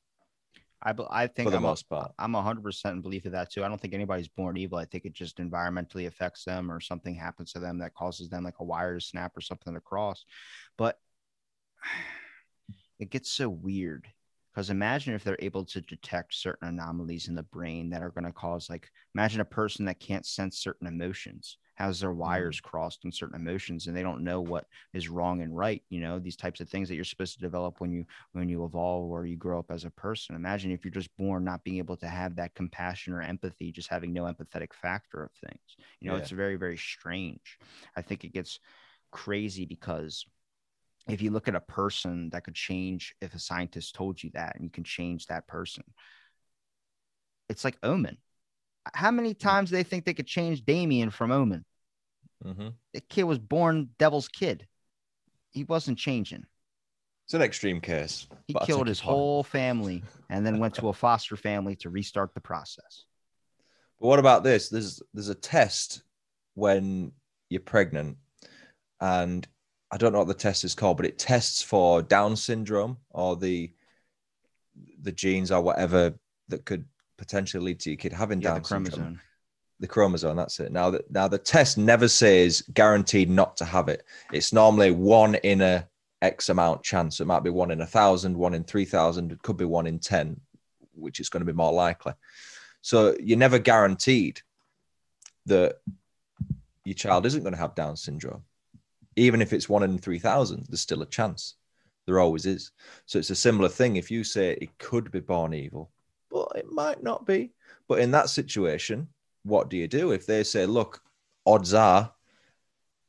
I, 0.83 0.93
I 1.09 1.27
think 1.27 1.47
for 1.47 1.51
the 1.51 1.57
I'm 1.57 1.63
most 1.63 1.85
a, 1.89 1.95
part. 1.95 2.11
I'm 2.19 2.33
100% 2.33 2.91
in 2.91 3.01
belief 3.01 3.25
of 3.25 3.31
that 3.31 3.51
too. 3.51 3.63
I 3.63 3.67
don't 3.67 3.81
think 3.81 3.93
anybody's 3.93 4.27
born 4.27 4.55
evil. 4.57 4.77
I 4.77 4.85
think 4.85 5.05
it 5.05 5.13
just 5.13 5.37
environmentally 5.37 6.05
affects 6.05 6.43
them 6.43 6.71
or 6.71 6.79
something 6.79 7.15
happens 7.15 7.53
to 7.53 7.59
them 7.59 7.79
that 7.79 7.95
causes 7.95 8.29
them 8.29 8.43
like 8.43 8.59
a 8.59 8.63
wire 8.63 8.93
to 8.95 9.01
snap 9.01 9.35
or 9.35 9.41
something 9.41 9.73
to 9.73 9.79
cross. 9.79 10.25
But 10.77 10.99
it 12.99 13.09
gets 13.09 13.31
so 13.31 13.49
weird 13.49 14.07
because 14.55 14.69
imagine 14.69 15.13
if 15.13 15.23
they're 15.23 15.35
able 15.39 15.65
to 15.65 15.81
detect 15.81 16.33
certain 16.33 16.69
anomalies 16.69 17.27
in 17.27 17.35
the 17.35 17.43
brain 17.43 17.89
that 17.89 18.01
are 18.01 18.11
going 18.11 18.23
to 18.23 18.31
cause 18.31 18.69
like 18.69 18.89
imagine 19.13 19.41
a 19.41 19.45
person 19.45 19.85
that 19.85 19.99
can't 19.99 20.25
sense 20.25 20.59
certain 20.59 20.87
emotions 20.87 21.57
has 21.75 21.99
their 21.99 22.13
wires 22.13 22.61
mm. 22.61 22.63
crossed 22.63 23.03
in 23.03 23.11
certain 23.11 23.35
emotions 23.35 23.87
and 23.87 23.95
they 23.95 24.01
don't 24.01 24.23
know 24.23 24.39
what 24.39 24.65
is 24.93 25.09
wrong 25.09 25.41
and 25.41 25.55
right 25.55 25.83
you 25.89 25.99
know 25.99 26.19
these 26.19 26.37
types 26.37 26.61
of 26.61 26.69
things 26.69 26.87
that 26.87 26.95
you're 26.95 27.03
supposed 27.03 27.33
to 27.33 27.41
develop 27.41 27.79
when 27.79 27.91
you 27.91 28.05
when 28.31 28.47
you 28.47 28.63
evolve 28.63 29.09
or 29.11 29.25
you 29.25 29.35
grow 29.35 29.59
up 29.59 29.69
as 29.69 29.83
a 29.85 29.91
person. 29.91 30.35
Imagine 30.35 30.71
if 30.71 30.83
you're 30.83 30.91
just 30.91 31.15
born 31.17 31.43
not 31.43 31.63
being 31.63 31.77
able 31.77 31.97
to 31.97 32.07
have 32.07 32.35
that 32.35 32.55
compassion 32.55 33.13
or 33.13 33.21
empathy 33.21 33.71
just 33.71 33.89
having 33.89 34.13
no 34.13 34.23
empathetic 34.23 34.73
factor 34.73 35.23
of 35.23 35.31
things. 35.33 35.75
You 35.99 36.09
know 36.09 36.15
Yeah. 36.15 36.21
it's 36.21 36.31
very 36.31 36.55
very 36.55 36.77
strange. 36.77 37.57
I 37.95 38.01
think 38.01 38.23
it 38.23 38.33
gets 38.33 38.59
crazy 39.11 39.65
because 39.65 40.25
if 41.07 41.21
you 41.21 41.31
look 41.31 41.47
at 41.47 41.55
a 41.55 41.61
person 41.61 42.29
that 42.31 42.43
could 42.43 42.55
change 42.55 43.15
if 43.21 43.33
a 43.35 43.39
scientist 43.39 43.95
told 43.95 44.21
you 44.21 44.31
that 44.33 44.55
and 44.55 44.63
you 44.63 44.69
can 44.69 44.83
change 44.83 45.27
that 45.27 45.47
person. 45.47 45.83
It's 47.49 47.63
like 47.63 47.77
omen. 47.83 48.17
How 48.93 49.11
many 49.11 49.33
times 49.33 49.69
do 49.69 49.75
they 49.75 49.83
think 49.83 50.05
they 50.05 50.13
could 50.13 50.27
change 50.27 50.65
damien 50.65 51.09
from 51.09 51.31
omen? 51.31 51.65
Hmm 52.43 52.69
the 52.95 53.01
kid 53.01 53.23
was 53.23 53.37
born 53.37 53.89
devil's 53.99 54.29
kid. 54.29 54.65
He 55.51 55.65
wasn't 55.65 55.97
changing. 55.97 56.45
It's 57.25 57.33
an 57.33 57.41
extreme 57.41 57.81
case. 57.81 58.27
he 58.47 58.55
killed 58.65 58.87
his 58.87 59.01
whole 59.01 59.43
family 59.43 60.01
and 60.29 60.45
then 60.45 60.59
went 60.59 60.75
to 60.75 60.87
a 60.87 60.93
foster 60.93 61.35
family 61.35 61.75
to 61.77 61.89
restart 61.89 62.33
the 62.33 62.39
process. 62.39 63.03
But 63.99 64.07
what 64.07 64.19
about 64.19 64.43
this? 64.43 64.69
There's 64.69 65.01
there's 65.13 65.29
a 65.29 65.35
test 65.35 66.03
when 66.53 67.11
you're 67.49 67.61
pregnant, 67.61 68.17
and 69.01 69.45
I 69.95 69.97
don't 69.97 70.11
know 70.11 70.19
what 70.19 70.27
the 70.27 70.33
test 70.33 70.65
is 70.65 70.75
called, 70.75 70.97
but 70.97 71.05
it 71.05 71.17
tests 71.17 71.61
for 71.61 72.01
Down 72.01 72.35
syndrome 72.35 72.97
or 73.11 73.37
the 73.37 73.71
the 75.03 75.11
genes 75.13 75.53
or 75.53 75.61
whatever 75.61 76.13
that 76.49 76.65
could 76.65 76.83
potentially 77.15 77.63
lead 77.63 77.79
to 77.79 77.91
your 77.91 77.97
kid 77.97 78.11
having 78.11 78.41
yeah 78.41 78.59
Down 78.59 78.61
the 78.61 78.67
syndrome. 78.67 79.21
The 79.79 79.87
chromosome, 79.87 80.35
that's 80.35 80.59
it. 80.59 80.73
Now 80.73 80.89
that 80.89 81.09
now 81.09 81.29
the 81.29 81.37
test 81.37 81.77
never 81.77 82.09
says 82.09 82.61
guaranteed 82.73 83.29
not 83.29 83.55
to 83.55 83.63
have 83.63 83.87
it. 83.87 84.03
It's 84.33 84.51
normally 84.51 84.91
one 84.91 85.35
in 85.35 85.61
a 85.61 85.87
X 86.21 86.49
amount 86.49 86.83
chance. 86.83 87.21
It 87.21 87.25
might 87.25 87.45
be 87.45 87.49
one 87.49 87.71
in 87.71 87.79
a 87.79 87.87
thousand, 87.87 88.35
one 88.35 88.53
in 88.53 88.65
three 88.65 88.83
thousand. 88.83 89.31
It 89.31 89.41
could 89.43 89.55
be 89.55 89.63
one 89.63 89.87
in 89.87 89.99
ten, 89.99 90.41
which 90.93 91.21
is 91.21 91.29
going 91.29 91.39
to 91.39 91.49
be 91.49 91.55
more 91.55 91.71
likely. 91.71 92.11
So 92.81 93.15
you're 93.23 93.37
never 93.37 93.59
guaranteed 93.59 94.41
that 95.45 95.77
your 96.83 96.95
child 96.95 97.25
isn't 97.25 97.43
going 97.43 97.53
to 97.53 97.59
have 97.59 97.75
Down 97.75 97.95
syndrome. 97.95 98.43
Even 99.15 99.41
if 99.41 99.53
it's 99.53 99.69
one 99.69 99.83
in 99.83 99.97
3,000, 99.97 100.65
there's 100.67 100.81
still 100.81 101.01
a 101.01 101.07
chance. 101.07 101.55
There 102.05 102.19
always 102.19 102.45
is. 102.45 102.71
So 103.05 103.19
it's 103.19 103.29
a 103.29 103.35
similar 103.35 103.69
thing. 103.69 103.95
If 103.95 104.11
you 104.11 104.23
say 104.23 104.51
it 104.51 104.77
could 104.77 105.11
be 105.11 105.19
born 105.19 105.53
evil, 105.53 105.91
but 106.29 106.51
it 106.55 106.71
might 106.71 107.01
not 107.01 107.25
be. 107.25 107.53
But 107.87 107.99
in 107.99 108.11
that 108.11 108.29
situation, 108.29 109.07
what 109.43 109.69
do 109.69 109.77
you 109.77 109.87
do? 109.87 110.11
If 110.11 110.25
they 110.25 110.43
say, 110.43 110.65
look, 110.65 111.01
odds 111.45 111.73
are 111.73 112.11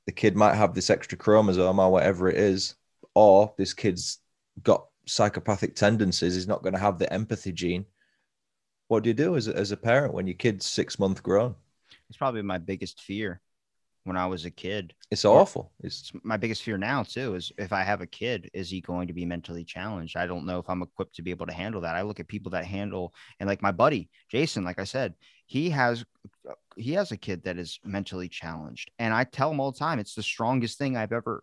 the 0.07 0.12
kid 0.12 0.37
might 0.37 0.55
have 0.55 0.73
this 0.73 0.89
extra 0.89 1.19
chromosome 1.19 1.81
or 1.81 1.91
whatever 1.91 2.28
it 2.28 2.37
is, 2.37 2.77
or 3.15 3.53
this 3.59 3.74
kid's 3.74 4.19
got 4.62 4.87
psychopathic 5.07 5.74
tendencies, 5.74 6.35
he's 6.35 6.47
not 6.47 6.62
going 6.62 6.74
to 6.74 6.81
have 6.81 6.99
the 6.99 7.12
empathy 7.12 7.53
gene. 7.53 7.85
What 8.89 9.03
do 9.03 9.11
you 9.11 9.15
do 9.15 9.37
as 9.37 9.49
a, 9.49 9.57
as 9.57 9.73
a 9.73 9.77
parent 9.77 10.15
when 10.15 10.28
your 10.28 10.37
kid's 10.37 10.65
six 10.65 10.99
month 10.99 11.23
grown? 11.23 11.57
it's 12.09 12.19
probably 12.19 12.43
my 12.43 12.59
biggest 12.59 13.01
fear 13.01 13.41
when 14.07 14.16
i 14.16 14.27
was 14.27 14.45
a 14.45 14.51
kid 14.51 14.95
It's 15.11 15.24
awful. 15.24 15.73
It's 15.83 16.11
my 16.23 16.37
biggest 16.37 16.62
fear 16.62 16.78
now 16.78 17.03
too 17.03 17.37
is 17.37 17.53
if 17.59 17.73
I 17.73 17.83
have 17.83 18.01
a 18.01 18.07
kid, 18.07 18.51
is 18.53 18.70
he 18.70 18.81
going 18.81 19.07
to 19.09 19.15
be 19.15 19.24
mentally 19.24 19.65
challenged? 19.65 20.16
I 20.16 20.27
don't 20.27 20.47
know 20.47 20.59
if 20.59 20.69
I'm 20.69 20.83
equipped 20.83 21.15
to 21.16 21.23
be 21.23 21.31
able 21.31 21.47
to 21.47 21.53
handle 21.53 21.81
that. 21.83 21.95
I 21.95 22.03
look 22.03 22.20
at 22.20 22.28
people 22.28 22.51
that 22.51 22.65
handle 22.65 23.15
and 23.39 23.49
like 23.49 23.62
my 23.62 23.73
buddy 23.73 24.09
Jason, 24.28 24.65
like 24.65 24.81
I 24.81 24.85
said, 24.85 25.15
he 25.47 25.70
has 25.70 26.05
he 26.77 26.93
has 26.93 27.12
a 27.12 27.16
kid 27.16 27.45
that 27.45 27.59
is 27.59 27.78
mentally 27.85 28.28
challenged, 28.28 28.91
and 28.99 29.15
I 29.15 29.24
tell 29.24 29.51
him 29.51 29.61
all 29.61 29.73
the 29.73 29.78
time, 29.78 29.99
it's 29.99 30.15
the 30.15 30.23
strongest 30.23 30.78
thing 30.78 30.97
I've 30.97 31.12
ever. 31.12 31.43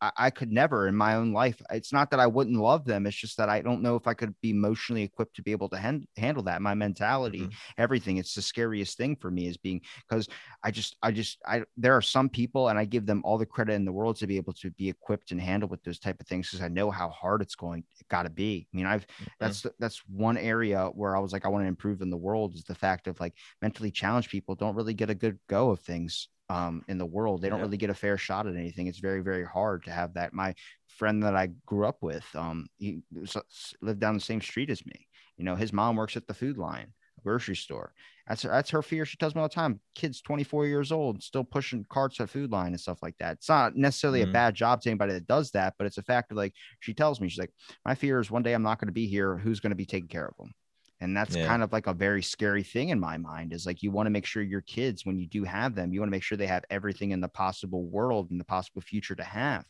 I, 0.00 0.10
I, 0.16 0.30
could 0.30 0.52
never 0.52 0.88
in 0.88 0.94
my 0.94 1.14
own 1.14 1.32
life. 1.32 1.62
It's 1.70 1.92
not 1.92 2.10
that 2.10 2.20
I 2.20 2.26
wouldn't 2.26 2.56
love 2.56 2.84
them. 2.84 3.06
It's 3.06 3.16
just 3.16 3.36
that 3.38 3.48
I 3.48 3.62
don't 3.62 3.82
know 3.82 3.96
if 3.96 4.06
I 4.06 4.14
could 4.14 4.34
be 4.40 4.50
emotionally 4.50 5.02
equipped 5.02 5.36
to 5.36 5.42
be 5.42 5.52
able 5.52 5.68
to 5.70 5.78
hand, 5.78 6.06
handle 6.16 6.42
that. 6.44 6.60
My 6.60 6.74
mentality, 6.74 7.40
Mhm. 7.40 7.52
everything. 7.78 8.18
It's 8.18 8.34
the 8.34 8.42
scariest 8.42 8.96
thing 8.98 9.16
for 9.16 9.30
me 9.30 9.46
is 9.46 9.56
being 9.56 9.80
because 10.08 10.28
I 10.62 10.70
just, 10.70 10.96
I 11.02 11.12
just, 11.12 11.38
I, 11.46 11.64
there 11.76 11.96
are 11.96 12.02
some 12.02 12.28
people 12.28 12.68
and 12.68 12.78
I 12.78 12.84
give 12.84 13.06
them 13.06 13.22
all 13.24 13.38
the 13.38 13.46
credit 13.46 13.74
in 13.74 13.84
the 13.84 13.92
world 13.92 14.16
to 14.16 14.26
be 14.26 14.36
able 14.36 14.52
to 14.54 14.70
be 14.72 14.88
equipped 14.88 15.30
and 15.30 15.40
handle 15.40 15.68
with 15.68 15.82
those 15.82 15.98
type 15.98 16.20
of 16.20 16.26
things 16.26 16.50
because 16.50 16.62
I 16.62 16.68
know 16.68 16.90
how 16.90 17.08
hard 17.08 17.40
it's 17.40 17.54
going, 17.54 17.84
it 17.98 18.08
got 18.08 18.24
to 18.24 18.30
be. 18.30 18.66
I 18.72 18.76
mean, 18.76 18.86
I've, 18.86 19.06
that's, 19.38 19.66
that's 19.78 20.02
one 20.08 20.36
area 20.36 20.90
where 20.94 21.16
I 21.16 21.20
was 21.20 21.32
like, 21.32 21.44
I 21.44 21.48
want 21.48 21.64
to 21.64 21.68
improve 21.68 22.02
in 22.02 22.10
the 22.10 22.16
world 22.16 22.54
is 22.54 22.64
the 22.64 22.74
fact 22.74 23.06
of 23.06 23.18
like 23.20 23.34
mentally 23.62 23.90
challenged 23.90 24.30
people 24.30 24.54
don't 24.54 24.76
really 24.76 24.94
get 24.94 25.10
a 25.10 25.14
good 25.14 25.38
go 25.48 25.70
of 25.70 25.80
things 25.80 26.28
um, 26.50 26.82
in 26.88 26.98
the 26.98 27.06
world. 27.06 27.42
They 27.42 27.48
don't 27.48 27.60
Yeah. 27.60 27.64
really 27.66 27.78
get 27.78 27.90
a 27.90 27.94
fair 27.94 28.18
shot 28.18 28.46
at 28.46 28.56
anything. 28.56 28.88
It's 28.88 28.98
very, 28.98 29.20
very 29.22 29.44
hard 29.44 29.84
to 29.84 29.92
have 29.92 30.14
that. 30.14 30.32
My 30.34 30.54
friend 30.88 31.22
that 31.22 31.36
I 31.36 31.48
grew 31.66 31.86
up 31.86 31.98
with, 32.02 32.26
um, 32.34 32.68
he 32.78 33.02
lived 33.80 34.00
down 34.00 34.14
the 34.14 34.20
same 34.20 34.40
street 34.40 34.70
as 34.70 34.84
me. 34.84 35.06
You 35.36 35.44
know, 35.44 35.56
his 35.56 35.72
mom 35.72 35.96
works 35.96 36.16
at 36.16 36.26
the 36.26 36.34
Food 36.34 36.58
Lion, 36.58 36.92
grocery 37.22 37.56
store. 37.56 37.92
That's 38.28 38.42
that's 38.42 38.70
her 38.70 38.82
fear. 38.82 39.04
She 39.04 39.16
tells 39.16 39.34
me 39.34 39.40
all 39.40 39.48
the 39.48 39.54
time. 39.54 39.80
Kids 39.94 40.20
24 40.20 40.66
years 40.66 40.92
old, 40.92 41.22
still 41.22 41.44
pushing 41.44 41.86
carts 41.88 42.20
at 42.20 42.30
Food 42.30 42.50
Lion 42.52 42.68
and 42.72 42.80
stuff 42.80 43.02
like 43.02 43.16
that. 43.18 43.38
It's 43.38 43.48
not 43.48 43.76
necessarily 43.76 44.22
a 44.22 44.26
Mhm. 44.26 44.32
bad 44.32 44.54
job 44.54 44.82
to 44.82 44.90
anybody 44.90 45.14
that 45.14 45.26
does 45.26 45.50
that, 45.52 45.74
but 45.78 45.86
it's 45.86 45.98
a 45.98 46.02
fact 46.02 46.30
of 46.32 46.36
like 46.36 46.54
she 46.80 46.94
tells 46.94 47.20
me, 47.20 47.28
she's 47.28 47.38
like, 47.38 47.52
my 47.84 47.94
fear 47.94 48.20
is 48.20 48.30
one 48.30 48.42
day 48.42 48.52
I'm 48.54 48.62
not 48.62 48.78
going 48.78 48.88
to 48.88 48.92
be 48.92 49.06
here. 49.06 49.38
Who's 49.38 49.60
going 49.60 49.70
to 49.70 49.76
be 49.76 49.86
taking 49.86 50.08
care 50.08 50.26
of 50.28 50.36
them? 50.38 50.52
And 51.00 51.16
that's 51.16 51.36
Yeah. 51.36 51.46
kind 51.46 51.62
of 51.62 51.72
like 51.72 51.86
a 51.86 51.94
very 51.94 52.22
scary 52.22 52.62
thing 52.62 52.90
in 52.90 53.00
my 53.00 53.16
mind 53.16 53.52
is 53.52 53.64
like 53.66 53.82
you 53.82 53.90
want 53.90 54.06
to 54.06 54.10
make 54.10 54.26
sure 54.26 54.42
your 54.42 54.60
kids, 54.60 55.06
when 55.06 55.18
you 55.18 55.26
do 55.26 55.44
have 55.44 55.74
them, 55.74 55.92
you 55.92 56.00
want 56.00 56.08
to 56.08 56.16
make 56.16 56.22
sure 56.22 56.36
they 56.36 56.46
have 56.46 56.64
everything 56.70 57.10
in 57.12 57.20
the 57.20 57.28
possible 57.28 57.84
world 57.84 58.30
and 58.30 58.38
the 58.38 58.44
possible 58.44 58.82
future 58.82 59.14
to 59.14 59.24
have. 59.24 59.64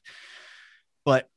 But 1.04 1.28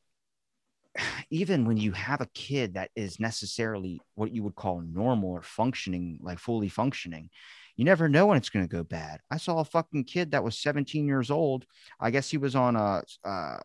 even 1.29 1.65
when 1.65 1.77
you 1.77 1.91
have 1.91 2.21
a 2.21 2.29
kid 2.33 2.75
that 2.75 2.91
is 2.95 3.19
necessarily 3.19 4.01
what 4.15 4.31
you 4.31 4.43
would 4.43 4.55
call 4.55 4.81
normal 4.81 5.31
or 5.31 5.41
functioning, 5.41 6.19
like 6.21 6.39
fully 6.39 6.69
functioning, 6.69 7.29
you 7.75 7.85
never 7.85 8.07
know 8.07 8.27
when 8.27 8.37
it's 8.37 8.49
going 8.49 8.67
to 8.67 8.71
go 8.75 8.83
bad. 8.83 9.19
I 9.31 9.37
saw 9.37 9.59
a 9.59 9.65
fucking 9.65 10.03
kid 10.05 10.31
that 10.31 10.43
was 10.43 10.57
17 10.59 11.07
years 11.07 11.31
old. 11.31 11.65
I 11.99 12.11
guess 12.11 12.29
he 12.29 12.37
was 12.37 12.55
on 12.55 12.75
a 12.75 13.03
uh, 13.25 13.57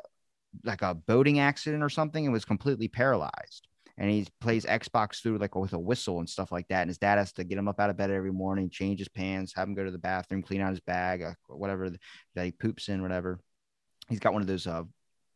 like 0.64 0.82
a 0.82 0.94
boating 0.94 1.40
accident 1.40 1.82
or 1.82 1.90
something 1.90 2.24
and 2.24 2.32
was 2.32 2.46
completely 2.46 2.88
paralyzed. 2.88 3.68
And 3.98 4.10
he 4.10 4.26
plays 4.40 4.64
Xbox 4.64 5.20
through 5.20 5.38
like 5.38 5.54
with 5.56 5.72
a 5.72 5.78
whistle 5.78 6.20
and 6.20 6.28
stuff 6.28 6.52
like 6.52 6.68
that. 6.68 6.82
And 6.82 6.88
his 6.88 6.98
dad 6.98 7.18
has 7.18 7.32
to 7.34 7.44
get 7.44 7.58
him 7.58 7.68
up 7.68 7.80
out 7.80 7.90
of 7.90 7.96
bed 7.96 8.10
every 8.10 8.32
morning, 8.32 8.70
change 8.70 9.00
his 9.00 9.08
pants, 9.08 9.52
have 9.56 9.68
him 9.68 9.74
go 9.74 9.84
to 9.84 9.90
the 9.90 9.98
bathroom, 9.98 10.42
clean 10.42 10.60
out 10.60 10.70
his 10.70 10.80
bag, 10.80 11.22
uh, 11.22 11.32
whatever 11.48 11.90
that 12.34 12.44
he 12.44 12.52
poops 12.52 12.88
in, 12.88 13.02
whatever. 13.02 13.40
He's 14.08 14.20
got 14.20 14.32
one 14.32 14.42
of 14.42 14.48
those 14.48 14.66
uh, 14.66 14.84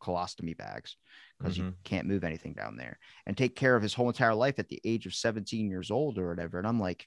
colostomy 0.01 0.57
bags 0.57 0.97
because 1.39 1.59
you 1.59 1.65
Mhm. 1.65 1.75
can't 1.85 2.07
move 2.07 2.25
anything 2.25 2.55
down 2.55 2.77
there 2.77 2.99
and 3.27 3.37
take 3.37 3.57
care 3.57 3.75
of 3.77 3.83
his 3.83 3.95
whole 3.95 4.09
entire 4.09 4.35
life 4.35 4.59
at 4.59 4.69
the 4.69 4.81
age 4.85 5.07
of 5.07 5.15
17 5.15 5.69
years 5.69 5.91
old 5.91 6.19
or 6.19 6.29
whatever. 6.29 6.59
And 6.59 6.67
I'm 6.67 6.81
like, 6.81 7.07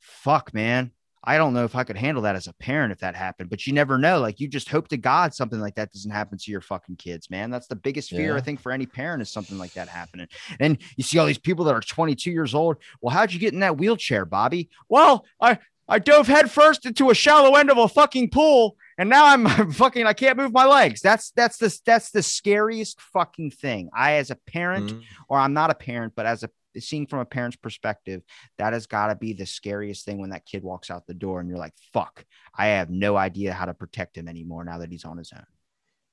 fuck, 0.00 0.52
man. 0.52 0.92
I 1.24 1.38
don't 1.38 1.54
know 1.54 1.64
if 1.64 1.74
I 1.74 1.82
could 1.84 1.96
handle 1.96 2.22
that 2.22 2.36
as 2.36 2.46
a 2.46 2.52
parent 2.52 2.92
if 2.92 2.98
that 3.00 3.16
happened, 3.16 3.50
but 3.50 3.66
you 3.66 3.72
never 3.72 3.98
know. 3.98 4.20
Like 4.20 4.38
you 4.38 4.46
just 4.46 4.68
hope 4.68 4.86
to 4.88 4.96
God 4.96 5.34
something 5.34 5.58
like 5.60 5.74
that 5.74 5.92
doesn't 5.92 6.10
happen 6.12 6.38
to 6.38 6.50
your 6.52 6.60
fucking 6.60 6.96
kids, 6.96 7.30
man. 7.30 7.50
That's 7.50 7.66
the 7.66 7.74
biggest 7.76 8.10
fear 8.10 8.36
I 8.36 8.40
think 8.40 8.60
for 8.60 8.70
any 8.70 8.86
parent 8.86 9.22
is 9.22 9.30
something 9.30 9.58
like 9.58 9.72
that 9.74 9.88
happening. 9.88 10.28
And 10.60 10.78
you 10.96 11.02
see 11.02 11.18
all 11.18 11.26
these 11.26 11.38
people 11.38 11.64
that 11.64 11.74
are 11.74 11.80
22 11.80 12.30
years 12.30 12.54
old. 12.54 12.76
Well, 13.00 13.12
how'd 13.14 13.32
you 13.32 13.40
get 13.40 13.52
in 13.54 13.60
that 13.60 13.76
wheelchair, 13.76 14.24
Bobby? 14.24 14.70
Well, 14.88 15.24
I 15.40 15.58
I 15.88 16.00
dove 16.00 16.26
headfirst 16.26 16.84
into 16.84 17.10
a 17.10 17.14
shallow 17.14 17.54
end 17.54 17.70
of 17.70 17.78
a 17.78 17.86
fucking 17.88 18.30
pool, 18.30 18.76
and 18.98 19.08
now 19.08 19.26
I'm 19.26 19.46
fucking 19.72 20.04
I 20.04 20.14
can't 20.14 20.36
move 20.36 20.52
my 20.52 20.64
legs. 20.66 21.00
That's 21.00 21.30
that's 21.30 21.58
the 21.58 21.76
that's 21.84 22.10
the 22.10 22.22
scariest 22.24 23.00
fucking 23.00 23.52
thing. 23.52 23.88
I 23.94 24.14
as 24.14 24.30
a 24.30 24.36
parent 24.36 24.92
Mhm. 24.92 25.02
or 25.28 25.38
I'm 25.38 25.52
not 25.52 25.70
a 25.70 25.74
parent, 25.74 26.14
but 26.16 26.26
as 26.26 26.42
a 26.42 26.50
seeing 26.80 27.06
from 27.06 27.20
a 27.20 27.24
parent's 27.24 27.56
perspective, 27.56 28.22
that 28.58 28.72
has 28.72 28.86
got 28.86 29.08
to 29.08 29.14
be 29.14 29.32
the 29.32 29.46
scariest 29.46 30.04
thing 30.04 30.18
when 30.18 30.30
that 30.30 30.46
kid 30.46 30.62
walks 30.62 30.90
out 30.90 31.06
the 31.06 31.14
door 31.14 31.40
and 31.40 31.48
you're 31.48 31.58
like, 31.58 31.74
fuck, 31.92 32.24
I 32.56 32.66
have 32.66 32.90
no 32.90 33.16
idea 33.16 33.52
how 33.52 33.66
to 33.66 33.74
protect 33.74 34.16
him 34.16 34.28
anymore 34.28 34.64
now 34.64 34.78
that 34.78 34.90
he's 34.90 35.04
on 35.04 35.18
his 35.18 35.32
own. 35.34 35.44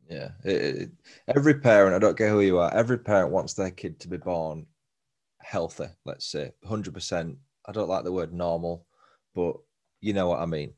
Yeah. 0.10 0.30
It, 0.44 0.76
it, 0.76 0.92
every 1.36 1.60
parent, 1.60 1.96
I 1.96 2.00
don't 2.00 2.18
care 2.18 2.30
who 2.30 2.42
you 2.42 2.60
are, 2.60 2.74
every 2.74 3.00
parent 3.00 3.32
wants 3.32 3.54
their 3.54 3.72
kid 3.72 4.00
to 4.02 4.08
be 4.08 4.18
born 4.18 4.66
healthy, 5.42 5.88
let's 6.06 6.26
say 6.26 6.52
100%. 6.66 7.38
I 7.66 7.72
don't 7.72 7.90
like 7.90 8.04
the 8.04 8.12
word 8.12 8.34
normal, 8.34 8.86
but 9.34 9.56
you 10.02 10.14
know 10.14 10.28
what 10.28 10.40
I 10.40 10.46
mean. 10.46 10.74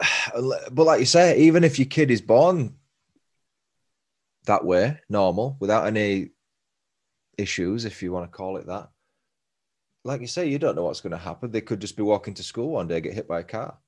But 0.34 0.84
like 0.84 1.00
you 1.00 1.06
say, 1.06 1.38
even 1.40 1.64
if 1.64 1.78
your 1.78 1.86
kid 1.86 2.10
is 2.10 2.22
born 2.22 2.76
that 4.46 4.64
way, 4.64 4.98
normal, 5.08 5.56
without 5.60 5.86
any 5.86 6.30
issues, 7.38 7.84
if 7.84 8.02
you 8.02 8.12
want 8.12 8.30
to 8.30 8.36
call 8.36 8.56
it 8.56 8.66
that, 8.66 8.90
like 10.04 10.20
you 10.20 10.26
say, 10.26 10.48
you 10.48 10.58
don't 10.58 10.74
know 10.74 10.84
what's 10.84 11.00
going 11.00 11.12
to 11.12 11.16
happen. 11.18 11.50
They 11.50 11.60
could 11.60 11.80
just 11.80 11.96
be 11.96 12.02
walking 12.02 12.34
to 12.34 12.42
school 12.42 12.70
one 12.70 12.88
day, 12.88 13.00
get 13.00 13.14
hit 13.14 13.28
by 13.28 13.40
a 13.40 13.44
car. 13.44 13.78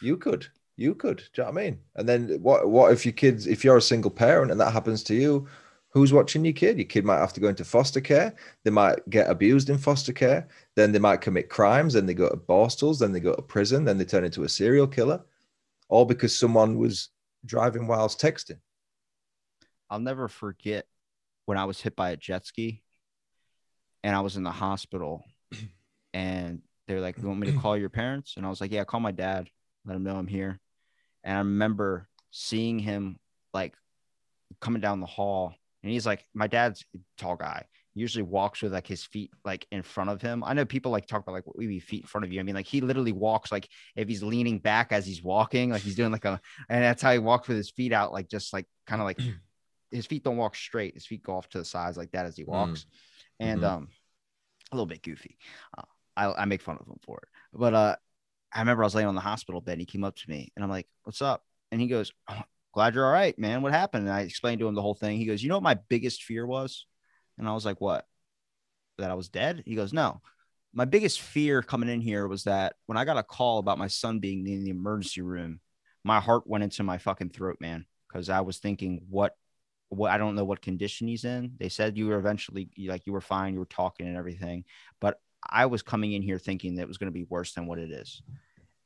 You 0.00 0.16
could. 0.16 0.46
You 0.76 0.94
could. 0.94 1.18
Do 1.18 1.24
you 1.36 1.44
know 1.44 1.50
what 1.50 1.60
I 1.60 1.64
mean? 1.64 1.78
And 1.96 2.08
then 2.08 2.28
what 2.40 2.68
what 2.68 2.92
if 2.92 3.04
your 3.04 3.12
kids, 3.12 3.46
if 3.46 3.64
you're 3.64 3.76
a 3.76 3.82
single 3.82 4.10
parent 4.10 4.50
and 4.52 4.60
that 4.60 4.72
happens 4.72 5.02
to 5.04 5.14
you, 5.14 5.48
who's 5.90 6.12
watching 6.12 6.44
your 6.44 6.54
kid? 6.54 6.78
Your 6.78 6.86
kid 6.86 7.04
might 7.04 7.18
have 7.18 7.32
to 7.32 7.40
go 7.40 7.48
into 7.48 7.64
foster 7.64 8.00
care. 8.00 8.34
They 8.64 8.70
might 8.70 9.08
get 9.10 9.28
abused 9.28 9.70
in 9.70 9.78
foster 9.78 10.12
care. 10.12 10.46
Then 10.76 10.92
they 10.92 11.00
might 11.00 11.20
commit 11.20 11.48
crimes. 11.48 11.94
Then 11.94 12.06
they 12.06 12.14
go 12.14 12.28
to 12.28 12.36
Borstals. 12.36 13.00
Then 13.00 13.12
they 13.12 13.20
go 13.20 13.34
to 13.34 13.42
prison. 13.42 13.84
Then 13.84 13.98
they 13.98 14.04
turn 14.04 14.24
into 14.24 14.44
a 14.44 14.48
serial 14.48 14.86
killer, 14.86 15.20
all 15.88 16.04
because 16.04 16.36
someone 16.36 16.78
was 16.78 17.08
driving 17.44 17.86
whilst 17.88 18.20
texting. 18.20 18.58
I'll 19.90 19.98
never 19.98 20.28
forget 20.28 20.86
when 21.48 21.56
I 21.56 21.64
was 21.64 21.80
hit 21.80 21.96
by 21.96 22.10
a 22.10 22.16
jet 22.16 22.44
ski 22.44 22.82
and 24.04 24.14
I 24.14 24.20
was 24.20 24.36
in 24.36 24.42
the 24.42 24.50
hospital 24.50 25.24
and 26.12 26.60
they're 26.86 27.00
like, 27.00 27.16
You 27.16 27.26
want 27.26 27.40
me 27.40 27.50
to 27.50 27.56
call 27.56 27.74
your 27.74 27.88
parents? 27.88 28.34
And 28.36 28.44
I 28.44 28.50
was 28.50 28.60
like, 28.60 28.70
Yeah, 28.70 28.84
call 28.84 29.00
my 29.00 29.12
dad, 29.12 29.48
let 29.86 29.96
him 29.96 30.04
know 30.04 30.16
I'm 30.16 30.26
here. 30.26 30.60
And 31.24 31.36
I 31.36 31.38
remember 31.38 32.06
seeing 32.30 32.78
him 32.78 33.16
like 33.54 33.74
coming 34.60 34.82
down 34.82 35.00
the 35.00 35.06
hall 35.06 35.54
and 35.82 35.90
he's 35.90 36.04
like, 36.04 36.22
My 36.34 36.48
dad's 36.48 36.84
a 36.94 36.98
tall 37.16 37.36
guy. 37.36 37.64
He 37.94 38.02
usually 38.02 38.24
walks 38.24 38.60
with 38.60 38.74
like 38.74 38.86
his 38.86 39.04
feet 39.04 39.30
like 39.42 39.66
in 39.72 39.82
front 39.82 40.10
of 40.10 40.20
him. 40.20 40.44
I 40.44 40.52
know 40.52 40.66
people 40.66 40.92
like 40.92 41.06
talk 41.06 41.22
about 41.22 41.32
like 41.32 41.46
what 41.46 41.56
we 41.56 41.80
feet 41.80 42.02
in 42.02 42.08
front 42.08 42.26
of 42.26 42.32
you. 42.32 42.40
I 42.40 42.42
mean, 42.42 42.56
like 42.56 42.66
he 42.66 42.82
literally 42.82 43.12
walks 43.12 43.50
like 43.50 43.70
if 43.96 44.06
he's 44.06 44.22
leaning 44.22 44.58
back 44.58 44.92
as 44.92 45.06
he's 45.06 45.22
walking, 45.22 45.70
like 45.70 45.80
he's 45.80 45.96
doing 45.96 46.12
like 46.12 46.26
a 46.26 46.42
and 46.68 46.84
that's 46.84 47.00
how 47.00 47.12
he 47.12 47.18
walks 47.18 47.48
with 47.48 47.56
his 47.56 47.70
feet 47.70 47.94
out, 47.94 48.12
like 48.12 48.28
just 48.28 48.52
like 48.52 48.66
kind 48.86 49.00
of 49.00 49.06
like 49.06 49.18
his 49.90 50.06
feet 50.06 50.24
don't 50.24 50.36
walk 50.36 50.54
straight. 50.54 50.94
His 50.94 51.06
feet 51.06 51.22
go 51.22 51.36
off 51.36 51.48
to 51.50 51.58
the 51.58 51.64
sides 51.64 51.96
like 51.96 52.12
that 52.12 52.26
as 52.26 52.36
he 52.36 52.44
walks, 52.44 52.80
mm. 52.80 52.86
and 53.40 53.60
mm-hmm. 53.60 53.76
um, 53.76 53.88
a 54.70 54.74
little 54.74 54.86
bit 54.86 55.02
goofy. 55.02 55.38
Uh, 55.76 55.82
I, 56.16 56.42
I 56.42 56.44
make 56.46 56.62
fun 56.62 56.78
of 56.80 56.86
him 56.86 56.98
for 57.04 57.18
it, 57.18 57.28
but 57.58 57.74
uh, 57.74 57.96
I 58.52 58.60
remember 58.60 58.82
I 58.82 58.86
was 58.86 58.94
laying 58.94 59.08
on 59.08 59.14
the 59.14 59.20
hospital 59.20 59.60
bed. 59.60 59.72
And 59.72 59.80
he 59.80 59.86
came 59.86 60.04
up 60.04 60.16
to 60.16 60.30
me, 60.30 60.52
and 60.56 60.64
I'm 60.64 60.70
like, 60.70 60.88
"What's 61.04 61.22
up?" 61.22 61.44
And 61.70 61.80
he 61.80 61.86
goes, 61.86 62.12
oh, 62.28 62.42
"Glad 62.72 62.94
you're 62.94 63.06
all 63.06 63.12
right, 63.12 63.38
man. 63.38 63.62
What 63.62 63.72
happened?" 63.72 64.06
And 64.06 64.14
I 64.14 64.22
explained 64.22 64.60
to 64.60 64.68
him 64.68 64.74
the 64.74 64.82
whole 64.82 64.94
thing. 64.94 65.18
He 65.18 65.26
goes, 65.26 65.42
"You 65.42 65.48
know 65.48 65.56
what 65.56 65.62
my 65.62 65.78
biggest 65.88 66.22
fear 66.22 66.46
was?" 66.46 66.86
And 67.38 67.48
I 67.48 67.52
was 67.52 67.64
like, 67.64 67.80
"What?" 67.80 68.06
That 68.98 69.10
I 69.10 69.14
was 69.14 69.28
dead. 69.28 69.62
He 69.66 69.74
goes, 69.74 69.92
"No." 69.92 70.20
My 70.74 70.84
biggest 70.84 71.22
fear 71.22 71.62
coming 71.62 71.88
in 71.88 72.02
here 72.02 72.28
was 72.28 72.44
that 72.44 72.74
when 72.86 72.98
I 72.98 73.06
got 73.06 73.16
a 73.16 73.22
call 73.22 73.58
about 73.58 73.78
my 73.78 73.88
son 73.88 74.18
being 74.18 74.46
in 74.46 74.64
the 74.64 74.70
emergency 74.70 75.22
room, 75.22 75.60
my 76.04 76.20
heart 76.20 76.46
went 76.46 76.62
into 76.62 76.82
my 76.82 76.98
fucking 76.98 77.30
throat, 77.30 77.56
man, 77.58 77.86
because 78.06 78.28
I 78.28 78.42
was 78.42 78.58
thinking, 78.58 79.00
what 79.08 79.34
what 79.88 80.10
I 80.10 80.18
don't 80.18 80.34
know 80.34 80.44
what 80.44 80.62
condition 80.62 81.08
he's 81.08 81.24
in. 81.24 81.52
They 81.58 81.68
said 81.68 81.96
you 81.96 82.06
were 82.06 82.18
eventually 82.18 82.70
like 82.86 83.06
you 83.06 83.12
were 83.12 83.20
fine, 83.20 83.54
you 83.54 83.60
were 83.60 83.66
talking 83.66 84.06
and 84.06 84.16
everything, 84.16 84.64
but 85.00 85.20
I 85.48 85.66
was 85.66 85.82
coming 85.82 86.12
in 86.12 86.22
here 86.22 86.38
thinking 86.38 86.76
that 86.76 86.82
it 86.82 86.88
was 86.88 86.98
going 86.98 87.12
to 87.12 87.18
be 87.18 87.24
worse 87.24 87.52
than 87.52 87.66
what 87.66 87.78
it 87.78 87.90
is. 87.90 88.22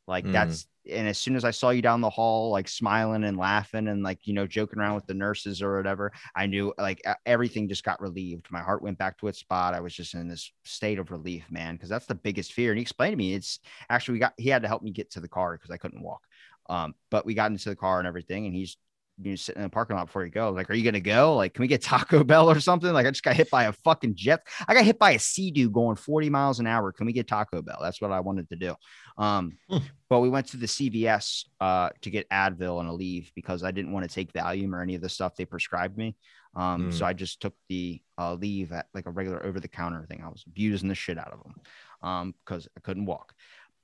Like 0.06 0.24
mm. 0.24 0.32
that's 0.32 0.66
and 0.90 1.06
as 1.06 1.16
soon 1.16 1.36
as 1.36 1.44
I 1.44 1.52
saw 1.52 1.70
you 1.70 1.80
down 1.80 2.00
the 2.00 2.10
hall, 2.10 2.50
like 2.50 2.68
smiling 2.68 3.22
and 3.22 3.36
laughing 3.36 3.86
and 3.86 4.02
like 4.02 4.26
you 4.26 4.34
know 4.34 4.46
joking 4.48 4.80
around 4.80 4.96
with 4.96 5.06
the 5.06 5.14
nurses 5.14 5.62
or 5.62 5.76
whatever, 5.76 6.12
I 6.34 6.46
knew 6.46 6.74
like 6.76 7.00
everything 7.24 7.68
just 7.68 7.84
got 7.84 8.00
relieved. 8.00 8.50
My 8.50 8.60
heart 8.60 8.82
went 8.82 8.98
back 8.98 9.18
to 9.18 9.28
its 9.28 9.38
spot. 9.38 9.74
I 9.74 9.80
was 9.80 9.94
just 9.94 10.14
in 10.14 10.28
this 10.28 10.52
state 10.64 10.98
of 10.98 11.12
relief, 11.12 11.44
man, 11.50 11.76
because 11.76 11.88
that's 11.88 12.06
the 12.06 12.16
biggest 12.16 12.52
fear. 12.52 12.72
And 12.72 12.78
he 12.78 12.82
explained 12.82 13.12
to 13.12 13.16
me 13.16 13.34
it's 13.34 13.60
actually 13.90 14.14
we 14.14 14.18
got 14.20 14.34
he 14.36 14.48
had 14.48 14.62
to 14.62 14.68
help 14.68 14.82
me 14.82 14.90
get 14.90 15.10
to 15.12 15.20
the 15.20 15.28
car 15.28 15.56
because 15.56 15.70
I 15.70 15.76
couldn't 15.76 16.02
walk. 16.02 16.22
Um, 16.68 16.94
but 17.10 17.24
we 17.24 17.34
got 17.34 17.50
into 17.50 17.68
the 17.68 17.76
car 17.76 17.98
and 17.98 18.08
everything, 18.08 18.46
and 18.46 18.54
he's 18.54 18.76
you 19.20 19.30
know, 19.30 19.36
sitting 19.36 19.60
in 19.60 19.64
the 19.64 19.70
parking 19.70 19.96
lot 19.96 20.06
before 20.06 20.24
you 20.24 20.30
go. 20.30 20.50
Like, 20.50 20.70
are 20.70 20.74
you 20.74 20.84
gonna 20.84 21.00
go? 21.00 21.36
Like, 21.36 21.54
can 21.54 21.62
we 21.62 21.68
get 21.68 21.82
Taco 21.82 22.24
Bell 22.24 22.50
or 22.50 22.60
something? 22.60 22.92
Like, 22.92 23.06
I 23.06 23.10
just 23.10 23.22
got 23.22 23.36
hit 23.36 23.50
by 23.50 23.64
a 23.64 23.72
fucking 23.72 24.14
jet. 24.14 24.46
I 24.66 24.74
got 24.74 24.84
hit 24.84 24.98
by 24.98 25.12
a 25.12 25.18
sea 25.18 25.50
dude 25.50 25.72
going 25.72 25.96
40 25.96 26.30
miles 26.30 26.60
an 26.60 26.66
hour. 26.66 26.92
Can 26.92 27.06
we 27.06 27.12
get 27.12 27.28
Taco 27.28 27.62
Bell? 27.62 27.78
That's 27.80 28.00
what 28.00 28.12
I 28.12 28.20
wanted 28.20 28.48
to 28.50 28.56
do. 28.56 28.74
Um, 29.18 29.58
hmm. 29.68 29.78
but 30.08 30.20
we 30.20 30.28
went 30.28 30.46
to 30.48 30.56
the 30.56 30.66
CVS 30.66 31.44
uh 31.60 31.90
to 32.00 32.10
get 32.10 32.28
Advil 32.30 32.80
and 32.80 32.88
Aleve 32.88 33.30
because 33.34 33.62
I 33.62 33.70
didn't 33.70 33.92
want 33.92 34.08
to 34.08 34.14
take 34.14 34.32
Valium 34.32 34.72
or 34.72 34.82
any 34.82 34.94
of 34.94 35.02
the 35.02 35.08
stuff 35.08 35.36
they 35.36 35.44
prescribed 35.44 35.96
me. 35.96 36.16
Um, 36.54 36.90
mm. 36.90 36.92
so 36.92 37.06
I 37.06 37.14
just 37.14 37.40
took 37.40 37.54
the 37.68 38.02
uh, 38.18 38.34
leave 38.34 38.72
at 38.72 38.86
like 38.92 39.06
a 39.06 39.10
regular 39.10 39.44
over 39.44 39.58
the 39.58 39.68
counter 39.68 40.04
thing. 40.06 40.22
I 40.22 40.28
was 40.28 40.44
abusing 40.46 40.88
the 40.88 40.94
shit 40.94 41.18
out 41.18 41.32
of 41.32 41.42
them 41.42 41.54
um 42.02 42.34
because 42.44 42.68
I 42.76 42.80
couldn't 42.80 43.06
walk. 43.06 43.34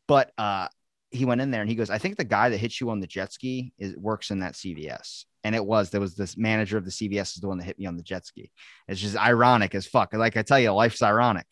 But 0.07 0.33
uh 0.39 0.69
he 1.11 1.25
went 1.25 1.41
in 1.41 1.51
there 1.51 1.61
and 1.61 1.71
he 1.71 1.77
goes, 1.77 1.91
I 1.91 1.99
think 1.99 2.17
the 2.17 2.25
guy 2.25 2.51
that 2.51 2.59
hit 2.59 2.81
you 2.81 2.91
on 2.91 3.01
the 3.01 3.07
jet 3.07 3.33
ski 3.33 3.73
is 3.79 3.97
works 3.97 4.31
in 4.31 4.41
that 4.41 4.55
CVS. 4.55 5.25
And 5.45 5.55
it 5.55 5.65
was, 5.65 5.91
there 5.91 6.01
was 6.01 6.15
this 6.15 6.37
manager 6.37 6.77
of 6.77 6.85
the 6.85 6.91
CVS 6.91 7.35
is 7.35 7.41
the 7.41 7.49
one 7.49 7.59
that 7.59 7.65
hit 7.65 7.79
me 7.79 7.87
on 7.87 7.97
the 7.97 8.03
jet 8.03 8.27
ski. 8.27 8.51
It's 8.89 9.01
just 9.01 9.17
ironic 9.17 9.75
as 9.75 9.87
fuck. 9.87 10.13
Like 10.13 10.37
I 10.37 10.43
tell 10.43 10.59
you, 10.59 10.73
life's 10.73 11.03
ironic. 11.03 11.47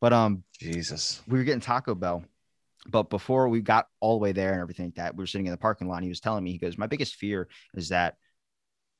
But 0.00 0.12
um 0.12 0.44
Jesus, 0.60 1.22
we 1.26 1.38
were 1.38 1.44
getting 1.44 1.60
Taco 1.60 1.94
Bell. 1.94 2.24
But 2.88 3.10
before 3.10 3.48
we 3.48 3.60
got 3.60 3.86
all 4.00 4.18
the 4.18 4.22
way 4.22 4.32
there 4.32 4.52
and 4.52 4.60
everything 4.60 4.86
like 4.86 4.96
that, 4.96 5.14
we 5.14 5.22
were 5.22 5.26
sitting 5.26 5.46
in 5.46 5.52
the 5.52 5.58
parking 5.58 5.88
lot. 5.88 5.96
And 5.96 6.04
he 6.04 6.08
was 6.08 6.20
telling 6.20 6.42
me, 6.42 6.52
he 6.52 6.58
goes, 6.58 6.78
My 6.78 6.86
biggest 6.86 7.16
fear 7.16 7.48
is 7.74 7.90
that 7.90 8.16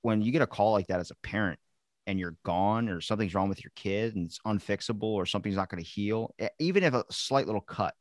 when 0.03 0.23
you 0.23 0.31
get 0.33 0.43
a 0.43 0.47
call 0.47 0.73
like 0.73 0.89
that 0.89 1.01
as 1.01 1.11
a 1.11 1.17
parent 1.27 1.59
and 2.07 2.19
you're 2.19 2.37
gone 2.45 2.89
or 2.89 3.01
something's 3.01 3.35
wrong 3.35 3.49
with 3.49 3.63
your 3.65 3.73
kid 3.75 4.15
and 4.15 4.27
it's 4.27 4.39
unfixable 4.47 5.03
or 5.03 5.27
something's 5.27 5.57
not 5.57 5.69
going 5.69 5.83
to 5.83 5.89
heal, 5.89 6.35
even 6.59 6.83
if 6.85 6.95
a 6.95 7.05
slight 7.11 7.47
little 7.47 7.61
cut, 7.61 7.95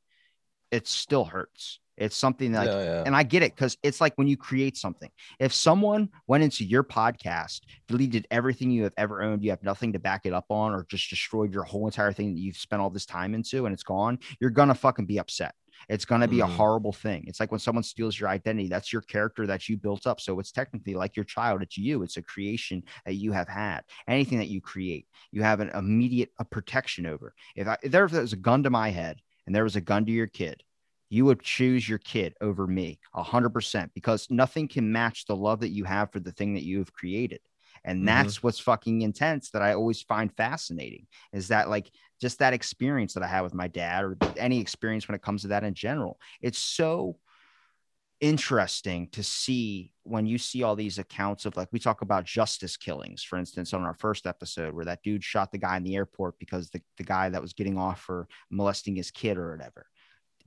it 0.72 0.88
still 0.88 1.26
hurts 1.26 1.80
it's 2.02 2.18
something 2.18 2.52
like, 2.52 2.68
yeah, 2.68 2.84
yeah. 2.84 3.04
and 3.06 3.16
I 3.16 3.22
get 3.22 3.44
it 3.44 3.56
because 3.56 3.78
it's 3.84 4.02
like 4.02 4.14
when 4.16 4.28
you 4.28 4.36
create 4.36 4.76
something. 4.76 5.12
If 5.40 5.54
someone 5.54 6.10
went 6.26 6.44
into 6.44 6.66
your 6.66 6.84
podcast, 6.84 7.62
deleted 7.88 8.28
everything 8.32 8.72
you 8.72 8.84
have 8.84 8.94
ever 8.98 9.22
owned, 9.22 9.44
you 9.44 9.52
have 9.52 9.62
nothing 9.62 9.94
to 9.94 10.00
back 10.00 10.26
it 10.26 10.34
up 10.34 10.46
on, 10.50 10.74
or 10.74 10.88
just 10.90 11.12
destroyed 11.12 11.54
your 11.54 11.64
whole 11.64 11.86
entire 11.86 12.12
thing 12.12 12.34
that 12.34 12.42
you've 12.42 12.58
spent 12.58 12.82
all 12.82 12.90
this 12.90 13.06
time 13.06 13.36
into 13.36 13.68
and 13.68 13.74
it's 13.74 13.84
gone, 13.84 14.18
you're 14.40 14.50
gonna 14.50 14.74
fucking 14.74 15.06
be 15.06 15.20
upset. 15.20 15.54
It's 15.90 16.04
gonna 16.06 16.28
be 16.28 16.38
mm. 16.38 16.44
a 16.44 16.48
horrible 16.48 16.92
thing. 16.92 17.26
It's 17.28 17.40
like 17.40 17.52
when 17.52 17.60
someone 17.60 17.84
steals 17.84 18.20
your 18.20 18.30
identity, 18.30 18.68
that's 18.68 18.92
your 18.92 19.04
character 19.04 19.46
that 19.46 19.70
you 19.70 19.78
built 19.78 20.08
up. 20.08 20.20
So 20.20 20.40
it's 20.40 20.52
technically 20.52 20.96
like 20.96 21.16
your 21.16 21.26
child, 21.26 21.62
it's 21.62 21.78
you, 21.78 22.02
it's 22.02 22.18
a 22.18 22.24
creation 22.24 22.82
that 23.06 23.14
you 23.14 23.32
have 23.32 23.48
had. 23.48 23.82
Anything 24.08 24.40
that 24.40 24.50
you 24.50 24.60
create, 24.60 25.06
you 25.32 25.44
have 25.44 25.60
an 25.60 25.70
immediate 25.70 26.30
a 26.40 26.46
protection 26.46 27.06
over. 27.06 27.36
If, 27.56 27.68
I, 27.68 27.78
if 27.84 27.92
there 27.92 28.08
was 28.08 28.34
a 28.34 28.38
gun 28.38 28.64
to 28.64 28.72
my 28.72 28.90
head 28.90 29.22
and 29.46 29.56
there 29.56 29.64
was 29.64 29.76
a 29.76 29.82
gun 29.82 30.06
to 30.08 30.12
your 30.12 30.28
kid, 30.28 30.64
you 31.12 31.26
would 31.26 31.42
choose 31.42 31.88
your 31.88 31.98
kid 32.00 32.34
over 32.40 32.66
me 32.66 32.98
100% 33.14 33.90
because 33.94 34.28
nothing 34.32 34.70
can 34.70 34.94
match 34.94 35.26
the 35.26 35.36
love 35.36 35.60
that 35.60 35.70
you 35.70 35.84
have 35.84 36.10
for 36.10 36.22
the 36.22 36.32
thing 36.32 36.54
that 36.54 36.64
you 36.64 36.80
have 36.80 36.94
created. 36.94 37.42
And 37.84 37.98
mm-hmm. 37.98 38.06
that's 38.06 38.42
what's 38.42 38.60
fucking 38.60 39.02
intense 39.02 39.50
that 39.52 39.62
i 39.62 39.74
always 39.74 40.02
find 40.02 40.32
fascinating 40.36 41.08
is 41.34 41.50
that 41.50 41.70
like 41.70 41.90
just 42.22 42.40
that 42.40 42.54
experience 42.54 43.14
that 43.14 43.24
i 43.24 43.28
had 43.28 43.42
with 43.42 43.54
my 43.54 43.68
dad 43.68 44.04
or 44.04 44.18
any 44.38 44.60
experience 44.60 45.08
when 45.08 45.16
it 45.16 45.22
comes 45.22 45.42
to 45.42 45.50
that 45.50 45.64
in 45.64 45.74
general. 45.74 46.20
It's 46.42 46.60
so 46.60 47.18
interesting 48.22 49.10
to 49.12 49.24
see 49.24 49.92
when 50.04 50.28
you 50.28 50.38
see 50.38 50.62
all 50.64 50.76
these 50.76 51.00
accounts 51.00 51.46
of 51.46 51.58
like 51.58 51.68
we 51.72 51.80
talk 51.80 52.04
about 52.04 52.24
justice 52.24 52.78
killings 52.78 53.24
for 53.24 53.40
instance 53.40 53.74
on 53.74 53.82
our 53.82 53.96
first 53.96 54.28
episode 54.28 54.76
where 54.76 54.86
that 54.86 55.02
dude 55.02 55.24
shot 55.24 55.52
the 55.52 55.58
guy 55.58 55.76
in 55.76 55.84
the 55.84 55.96
airport 55.96 56.38
because 56.38 56.70
the, 56.70 56.80
the 56.98 57.04
guy 57.04 57.30
that 57.30 57.42
was 57.42 57.54
getting 57.54 57.80
off 57.80 58.00
for 58.00 58.28
molesting 58.52 58.96
his 58.96 59.10
kid 59.10 59.38
or 59.38 59.50
whatever 59.52 59.88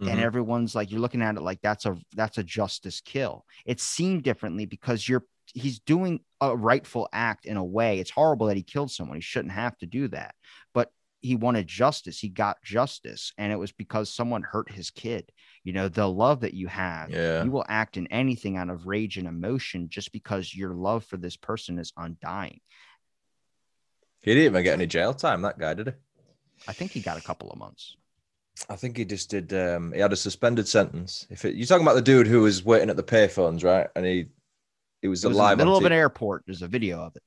Mm-hmm. 0.01 0.09
and 0.09 0.21
everyone's 0.21 0.75
like 0.75 0.91
you're 0.91 1.01
looking 1.01 1.23
at 1.23 1.37
it 1.37 1.43
like 1.43 1.61
that's 1.63 1.87
a 1.87 1.97
that's 2.15 2.39
a 2.39 2.43
justice 2.43 3.01
kill. 3.01 3.45
It's 3.65 3.85
seen 3.85 4.23
differently 4.23 4.67
because 4.67 5.09
you're 5.09 5.25
he's 5.53 5.79
doing 5.79 6.21
a 6.41 6.57
rightful 6.57 7.09
act 7.13 7.47
in 7.47 7.57
a 7.57 7.65
way. 7.65 8.01
It's 8.01 8.11
horrible 8.11 8.47
that 8.47 8.57
he 8.57 8.63
killed 8.63 8.91
someone. 8.91 9.17
He 9.17 9.23
shouldn't 9.23 9.55
have 9.55 9.79
to 9.79 9.87
do 9.87 10.09
that. 10.09 10.35
But 10.73 10.91
he 11.21 11.37
wanted 11.37 11.67
justice. 11.67 12.19
He 12.19 12.29
got 12.29 12.63
justice 12.63 13.33
and 13.39 13.53
it 13.53 13.57
was 13.57 13.73
because 13.73 14.13
someone 14.13 14.43
hurt 14.43 14.71
his 14.71 14.91
kid. 14.91 15.31
You 15.63 15.73
know 15.73 15.89
the 15.89 16.09
love 16.09 16.41
that 16.41 16.55
you 16.55 16.67
have 16.67 17.11
yeah. 17.11 17.45
you 17.45 17.51
will 17.51 17.65
act 17.69 17.97
in 17.97 18.07
anything 18.09 18.57
out 18.57 18.71
of 18.71 18.87
rage 18.87 19.17
and 19.17 19.29
emotion 19.29 19.89
just 19.89 20.13
because 20.13 20.55
your 20.55 20.75
love 20.75 21.05
for 21.05 21.17
this 21.17 21.37
person 21.37 21.79
is 21.79 21.93
undying. 21.97 22.61
He 24.21 24.35
didn't 24.35 24.47
even 24.47 24.65
get 24.65 24.75
any 24.75 24.87
jail 24.87 25.15
time 25.15 25.43
that 25.43 25.59
guy 25.59 25.75
did 25.75 25.87
he? 25.87 25.93
I 26.67 26.73
think 26.73 26.91
he 26.91 27.01
got 27.01 27.19
a 27.19 27.23
couple 27.23 27.51
of 27.51 27.59
months 27.59 27.97
I 28.69 28.77
think 28.77 28.97
he 28.97 29.05
just 29.05 29.31
did. 29.31 29.53
Um, 29.53 29.93
he 29.93 30.01
had 30.01 30.13
a 30.13 30.17
suspended 30.17 30.69
sentence. 30.69 31.27
If 31.31 31.45
it, 31.45 31.57
you're 31.57 31.67
talking 31.67 31.85
about 31.85 31.95
the 31.95 32.03
dude 32.03 32.27
who 32.27 32.43
was 32.43 32.65
waiting 32.65 32.91
at 32.91 32.97
the 32.97 33.03
payphones, 33.03 33.65
right? 33.65 33.89
And 33.97 34.07
he, 34.07 34.27
he 35.03 35.09
was, 35.09 35.25
it 35.25 35.29
was 35.29 35.37
alive 35.37 35.55
in 35.55 35.59
the 35.59 35.65
middle 35.65 35.77
of 35.77 35.85
an 35.85 35.93
airport. 35.93 36.45
There's 36.47 36.63
a 36.63 36.69
video 36.69 37.01
of 37.03 37.17
it. 37.17 37.23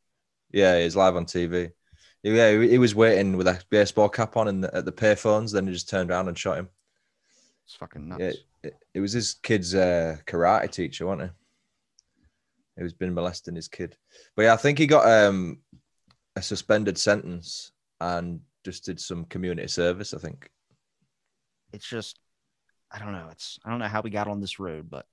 Yeah, 0.51 0.81
he's 0.81 0.95
live 0.95 1.15
on 1.15 1.25
TV. 1.25 1.71
Yeah, 2.23 2.57
he, 2.57 2.69
he 2.69 2.77
was 2.77 2.95
waiting 2.95 3.37
with 3.37 3.47
a 3.47 3.61
baseball 3.69 4.09
cap 4.09 4.37
on 4.37 4.47
in 4.47 4.61
the, 4.61 4.75
at 4.75 4.85
the 4.85 4.91
payphones. 4.91 5.53
Then 5.53 5.67
he 5.67 5.73
just 5.73 5.89
turned 5.89 6.09
around 6.09 6.27
and 6.27 6.37
shot 6.37 6.57
him. 6.57 6.69
It's 7.65 7.75
fucking 7.75 8.07
nuts. 8.07 8.21
Yeah, 8.21 8.31
it, 8.63 8.77
it 8.95 8.99
was 8.99 9.11
his 9.11 9.35
kid's 9.35 9.75
uh, 9.75 10.17
karate 10.25 10.71
teacher, 10.71 11.05
wasn't 11.05 11.31
he? 11.31 12.81
Who's 12.81 12.93
been 12.93 13.13
molesting 13.13 13.55
his 13.55 13.67
kid. 13.67 13.97
But 14.35 14.43
yeah, 14.43 14.53
I 14.53 14.57
think 14.57 14.77
he 14.77 14.87
got 14.87 15.07
um, 15.07 15.59
a 16.35 16.41
suspended 16.41 16.97
sentence 16.97 17.71
and 17.99 18.39
just 18.63 18.85
did 18.85 18.99
some 18.99 19.25
community 19.25 19.67
service. 19.67 20.13
I 20.13 20.19
think. 20.19 20.49
It's 21.77 21.87
just, 21.87 22.19
I 22.91 22.97
don't 22.97 23.11
know. 23.11 23.27
It's 23.31 23.59
I 23.63 23.69
don't 23.69 23.77
know 23.77 23.85
how 23.85 24.01
we 24.01 24.09
got 24.09 24.27
on 24.27 24.41
this 24.41 24.59
road, 24.59 24.89
but 24.89 25.05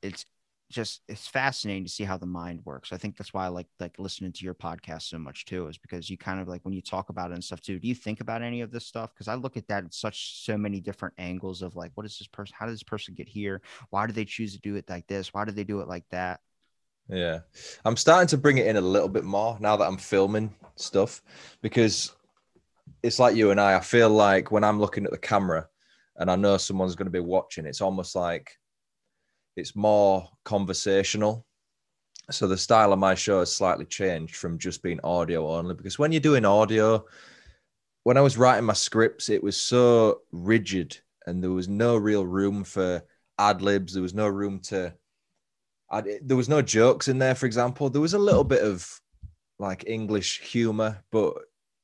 it's 0.00 0.24
just 0.70 1.02
it's 1.08 1.28
fascinating 1.28 1.84
to 1.84 1.90
see 1.90 2.04
how 2.04 2.16
the 2.16 2.24
mind 2.24 2.60
works. 2.64 2.90
I 2.90 2.96
think 2.96 3.18
that's 3.18 3.34
why 3.34 3.44
I 3.44 3.48
like 3.48 3.66
like 3.78 3.98
listening 3.98 4.32
to 4.32 4.44
your 4.46 4.54
podcast 4.54 5.02
so 5.02 5.18
much 5.18 5.44
too, 5.44 5.68
is 5.68 5.76
because 5.76 6.08
you 6.08 6.16
kind 6.16 6.40
of 6.40 6.48
like 6.48 6.64
when 6.64 6.72
you 6.72 6.80
talk 6.80 7.10
about 7.10 7.32
it 7.32 7.34
and 7.34 7.44
stuff 7.44 7.60
too. 7.60 7.78
Do 7.78 7.86
you 7.86 7.94
think 7.94 8.20
about 8.22 8.40
any 8.40 8.62
of 8.62 8.70
this 8.70 8.86
stuff? 8.86 9.12
Because 9.12 9.28
I 9.28 9.34
look 9.34 9.58
at 9.58 9.68
that 9.68 9.84
at 9.84 9.92
such 9.92 10.42
so 10.46 10.56
many 10.56 10.80
different 10.80 11.14
angles 11.18 11.60
of 11.60 11.76
like, 11.76 11.92
what 11.96 12.06
is 12.06 12.18
this 12.18 12.28
person? 12.28 12.56
How 12.58 12.64
did 12.64 12.72
this 12.72 12.82
person 12.82 13.12
get 13.12 13.28
here? 13.28 13.60
Why 13.90 14.06
do 14.06 14.14
they 14.14 14.24
choose 14.24 14.54
to 14.54 14.60
do 14.60 14.76
it 14.76 14.88
like 14.88 15.06
this? 15.06 15.34
Why 15.34 15.44
do 15.44 15.52
they 15.52 15.64
do 15.64 15.80
it 15.80 15.88
like 15.88 16.08
that? 16.12 16.40
Yeah, 17.10 17.40
I'm 17.84 17.98
starting 17.98 18.28
to 18.28 18.38
bring 18.38 18.56
it 18.56 18.66
in 18.66 18.76
a 18.76 18.80
little 18.80 19.10
bit 19.10 19.24
more 19.24 19.58
now 19.60 19.76
that 19.76 19.86
I'm 19.86 19.98
filming 19.98 20.54
stuff 20.76 21.20
because 21.60 22.10
it's 23.02 23.18
like 23.18 23.36
you 23.36 23.50
and 23.50 23.60
I. 23.60 23.76
I 23.76 23.80
feel 23.80 24.08
like 24.08 24.50
when 24.50 24.64
I'm 24.64 24.80
looking 24.80 25.04
at 25.04 25.10
the 25.10 25.18
camera 25.18 25.68
and 26.16 26.30
I 26.30 26.36
know 26.36 26.56
someone's 26.56 26.94
going 26.94 27.06
to 27.06 27.10
be 27.10 27.20
watching, 27.20 27.66
it's 27.66 27.80
almost 27.80 28.14
like 28.14 28.56
it's 29.56 29.76
more 29.76 30.28
conversational. 30.44 31.46
So 32.30 32.46
the 32.46 32.56
style 32.56 32.92
of 32.92 32.98
my 32.98 33.14
show 33.14 33.40
has 33.40 33.54
slightly 33.54 33.84
changed 33.84 34.36
from 34.36 34.58
just 34.58 34.82
being 34.82 35.00
audio 35.04 35.48
only 35.48 35.74
because 35.74 35.98
when 35.98 36.10
you're 36.10 36.20
doing 36.20 36.44
audio, 36.44 37.04
when 38.04 38.16
I 38.16 38.22
was 38.22 38.38
writing 38.38 38.64
my 38.64 38.72
scripts, 38.72 39.28
it 39.28 39.42
was 39.42 39.56
so 39.56 40.20
rigid 40.32 40.96
and 41.26 41.42
there 41.42 41.50
was 41.50 41.68
no 41.68 41.96
real 41.96 42.26
room 42.26 42.64
for 42.64 43.02
ad 43.38 43.62
libs. 43.62 43.92
There 43.92 44.02
was 44.02 44.14
no 44.14 44.28
room 44.28 44.60
to, 44.64 44.94
I, 45.90 46.02
there 46.22 46.36
was 46.36 46.48
no 46.48 46.62
jokes 46.62 47.08
in 47.08 47.18
there, 47.18 47.34
for 47.34 47.46
example. 47.46 47.90
There 47.90 48.00
was 48.00 48.14
a 48.14 48.18
little 48.18 48.44
bit 48.44 48.62
of 48.62 48.88
like 49.58 49.84
English 49.86 50.40
humor, 50.40 51.02
but 51.12 51.34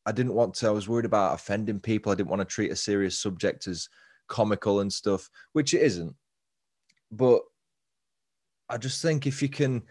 I 0.06 0.12
didn't 0.12 0.34
want 0.34 0.54
to, 0.54 0.68
I 0.68 0.70
was 0.72 0.88
worried 0.88 1.04
about 1.04 1.34
offending 1.34 1.80
people. 1.80 2.10
I 2.10 2.14
didn't 2.14 2.30
want 2.30 2.40
to 2.40 2.46
treat 2.46 2.72
a 2.72 2.76
serious 2.76 3.18
subject 3.18 3.66
as 3.66 3.88
comical 4.30 4.80
and 4.80 4.90
stuff, 4.90 5.28
which 5.52 5.74
it 5.74 5.82
isn't. 5.82 6.14
But 7.12 7.42
I 8.70 8.78
just 8.78 9.02
think 9.02 9.26
if 9.26 9.42
you 9.42 9.50
can, 9.50 9.82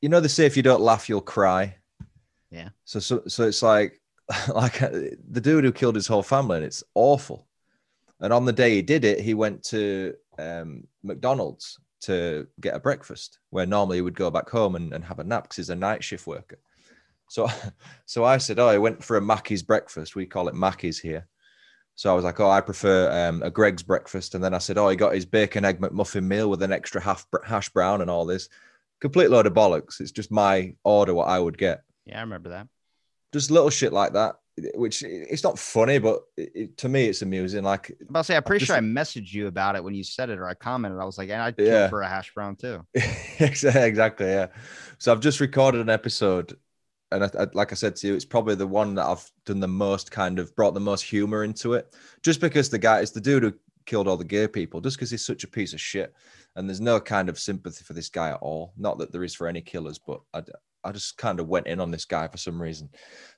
you 0.00 0.08
know, 0.08 0.20
they 0.20 0.28
say 0.28 0.46
if 0.46 0.56
you 0.56 0.62
don't 0.62 0.82
laugh, 0.82 1.08
you'll 1.08 1.20
cry. 1.20 1.76
Yeah. 2.50 2.68
So 2.84 3.00
so 3.00 3.22
so 3.26 3.44
it's 3.44 3.62
like 3.62 4.00
like 4.48 4.80
uh, 4.80 4.90
the 5.30 5.40
dude 5.40 5.64
who 5.64 5.72
killed 5.72 5.96
his 5.96 6.06
whole 6.06 6.22
family, 6.22 6.58
and 6.58 6.64
it's 6.64 6.84
awful. 6.94 7.48
And 8.20 8.32
on 8.32 8.44
the 8.44 8.52
day 8.52 8.74
he 8.74 8.82
did 8.82 9.04
it, 9.04 9.20
he 9.20 9.34
went 9.34 9.62
to 9.64 10.14
um, 10.38 10.86
McDonald's 11.02 11.78
to 12.02 12.46
get 12.60 12.76
a 12.76 12.80
breakfast, 12.80 13.40
where 13.50 13.66
normally 13.66 13.96
he 13.96 14.02
would 14.02 14.14
go 14.14 14.30
back 14.30 14.48
home 14.48 14.76
and, 14.76 14.92
and 14.92 15.04
have 15.04 15.18
a 15.18 15.24
nap 15.24 15.44
because 15.44 15.56
he's 15.56 15.70
a 15.70 15.74
night 15.74 16.04
shift 16.04 16.26
worker. 16.26 16.58
So, 17.28 17.48
so 18.06 18.24
I 18.24 18.38
said, 18.38 18.58
"Oh, 18.58 18.68
I 18.68 18.78
went 18.78 19.02
for 19.02 19.16
a 19.16 19.22
Mackey's 19.22 19.62
breakfast. 19.62 20.14
We 20.14 20.26
call 20.26 20.48
it 20.48 20.54
Mackey's 20.54 20.98
here." 20.98 21.26
So 21.96 22.10
I 22.10 22.14
was 22.14 22.24
like, 22.24 22.40
"Oh, 22.40 22.50
I 22.50 22.60
prefer 22.60 23.28
um, 23.28 23.42
a 23.42 23.50
Greggs 23.50 23.82
breakfast." 23.82 24.34
And 24.34 24.42
then 24.42 24.54
I 24.54 24.58
said, 24.58 24.78
"Oh, 24.78 24.88
he 24.88 24.96
got 24.96 25.14
his 25.14 25.26
bacon 25.26 25.64
egg 25.64 25.80
McMuffin 25.80 26.24
meal 26.24 26.50
with 26.50 26.62
an 26.62 26.72
extra 26.72 27.00
half 27.00 27.26
hash 27.44 27.68
brown 27.68 28.00
and 28.00 28.10
all 28.10 28.24
this." 28.24 28.48
Complete 29.00 29.30
load 29.30 29.46
of 29.46 29.52
bollocks. 29.52 30.00
It's 30.00 30.12
just 30.12 30.30
my 30.30 30.74
order 30.82 31.14
what 31.14 31.28
I 31.28 31.38
would 31.38 31.58
get. 31.58 31.82
Yeah, 32.06 32.18
I 32.18 32.20
remember 32.22 32.50
that. 32.50 32.68
Just 33.32 33.50
little 33.50 33.70
shit 33.70 33.92
like 33.92 34.12
that, 34.14 34.36
which 34.74 35.02
it's 35.02 35.42
not 35.42 35.58
funny, 35.58 35.98
but 35.98 36.22
it, 36.36 36.76
to 36.78 36.88
me, 36.88 37.06
it's 37.06 37.22
amusing. 37.22 37.64
Like, 37.64 37.90
I'm 38.00 38.08
about 38.10 38.20
to 38.20 38.24
say, 38.24 38.36
I'm 38.36 38.42
pretty 38.42 38.60
just, 38.60 38.68
sure 38.68 38.76
I 38.76 38.80
messaged 38.80 39.32
you 39.32 39.46
about 39.46 39.76
it 39.76 39.82
when 39.82 39.94
you 39.94 40.04
said 40.04 40.30
it, 40.30 40.38
or 40.38 40.48
I 40.48 40.54
commented. 40.54 41.00
I 41.00 41.04
was 41.04 41.18
like, 41.18 41.28
and 41.30 41.42
I'd 41.42 41.54
yeah. 41.58 41.88
for 41.88 42.02
a 42.02 42.08
hash 42.08 42.32
brown 42.34 42.56
too. 42.56 42.84
exactly. 43.38 44.26
Yeah. 44.26 44.48
So 44.98 45.12
I've 45.12 45.20
just 45.20 45.40
recorded 45.40 45.80
an 45.80 45.90
episode 45.90 46.56
and 47.12 47.24
I, 47.24 47.30
I, 47.38 47.46
like 47.52 47.72
I 47.72 47.74
said 47.74 47.96
to 47.96 48.06
you, 48.06 48.14
it's 48.14 48.24
probably 48.24 48.54
the 48.54 48.66
one 48.66 48.94
that 48.94 49.06
I've 49.06 49.30
done 49.46 49.60
the 49.60 49.68
most 49.68 50.10
kind 50.10 50.38
of 50.38 50.54
brought 50.56 50.74
the 50.74 50.80
most 50.80 51.02
humor 51.02 51.44
into 51.44 51.74
it, 51.74 51.94
just 52.22 52.40
because 52.40 52.68
the 52.68 52.78
guy 52.78 53.00
is 53.00 53.12
the 53.12 53.20
dude 53.20 53.42
who 53.42 53.54
killed 53.86 54.08
all 54.08 54.16
the 54.16 54.24
gay 54.24 54.48
people, 54.48 54.80
just 54.80 54.96
because 54.96 55.10
he's 55.10 55.24
such 55.24 55.44
a 55.44 55.48
piece 55.48 55.72
of 55.72 55.80
shit, 55.80 56.14
and 56.56 56.68
there's 56.68 56.80
no 56.80 57.00
kind 57.00 57.28
of 57.28 57.38
sympathy 57.38 57.84
for 57.84 57.92
this 57.92 58.08
guy 58.08 58.30
at 58.30 58.40
all. 58.40 58.72
Not 58.76 58.98
that 58.98 59.12
there 59.12 59.24
is 59.24 59.34
for 59.34 59.46
any 59.46 59.60
killers, 59.60 59.98
but 59.98 60.20
I, 60.32 60.42
I 60.84 60.92
just 60.92 61.16
kind 61.16 61.40
of 61.40 61.48
went 61.48 61.66
in 61.66 61.80
on 61.80 61.90
this 61.90 62.04
guy 62.04 62.28
for 62.28 62.38
some 62.38 62.60
reason. 62.60 62.88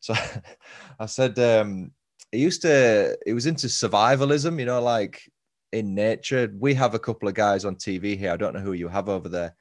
So 0.01 0.15
I 0.99 1.07
said 1.07 1.39
um, 1.39 1.93
he 2.33 2.39
used 2.39 2.63
to, 2.63 3.17
he 3.27 3.33
was 3.33 3.47
into 3.47 3.67
survivalism, 3.67 4.59
you 4.59 4.67
know, 4.67 4.81
like 4.81 5.31
in 5.73 5.95
nature. 5.95 6.53
We 6.59 6.75
have 6.75 6.95
a 6.95 6.99
couple 6.99 7.29
of 7.29 7.35
guys 7.35 7.65
on 7.65 7.77
TV 7.77 8.19
here. 8.19 8.33
I 8.33 8.37
don't 8.37 8.55
know 8.55 8.61
who 8.61 8.73
you 8.73 8.89
have 8.89 9.09
over 9.09 9.29
there 9.29 9.55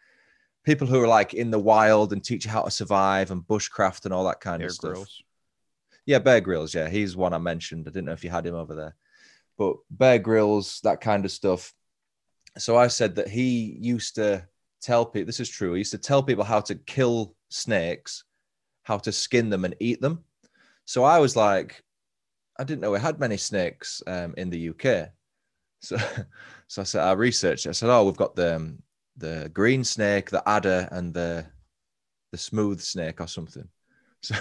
people 0.65 0.87
who 0.87 1.01
are 1.01 1.07
like 1.07 1.33
in 1.33 1.51
the 1.51 1.59
wild 1.59 2.11
and 2.11 2.23
teach 2.23 2.45
you 2.45 2.51
how 2.51 2.63
to 2.63 2.71
survive 2.71 3.31
and 3.31 3.43
bushcraft 3.43 4.05
and 4.05 4.13
all 4.13 4.25
that 4.25 4.41
kind 4.41 4.59
Bear 4.59 4.67
of 4.67 4.73
stuff. 4.73 4.91
Grylls. 4.93 5.23
Yeah, 6.05 6.19
Bear 6.19 6.41
Grylls. 6.41 6.73
Yeah, 6.73 6.89
he's 6.89 7.15
one 7.15 7.33
I 7.33 7.37
mentioned. 7.37 7.85
I 7.87 7.91
didn't 7.91 8.05
know 8.05 8.13
if 8.13 8.23
you 8.23 8.29
had 8.29 8.45
him 8.45 8.55
over 8.55 8.75
there, 8.75 8.95
but 9.57 9.77
Bear 9.89 10.19
Grylls, 10.19 10.81
that 10.81 11.01
kind 11.01 11.23
of 11.23 11.31
stuff. 11.31 11.73
So 12.57 12.77
I 12.77 12.87
said 12.87 13.15
that 13.15 13.29
he 13.29 13.77
used 13.79 14.15
to 14.15 14.47
tell 14.81 15.05
people 15.05 15.27
this 15.27 15.39
is 15.39 15.49
true. 15.49 15.73
He 15.73 15.79
used 15.79 15.91
to 15.91 15.97
tell 15.97 16.23
people 16.23 16.43
how 16.43 16.61
to 16.61 16.75
kill 16.75 17.35
snakes, 17.49 18.23
how 18.83 18.97
to 18.99 19.11
skin 19.11 19.49
them 19.49 19.65
and 19.65 19.75
eat 19.79 20.01
them. 20.01 20.23
So 20.85 21.03
I 21.03 21.19
was 21.19 21.35
like, 21.35 21.83
I 22.57 22.63
didn't 22.63 22.81
know 22.81 22.91
we 22.91 22.99
had 22.99 23.19
many 23.19 23.37
snakes 23.37 24.01
um, 24.07 24.33
in 24.37 24.49
the 24.49 24.69
UK. 24.69 25.09
So, 25.81 25.97
so 26.67 26.81
I 26.81 26.85
said 26.85 27.03
I 27.03 27.11
researched. 27.13 27.67
I 27.67 27.71
said, 27.71 27.89
oh, 27.89 28.05
we've 28.05 28.15
got 28.15 28.35
the 28.35 28.55
um, 28.55 28.79
the 29.17 29.49
green 29.53 29.83
snake, 29.83 30.29
the 30.29 30.47
adder, 30.47 30.87
and 30.91 31.13
the 31.13 31.45
the 32.31 32.37
smooth 32.37 32.81
snake 32.81 33.21
or 33.21 33.27
something. 33.27 33.67
So, 34.21 34.35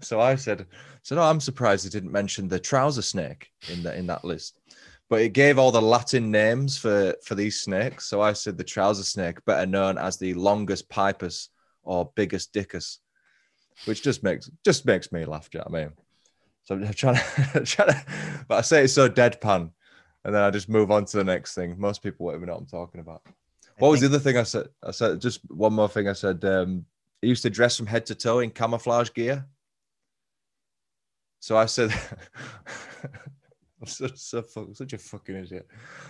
so 0.00 0.20
I 0.20 0.36
said, 0.36 0.64
said, 1.02 1.18
oh, 1.18 1.22
I'm 1.22 1.40
surprised 1.40 1.82
he 1.82 1.90
didn't 1.90 2.12
mention 2.12 2.46
the 2.46 2.60
trouser 2.60 3.02
snake 3.02 3.48
in 3.68 3.82
the 3.82 3.92
in 3.96 4.06
that 4.06 4.24
list. 4.24 4.60
But 5.08 5.22
it 5.22 5.30
gave 5.30 5.58
all 5.58 5.72
the 5.72 5.82
Latin 5.82 6.30
names 6.30 6.78
for 6.78 7.14
for 7.24 7.34
these 7.34 7.60
snakes. 7.60 8.06
So 8.06 8.20
I 8.20 8.32
said 8.32 8.56
the 8.56 8.62
trouser 8.62 9.02
snake, 9.02 9.44
better 9.44 9.66
known 9.66 9.98
as 9.98 10.18
the 10.18 10.34
longest 10.34 10.88
pipus 10.88 11.48
or 11.82 12.12
biggest 12.14 12.52
dickus, 12.52 12.98
which 13.86 14.02
just 14.02 14.22
makes 14.22 14.48
just 14.64 14.86
makes 14.86 15.10
me 15.10 15.24
laugh. 15.24 15.50
Do 15.50 15.58
you 15.58 15.64
know 15.64 15.70
what 15.70 15.80
I 15.80 15.84
mean? 15.84 15.92
So 16.62 16.74
I'm 16.76 16.92
trying 16.94 17.16
to, 17.16 17.60
trying 17.64 17.88
to, 17.88 18.04
but 18.48 18.58
I 18.58 18.60
say 18.60 18.84
it's 18.84 18.92
so 18.92 19.08
deadpan, 19.08 19.70
and 20.24 20.34
then 20.34 20.42
I 20.42 20.50
just 20.50 20.68
move 20.68 20.92
on 20.92 21.04
to 21.06 21.16
the 21.16 21.24
next 21.24 21.54
thing. 21.54 21.74
Most 21.78 22.02
people 22.02 22.26
won't 22.26 22.36
even 22.36 22.46
know 22.46 22.54
what 22.54 22.60
I'm 22.62 22.66
talking 22.66 23.00
about. 23.00 23.22
What 23.78 23.90
was 23.90 24.00
the 24.00 24.06
other 24.06 24.18
thing 24.18 24.36
I 24.36 24.42
said? 24.42 24.68
I 24.82 24.90
said 24.90 25.20
just 25.20 25.40
one 25.50 25.72
more 25.72 25.88
thing. 25.88 26.08
I 26.08 26.14
said 26.14 26.44
um, 26.44 26.86
he 27.20 27.28
used 27.28 27.42
to 27.42 27.50
dress 27.50 27.76
from 27.76 27.86
head 27.86 28.06
to 28.06 28.14
toe 28.14 28.40
in 28.40 28.50
camouflage 28.50 29.10
gear. 29.12 29.46
So 31.40 31.56
I 31.56 31.66
said, 31.66 31.92
I'm 33.80 33.86
so, 33.86 34.08
so, 34.14 34.42
such 34.72 34.92
a 34.94 34.98
fucking 34.98 35.36
idiot. 35.36 35.68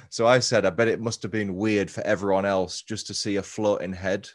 So 0.08 0.26
I 0.26 0.38
said, 0.38 0.64
I 0.64 0.70
bet 0.70 0.88
it 0.88 1.00
must 1.00 1.22
have 1.22 1.32
been 1.32 1.56
weird 1.56 1.90
for 1.90 2.02
everyone 2.02 2.46
else 2.46 2.82
just 2.82 3.06
to 3.08 3.14
see 3.14 3.36
a 3.36 3.42
floating 3.42 3.92
head 3.92 4.28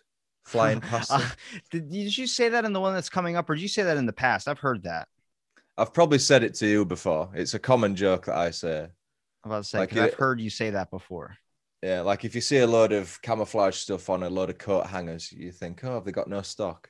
flying 0.43 0.81
past. 0.81 1.11
Uh, 1.11 1.21
did, 1.69 1.89
did 1.89 2.17
you 2.17 2.27
say 2.27 2.49
that 2.49 2.65
in 2.65 2.73
the 2.73 2.81
one 2.81 2.93
that's 2.93 3.09
coming 3.09 3.37
up, 3.37 3.49
or 3.49 3.55
did 3.55 3.61
you 3.61 3.67
say 3.67 3.83
that 3.83 3.97
in 3.97 4.05
the 4.05 4.13
past? 4.13 4.47
I've 4.47 4.59
heard 4.59 4.83
that. 4.83 5.07
I've 5.77 5.93
probably 5.93 6.19
said 6.19 6.43
it 6.43 6.53
to 6.55 6.67
you 6.67 6.85
before. 6.85 7.29
It's 7.33 7.53
a 7.53 7.59
common 7.59 7.95
joke 7.95 8.25
that 8.25 8.37
I 8.37 8.51
say. 8.51 8.87
I'm 9.43 9.51
about 9.51 9.63
to 9.63 9.69
say, 9.69 9.79
like, 9.79 9.95
I've 9.95 10.13
heard 10.13 10.39
you 10.39 10.49
say 10.49 10.71
that 10.71 10.91
before. 10.91 11.37
Yeah, 11.81 12.01
like 12.01 12.25
if 12.25 12.35
you 12.35 12.41
see 12.41 12.59
a 12.59 12.67
load 12.67 12.91
of 12.91 13.19
camouflage 13.21 13.75
stuff 13.75 14.09
on 14.09 14.21
a 14.23 14.29
load 14.29 14.51
of 14.51 14.59
coat 14.59 14.85
hangers, 14.85 15.31
you 15.31 15.51
think, 15.51 15.83
oh, 15.83 15.95
have 15.95 16.05
they 16.05 16.11
got 16.11 16.27
no 16.27 16.41
stock? 16.41 16.89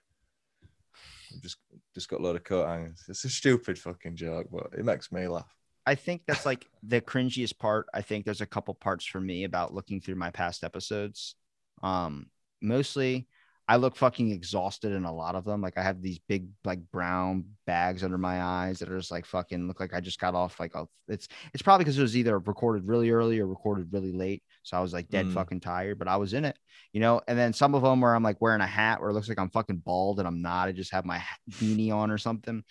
Just 1.41 1.57
just 1.93 2.09
got 2.09 2.19
a 2.19 2.23
load 2.23 2.35
of 2.35 2.43
coat 2.43 2.67
hangers. 2.67 3.03
It's 3.07 3.23
a 3.23 3.29
stupid 3.29 3.79
fucking 3.79 4.17
joke, 4.17 4.47
but 4.51 4.67
it 4.77 4.83
makes 4.83 5.11
me 5.11 5.27
laugh. 5.27 5.55
I 5.85 5.95
think 5.95 6.23
that's 6.27 6.45
like 6.45 6.67
the 6.83 7.01
cringiest 7.01 7.57
part. 7.57 7.87
I 7.93 8.01
think 8.01 8.25
there's 8.25 8.41
a 8.41 8.45
couple 8.45 8.73
parts 8.73 9.05
for 9.05 9.19
me 9.19 9.45
about 9.45 9.73
looking 9.73 10.01
through 10.01 10.15
my 10.15 10.29
past 10.29 10.63
episodes. 10.63 11.35
Um, 11.81 12.27
mostly 12.61 13.27
I 13.71 13.77
look 13.77 13.95
fucking 13.95 14.31
exhausted 14.31 14.91
in 14.91 15.05
a 15.05 15.13
lot 15.13 15.35
of 15.35 15.45
them. 15.45 15.61
Like 15.61 15.77
I 15.77 15.83
have 15.83 16.01
these 16.01 16.19
big 16.27 16.47
like 16.65 16.79
brown 16.91 17.45
bags 17.65 18.03
under 18.03 18.17
my 18.17 18.41
eyes 18.41 18.79
that 18.79 18.89
are 18.89 18.97
just 18.97 19.11
like 19.11 19.25
fucking 19.25 19.65
look 19.65 19.79
like 19.79 19.93
I 19.93 20.01
just 20.01 20.19
got 20.19 20.35
off 20.35 20.59
like 20.59 20.75
a, 20.75 20.87
it's 21.07 21.29
it's 21.53 21.63
probably 21.63 21.85
because 21.85 21.97
it 21.97 22.01
was 22.01 22.17
either 22.17 22.37
recorded 22.37 22.85
really 22.85 23.11
early 23.11 23.39
or 23.39 23.47
recorded 23.47 23.93
really 23.93 24.11
late. 24.11 24.43
So 24.63 24.77
I 24.77 24.81
was 24.81 24.93
like 24.93 25.09
dead 25.09 25.27
mm. 25.27 25.33
fucking 25.33 25.59
tired, 25.59 25.97
but 25.97 26.07
I 26.07 26.17
was 26.17 26.33
in 26.33 26.45
it, 26.45 26.57
you 26.93 26.99
know. 26.99 27.21
And 27.27 27.37
then 27.37 27.53
some 27.53 27.75
of 27.75 27.81
them 27.81 28.01
where 28.01 28.15
I'm 28.15 28.23
like 28.23 28.41
wearing 28.41 28.61
a 28.61 28.67
hat 28.67 29.01
where 29.01 29.09
it 29.09 29.13
looks 29.13 29.29
like 29.29 29.39
I'm 29.39 29.49
fucking 29.49 29.77
bald 29.77 30.19
and 30.19 30.27
I'm 30.27 30.41
not. 30.41 30.67
I 30.67 30.71
just 30.71 30.93
have 30.93 31.05
my 31.05 31.21
beanie 31.51 31.93
on 31.93 32.11
or 32.11 32.17
something. 32.17 32.63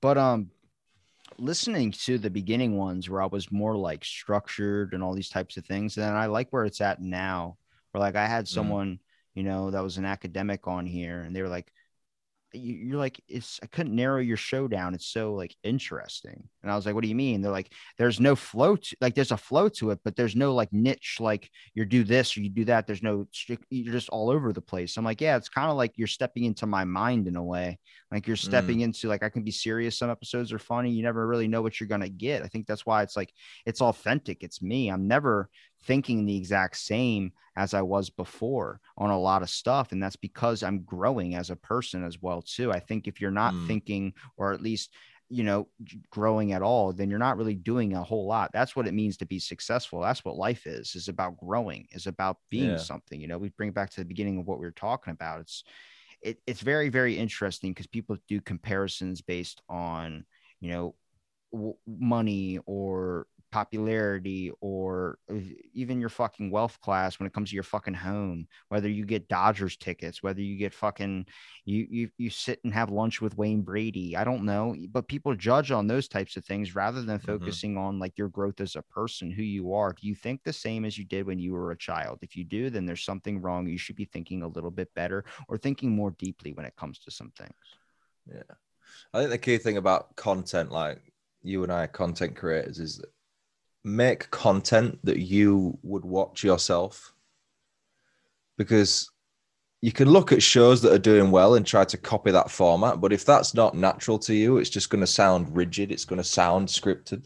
But 0.00 0.18
um 0.18 0.50
listening 1.38 1.90
to 1.90 2.18
the 2.18 2.30
beginning 2.30 2.76
ones 2.76 3.10
where 3.10 3.22
I 3.22 3.26
was 3.26 3.50
more 3.50 3.76
like 3.76 4.04
structured 4.04 4.94
and 4.94 5.02
all 5.02 5.14
these 5.14 5.30
types 5.30 5.56
of 5.56 5.64
things, 5.66 5.96
and 5.96 6.16
I 6.16 6.26
like 6.26 6.48
where 6.50 6.64
it's 6.64 6.80
at 6.80 7.00
now. 7.00 7.56
Where 7.92 8.00
like 8.00 8.16
I 8.16 8.26
had 8.26 8.44
mm. 8.44 8.48
someone. 8.48 8.94
Mm 8.94 8.98
you 9.34 9.42
know, 9.42 9.70
that 9.70 9.82
was 9.82 9.98
an 9.98 10.04
academic 10.04 10.66
on 10.68 10.86
here, 10.86 11.22
and 11.22 11.34
they 11.34 11.42
were 11.42 11.48
like, 11.48 11.72
you're 12.54 12.98
like 12.98 13.20
it's 13.28 13.60
i 13.62 13.66
couldn't 13.66 13.94
narrow 13.94 14.20
your 14.20 14.36
show 14.36 14.68
down. 14.68 14.94
It's 14.94 15.06
so 15.06 15.34
like 15.34 15.54
interesting. 15.62 16.48
And 16.62 16.70
i 16.70 16.76
was 16.76 16.86
like 16.86 16.94
what 16.94 17.02
do 17.02 17.08
you 17.08 17.14
mean? 17.14 17.42
They're 17.42 17.52
like 17.52 17.72
there's 17.98 18.20
no 18.20 18.36
flow 18.36 18.76
to 18.76 18.96
like 19.00 19.14
there's 19.14 19.32
a 19.32 19.36
flow 19.36 19.68
to 19.70 19.90
it 19.90 20.00
but 20.04 20.16
there's 20.16 20.36
no 20.36 20.54
like 20.54 20.72
niche 20.72 21.18
like 21.20 21.50
you 21.74 21.84
do 21.84 22.04
this 22.04 22.36
or 22.36 22.40
you 22.40 22.50
do 22.50 22.64
that. 22.66 22.86
There's 22.86 23.02
no 23.02 23.26
you're 23.70 23.92
just 23.92 24.08
all 24.08 24.30
over 24.30 24.52
the 24.52 24.60
place. 24.60 24.96
I'm 24.96 25.04
like 25.04 25.20
yeah 25.20 25.36
it's 25.36 25.48
kind 25.48 25.70
of 25.70 25.76
like 25.76 25.92
you're 25.96 26.06
stepping 26.06 26.44
into 26.44 26.66
my 26.66 26.84
mind 26.84 27.28
in 27.28 27.36
a 27.36 27.44
way. 27.44 27.78
Like 28.10 28.26
you're 28.26 28.36
stepping 28.36 28.78
mm. 28.78 28.84
into 28.84 29.08
like 29.08 29.22
i 29.22 29.28
can 29.28 29.42
be 29.42 29.50
serious. 29.50 29.98
Some 29.98 30.10
episodes 30.10 30.52
are 30.52 30.58
funny. 30.58 30.90
You 30.90 31.02
never 31.02 31.26
really 31.26 31.48
know 31.48 31.62
what 31.62 31.80
you're 31.80 31.88
gonna 31.88 32.08
get. 32.08 32.42
I 32.42 32.48
think 32.48 32.66
that's 32.66 32.86
why 32.86 33.02
it's 33.02 33.16
like 33.16 33.32
it's 33.66 33.80
authentic. 33.80 34.42
It's 34.42 34.62
me. 34.62 34.88
I'm 34.88 35.08
never 35.08 35.48
thinking 35.86 36.24
the 36.24 36.36
exact 36.36 36.76
same 36.76 37.32
as 37.56 37.74
I 37.74 37.82
was 37.82 38.10
before 38.10 38.80
on 38.98 39.10
a 39.10 39.20
lot 39.20 39.42
of 39.42 39.50
stuff. 39.50 39.92
And 39.92 40.02
that's 40.02 40.16
because 40.16 40.62
I'm 40.62 40.82
growing 40.82 41.34
as 41.34 41.50
a 41.50 41.56
person 41.56 42.04
as 42.04 42.20
well, 42.20 42.42
too. 42.42 42.72
I 42.72 42.80
think 42.80 43.06
if 43.06 43.20
you're 43.20 43.30
not 43.30 43.54
mm. 43.54 43.66
thinking, 43.66 44.12
or 44.36 44.52
at 44.52 44.62
least, 44.62 44.92
you 45.30 45.44
know, 45.44 45.68
growing 46.10 46.52
at 46.52 46.62
all, 46.62 46.92
then 46.92 47.10
you're 47.10 47.18
not 47.18 47.36
really 47.36 47.54
doing 47.54 47.94
a 47.94 48.02
whole 48.02 48.26
lot. 48.26 48.50
That's 48.52 48.76
what 48.76 48.86
it 48.86 48.94
means 48.94 49.16
to 49.18 49.26
be 49.26 49.38
successful. 49.38 50.00
That's 50.00 50.24
what 50.24 50.36
life 50.36 50.66
is, 50.66 50.94
is 50.94 51.08
about 51.08 51.36
growing, 51.36 51.86
is 51.92 52.06
about 52.06 52.38
being 52.50 52.70
yeah. 52.70 52.76
something. 52.76 53.20
You 53.20 53.28
know, 53.28 53.38
we 53.38 53.48
bring 53.50 53.70
back 53.70 53.90
to 53.90 54.00
the 54.00 54.04
beginning 54.06 54.38
of 54.38 54.46
what 54.46 54.58
we 54.58 54.66
were 54.66 54.72
talking 54.72 55.12
about. 55.12 55.40
It's 55.40 55.64
it, 56.20 56.38
it's 56.46 56.60
very, 56.60 56.88
very 56.88 57.16
interesting 57.16 57.72
because 57.72 57.86
people 57.86 58.16
do 58.28 58.40
comparisons 58.40 59.20
based 59.20 59.60
on, 59.68 60.24
you 60.60 60.70
know, 60.70 60.94
w- 61.52 61.76
money 61.86 62.58
or 62.66 63.26
popularity 63.54 64.50
or 64.60 65.16
even 65.72 66.00
your 66.00 66.08
fucking 66.08 66.50
wealth 66.50 66.80
class 66.80 67.20
when 67.20 67.26
it 67.28 67.32
comes 67.32 67.50
to 67.50 67.54
your 67.54 67.62
fucking 67.62 67.94
home 67.94 68.48
whether 68.68 68.88
you 68.88 69.04
get 69.04 69.28
dodgers 69.28 69.76
tickets 69.76 70.24
whether 70.24 70.40
you 70.40 70.56
get 70.56 70.74
fucking 70.74 71.24
you 71.64 71.86
you, 71.88 72.10
you 72.18 72.30
sit 72.30 72.58
and 72.64 72.74
have 72.74 72.90
lunch 72.90 73.20
with 73.20 73.36
wayne 73.36 73.62
brady 73.62 74.16
i 74.16 74.24
don't 74.24 74.44
know 74.44 74.74
but 74.90 75.06
people 75.06 75.34
judge 75.36 75.70
on 75.70 75.86
those 75.86 76.08
types 76.08 76.36
of 76.36 76.44
things 76.44 76.74
rather 76.74 77.02
than 77.02 77.18
mm-hmm. 77.18 77.26
focusing 77.26 77.76
on 77.76 77.98
like 77.98 78.16
your 78.16 78.28
growth 78.28 78.60
as 78.60 78.76
a 78.76 78.82
person 78.82 79.30
who 79.30 79.42
you 79.42 79.74
are. 79.74 79.92
Do 79.92 80.06
you 80.06 80.14
think 80.14 80.42
the 80.42 80.52
same 80.52 80.84
as 80.84 80.98
you 80.98 81.04
did 81.04 81.26
when 81.26 81.38
you 81.38 81.52
were 81.52 81.70
a 81.70 81.76
child? 81.76 82.18
If 82.22 82.36
you 82.36 82.44
do 82.44 82.70
then 82.70 82.86
there's 82.86 83.04
something 83.04 83.40
wrong. 83.40 83.66
You 83.66 83.78
should 83.78 83.96
be 83.96 84.06
thinking 84.06 84.42
a 84.42 84.48
little 84.48 84.70
bit 84.70 84.88
better 84.94 85.24
or 85.48 85.58
thinking 85.58 85.90
more 85.90 86.12
deeply 86.12 86.52
when 86.52 86.66
it 86.66 86.76
comes 86.76 86.98
to 87.00 87.10
some 87.10 87.32
things. 87.36 87.52
Yeah. 88.26 88.54
I 89.12 89.18
think 89.18 89.30
the 89.30 89.38
key 89.38 89.58
thing 89.58 89.76
about 89.76 90.14
content 90.16 90.70
like 90.72 91.00
you 91.42 91.62
and 91.62 91.70
i 91.70 91.86
content 91.86 92.34
creators 92.34 92.78
is 92.78 92.96
that 92.96 93.12
make 93.84 94.30
content 94.30 94.98
that 95.04 95.18
you 95.18 95.78
would 95.82 96.04
watch 96.04 96.42
yourself. 96.42 97.12
Because 98.56 99.10
you 99.84 99.92
can 99.92 100.08
look 100.08 100.32
at 100.32 100.42
shows 100.42 100.80
that 100.80 100.94
are 100.94 100.98
doing 100.98 101.30
well 101.30 101.56
and 101.56 101.66
try 101.66 101.84
to 101.84 101.98
copy 101.98 102.30
that 102.30 102.50
format 102.50 103.02
but 103.02 103.12
if 103.12 103.26
that's 103.26 103.52
not 103.52 103.76
natural 103.76 104.18
to 104.18 104.32
you 104.32 104.56
it's 104.56 104.70
just 104.70 104.88
going 104.88 105.02
to 105.02 105.06
sound 105.06 105.54
rigid 105.54 105.92
it's 105.92 106.06
going 106.06 106.16
to 106.16 106.24
sound 106.24 106.68
scripted. 106.68 107.24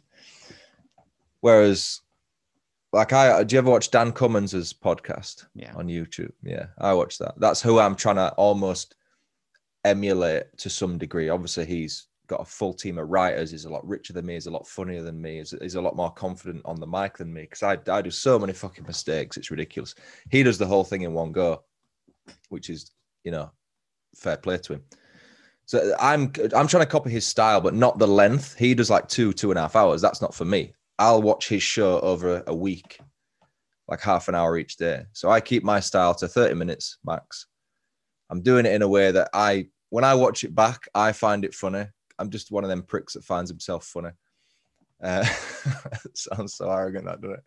Whereas 1.41 2.01
like 2.93 3.13
i 3.13 3.45
do 3.45 3.55
you 3.55 3.59
ever 3.59 3.71
watch 3.71 3.93
dan 3.93 4.11
cummins's 4.11 4.73
podcast 4.73 5.47
yeah. 5.55 5.73
on 5.77 5.87
youtube? 5.87 6.33
Yeah 6.43 6.67
i 6.79 6.93
watch 6.93 7.19
that. 7.19 7.39
That's 7.39 7.63
who 7.63 7.79
i'm 7.79 7.95
trying 7.95 8.17
to 8.17 8.31
almost 8.33 8.97
emulate 9.85 10.47
to 10.57 10.69
some 10.69 10.99
degree. 10.99 11.29
Obviously 11.29 11.65
he's 11.65 12.08
got 12.29 12.41
a 12.41 12.45
full 12.45 12.75
team 12.75 12.99
of 12.99 13.09
writers. 13.09 13.51
He's 13.51 13.65
a 13.65 13.71
lot 13.71 13.87
richer 13.87 14.13
than 14.13 14.27
me. 14.27 14.35
He's 14.35 14.47
a 14.47 14.51
lot 14.51 14.69
funnier 14.69 15.03
than 15.03 15.21
me. 15.21 15.39
He's, 15.39 15.55
he's 15.61 15.75
a 15.75 15.81
lot 15.81 15.97
more 15.97 16.11
confident 16.11 16.63
on 16.65 16.79
the 16.79 16.87
mic 16.87 17.17
than 17.17 17.33
me 17.33 17.43
because 17.43 17.63
I, 17.63 17.79
I 17.91 18.03
do 18.03 18.11
so 18.11 18.39
many 18.39 18.53
fucking 18.53 18.85
mistakes. 18.87 19.37
It's 19.37 19.51
ridiculous. 19.51 19.95
He 20.31 20.43
does 20.43 20.59
the 20.59 20.67
whole 20.67 20.85
thing 20.85 21.03
in 21.03 21.15
one 21.15 21.33
go, 21.33 21.65
which 22.51 22.71
is, 22.71 22.93
you 23.25 23.33
know, 23.33 23.51
fair 24.15 24.37
play 24.37 24.59
to 24.59 24.75
him. 24.75 24.83
So 25.67 25.95
I'm 26.01 26.33
I'm 26.55 26.67
trying 26.67 26.85
to 26.85 26.87
copy 26.87 27.11
his 27.11 27.27
style, 27.27 27.61
but 27.61 27.75
not 27.75 27.99
the 27.99 28.09
length. 28.09 28.57
He 28.57 28.75
does 28.75 28.89
like 28.89 29.09
two, 29.09 29.33
two 29.33 29.51
and 29.51 29.59
a 29.59 29.63
half 29.63 29.77
hours. 29.77 30.01
That's 30.01 30.23
not 30.23 30.35
for 30.35 30.45
me. 30.45 30.73
I'll 30.99 31.23
watch 31.23 31.49
his 31.49 31.63
show 31.63 32.01
over 32.01 32.43
a 32.47 32.55
week, 32.55 32.99
like 33.87 34.01
half 34.01 34.29
an 34.29 34.35
hour 34.35 34.57
each 34.57 34.77
day. 34.77 35.05
So 35.13 35.31
I 35.31 35.41
keep 35.41 35.63
my 35.63 35.81
style 35.81 36.15
to 36.17 36.29
30 36.29 36.55
minutes 36.55 36.99
max. 37.05 37.47
I'm 38.31 38.43
doing 38.43 38.67
it 38.67 38.73
in 38.73 38.83
a 38.83 38.89
way 38.89 39.13
that 39.13 39.31
I, 39.33 39.69
when 39.91 40.05
I 40.05 40.15
watch 40.15 40.43
it 40.45 40.55
back, 40.55 40.89
I 40.95 41.13
find 41.13 41.45
it 41.45 41.55
funny. 41.55 41.87
I'm 42.19 42.31
just 42.31 42.51
one 42.51 42.65
of 42.65 42.71
them 42.71 42.83
pricks 42.83 43.15
that 43.15 43.25
finds 43.25 43.51
himself 43.51 43.85
funny. 43.85 44.11
Uh, 45.03 45.25
sounds 46.15 46.55
so 46.55 46.71
arrogant, 46.71 47.05
that 47.05 47.21
doesn't 47.21 47.39
it? 47.39 47.45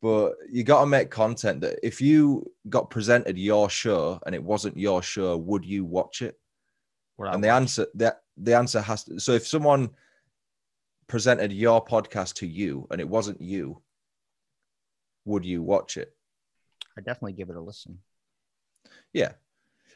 But 0.00 0.34
you 0.50 0.62
got 0.62 0.80
to 0.80 0.86
make 0.86 1.10
content 1.10 1.60
that 1.62 1.80
if 1.82 2.00
you 2.00 2.50
got 2.68 2.90
presented 2.90 3.36
your 3.36 3.68
show 3.68 4.20
and 4.24 4.34
it 4.34 4.42
wasn't 4.42 4.76
your 4.76 5.02
show, 5.02 5.36
would 5.36 5.64
you 5.64 5.84
watch 5.84 6.22
it? 6.22 6.38
and 7.18 7.42
the 7.42 7.48
answer 7.48 7.86
that 7.94 8.22
the 8.36 8.56
answer 8.56 8.80
has 8.80 9.04
to. 9.04 9.18
So 9.18 9.32
if 9.32 9.46
someone 9.46 9.90
presented 11.08 11.52
your 11.52 11.84
podcast 11.84 12.34
to 12.34 12.46
you 12.46 12.86
and 12.90 13.00
it 13.00 13.08
wasn't 13.08 13.40
you, 13.40 13.82
would 15.24 15.44
you 15.44 15.62
watch 15.62 15.96
it? 15.96 16.14
I 16.96 17.00
definitely 17.00 17.32
give 17.32 17.50
it 17.50 17.56
a 17.56 17.60
listen. 17.60 17.98
Yeah, 19.12 19.32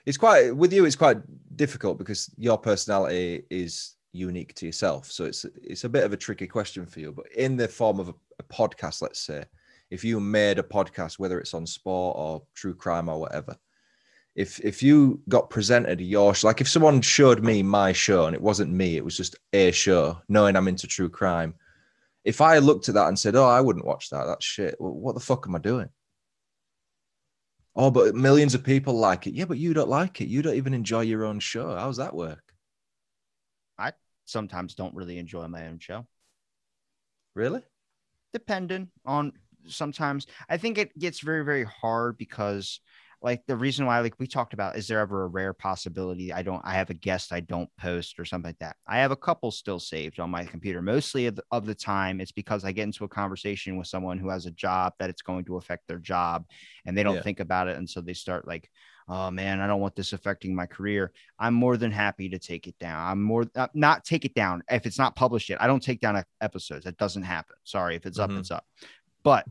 it's 0.06 0.16
quite 0.16 0.54
with 0.54 0.72
you. 0.72 0.84
It's 0.84 0.96
quite 0.96 1.18
difficult 1.56 1.98
because 1.98 2.30
your 2.36 2.58
personality 2.58 3.44
is 3.50 3.94
unique 4.12 4.54
to 4.54 4.66
yourself. 4.66 5.10
So 5.10 5.24
it's 5.24 5.44
it's 5.62 5.84
a 5.84 5.88
bit 5.88 6.04
of 6.04 6.12
a 6.12 6.16
tricky 6.16 6.46
question 6.46 6.86
for 6.86 7.00
you. 7.00 7.12
But 7.12 7.30
in 7.32 7.56
the 7.56 7.68
form 7.68 8.00
of 8.00 8.08
a, 8.08 8.14
a 8.38 8.42
podcast, 8.44 9.02
let's 9.02 9.20
say, 9.20 9.44
if 9.90 10.04
you 10.04 10.20
made 10.20 10.58
a 10.58 10.62
podcast, 10.62 11.18
whether 11.18 11.38
it's 11.38 11.54
on 11.54 11.66
sport 11.66 12.16
or 12.18 12.42
true 12.54 12.74
crime 12.74 13.08
or 13.08 13.20
whatever, 13.20 13.56
if 14.34 14.60
if 14.60 14.82
you 14.82 15.20
got 15.28 15.50
presented 15.50 16.00
your 16.00 16.34
like 16.42 16.60
if 16.60 16.68
someone 16.68 17.00
showed 17.00 17.44
me 17.44 17.62
my 17.62 17.92
show 17.92 18.26
and 18.26 18.34
it 18.34 18.42
wasn't 18.42 18.72
me, 18.72 18.96
it 18.96 19.04
was 19.04 19.16
just 19.16 19.36
a 19.52 19.70
show, 19.70 20.20
knowing 20.28 20.56
I'm 20.56 20.68
into 20.68 20.86
true 20.86 21.08
crime. 21.08 21.54
If 22.24 22.40
I 22.40 22.58
looked 22.58 22.88
at 22.88 22.94
that 22.94 23.08
and 23.08 23.18
said, 23.18 23.36
"Oh, 23.36 23.48
I 23.48 23.60
wouldn't 23.60 23.84
watch 23.84 24.10
that. 24.10 24.26
That's 24.26 24.44
shit." 24.44 24.76
Well, 24.78 24.92
what 24.92 25.14
the 25.14 25.20
fuck 25.20 25.46
am 25.46 25.56
I 25.56 25.58
doing? 25.58 25.88
Oh, 27.74 27.90
but 27.90 28.15
millions 28.15 28.55
of 28.55 28.65
people 28.65 28.94
like 28.94 29.27
it. 29.27 29.35
Yeah, 29.35 29.47
but 29.47 29.59
you 29.59 29.73
don't 29.73 29.89
like 29.89 30.20
it. 30.20 30.28
You 30.28 30.43
don't 30.43 30.57
even 30.57 30.74
enjoy 30.74 31.01
your 31.01 31.24
own 31.24 31.40
show. 31.40 31.74
How's 31.74 31.97
that 31.97 32.15
work? 32.15 32.53
I 33.78 33.93
sometimes 34.27 34.74
don't 34.74 34.94
really 34.94 35.19
enjoy 35.19 35.49
my 35.49 35.66
own 35.66 35.78
show. 35.78 36.07
Really? 37.35 37.62
Depending 38.32 38.90
on 39.07 39.32
sometimes. 39.66 40.27
I 40.49 40.59
think 40.59 40.77
it 40.77 40.97
gets 40.99 41.20
very, 41.20 41.44
very 41.44 41.65
hard 41.65 42.19
because 42.19 42.81
like 43.23 43.43
the 43.47 43.57
reason 43.57 43.86
why 43.86 44.01
like 44.01 44.19
we 44.19 44.27
talked 44.27 44.53
about 44.53 44.77
is 44.77 44.89
there 44.89 44.99
ever 44.99 45.24
a 45.24 45.28
rare 45.28 45.53
possibility 45.53 46.32
i 46.32 46.43
don't 46.43 46.62
i 46.65 46.74
have 46.74 46.90
a 46.90 46.94
guest 46.94 47.32
i 47.32 47.40
don't 47.40 47.70
post 47.78 48.19
or 48.19 48.24
something 48.24 48.49
like 48.49 48.59
that? 48.59 48.77
I 48.86 48.99
have 48.99 49.11
a 49.11 49.16
couple 49.16 49.51
still 49.51 49.78
saved 49.78 50.20
on 50.20 50.31
my 50.31 50.44
computer 50.44 50.82
mostly 50.82 51.27
of 51.27 51.36
the, 51.36 51.44
of 51.51 51.66
the 51.66 51.74
time 51.74 52.20
it's 52.20 52.32
because 52.32 52.65
i 52.65 52.73
get 52.73 52.85
into 52.85 53.05
a 53.05 53.09
conversation 53.09 53.77
with 53.77 53.86
someone 53.86 54.19
who 54.19 54.28
has 54.28 54.47
a 54.47 54.51
job 54.51 54.94
that 54.99 55.11
it's 55.11 55.23
going 55.23 55.44
to 55.47 55.57
affect 55.57 55.86
their 55.89 55.99
job 55.99 56.44
and 56.86 56.97
they 56.97 57.03
don't 57.03 57.16
yeah. 57.16 57.23
think 57.23 57.40
about 57.40 57.69
it 57.69 57.77
and 57.77 57.89
so 57.89 58.01
they 58.01 58.15
start 58.15 58.47
like 58.47 58.69
oh 59.09 59.31
man 59.31 59.61
i 59.61 59.66
don't 59.66 59.81
want 59.81 59.97
this 59.97 60.12
affecting 60.12 60.55
my 60.55 60.66
career. 60.66 61.12
I'm 61.39 61.55
more 61.55 61.77
than 61.77 61.90
happy 61.90 62.28
to 62.31 62.39
take 62.39 62.66
it 62.66 62.78
down. 62.78 63.07
I'm 63.07 63.23
more 63.23 63.44
uh, 63.55 63.69
not 63.74 64.05
take 64.05 64.24
it 64.24 64.35
down 64.35 64.62
if 64.70 64.86
it's 64.86 64.99
not 64.99 65.16
published 65.16 65.49
yet. 65.49 65.61
I 65.61 65.66
don't 65.66 65.82
take 65.82 66.01
down 66.01 66.23
episodes. 66.40 66.85
That 66.85 66.97
doesn't 66.99 67.23
happen. 67.23 67.57
Sorry 67.65 67.97
if 67.97 68.07
it's 68.07 68.19
mm-hmm. 68.19 68.35
up 68.35 68.40
it's 68.40 68.51
up. 68.51 68.65
But 69.23 69.47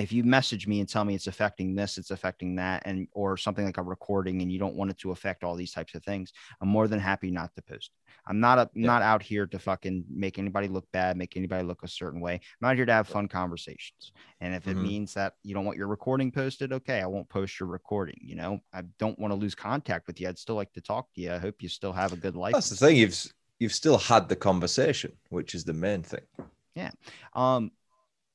if 0.00 0.12
you 0.12 0.24
message 0.24 0.66
me 0.66 0.80
and 0.80 0.88
tell 0.88 1.04
me 1.04 1.14
it's 1.14 1.26
affecting 1.26 1.74
this 1.74 1.98
it's 1.98 2.10
affecting 2.10 2.54
that 2.56 2.82
and 2.84 3.08
or 3.12 3.36
something 3.36 3.64
like 3.64 3.78
a 3.78 3.82
recording 3.82 4.42
and 4.42 4.52
you 4.52 4.58
don't 4.58 4.74
want 4.74 4.90
it 4.90 4.98
to 4.98 5.10
affect 5.10 5.44
all 5.44 5.54
these 5.54 5.72
types 5.72 5.94
of 5.94 6.04
things 6.04 6.32
i'm 6.60 6.68
more 6.68 6.88
than 6.88 7.00
happy 7.00 7.30
not 7.30 7.54
to 7.54 7.62
post. 7.62 7.90
I'm 8.26 8.40
not 8.40 8.58
a, 8.58 8.70
yeah. 8.74 8.86
not 8.86 9.00
out 9.00 9.22
here 9.22 9.46
to 9.46 9.58
fucking 9.58 10.04
make 10.10 10.38
anybody 10.38 10.68
look 10.68 10.86
bad 10.92 11.16
make 11.16 11.36
anybody 11.36 11.64
look 11.64 11.82
a 11.82 11.88
certain 11.88 12.20
way. 12.20 12.40
I'm 12.60 12.68
out 12.68 12.76
here 12.76 12.84
to 12.84 12.92
have 12.92 13.08
fun 13.08 13.28
conversations 13.28 14.12
and 14.40 14.54
if 14.54 14.64
mm-hmm. 14.64 14.78
it 14.78 14.82
means 14.82 15.14
that 15.14 15.34
you 15.42 15.54
don't 15.54 15.64
want 15.64 15.78
your 15.78 15.86
recording 15.86 16.30
posted 16.30 16.72
okay 16.72 17.00
i 17.00 17.06
won't 17.06 17.28
post 17.28 17.58
your 17.58 17.68
recording 17.68 18.18
you 18.20 18.34
know? 18.34 18.60
I 18.72 18.82
don't 18.98 19.18
want 19.18 19.32
to 19.32 19.36
lose 19.36 19.54
contact 19.54 20.06
with 20.06 20.20
you. 20.20 20.28
I'd 20.28 20.38
still 20.38 20.56
like 20.56 20.72
to 20.74 20.80
talk 20.80 21.12
to 21.14 21.20
you. 21.20 21.32
I 21.32 21.38
hope 21.38 21.56
you 21.60 21.68
still 21.68 21.92
have 21.92 22.12
a 22.12 22.16
good 22.16 22.36
life 22.36 22.52
that's 22.52 22.70
the 22.70 22.76
thing 22.76 22.96
you've 22.96 23.24
you've 23.58 23.72
still 23.72 23.98
had 23.98 24.28
the 24.28 24.36
conversation 24.36 25.12
which 25.30 25.54
is 25.54 25.64
the 25.64 25.72
main 25.72 26.02
thing. 26.02 26.26
Yeah. 26.74 26.90
Um 27.34 27.70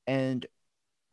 and 0.08 0.46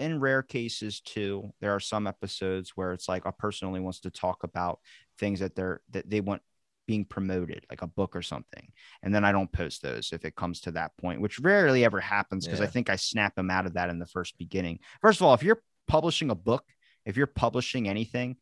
in 0.01 0.18
rare 0.18 0.43
cases 0.43 1.01
too, 1.01 1.52
there 1.60 1.74
are 1.74 1.81
some 1.81 2.06
episodes 2.06 2.72
where 2.74 2.93
it's 2.93 3.09
like 3.09 3.27
a 3.27 3.32
person 3.32 3.68
only 3.68 3.81
wants 3.81 4.01
to 4.01 4.10
talk 4.10 4.43
about 4.43 4.81
things 5.18 5.40
that 5.40 5.55
they're 5.55 5.81
that 5.90 6.09
they 6.09 6.20
want 6.20 6.43
being 6.86 7.05
promoted, 7.05 7.64
like 7.70 7.82
a 7.82 7.86
book 7.86 8.16
or 8.16 8.22
something. 8.22 8.72
And 9.02 9.14
then 9.14 9.24
I 9.24 9.31
don't 9.31 9.52
post 9.52 9.82
those 9.82 10.10
if 10.12 10.24
it 10.24 10.35
comes 10.35 10.62
to 10.62 10.72
that 10.72 10.97
point, 10.97 11.20
which 11.20 11.39
rarely 11.39 11.85
ever 11.85 12.01
happens 12.01 12.47
because 12.47 12.60
yeah. 12.60 12.66
I 12.66 12.68
think 12.68 12.90
I 12.90 12.97
snap 12.97 13.36
them 13.36 13.51
out 13.51 13.66
of 13.66 13.74
that 13.74 13.90
in 13.90 14.01
the 14.01 14.06
first 14.06 14.36
beginning. 14.39 14.81
First 15.01 15.20
of 15.20 15.27
all, 15.27 15.35
if 15.35 15.44
you're 15.44 15.62
publishing 15.86 16.31
a 16.31 16.35
book, 16.35 16.64
if 17.05 17.16
you're 17.16 17.28
publishing 17.28 17.89
anything, 17.89 18.39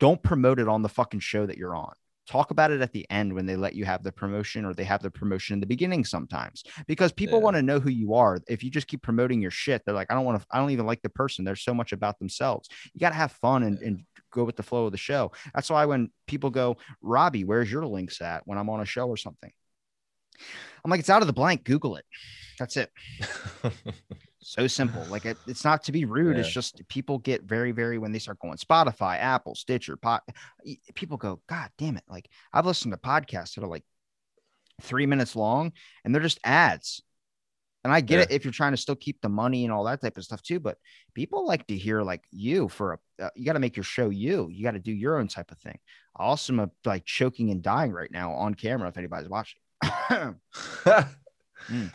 don't 0.00 0.22
promote 0.22 0.58
it 0.58 0.68
on 0.68 0.82
the 0.82 0.88
fucking 0.88 1.20
show 1.20 1.46
that 1.46 1.56
you're 1.56 1.76
on 1.76 1.94
talk 2.26 2.50
about 2.50 2.70
it 2.70 2.80
at 2.80 2.92
the 2.92 3.06
end 3.10 3.32
when 3.32 3.46
they 3.46 3.56
let 3.56 3.74
you 3.74 3.84
have 3.84 4.02
the 4.02 4.12
promotion 4.12 4.64
or 4.64 4.72
they 4.72 4.84
have 4.84 5.02
the 5.02 5.10
promotion 5.10 5.54
in 5.54 5.60
the 5.60 5.66
beginning 5.66 6.04
sometimes 6.04 6.64
because 6.86 7.12
people 7.12 7.38
yeah. 7.38 7.44
want 7.44 7.56
to 7.56 7.62
know 7.62 7.78
who 7.78 7.90
you 7.90 8.14
are 8.14 8.40
if 8.48 8.64
you 8.64 8.70
just 8.70 8.86
keep 8.86 9.02
promoting 9.02 9.42
your 9.42 9.50
shit 9.50 9.82
they're 9.84 9.94
like 9.94 10.10
i 10.10 10.14
don't 10.14 10.24
want 10.24 10.40
to 10.40 10.46
i 10.50 10.58
don't 10.58 10.70
even 10.70 10.86
like 10.86 11.02
the 11.02 11.08
person 11.08 11.44
there's 11.44 11.62
so 11.62 11.74
much 11.74 11.92
about 11.92 12.18
themselves 12.18 12.68
you 12.92 13.00
got 13.00 13.10
to 13.10 13.14
have 13.14 13.32
fun 13.32 13.62
and, 13.62 13.78
and 13.80 14.04
go 14.34 14.44
with 14.44 14.56
the 14.56 14.62
flow 14.62 14.86
of 14.86 14.92
the 14.92 14.98
show. 14.98 15.32
That's 15.54 15.70
why 15.70 15.86
when 15.86 16.10
people 16.26 16.50
go, 16.50 16.76
Robbie, 17.00 17.44
where's 17.44 17.72
your 17.72 17.86
links 17.86 18.20
at 18.20 18.42
when 18.46 18.58
I'm 18.58 18.68
on 18.68 18.80
a 18.80 18.84
show 18.84 19.08
or 19.08 19.16
something? 19.16 19.50
I'm 20.84 20.90
like, 20.90 21.00
it's 21.00 21.08
out 21.08 21.22
of 21.22 21.28
the 21.28 21.32
blank. 21.32 21.64
Google 21.64 21.96
it. 21.96 22.04
That's 22.58 22.76
it. 22.76 22.90
so 24.44 24.66
simple. 24.66 25.04
Like 25.08 25.24
it, 25.24 25.36
it's 25.46 25.64
not 25.64 25.84
to 25.84 25.92
be 25.92 26.04
rude. 26.04 26.36
Yeah. 26.36 26.40
It's 26.40 26.52
just 26.52 26.86
people 26.88 27.18
get 27.18 27.42
very, 27.44 27.72
very 27.72 27.98
when 27.98 28.12
they 28.12 28.18
start 28.18 28.38
going 28.38 28.56
Spotify, 28.56 29.18
Apple, 29.18 29.54
Stitcher, 29.54 29.96
pot. 29.96 30.22
People 30.94 31.16
go, 31.16 31.40
God 31.48 31.70
damn 31.78 31.96
it! 31.96 32.04
Like 32.08 32.28
I've 32.52 32.66
listened 32.66 32.92
to 32.92 32.98
podcasts 32.98 33.54
that 33.54 33.64
are 33.64 33.68
like 33.68 33.84
three 34.82 35.06
minutes 35.06 35.36
long, 35.36 35.72
and 36.04 36.14
they're 36.14 36.22
just 36.22 36.40
ads. 36.44 37.02
And 37.84 37.92
I 37.92 38.00
get 38.00 38.16
yeah. 38.16 38.22
it 38.22 38.30
if 38.30 38.44
you're 38.44 38.52
trying 38.52 38.72
to 38.72 38.78
still 38.78 38.96
keep 38.96 39.20
the 39.20 39.28
money 39.28 39.64
and 39.64 39.72
all 39.72 39.84
that 39.84 40.00
type 40.00 40.16
of 40.16 40.24
stuff 40.24 40.42
too. 40.42 40.58
But 40.58 40.78
people 41.12 41.46
like 41.46 41.66
to 41.66 41.76
hear 41.76 42.02
like 42.02 42.24
you 42.30 42.68
for 42.68 42.94
a, 42.94 43.24
uh, 43.24 43.30
you 43.36 43.44
got 43.44 43.52
to 43.52 43.58
make 43.58 43.76
your 43.76 43.84
show 43.84 44.08
you. 44.08 44.48
You 44.50 44.64
got 44.64 44.72
to 44.72 44.78
do 44.78 44.92
your 44.92 45.18
own 45.18 45.28
type 45.28 45.50
of 45.50 45.58
thing. 45.58 45.78
I 46.16 46.24
also 46.24 46.54
am 46.54 46.70
like 46.86 47.04
choking 47.04 47.50
and 47.50 47.62
dying 47.62 47.92
right 47.92 48.10
now 48.10 48.32
on 48.32 48.54
camera 48.54 48.88
if 48.88 48.96
anybody's 48.96 49.28
watching. 49.28 49.60
mm. 49.82 50.38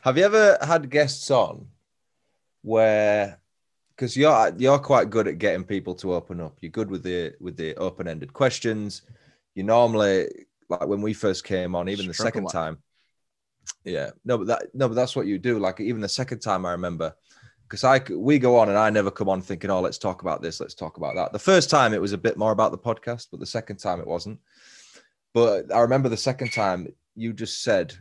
Have 0.04 0.18
you 0.18 0.24
ever 0.26 0.60
had 0.62 0.92
guests 0.92 1.32
on 1.32 1.68
where 2.62 3.40
because 3.96 4.16
you're 4.16 4.54
you're 4.58 4.80
quite 4.80 5.10
good 5.10 5.28
at 5.28 5.40
getting 5.40 5.64
people 5.64 5.94
to 5.96 6.14
open 6.14 6.40
up. 6.40 6.58
You're 6.62 6.72
good 6.72 6.90
with 6.90 7.04
the 7.04 7.34
with 7.40 7.58
the 7.58 7.76
open 7.76 8.08
ended 8.08 8.34
questions. 8.34 9.02
You 9.56 9.64
normally 9.64 10.30
like 10.70 10.88
when 10.88 11.02
we 11.02 11.14
first 11.14 11.44
came 11.44 11.76
on, 11.76 11.90
even 11.90 12.08
the 12.08 12.14
second 12.14 12.48
time. 12.48 12.78
Yeah, 13.84 14.12
no, 14.26 14.38
but 14.38 14.48
that 14.48 14.64
no, 14.74 14.88
but 14.88 14.96
that's 14.96 15.16
what 15.16 15.28
you 15.28 15.38
do. 15.38 15.60
Like 15.60 15.80
even 15.80 16.02
the 16.02 16.10
second 16.10 16.40
time, 16.40 16.66
I 16.66 16.72
remember 16.72 17.14
because 17.64 17.84
I 17.84 18.02
we 18.10 18.40
go 18.40 18.58
on 18.58 18.70
and 18.70 18.78
I 18.78 18.90
never 18.90 19.12
come 19.12 19.30
on 19.30 19.42
thinking, 19.42 19.70
oh, 19.70 19.82
let's 19.82 19.98
talk 19.98 20.22
about 20.22 20.42
this, 20.42 20.60
let's 20.60 20.74
talk 20.74 20.98
about 20.98 21.16
that. 21.16 21.32
The 21.32 21.40
first 21.40 21.70
time 21.70 21.94
it 21.94 22.02
was 22.02 22.14
a 22.14 22.18
bit 22.18 22.38
more 22.38 22.52
about 22.52 22.72
the 22.72 22.78
podcast, 22.78 23.28
but 23.32 23.40
the 23.40 23.46
second 23.46 23.78
time 23.78 24.00
it 24.00 24.08
wasn't. 24.08 24.40
But 25.34 25.74
I 25.74 25.80
remember 25.82 26.10
the 26.10 26.18
second 26.18 26.52
time 26.52 26.88
you 27.16 27.34
just 27.34 27.64
said, 27.64 27.94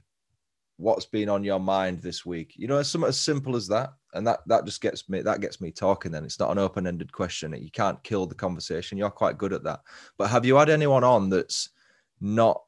"What's 0.79 1.07
been 1.07 1.29
on 1.29 1.45
your 1.45 1.59
mind 1.61 2.01
this 2.01 2.25
week?" 2.25 2.55
You 2.57 2.69
know, 2.69 2.79
it's 2.79 2.89
something 2.89 3.09
as 3.09 3.21
simple 3.21 3.57
as 3.57 3.69
that, 3.69 3.93
and 4.15 4.27
that 4.27 4.41
that 4.47 4.65
just 4.65 4.81
gets 4.81 5.09
me 5.09 5.21
that 5.23 5.41
gets 5.41 5.61
me 5.61 5.71
talking. 5.71 6.13
Then 6.13 6.25
it's 6.25 6.39
not 6.39 6.51
an 6.53 6.59
open 6.59 6.87
ended 6.87 7.13
question. 7.13 7.53
You 7.53 7.71
can't 7.71 8.03
kill 8.05 8.27
the 8.27 8.35
conversation. 8.35 8.97
You're 8.97 9.11
quite 9.11 9.37
good 9.37 9.53
at 9.53 9.65
that. 9.65 9.81
But 10.17 10.29
have 10.31 10.47
you 10.47 10.57
had 10.57 10.71
anyone 10.71 11.05
on 11.05 11.29
that's 11.29 11.71
not? 12.21 12.63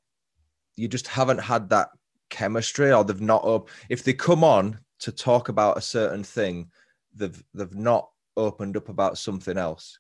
You 0.77 0.89
just 0.89 1.07
haven't 1.07 1.39
had 1.41 1.69
that 1.71 1.91
chemistry, 2.31 2.93
or 2.93 3.05
they've 3.05 3.21
not 3.21 3.45
up. 3.45 3.69
If 3.89 4.03
they 4.05 4.13
come 4.13 4.43
on 4.45 4.81
to 4.99 5.13
talk 5.13 5.49
about 5.49 5.79
a 5.79 5.81
certain 5.81 6.25
thing, 6.25 6.71
they've 7.15 7.43
they've 7.55 7.75
not 7.75 8.11
opened 8.37 8.77
up 8.77 8.89
about 8.89 9.19
something 9.19 9.57
else. 9.57 10.00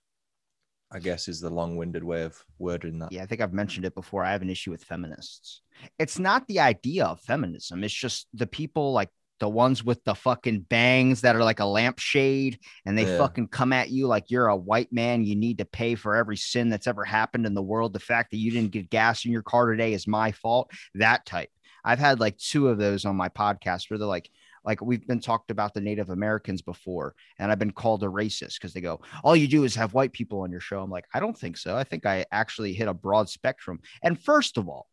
I 0.92 0.98
guess 0.98 1.28
is 1.28 1.40
the 1.40 1.50
long-winded 1.50 2.02
way 2.02 2.22
of 2.22 2.36
wording 2.58 2.98
that. 2.98 3.12
Yeah, 3.12 3.22
I 3.22 3.26
think 3.26 3.40
I've 3.40 3.52
mentioned 3.52 3.86
it 3.86 3.94
before. 3.94 4.24
I 4.24 4.32
have 4.32 4.42
an 4.42 4.50
issue 4.50 4.70
with 4.70 4.82
feminists. 4.82 5.62
It's 5.98 6.18
not 6.18 6.46
the 6.48 6.60
idea 6.60 7.04
of 7.04 7.20
feminism. 7.20 7.84
It's 7.84 7.94
just 7.94 8.26
the 8.34 8.46
people 8.46 8.92
like 8.92 9.10
the 9.38 9.48
ones 9.48 9.82
with 9.82 10.04
the 10.04 10.14
fucking 10.14 10.60
bangs 10.60 11.22
that 11.22 11.34
are 11.34 11.42
like 11.42 11.60
a 11.60 11.64
lampshade 11.64 12.58
and 12.84 12.96
they 12.96 13.06
yeah. 13.06 13.16
fucking 13.16 13.48
come 13.48 13.72
at 13.72 13.90
you 13.90 14.06
like 14.06 14.30
you're 14.30 14.48
a 14.48 14.56
white 14.56 14.92
man. 14.92 15.24
You 15.24 15.34
need 15.34 15.58
to 15.58 15.64
pay 15.64 15.94
for 15.94 16.14
every 16.14 16.36
sin 16.36 16.68
that's 16.68 16.86
ever 16.86 17.04
happened 17.04 17.46
in 17.46 17.54
the 17.54 17.62
world. 17.62 17.92
The 17.92 18.00
fact 18.00 18.30
that 18.30 18.36
you 18.36 18.50
didn't 18.50 18.72
get 18.72 18.90
gas 18.90 19.24
in 19.24 19.32
your 19.32 19.42
car 19.42 19.70
today 19.70 19.94
is 19.94 20.06
my 20.06 20.32
fault. 20.32 20.70
That 20.94 21.24
type. 21.24 21.50
I've 21.82 21.98
had 21.98 22.20
like 22.20 22.36
two 22.36 22.68
of 22.68 22.78
those 22.78 23.06
on 23.06 23.16
my 23.16 23.30
podcast 23.30 23.88
where 23.88 23.98
they're 23.98 24.06
like, 24.06 24.30
like 24.64 24.80
we've 24.80 25.06
been 25.06 25.20
talked 25.20 25.50
about 25.50 25.74
the 25.74 25.80
Native 25.80 26.10
Americans 26.10 26.62
before, 26.62 27.14
and 27.38 27.50
I've 27.50 27.58
been 27.58 27.72
called 27.72 28.02
a 28.02 28.06
racist 28.06 28.54
because 28.54 28.72
they 28.72 28.80
go, 28.80 29.00
all 29.24 29.36
you 29.36 29.48
do 29.48 29.64
is 29.64 29.74
have 29.74 29.94
white 29.94 30.12
people 30.12 30.40
on 30.40 30.50
your 30.50 30.60
show. 30.60 30.82
I'm 30.82 30.90
like, 30.90 31.06
I 31.14 31.20
don't 31.20 31.38
think 31.38 31.56
so. 31.56 31.76
I 31.76 31.84
think 31.84 32.06
I 32.06 32.26
actually 32.32 32.72
hit 32.72 32.88
a 32.88 32.94
broad 32.94 33.28
spectrum. 33.28 33.80
And 34.02 34.20
first 34.20 34.58
of 34.58 34.68
all, 34.68 34.86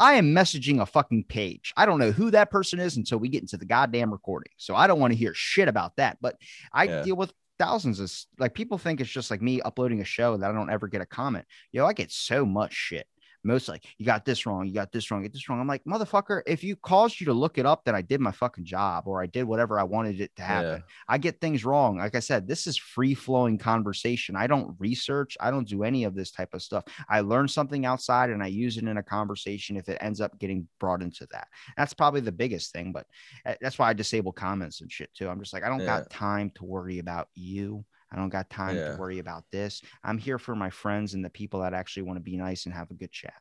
I 0.00 0.14
am 0.14 0.32
messaging 0.32 0.80
a 0.80 0.86
fucking 0.86 1.24
page. 1.24 1.72
I 1.76 1.84
don't 1.84 1.98
know 1.98 2.12
who 2.12 2.30
that 2.30 2.50
person 2.50 2.78
is 2.78 2.96
until 2.96 3.18
we 3.18 3.28
get 3.28 3.42
into 3.42 3.56
the 3.56 3.66
goddamn 3.66 4.12
recording. 4.12 4.52
So 4.56 4.76
I 4.76 4.86
don't 4.86 5.00
want 5.00 5.12
to 5.12 5.18
hear 5.18 5.34
shit 5.34 5.66
about 5.66 5.96
that. 5.96 6.18
But 6.20 6.36
I 6.72 6.84
yeah. 6.84 7.02
deal 7.02 7.16
with 7.16 7.32
thousands 7.58 7.98
of 7.98 8.12
like 8.38 8.54
people 8.54 8.78
think 8.78 9.00
it's 9.00 9.10
just 9.10 9.30
like 9.30 9.42
me 9.42 9.60
uploading 9.60 10.00
a 10.00 10.04
show 10.04 10.36
that 10.36 10.48
I 10.48 10.52
don't 10.52 10.70
ever 10.70 10.86
get 10.86 11.00
a 11.00 11.06
comment. 11.06 11.46
Yo, 11.72 11.84
I 11.84 11.92
get 11.92 12.12
so 12.12 12.46
much 12.46 12.72
shit 12.72 13.08
most 13.44 13.68
like 13.68 13.84
you 13.98 14.04
got 14.04 14.24
this 14.24 14.46
wrong, 14.46 14.66
you 14.66 14.74
got 14.74 14.92
this 14.92 15.10
wrong, 15.10 15.22
get 15.22 15.32
this 15.32 15.48
wrong. 15.48 15.60
I'm 15.60 15.66
like, 15.66 15.84
motherfucker, 15.84 16.42
if 16.46 16.64
you 16.64 16.76
caused 16.76 17.20
you 17.20 17.26
to 17.26 17.32
look 17.32 17.58
it 17.58 17.66
up, 17.66 17.84
then 17.84 17.94
I 17.94 18.02
did 18.02 18.20
my 18.20 18.32
fucking 18.32 18.64
job 18.64 19.04
or 19.06 19.22
I 19.22 19.26
did 19.26 19.44
whatever 19.44 19.78
I 19.78 19.84
wanted 19.84 20.20
it 20.20 20.34
to 20.36 20.42
happen. 20.42 20.70
Yeah. 20.70 20.94
I 21.08 21.18
get 21.18 21.40
things 21.40 21.64
wrong. 21.64 21.98
Like 21.98 22.14
I 22.14 22.20
said, 22.20 22.48
this 22.48 22.66
is 22.66 22.76
free 22.76 23.14
flowing 23.14 23.58
conversation. 23.58 24.36
I 24.36 24.46
don't 24.46 24.74
research, 24.78 25.36
I 25.40 25.50
don't 25.50 25.68
do 25.68 25.84
any 25.84 26.04
of 26.04 26.14
this 26.14 26.30
type 26.30 26.54
of 26.54 26.62
stuff. 26.62 26.84
I 27.08 27.20
learn 27.20 27.48
something 27.48 27.86
outside 27.86 28.30
and 28.30 28.42
I 28.42 28.48
use 28.48 28.76
it 28.76 28.84
in 28.84 28.96
a 28.96 29.02
conversation 29.02 29.76
if 29.76 29.88
it 29.88 29.98
ends 30.00 30.20
up 30.20 30.38
getting 30.38 30.66
brought 30.80 31.02
into 31.02 31.26
that. 31.30 31.48
That's 31.76 31.94
probably 31.94 32.20
the 32.20 32.32
biggest 32.32 32.72
thing, 32.72 32.92
but 32.92 33.06
eh, 33.46 33.54
that's 33.60 33.78
why 33.78 33.88
I 33.88 33.92
disable 33.92 34.32
comments 34.32 34.80
and 34.80 34.90
shit 34.90 35.12
too. 35.14 35.28
I'm 35.28 35.40
just 35.40 35.52
like, 35.52 35.64
I 35.64 35.68
don't 35.68 35.80
yeah. 35.80 35.86
got 35.86 36.10
time 36.10 36.50
to 36.56 36.64
worry 36.64 36.98
about 36.98 37.28
you. 37.34 37.84
I 38.10 38.16
don't 38.16 38.30
got 38.30 38.50
time 38.50 38.76
yeah. 38.76 38.92
to 38.92 38.96
worry 38.96 39.18
about 39.18 39.44
this. 39.52 39.82
I'm 40.02 40.18
here 40.18 40.38
for 40.38 40.54
my 40.54 40.70
friends 40.70 41.14
and 41.14 41.24
the 41.24 41.30
people 41.30 41.60
that 41.60 41.74
actually 41.74 42.04
want 42.04 42.16
to 42.16 42.22
be 42.22 42.36
nice 42.36 42.66
and 42.66 42.74
have 42.74 42.90
a 42.90 42.94
good 42.94 43.12
chat. 43.12 43.34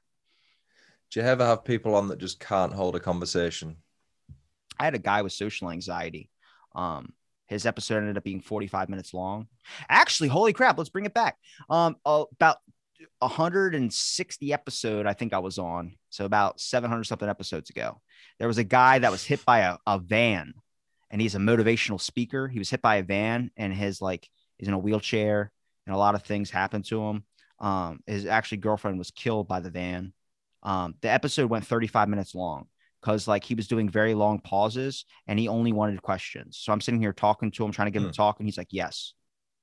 Do 1.11 1.21
you 1.21 1.25
ever 1.25 1.45
have 1.45 1.63
people 1.63 1.95
on 1.95 2.09
that 2.09 2.19
just 2.19 2.39
can't 2.39 2.73
hold 2.73 2.95
a 2.95 2.99
conversation? 2.99 3.77
I 4.77 4.83
had 4.83 4.95
a 4.95 4.99
guy 4.99 5.21
with 5.21 5.31
social 5.31 5.71
anxiety. 5.71 6.29
Um, 6.75 7.13
his 7.47 7.65
episode 7.65 7.99
ended 7.99 8.17
up 8.17 8.23
being 8.23 8.41
45 8.41 8.89
minutes 8.89 9.13
long. 9.13 9.47
Actually, 9.87 10.29
holy 10.29 10.51
crap, 10.51 10.77
let's 10.77 10.89
bring 10.89 11.05
it 11.05 11.13
back. 11.13 11.37
Um, 11.69 11.95
about 12.05 12.57
160 13.19 14.53
episode, 14.53 15.05
I 15.05 15.13
think 15.13 15.33
I 15.33 15.39
was 15.39 15.57
on. 15.57 15.93
So 16.09 16.25
about 16.25 16.59
700 16.59 17.05
something 17.05 17.29
episodes 17.29 17.69
ago. 17.69 18.01
There 18.37 18.47
was 18.47 18.57
a 18.57 18.63
guy 18.63 18.99
that 18.99 19.11
was 19.11 19.23
hit 19.23 19.45
by 19.45 19.59
a, 19.59 19.77
a 19.87 19.97
van 19.97 20.53
and 21.09 21.21
he's 21.21 21.35
a 21.35 21.39
motivational 21.39 22.01
speaker. 22.01 22.47
He 22.47 22.59
was 22.59 22.69
hit 22.69 22.81
by 22.81 22.97
a 22.97 23.03
van 23.03 23.51
and 23.55 23.73
his 23.73 24.01
like 24.01 24.29
He's 24.57 24.67
in 24.67 24.73
a 24.73 24.79
wheelchair, 24.79 25.51
and 25.85 25.95
a 25.95 25.99
lot 25.99 26.15
of 26.15 26.23
things 26.23 26.49
happened 26.49 26.85
to 26.85 27.01
him. 27.01 27.23
Um, 27.59 28.01
his 28.05 28.25
actually 28.25 28.59
girlfriend 28.59 28.97
was 28.97 29.11
killed 29.11 29.47
by 29.47 29.59
the 29.59 29.69
van. 29.69 30.13
Um, 30.63 30.95
the 31.01 31.09
episode 31.09 31.49
went 31.49 31.65
35 31.65 32.09
minutes 32.09 32.35
long 32.35 32.67
because 33.01 33.27
like 33.27 33.43
he 33.43 33.55
was 33.55 33.67
doing 33.67 33.89
very 33.89 34.13
long 34.13 34.39
pauses 34.39 35.05
and 35.27 35.39
he 35.39 35.47
only 35.47 35.71
wanted 35.71 36.01
questions. 36.01 36.57
So 36.57 36.73
I'm 36.73 36.81
sitting 36.81 36.99
here 36.99 37.13
talking 37.13 37.51
to 37.51 37.63
him, 37.63 37.71
trying 37.71 37.87
to 37.87 37.91
get 37.91 37.99
him 37.99 38.05
to 38.05 38.09
hmm. 38.09 38.21
talk, 38.21 38.39
and 38.39 38.47
he's 38.47 38.57
like, 38.57 38.71
"Yes, 38.71 39.13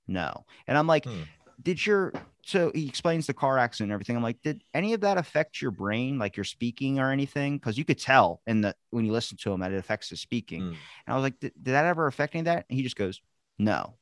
no," 0.06 0.44
and 0.66 0.78
I'm 0.78 0.86
like, 0.86 1.04
hmm. 1.04 1.22
"Did 1.62 1.84
your?" 1.84 2.12
So 2.46 2.70
he 2.74 2.88
explains 2.88 3.26
the 3.26 3.34
car 3.34 3.58
accident 3.58 3.90
and 3.90 3.94
everything. 3.94 4.16
I'm 4.16 4.22
like, 4.22 4.40
"Did 4.42 4.62
any 4.72 4.92
of 4.92 5.00
that 5.02 5.18
affect 5.18 5.60
your 5.60 5.70
brain, 5.70 6.18
like 6.18 6.36
your 6.36 6.44
speaking 6.44 6.98
or 6.98 7.10
anything?" 7.10 7.58
Because 7.58 7.76
you 7.76 7.84
could 7.84 7.98
tell 7.98 8.40
in 8.46 8.60
the 8.62 8.74
when 8.90 9.04
you 9.04 9.12
listen 9.12 9.36
to 9.38 9.52
him 9.52 9.60
that 9.60 9.72
it 9.72 9.78
affects 9.78 10.08
his 10.10 10.20
speaking. 10.20 10.60
Hmm. 10.60 10.68
And 10.68 10.76
I 11.08 11.14
was 11.14 11.22
like, 11.22 11.40
"Did 11.40 11.52
that 11.64 11.84
ever 11.84 12.06
affect 12.06 12.34
any 12.34 12.40
of 12.40 12.46
that?" 12.46 12.66
And 12.68 12.76
he 12.76 12.82
just 12.82 12.96
goes, 12.96 13.20
"No." 13.58 13.94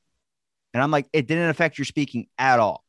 And 0.75 0.83
I'm 0.83 0.91
like, 0.91 1.07
it 1.13 1.27
didn't 1.27 1.51
affect 1.51 1.79
your 1.79 1.85
speaking 1.85 2.27
at 2.39 2.61
all. 2.61 2.85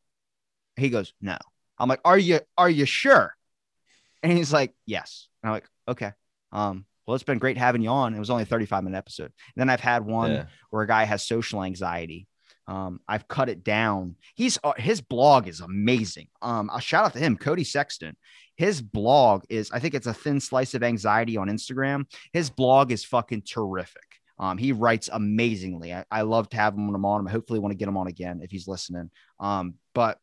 He 0.76 0.89
goes, 0.89 1.14
no. 1.22 1.38
I'm 1.77 1.89
like, 1.89 2.01
are 2.05 2.18
you 2.18 2.39
are 2.57 2.69
you 2.69 2.85
sure? 2.85 3.35
And 4.22 4.31
he's 4.31 4.53
like, 4.53 4.73
yes. 4.85 5.27
And 5.41 5.49
I'm 5.49 5.53
like, 5.55 5.69
okay. 5.88 6.11
Um, 6.51 6.85
well, 7.05 7.15
it's 7.15 7.23
been 7.23 7.39
great 7.39 7.57
having 7.57 7.81
you 7.81 7.89
on. 7.89 8.14
It 8.14 8.19
was 8.19 8.30
only 8.30 8.43
a 8.43 8.47
35 8.47 8.84
minute 8.84 8.97
episode. 8.97 9.26
And 9.26 9.57
then 9.57 9.69
I've 9.69 9.81
had 9.81 10.05
one 10.05 10.31
yeah. 10.31 10.45
where 10.69 10.84
a 10.84 10.88
guy 10.88 11.03
has 11.03 11.26
social 11.26 11.64
anxiety. 11.64 12.27
Um, 12.68 13.01
I've 13.07 13.27
cut 13.27 13.49
it 13.49 13.64
down. 13.64 14.15
He's 14.35 14.57
uh, 14.64 14.73
his 14.77 15.01
blog 15.01 15.49
is 15.49 15.60
amazing. 15.60 16.27
Um, 16.41 16.69
I'll 16.72 16.80
shout 16.80 17.05
out 17.05 17.14
to 17.14 17.19
him, 17.19 17.35
Cody 17.35 17.65
Sexton. 17.65 18.15
His 18.55 18.81
blog 18.81 19.43
is, 19.49 19.72
I 19.72 19.80
think 19.80 19.95
it's 19.95 20.07
a 20.07 20.14
thin 20.14 20.39
slice 20.39 20.73
of 20.73 20.84
anxiety 20.84 21.38
on 21.38 21.49
Instagram. 21.49 22.05
His 22.31 22.49
blog 22.49 22.91
is 22.91 23.03
fucking 23.03 23.41
terrific. 23.41 24.03
Um, 24.39 24.57
he 24.57 24.72
writes 24.72 25.10
amazingly. 25.11 25.93
I, 25.93 26.05
I 26.11 26.22
love 26.23 26.49
to 26.49 26.57
have 26.57 26.73
him 26.73 26.88
when 26.88 26.95
I'm 26.95 27.05
on. 27.05 27.27
I 27.27 27.31
hopefully 27.31 27.60
want 27.60 27.72
to 27.72 27.77
get 27.77 27.88
him 27.88 27.97
on 27.97 28.07
again 28.07 28.41
if 28.41 28.51
he's 28.51 28.68
listening. 28.68 29.11
Um, 29.39 29.76
but 29.93 30.18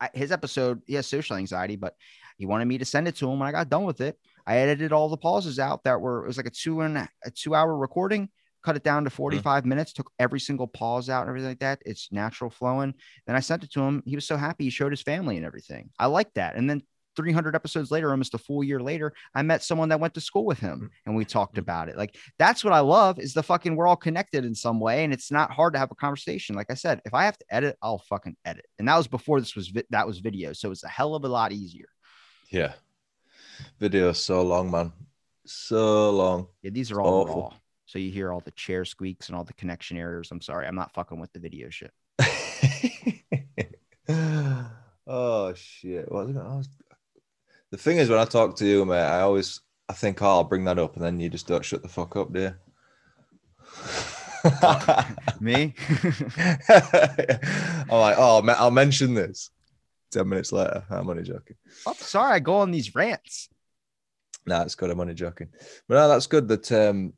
I, 0.00 0.10
his 0.12 0.32
episode, 0.32 0.82
he 0.86 0.94
has 0.94 1.06
social 1.06 1.36
anxiety, 1.36 1.76
but 1.76 1.94
he 2.36 2.46
wanted 2.46 2.66
me 2.66 2.78
to 2.78 2.84
send 2.84 3.08
it 3.08 3.16
to 3.16 3.30
him. 3.30 3.38
When 3.38 3.48
I 3.48 3.52
got 3.52 3.68
done 3.68 3.84
with 3.84 4.00
it, 4.00 4.18
I 4.46 4.58
edited 4.58 4.92
all 4.92 5.08
the 5.08 5.16
pauses 5.16 5.58
out 5.58 5.84
that 5.84 6.00
were, 6.00 6.24
it 6.24 6.28
was 6.28 6.36
like 6.36 6.46
a 6.46 6.50
two 6.50 6.82
and 6.82 6.96
a 6.96 7.30
two 7.34 7.54
hour 7.54 7.76
recording, 7.76 8.28
cut 8.64 8.76
it 8.76 8.84
down 8.84 9.04
to 9.04 9.10
mm-hmm. 9.10 9.16
45 9.16 9.62
mm-hmm. 9.62 9.68
minutes, 9.68 9.92
took 9.92 10.10
every 10.18 10.40
single 10.40 10.66
pause 10.66 11.10
out 11.10 11.22
and 11.22 11.30
everything 11.30 11.50
like 11.50 11.58
that. 11.60 11.82
It's 11.84 12.12
natural 12.12 12.50
flowing. 12.50 12.94
Then 13.26 13.36
I 13.36 13.40
sent 13.40 13.64
it 13.64 13.72
to 13.72 13.80
him. 13.80 14.02
He 14.06 14.14
was 14.14 14.26
so 14.26 14.36
happy. 14.36 14.64
He 14.64 14.70
showed 14.70 14.92
his 14.92 15.02
family 15.02 15.36
and 15.36 15.46
everything. 15.46 15.90
I 15.98 16.06
like 16.06 16.32
that. 16.34 16.54
And 16.54 16.70
then 16.70 16.82
300 17.18 17.56
episodes 17.56 17.90
later, 17.90 18.12
almost 18.12 18.34
a 18.34 18.38
full 18.38 18.62
year 18.62 18.78
later, 18.78 19.12
I 19.34 19.42
met 19.42 19.64
someone 19.64 19.88
that 19.88 19.98
went 19.98 20.14
to 20.14 20.20
school 20.20 20.44
with 20.44 20.60
him 20.60 20.88
and 21.04 21.16
we 21.16 21.24
talked 21.24 21.56
mm. 21.56 21.58
about 21.58 21.88
it. 21.88 21.96
Like 21.96 22.16
that's 22.38 22.62
what 22.62 22.72
I 22.72 22.78
love 22.78 23.18
is 23.18 23.34
the 23.34 23.42
fucking 23.42 23.74
we're 23.74 23.88
all 23.88 23.96
connected 23.96 24.44
in 24.44 24.54
some 24.54 24.78
way 24.78 25.02
and 25.02 25.12
it's 25.12 25.32
not 25.32 25.50
hard 25.50 25.72
to 25.72 25.80
have 25.80 25.90
a 25.90 25.96
conversation. 25.96 26.54
Like 26.54 26.70
I 26.70 26.74
said, 26.74 27.00
if 27.04 27.12
I 27.12 27.24
have 27.24 27.36
to 27.36 27.44
edit, 27.50 27.76
I'll 27.82 28.04
fucking 28.08 28.36
edit. 28.44 28.66
And 28.78 28.86
that 28.86 28.96
was 28.96 29.08
before 29.08 29.40
this 29.40 29.56
was 29.56 29.66
vi- 29.66 29.82
that 29.90 30.06
was 30.06 30.20
video, 30.20 30.52
so 30.52 30.70
it's 30.70 30.84
a 30.84 30.88
hell 30.88 31.16
of 31.16 31.24
a 31.24 31.28
lot 31.28 31.50
easier. 31.50 31.88
Yeah. 32.50 32.74
Video 33.80 34.12
so 34.12 34.42
long, 34.42 34.70
man. 34.70 34.92
So 35.44 36.10
long. 36.10 36.46
Yeah, 36.62 36.70
these 36.70 36.92
are 36.92 37.00
all 37.00 37.22
Awful. 37.22 37.42
raw. 37.42 37.54
So 37.86 37.98
you 37.98 38.12
hear 38.12 38.30
all 38.30 38.40
the 38.40 38.52
chair 38.52 38.84
squeaks 38.84 39.28
and 39.28 39.36
all 39.36 39.42
the 39.42 39.54
connection 39.54 39.96
errors. 39.96 40.28
I'm 40.30 40.40
sorry, 40.40 40.68
I'm 40.68 40.76
not 40.76 40.94
fucking 40.94 41.18
with 41.18 41.32
the 41.32 41.40
video 41.40 41.68
shit. 41.68 41.90
Oh 45.08 45.54
shit! 45.54 46.12
What 46.12 46.26
was 46.26 46.36
I 46.36 46.40
was- 46.40 46.68
the 47.70 47.76
thing 47.76 47.98
is, 47.98 48.08
when 48.08 48.18
I 48.18 48.24
talk 48.24 48.56
to 48.56 48.66
you, 48.66 48.84
mate, 48.84 49.00
I 49.00 49.20
always 49.20 49.60
I 49.88 49.94
think, 49.94 50.20
oh, 50.22 50.26
I'll 50.26 50.44
bring 50.44 50.64
that 50.64 50.78
up, 50.78 50.96
and 50.96 51.04
then 51.04 51.18
you 51.18 51.30
just 51.30 51.46
don't 51.46 51.64
shut 51.64 51.82
the 51.82 51.88
fuck 51.88 52.16
up, 52.16 52.32
do 52.32 52.40
you? 52.40 52.54
Me? 55.40 55.74
I'm 56.68 57.98
like, 57.98 58.16
oh, 58.18 58.42
I'll 58.56 58.70
mention 58.70 59.14
this. 59.14 59.50
Ten 60.10 60.28
minutes 60.28 60.52
later, 60.52 60.84
I'm 60.90 61.08
only 61.08 61.22
joking. 61.22 61.56
I'm 61.86 61.94
sorry, 61.94 62.34
I 62.34 62.38
go 62.38 62.56
on 62.56 62.70
these 62.70 62.94
rants. 62.94 63.48
Nah, 64.46 64.62
it's 64.62 64.74
good. 64.74 64.90
I'm 64.90 65.00
only 65.00 65.14
joking. 65.14 65.48
But 65.86 65.96
no, 65.96 66.08
that's 66.08 66.26
good. 66.26 66.48
That 66.48 66.72
um, 66.72 67.12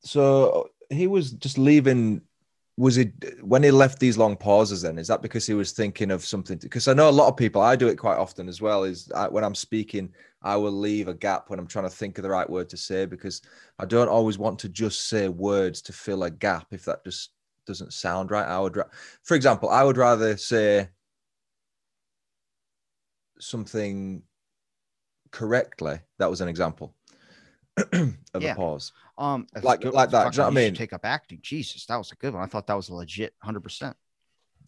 so 0.00 0.70
he 0.90 1.06
was 1.06 1.30
just 1.32 1.58
leaving. 1.58 2.22
Was 2.76 2.98
it 2.98 3.12
when 3.40 3.62
he 3.62 3.70
left 3.70 4.00
these 4.00 4.18
long 4.18 4.36
pauses? 4.36 4.82
Then 4.82 4.98
is 4.98 5.06
that 5.06 5.22
because 5.22 5.46
he 5.46 5.54
was 5.54 5.70
thinking 5.70 6.10
of 6.10 6.24
something? 6.24 6.58
Because 6.58 6.88
I 6.88 6.92
know 6.92 7.08
a 7.08 7.10
lot 7.10 7.28
of 7.28 7.36
people. 7.36 7.62
I 7.62 7.76
do 7.76 7.86
it 7.86 7.96
quite 7.96 8.16
often 8.16 8.48
as 8.48 8.60
well. 8.60 8.82
Is 8.82 9.10
I, 9.14 9.28
when 9.28 9.44
I'm 9.44 9.54
speaking, 9.54 10.12
I 10.42 10.56
will 10.56 10.72
leave 10.72 11.06
a 11.06 11.14
gap 11.14 11.50
when 11.50 11.58
I'm 11.60 11.68
trying 11.68 11.84
to 11.84 11.90
think 11.90 12.18
of 12.18 12.22
the 12.22 12.30
right 12.30 12.48
word 12.48 12.68
to 12.70 12.76
say 12.76 13.06
because 13.06 13.42
I 13.78 13.84
don't 13.84 14.08
always 14.08 14.38
want 14.38 14.58
to 14.60 14.68
just 14.68 15.08
say 15.08 15.28
words 15.28 15.82
to 15.82 15.92
fill 15.92 16.24
a 16.24 16.30
gap 16.30 16.66
if 16.72 16.84
that 16.86 17.04
just 17.04 17.30
doesn't 17.64 17.92
sound 17.92 18.32
right. 18.32 18.46
I 18.46 18.58
would, 18.58 18.76
for 19.22 19.36
example, 19.36 19.68
I 19.70 19.84
would 19.84 19.96
rather 19.96 20.36
say 20.36 20.88
something 23.38 24.22
correctly. 25.30 26.00
That 26.18 26.30
was 26.30 26.40
an 26.40 26.48
example 26.48 26.94
of 28.34 28.42
Yeah. 28.42 28.52
a 28.52 28.56
pause. 28.56 28.92
Um, 29.18 29.46
Like- 29.62 29.84
like 29.84 30.10
that, 30.10 30.32
do 30.32 30.36
you 30.36 30.42
know 30.42 30.48
what 30.48 30.52
I 30.52 30.54
mean? 30.64 30.74
Take 30.74 30.92
up 30.92 31.04
acting. 31.04 31.40
Jesus, 31.42 31.86
that 31.86 31.96
was 31.96 32.12
a 32.12 32.16
good 32.16 32.34
one. 32.34 32.42
I 32.42 32.46
thought 32.46 32.66
that 32.66 32.74
was 32.74 32.88
a 32.88 32.94
legit 32.94 33.34
hundred 33.42 33.60
percent. 33.62 33.96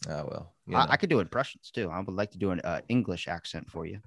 Oh 0.07 0.25
well, 0.29 0.53
I. 0.73 0.93
I 0.93 0.97
could 0.97 1.09
do 1.09 1.19
impressions 1.19 1.71
too. 1.71 1.89
I 1.89 1.99
would 1.99 2.15
like 2.15 2.31
to 2.31 2.37
do 2.37 2.51
an 2.51 2.59
uh, 2.61 2.81
English 2.87 3.27
accent 3.27 3.69
for 3.69 3.85
you, 3.85 3.99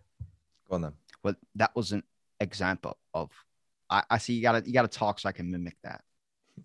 go 0.68 0.76
on 0.76 0.82
then. 0.82 0.92
Well, 1.22 1.34
that 1.56 1.74
was 1.74 1.92
an 1.92 2.02
example 2.40 2.96
of. 3.12 3.30
I, 3.90 4.04
I 4.08 4.18
see 4.18 4.34
you 4.34 4.42
gotta 4.42 4.62
you 4.64 4.72
gotta 4.72 4.86
talk 4.88 5.18
so 5.18 5.28
I 5.28 5.32
can 5.32 5.50
mimic 5.50 5.76
that. 5.82 6.04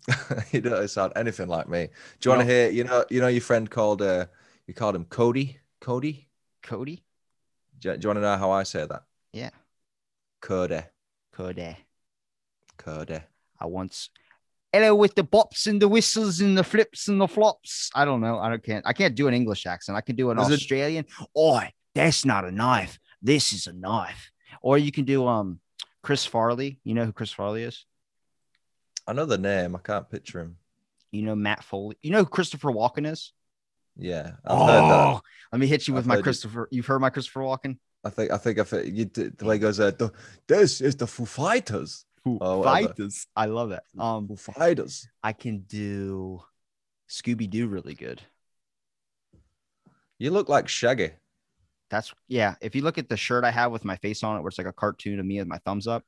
you 0.52 0.60
don't 0.60 0.88
sound 0.88 1.12
anything 1.16 1.48
like 1.48 1.68
me. 1.68 1.88
Do 2.20 2.28
you 2.30 2.36
want 2.36 2.46
to 2.46 2.52
hear? 2.54 2.70
You 2.70 2.84
know, 2.84 3.04
you 3.10 3.20
know 3.20 3.26
your 3.28 3.40
friend 3.40 3.68
called 3.68 4.00
uh, 4.00 4.26
you 4.66 4.74
called 4.74 4.94
him 4.94 5.06
Cody. 5.06 5.58
Cody. 5.80 6.28
Cody, 6.62 7.02
Do 7.80 7.90
you, 7.90 7.96
do 7.96 8.04
you 8.04 8.08
want 8.08 8.16
to 8.18 8.22
know 8.22 8.36
how 8.36 8.50
I 8.52 8.62
say 8.64 8.86
that? 8.86 9.02
yeah, 9.32 9.50
Cody. 10.40 10.80
Cody. 11.32 11.76
Cody. 12.76 13.20
I 13.60 13.66
once. 13.66 14.10
Hello 14.72 14.94
with 14.94 15.14
the 15.14 15.24
bops 15.24 15.66
and 15.66 15.80
the 15.80 15.88
whistles 15.88 16.40
and 16.40 16.56
the 16.58 16.64
flips 16.64 17.08
and 17.08 17.20
the 17.20 17.28
flops. 17.28 17.90
I 17.94 18.04
don't 18.04 18.20
know. 18.20 18.38
I 18.38 18.50
don't 18.50 18.62
can't. 18.62 18.86
I 18.86 18.92
can't 18.92 19.14
do 19.14 19.28
an 19.28 19.34
English 19.34 19.66
accent. 19.66 19.96
I 19.96 20.00
can 20.02 20.16
do 20.16 20.30
an 20.30 20.38
Is 20.38 20.50
it- 20.50 20.54
Australian. 20.54 21.06
Oi, 21.36 21.72
that's 21.94 22.24
not 22.24 22.44
a 22.44 22.50
knife. 22.50 22.98
This 23.22 23.52
is 23.52 23.66
a 23.66 23.72
knife. 23.72 24.30
Or 24.60 24.76
you 24.76 24.92
can 24.92 25.04
do 25.04 25.26
um 25.26 25.60
Chris 26.02 26.26
Farley. 26.26 26.78
You 26.84 26.94
know 26.94 27.04
who 27.06 27.12
Chris 27.12 27.32
Farley 27.32 27.62
is? 27.62 27.84
I 29.06 29.12
know 29.12 29.24
the 29.24 29.38
name. 29.38 29.76
I 29.76 29.78
can't 29.78 30.10
picture 30.10 30.40
him. 30.40 30.56
You 31.12 31.22
know 31.22 31.34
Matt 31.36 31.62
Foley. 31.64 31.96
You 32.02 32.10
know 32.10 32.18
who 32.18 32.26
Christopher 32.26 32.70
Walken 32.72 33.10
is? 33.10 33.32
Yeah, 33.96 34.32
I've 34.44 34.58
heard 34.58 34.66
that. 34.82 34.92
Oh, 34.92 35.20
let 35.52 35.58
me 35.60 35.66
hit 35.66 35.88
you 35.88 35.94
with 35.94 36.02
I've 36.04 36.08
my 36.08 36.16
it. 36.18 36.22
Christopher. 36.22 36.68
You've 36.70 36.84
heard 36.86 37.00
my 37.00 37.08
Christopher 37.08 37.40
Walken? 37.40 37.78
I 38.04 38.10
think 38.10 38.30
I 38.30 38.36
think 38.36 38.58
if 38.58 38.72
it, 38.72 38.86
you 38.92 39.06
did, 39.06 39.38
the 39.38 39.46
way 39.46 39.54
he 39.54 39.58
goes, 39.58 39.80
uh, 39.80 39.90
the, 39.92 40.12
this 40.46 40.80
is 40.82 40.96
the 40.96 41.06
Foo 41.06 41.24
Fighters. 41.24 42.04
Oh. 42.26 42.62
Fighters. 42.62 43.26
I 43.36 43.46
love 43.46 43.70
that. 43.70 43.84
Um, 43.98 44.28
Fighters. 44.36 45.08
I 45.22 45.32
can 45.32 45.60
do 45.60 46.42
Scooby 47.08 47.48
Doo 47.48 47.68
really 47.68 47.94
good. 47.94 48.20
You 50.18 50.30
look 50.30 50.48
like 50.48 50.68
Shaggy. 50.68 51.10
That's 51.90 52.12
yeah. 52.26 52.54
If 52.60 52.74
you 52.74 52.82
look 52.82 52.98
at 52.98 53.08
the 53.08 53.16
shirt 53.16 53.44
I 53.44 53.50
have 53.50 53.70
with 53.70 53.84
my 53.84 53.96
face 53.96 54.24
on 54.24 54.36
it, 54.36 54.40
where 54.40 54.48
it's 54.48 54.58
like 54.58 54.66
a 54.66 54.72
cartoon 54.72 55.20
of 55.20 55.26
me 55.26 55.38
with 55.38 55.46
my 55.46 55.58
thumbs 55.58 55.86
up, 55.86 56.04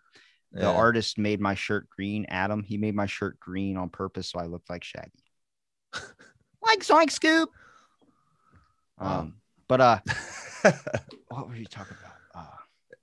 the 0.51 0.67
artist 0.67 1.19
made 1.19 1.41
my 1.41 1.55
shirt 1.55 1.89
green. 1.91 2.27
Adam, 2.29 2.63
he 2.63 2.79
made 2.79 2.95
my 2.95 3.07
shirt 3.07 3.39
green 3.39 3.77
on 3.77 3.91
purpose 3.91 4.31
so 4.31 4.41
I 4.41 4.47
looked 4.47 4.71
like 4.71 4.83
Shaggy. 4.83 5.11
like 6.63 6.81
Zoink 6.81 7.11
Scoob. 7.11 7.47
Wow. 8.99 9.21
Um, 9.21 9.35
but 9.69 9.81
uh, 9.81 9.99
what 11.29 11.49
were 11.49 11.55
you 11.55 11.67
talking 11.67 11.97
about? 12.01 12.18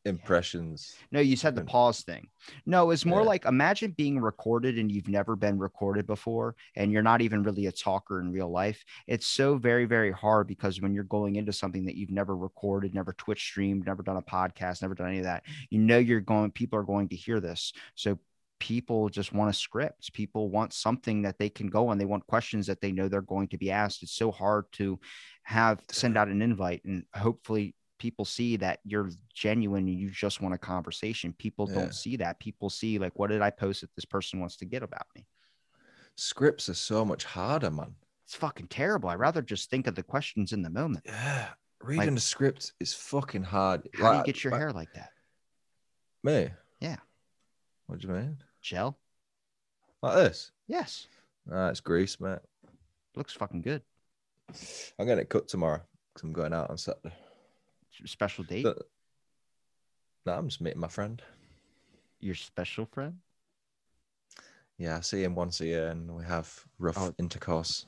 Impressions. 0.06 0.96
no, 1.12 1.20
you 1.20 1.36
said 1.36 1.56
the 1.56 1.64
pause 1.64 2.02
thing. 2.02 2.28
No, 2.66 2.92
it's 2.92 3.06
more 3.06 3.22
Yeah. 3.22 3.28
like 3.28 3.46
imagine 3.46 3.92
being 3.92 4.20
recorded 4.20 4.78
and 4.78 4.92
you've 4.92 5.08
never 5.08 5.36
been 5.36 5.58
recorded 5.58 6.06
before, 6.06 6.56
and 6.76 6.92
you're 6.92 7.02
not 7.02 7.22
even 7.22 7.44
really 7.44 7.66
a 7.66 7.72
talker 7.72 8.20
in 8.22 8.32
real 8.32 8.50
life. 8.50 8.84
It's 9.08 9.26
so 9.26 9.58
very, 9.58 9.86
very 9.86 10.12
hard 10.12 10.48
because 10.48 10.80
when 10.80 10.94
you're 10.94 11.04
going 11.04 11.36
into 11.38 11.52
something 11.52 11.86
that 11.86 11.96
you've 11.96 12.12
never 12.12 12.36
recorded, 12.38 12.94
never 12.94 13.14
Twitch 13.14 13.42
streamed, 13.42 13.86
never 13.88 14.04
done 14.04 14.18
a 14.18 14.22
podcast, 14.22 14.82
never 14.82 14.96
done 14.96 15.10
any 15.10 15.18
of 15.20 15.24
that, 15.26 15.44
you 15.70 15.80
know 15.80 15.98
you're 15.98 16.22
going, 16.22 16.52
people 16.52 16.78
are 16.80 16.84
going 16.84 17.10
to 17.10 17.16
hear 17.16 17.40
this. 17.40 17.74
So 17.96 18.20
people 18.60 19.10
just 19.10 19.34
want 19.34 19.50
a 19.50 19.54
script. 19.54 20.14
People 20.14 20.50
want 20.50 20.72
something 20.72 21.24
that 21.24 21.38
they 21.38 21.50
can 21.50 21.68
go 21.68 21.90
on. 21.90 21.98
They 21.98 22.06
want 22.06 22.26
questions 22.26 22.68
that 22.68 22.80
they 22.80 22.92
know 22.92 23.08
they're 23.08 23.22
going 23.22 23.50
to 23.50 23.58
be 23.58 23.70
asked. 23.72 24.02
It's 24.02 24.14
so 24.16 24.32
hard 24.32 24.66
to 24.74 25.00
have 25.44 25.82
send 25.92 26.16
out 26.18 26.30
an 26.30 26.42
invite 26.42 26.84
and 26.86 27.04
hopefully 27.14 27.76
people 27.98 28.26
see 28.26 28.58
that 28.58 28.80
you're 28.84 29.10
genuine 29.34 29.88
and 29.88 30.00
you 30.00 30.10
just 30.10 30.42
want 30.42 30.54
a 30.54 30.58
conversation. 30.58 31.34
People 31.34 31.68
Yeah. 31.70 31.76
don't 31.76 31.96
see 31.96 32.18
that. 32.18 32.40
People 32.40 32.70
see 32.70 32.98
like, 33.00 33.18
what 33.18 33.30
did 33.30 33.42
I 33.42 33.50
post 33.50 33.82
that 33.82 33.94
this 33.96 34.06
person 34.06 34.40
wants 34.40 34.58
to 34.58 34.66
get 34.66 34.84
about 34.84 35.08
me? 35.16 35.26
Scripts 36.18 36.70
are 36.70 36.74
so 36.76 37.04
much 37.06 37.24
harder, 37.26 37.72
man. 37.72 37.96
It's 38.26 38.36
fucking 38.36 38.68
terrible. 38.68 39.10
I'd 39.10 39.20
rather 39.20 39.42
just 39.42 39.70
think 39.70 39.88
of 39.88 39.96
the 39.96 40.04
questions 40.04 40.52
in 40.54 40.62
the 40.62 40.70
moment. 40.70 41.06
Yeah, 41.06 41.50
reading 41.82 42.18
a 42.18 42.20
script 42.20 42.74
is 42.80 42.94
fucking 42.94 43.44
hard. 43.44 43.88
How 43.94 44.12
do 44.14 44.18
you 44.20 44.24
get 44.24 44.44
your 44.44 44.52
like- 44.52 44.60
hair 44.62 44.72
like 44.72 44.94
that? 44.94 45.12
Me? 46.24 46.50
Yeah. 46.80 46.98
What 47.88 48.00
do 48.00 48.08
you 48.08 48.14
mean? 48.14 48.38
Gel? 48.62 48.98
Like 50.02 50.16
this? 50.16 50.52
Yes. 50.68 51.08
Ah, 51.52 51.70
it's 51.70 51.82
grease, 51.82 52.20
mate. 52.20 52.40
Looks 53.16 53.34
fucking 53.34 53.62
good. 53.62 53.84
I'm 54.98 55.06
getting 55.06 55.22
it 55.22 55.30
cut 55.30 55.48
tomorrow 55.48 55.82
because 56.14 56.24
I'm 56.28 56.34
going 56.34 56.54
out 56.54 56.70
on 56.70 56.78
Saturday. 56.78 57.14
Special 58.06 58.44
date? 58.44 58.66
No, 60.26 60.34
I'm 60.34 60.48
just 60.50 60.62
meeting 60.62 60.80
my 60.82 60.88
friend. 60.88 61.22
Your 62.20 62.36
special 62.36 62.86
friend? 62.86 63.18
Yeah, 64.78 64.98
I 64.98 65.02
see 65.02 65.24
him 65.24 65.36
once 65.36 65.62
a 65.62 65.66
year 65.66 65.88
and 65.90 66.14
we 66.16 66.24
have 66.26 66.66
rough 66.80 66.98
Oh. 66.98 67.14
intercourse. 67.18 67.86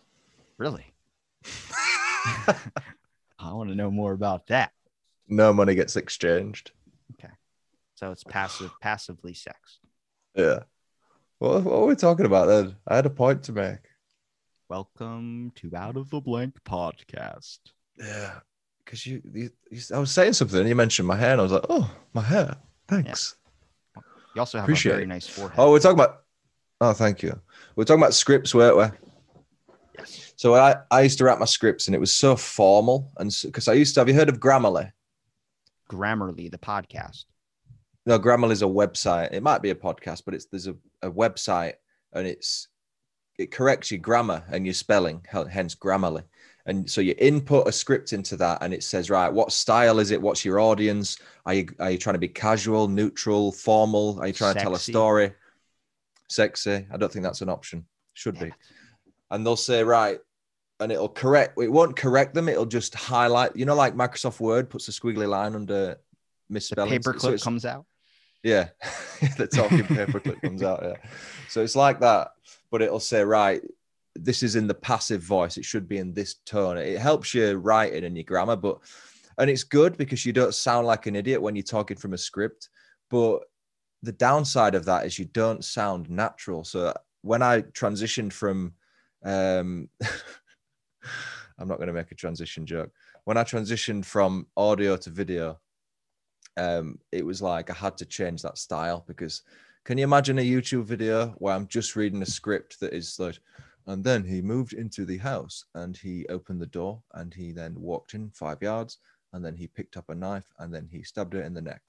Really? 0.58 0.86
I 3.40 3.54
want 3.54 3.70
to 3.70 3.76
know 3.76 3.92
more 3.92 4.14
about 4.14 4.48
that. 4.48 4.72
no 5.28 5.52
money 5.54 5.76
gets 5.76 5.96
exchanged. 5.96 6.72
Okay. 7.14 7.34
So 7.96 8.12
it's 8.12 8.24
passive, 8.24 8.72
passively 8.82 9.34
sex. 9.34 9.80
Yeah. 10.36 10.60
What, 11.40 11.64
what 11.64 11.82
were 11.82 11.86
we 11.88 11.96
talking 11.96 12.26
about 12.26 12.48
then? 12.48 12.76
I 12.88 12.96
had 12.96 13.06
a 13.06 13.10
point 13.12 13.44
to 13.44 13.52
make. 13.52 13.80
Welcome 14.70 15.52
to 15.56 15.72
Out 15.76 15.98
of 15.98 16.10
the 16.10 16.20
Blank 16.22 16.56
podcast. 16.64 17.60
Yeah. 17.98 18.40
Because 18.88 19.06
you, 19.06 19.22
you, 19.34 19.50
you, 19.70 19.82
I 19.94 20.00
was 20.00 20.12
saying 20.12 20.32
something 20.32 20.62
and 20.62 20.70
you 20.70 20.74
mentioned 20.74 21.10
my 21.10 21.18
hair 21.18 21.34
and 21.34 21.42
I 21.42 21.44
was 21.44 21.52
like, 21.52 21.66
oh, 21.68 21.92
my 22.14 22.22
hair. 22.22 22.56
Thanks. 22.88 23.36
You 24.34 24.40
also 24.40 24.60
have 24.60 24.64
Appreciate 24.64 24.94
a 24.94 24.96
very 24.96 25.04
it. 25.04 25.08
nice 25.08 25.28
forehead. 25.28 25.60
Oh, 25.60 25.72
we're 25.72 25.80
talking 25.80 26.00
about. 26.00 26.22
Oh, 26.80 26.94
thank 26.94 27.22
you. 27.22 27.38
We're 27.76 27.84
talking 27.84 28.02
about 28.02 28.14
scripts, 28.14 28.56
weren't 28.56 28.78
we? 28.78 28.86
yes. 29.98 30.34
So 30.38 30.56
I, 30.56 30.76
I 30.90 31.02
used 31.02 31.18
to 31.18 31.26
write 31.26 31.38
my 31.38 31.46
scripts 31.46 31.88
and 31.88 31.96
it 31.96 32.00
was 32.00 32.14
so 32.14 32.38
formal. 32.38 33.12
And 33.18 33.36
because 33.44 33.68
I 33.68 33.74
used 33.74 33.94
to, 33.96 34.00
have 34.00 34.08
you 34.08 34.16
heard 34.16 34.30
of 34.30 34.40
Grammarly? 34.40 34.90
Grammarly, 35.92 36.50
the 36.50 36.58
podcast. 36.58 37.26
No, 38.06 38.18
Grammarly 38.18 38.52
is 38.52 38.62
a 38.62 38.68
website. 38.68 39.34
It 39.34 39.44
might 39.44 39.62
be 39.62 39.72
a 39.72 39.76
podcast, 39.76 40.22
but 40.24 40.34
it's 40.34 40.46
there's 40.46 40.68
a, 40.68 40.76
a 41.02 41.12
website 41.12 41.74
and 42.14 42.26
it's 42.26 42.70
it 43.38 43.52
corrects 43.52 43.92
your 43.92 44.00
grammar 44.00 44.44
and 44.50 44.66
your 44.66 44.74
spelling, 44.74 45.26
hence 45.52 45.76
Grammarly. 45.76 46.24
And 46.68 46.90
so 46.90 47.00
you 47.00 47.16
input 47.18 47.66
a 47.66 47.72
script 47.72 48.12
into 48.12 48.36
that, 48.38 48.60
and 48.62 48.74
it 48.74 48.84
says, 48.84 49.10
right, 49.10 49.32
what 49.32 49.54
style 49.54 50.00
is 50.00 50.12
it? 50.12 50.22
What's 50.22 50.44
your 50.44 50.60
audience? 50.60 51.18
Are 51.46 51.54
you 51.54 51.68
are 51.80 51.92
you 51.92 51.98
trying 51.98 52.16
to 52.16 52.20
be 52.20 52.28
casual, 52.28 52.90
neutral, 52.90 53.54
formal? 53.54 54.20
Are 54.20 54.28
you 54.28 54.34
trying 54.34 54.56
to 54.56 54.60
tell 54.60 54.76
a 54.76 54.80
story? 54.80 55.32
Sexy. 56.30 56.86
I 56.92 56.98
don't 56.98 57.12
think 57.12 57.24
that's 57.24 57.42
an 57.42 57.48
option. 57.48 57.86
Should 58.14 58.38
be. 58.38 58.52
And 59.32 59.46
they'll 59.46 59.56
say, 59.56 59.82
right, 59.82 60.20
and 60.82 60.92
it'll 60.92 61.08
correct. 61.08 61.58
It 61.58 61.72
won't 61.72 61.96
correct 61.96 62.34
them. 62.34 62.50
It'll 62.50 62.66
just 62.66 62.94
highlight. 62.96 63.56
You 63.56 63.66
know, 63.66 63.76
like 63.76 63.96
Microsoft 63.96 64.42
Word 64.42 64.70
puts 64.70 64.90
a 64.90 64.92
squiggly 64.92 65.28
line 65.28 65.56
under 65.56 65.98
misspelling. 66.50 67.00
paperclip 67.00 67.42
comes 67.42 67.64
out. 67.64 67.86
Yeah, 68.44 68.70
the 69.38 69.48
talking 69.48 69.84
paperclip 69.84 70.42
comes 70.42 70.64
out. 70.64 70.82
Yeah, 70.84 70.96
so 71.48 71.64
it's 71.64 71.78
like 71.78 72.02
that, 72.02 72.32
but 72.72 72.82
it'll 72.82 73.00
say 73.00 73.24
right. 73.24 73.62
This 74.24 74.44
is 74.44 74.56
in 74.56 74.68
the 74.68 74.74
passive 74.74 75.22
voice. 75.22 75.58
It 75.58 75.66
should 75.66 75.88
be 75.88 75.98
in 75.98 76.14
this 76.14 76.36
tone. 76.46 76.78
It 76.78 77.00
helps 77.00 77.34
you 77.34 77.56
writing 77.56 78.04
and 78.04 78.16
your 78.16 78.24
grammar, 78.24 78.56
but 78.56 78.80
and 79.38 79.50
it's 79.50 79.64
good 79.64 79.98
because 79.98 80.26
you 80.26 80.34
don't 80.34 80.56
sound 80.56 80.88
like 80.88 81.06
an 81.06 81.16
idiot 81.16 81.42
when 81.42 81.56
you're 81.56 81.64
talking 81.64 81.98
from 81.98 82.14
a 82.14 82.18
script. 82.18 82.70
But 83.10 83.42
the 84.02 84.12
downside 84.12 84.76
of 84.76 84.86
that 84.86 85.06
is 85.06 85.20
you 85.20 85.26
don't 85.26 85.64
sound 85.64 86.10
natural. 86.10 86.64
So 86.64 86.94
when 87.22 87.42
I 87.42 87.62
transitioned 87.62 88.34
from 88.34 88.74
um, 89.24 89.90
I'm 91.60 91.68
not 91.68 91.78
going 91.78 91.88
to 91.88 91.94
make 91.94 92.12
a 92.12 92.16
transition 92.16 92.66
joke. 92.66 92.92
When 93.26 93.38
I 93.38 93.44
transitioned 93.44 94.06
from 94.06 94.48
audio 94.56 94.96
to 94.98 95.10
video, 95.10 95.60
um, 96.56 97.00
it 97.12 97.26
was 97.26 97.42
like 97.42 97.70
I 97.70 97.74
had 97.74 97.98
to 97.98 98.06
change 98.06 98.42
that 98.42 98.58
style 98.58 99.04
because 99.08 99.44
can 99.86 99.98
you 99.98 100.04
imagine 100.04 100.40
a 100.40 100.42
YouTube 100.42 100.84
video 100.84 101.30
where 101.38 101.56
I'm 101.56 101.68
just 101.68 101.96
reading 101.96 102.22
a 102.22 102.26
script 102.26 102.80
that 102.80 102.94
is 102.94 103.18
like, 103.20 103.40
and 103.88 104.04
then 104.04 104.24
he 104.24 104.42
moved 104.42 104.74
into 104.74 105.06
the 105.06 105.18
house 105.18 105.66
and 105.74 105.98
he 105.98 106.26
opened 106.30 106.62
the 106.62 106.66
door 106.68 107.02
and 107.14 107.34
he 107.34 107.52
then 107.52 107.74
walked 107.80 108.14
in 108.14 108.30
five 108.32 108.62
yards 108.62 109.00
and 109.34 109.44
then 109.44 109.56
he 109.56 109.68
picked 109.68 109.98
up 109.98 110.10
a 110.10 110.16
knife 110.16 110.52
and 110.60 110.74
then 110.74 110.88
he 110.92 111.04
stabbed 111.04 111.34
her 111.34 111.42
in 111.42 111.54
the 111.54 111.62
neck. 111.62 111.82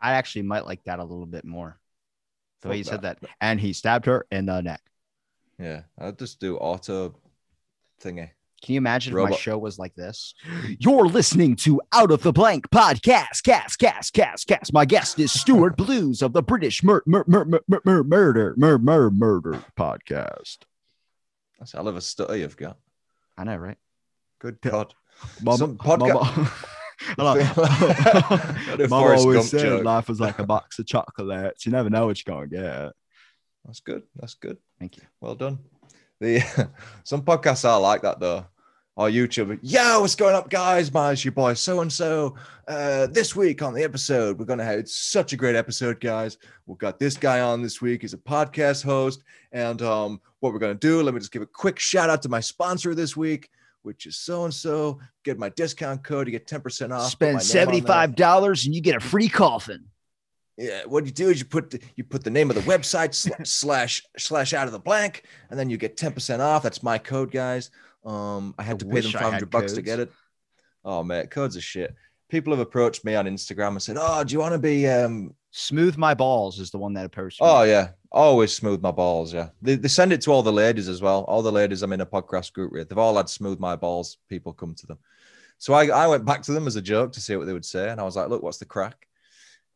I 0.00 0.12
actually 0.12 0.42
might 0.42 0.66
like 0.66 0.82
that 0.84 0.98
a 0.98 1.04
little 1.04 1.26
bit 1.26 1.44
more. 1.44 1.78
The 2.60 2.68
way 2.68 2.76
you 2.78 2.84
said 2.84 3.02
that. 3.02 3.18
And 3.40 3.60
he 3.60 3.72
stabbed 3.72 4.06
her 4.06 4.26
in 4.30 4.46
the 4.46 4.60
neck. 4.60 4.82
Yeah, 5.58 5.82
I'll 5.98 6.12
just 6.12 6.40
do 6.40 6.56
auto 6.56 7.14
thingy. 8.02 8.30
Can 8.62 8.74
you 8.74 8.78
imagine 8.78 9.12
if 9.18 9.30
my 9.30 9.34
show 9.36 9.58
was 9.58 9.76
like 9.78 9.94
this? 9.96 10.34
You're 10.78 11.06
listening 11.06 11.56
to 11.56 11.80
Out 11.92 12.12
of 12.12 12.22
the 12.22 12.32
Blank 12.32 12.70
podcast. 12.70 13.42
Cast, 13.42 13.78
cast, 13.78 14.12
cast, 14.12 14.46
cast. 14.46 14.72
My 14.72 14.84
guest 14.84 15.18
is 15.18 15.32
Stuart 15.32 15.76
Blues 15.76 16.22
of 16.22 16.32
the 16.32 16.42
British 16.44 16.84
Mur- 16.84 17.02
Mur- 17.04 17.24
Mur- 17.26 17.46
Mur- 17.66 17.82
Mur- 17.84 18.04
Murder 18.04 18.54
Mur- 18.56 18.78
Mur- 18.78 19.10
Murder 19.10 19.64
podcast. 19.76 20.58
That's 21.62 21.74
a 21.74 21.76
hell 21.76 21.86
of 21.86 21.94
a 21.94 22.00
stutter 22.00 22.36
you've 22.36 22.56
got. 22.56 22.76
I 23.38 23.44
know, 23.44 23.54
right? 23.54 23.76
Good 24.40 24.60
God. 24.62 24.92
Mama, 25.42 25.58
Some 25.58 25.78
podcast- 25.78 26.66
What 27.16 27.38
a 28.80 28.88
always 28.90 29.48
said 29.48 29.60
joke. 29.60 29.84
life 29.84 30.10
is 30.10 30.18
like 30.18 30.40
a 30.40 30.44
box 30.44 30.80
of 30.80 30.86
chocolates. 30.86 31.64
You 31.64 31.70
never 31.70 31.88
know 31.88 32.06
what 32.06 32.20
you're 32.20 32.34
going 32.34 32.50
to 32.50 32.56
get. 32.56 32.92
That's 33.64 33.78
good. 33.78 34.02
That's 34.16 34.34
good. 34.34 34.58
Thank 34.80 34.96
you. 34.96 35.04
Well 35.20 35.36
done. 35.36 35.60
The 36.20 36.40
some 37.04 37.22
podcasts 37.22 37.64
are 37.68 37.80
like 37.80 38.02
that 38.02 38.18
though. 38.18 38.44
Or 38.94 39.08
YouTube. 39.08 39.58
Yo, 39.62 40.02
what's 40.02 40.14
going 40.14 40.34
up, 40.34 40.50
guys? 40.50 40.92
My 40.92 41.12
it's 41.12 41.24
your 41.24 41.32
boy 41.32 41.54
so 41.54 41.80
and 41.80 41.90
so. 41.90 42.34
Uh, 42.68 43.06
this 43.06 43.34
week 43.34 43.62
on 43.62 43.72
the 43.72 43.82
episode, 43.82 44.38
we're 44.38 44.44
gonna 44.44 44.64
have 44.64 44.86
such 44.86 45.32
a 45.32 45.36
great 45.36 45.56
episode, 45.56 45.98
guys. 45.98 46.36
We've 46.66 46.76
got 46.76 46.98
this 46.98 47.16
guy 47.16 47.40
on 47.40 47.62
this 47.62 47.80
week. 47.80 48.02
He's 48.02 48.12
a 48.12 48.18
podcast 48.18 48.84
host, 48.84 49.22
and 49.50 49.80
um, 49.80 50.20
what 50.40 50.52
we're 50.52 50.58
gonna 50.58 50.74
do? 50.74 51.02
Let 51.02 51.14
me 51.14 51.20
just 51.20 51.32
give 51.32 51.40
a 51.40 51.46
quick 51.46 51.78
shout 51.78 52.10
out 52.10 52.20
to 52.22 52.28
my 52.28 52.40
sponsor 52.40 52.94
this 52.94 53.16
week, 53.16 53.48
which 53.80 54.04
is 54.04 54.18
so 54.18 54.44
and 54.44 54.52
so. 54.52 55.00
Get 55.24 55.38
my 55.38 55.48
discount 55.48 56.04
code. 56.04 56.26
to 56.26 56.30
get 56.30 56.46
ten 56.46 56.60
percent 56.60 56.92
off. 56.92 57.10
Spend 57.10 57.38
on 57.38 57.42
there. 57.46 57.66
$75 57.66 58.66
and 58.66 58.74
you 58.74 58.82
get 58.82 58.96
a 58.96 59.00
free 59.00 59.30
coffin. 59.30 59.86
Yeah, 60.58 60.82
what 60.84 61.06
you 61.06 61.12
do 61.12 61.30
is 61.30 61.38
you 61.38 61.46
put 61.46 61.70
the, 61.70 61.80
you 61.96 62.04
put 62.04 62.24
the 62.24 62.30
name 62.30 62.50
of 62.50 62.56
the 62.56 62.62
website 62.62 63.14
sl- 63.14 63.30
slash 63.44 64.02
slash 64.18 64.52
out 64.52 64.66
of 64.66 64.72
the 64.72 64.78
blank, 64.78 65.24
and 65.48 65.58
then 65.58 65.70
you 65.70 65.78
get 65.78 65.96
ten 65.96 66.12
percent 66.12 66.42
off. 66.42 66.62
That's 66.62 66.82
my 66.82 66.98
code, 66.98 67.30
guys. 67.30 67.70
Um, 68.04 68.54
I 68.58 68.62
had 68.62 68.76
I 68.76 68.78
to 68.78 68.84
pay 68.86 69.00
them 69.00 69.08
I 69.08 69.12
five 69.12 69.22
had 69.22 69.32
hundred 69.32 69.50
bucks 69.50 69.72
to 69.74 69.82
get 69.82 70.00
it. 70.00 70.12
Oh 70.84 71.02
man, 71.02 71.26
codes 71.28 71.56
are 71.56 71.60
shit. 71.60 71.94
People 72.28 72.52
have 72.52 72.60
approached 72.60 73.04
me 73.04 73.14
on 73.14 73.26
Instagram 73.26 73.68
and 73.68 73.82
said, 73.82 73.96
"Oh, 73.98 74.24
do 74.24 74.32
you 74.32 74.40
want 74.40 74.54
to 74.54 74.58
be?" 74.58 74.88
Um, 74.88 75.34
Smooth 75.50 75.98
My 75.98 76.14
Balls 76.14 76.58
is 76.58 76.70
the 76.70 76.78
one 76.78 76.94
that 76.94 77.04
approached 77.04 77.40
me. 77.40 77.46
oh 77.46 77.62
yeah, 77.62 77.90
always 78.10 78.54
smooth 78.54 78.80
my 78.80 78.90
balls. 78.90 79.34
Yeah, 79.34 79.50
they, 79.60 79.74
they 79.74 79.88
send 79.88 80.12
it 80.12 80.22
to 80.22 80.32
all 80.32 80.42
the 80.42 80.52
ladies 80.52 80.88
as 80.88 81.02
well. 81.02 81.24
All 81.24 81.42
the 81.42 81.52
ladies 81.52 81.82
I'm 81.82 81.92
in 81.92 82.00
a 82.00 82.06
podcast 82.06 82.54
group 82.54 82.72
with, 82.72 82.88
they've 82.88 82.96
all 82.96 83.16
had 83.16 83.28
smooth 83.28 83.60
my 83.60 83.76
balls. 83.76 84.16
People 84.30 84.54
come 84.54 84.74
to 84.76 84.86
them, 84.86 84.98
so 85.58 85.74
I 85.74 85.88
I 85.88 86.06
went 86.08 86.24
back 86.24 86.42
to 86.42 86.52
them 86.52 86.66
as 86.66 86.76
a 86.76 86.82
joke 86.82 87.12
to 87.12 87.20
see 87.20 87.36
what 87.36 87.46
they 87.46 87.52
would 87.52 87.66
say, 87.66 87.90
and 87.90 88.00
I 88.00 88.04
was 88.04 88.16
like, 88.16 88.30
"Look, 88.30 88.42
what's 88.42 88.58
the 88.58 88.64
crack?" 88.64 89.06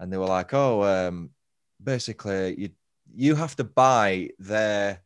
And 0.01 0.11
they 0.11 0.17
were 0.17 0.25
like, 0.25 0.55
"Oh, 0.55 0.83
um, 0.83 1.31
basically 1.83 2.59
you 2.59 2.71
you 3.15 3.35
have 3.35 3.55
to 3.57 3.65
buy 3.65 4.31
their 4.39 5.03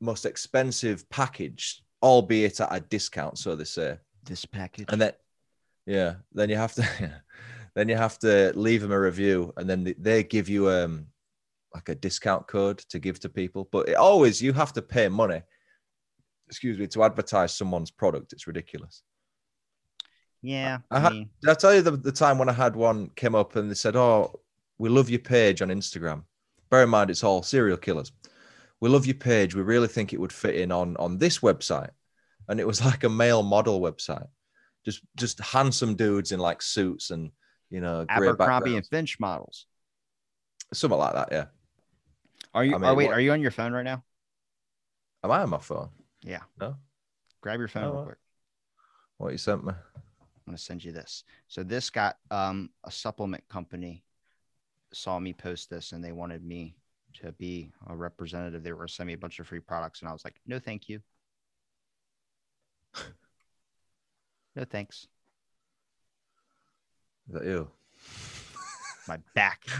most 0.00 0.26
expensive 0.26 1.08
package, 1.08 1.83
albeit 2.04 2.60
at 2.60 2.68
a 2.70 2.80
discount, 2.80 3.38
so 3.38 3.56
they 3.56 3.64
say. 3.64 3.98
This 4.24 4.44
package. 4.44 4.86
And 4.90 5.00
then 5.00 5.12
yeah, 5.86 6.14
then 6.32 6.48
you 6.50 6.56
have 6.56 6.74
to 6.74 6.84
then 7.74 7.88
you 7.88 7.96
have 7.96 8.18
to 8.20 8.52
leave 8.54 8.82
them 8.82 8.92
a 8.92 9.00
review, 9.00 9.52
and 9.56 9.68
then 9.68 9.94
they, 9.98 10.22
give 10.22 10.48
you 10.48 10.68
um 10.70 11.06
like 11.74 11.88
a 11.88 11.94
discount 11.94 12.46
code 12.46 12.78
to 12.90 12.98
give 12.98 13.18
to 13.20 13.28
people. 13.28 13.68
But 13.72 13.88
it 13.88 13.94
always 13.96 14.40
you 14.40 14.52
have 14.52 14.72
to 14.74 14.82
pay 14.82 15.08
money. 15.08 15.42
Excuse 16.46 16.78
me 16.78 16.86
to 16.88 17.02
advertise 17.02 17.54
someone's 17.54 17.90
product. 17.90 18.32
It's 18.32 18.46
ridiculous. 18.46 19.02
yeah. 20.42 20.78
I 20.90 20.96
I 20.96 21.00
had- 21.00 21.12
Did 21.40 21.50
I 21.50 21.54
tell 21.54 21.74
you 21.74 21.82
the, 21.82 21.92
the 21.92 22.12
time 22.12 22.38
when 22.38 22.48
I 22.48 22.52
had 22.52 22.76
one 22.76 23.10
came 23.16 23.34
up 23.34 23.56
and 23.56 23.70
they 23.70 23.74
said, 23.74 23.96
"Oh, 23.96 24.40
we 24.78 24.88
love 24.88 25.10
your 25.10 25.20
page 25.20 25.62
on 25.62 25.68
Instagram." 25.68 26.24
Bear 26.70 26.82
in 26.84 26.90
mind, 26.90 27.10
it's 27.10 27.24
all 27.24 27.42
serial 27.42 27.76
killers. 27.78 28.12
We 28.84 28.90
love 28.90 29.06
your 29.06 29.14
page. 29.14 29.54
We 29.54 29.62
really 29.62 29.88
think 29.88 30.12
it 30.12 30.20
would 30.20 30.30
fit 30.30 30.56
in 30.56 30.70
on 30.70 30.94
on 30.98 31.16
this 31.16 31.38
website, 31.38 31.88
and 32.50 32.60
it 32.60 32.66
was 32.66 32.84
like 32.90 33.02
a 33.04 33.08
male 33.08 33.42
model 33.42 33.80
website, 33.80 34.28
just 34.84 35.00
just 35.16 35.40
handsome 35.40 35.94
dudes 35.94 36.32
in 36.32 36.38
like 36.38 36.60
suits 36.60 37.10
and 37.10 37.30
you 37.70 37.80
know 37.80 38.04
Abercrombie 38.10 38.76
and. 38.76 38.86
Finch 38.86 39.18
models. 39.18 39.64
something 40.74 40.98
like 40.98 41.14
that. 41.14 41.28
Yeah. 41.32 41.46
Are 42.52 42.62
you? 42.62 42.74
I 42.74 42.78
mean, 42.78 42.90
oh 42.90 42.94
wait, 42.94 43.06
what- 43.06 43.14
are 43.14 43.20
you 43.22 43.32
on 43.32 43.40
your 43.40 43.52
phone 43.52 43.72
right 43.72 43.84
now? 43.84 44.04
Am 45.22 45.30
I 45.30 45.38
on 45.38 45.48
my 45.48 45.60
phone? 45.60 45.88
Yeah. 46.20 46.42
No. 46.60 46.76
Grab 47.40 47.60
your 47.60 47.68
phone 47.68 47.84
Oh, 47.84 47.92
real 47.94 48.04
quick. 48.04 48.18
What 49.16 49.32
you 49.32 49.38
sent 49.38 49.64
me? 49.64 49.72
I'm 49.72 50.44
gonna 50.44 50.58
send 50.58 50.84
you 50.84 50.92
this. 50.92 51.24
So 51.48 51.62
this 51.62 51.88
got 51.88 52.18
um 52.30 52.68
a 52.84 52.90
supplement 52.90 53.48
company 53.48 54.04
saw 54.92 55.18
me 55.18 55.32
post 55.32 55.70
this 55.70 55.92
and 55.92 56.04
they 56.04 56.12
wanted 56.12 56.44
me 56.44 56.76
to 57.22 57.32
be 57.32 57.70
a 57.86 57.96
representative. 57.96 58.62
They 58.62 58.72
were 58.72 58.78
gonna 58.78 58.88
send 58.88 59.06
me 59.06 59.12
a 59.14 59.18
bunch 59.18 59.38
of 59.38 59.46
free 59.46 59.60
products, 59.60 60.00
and 60.00 60.08
I 60.08 60.12
was 60.12 60.24
like, 60.24 60.40
no, 60.46 60.58
thank 60.58 60.88
you. 60.88 61.00
no 64.56 64.64
thanks. 64.64 65.06
Is 67.28 67.34
that 67.34 67.44
you? 67.44 67.70
My 69.08 69.18
back. 69.34 69.64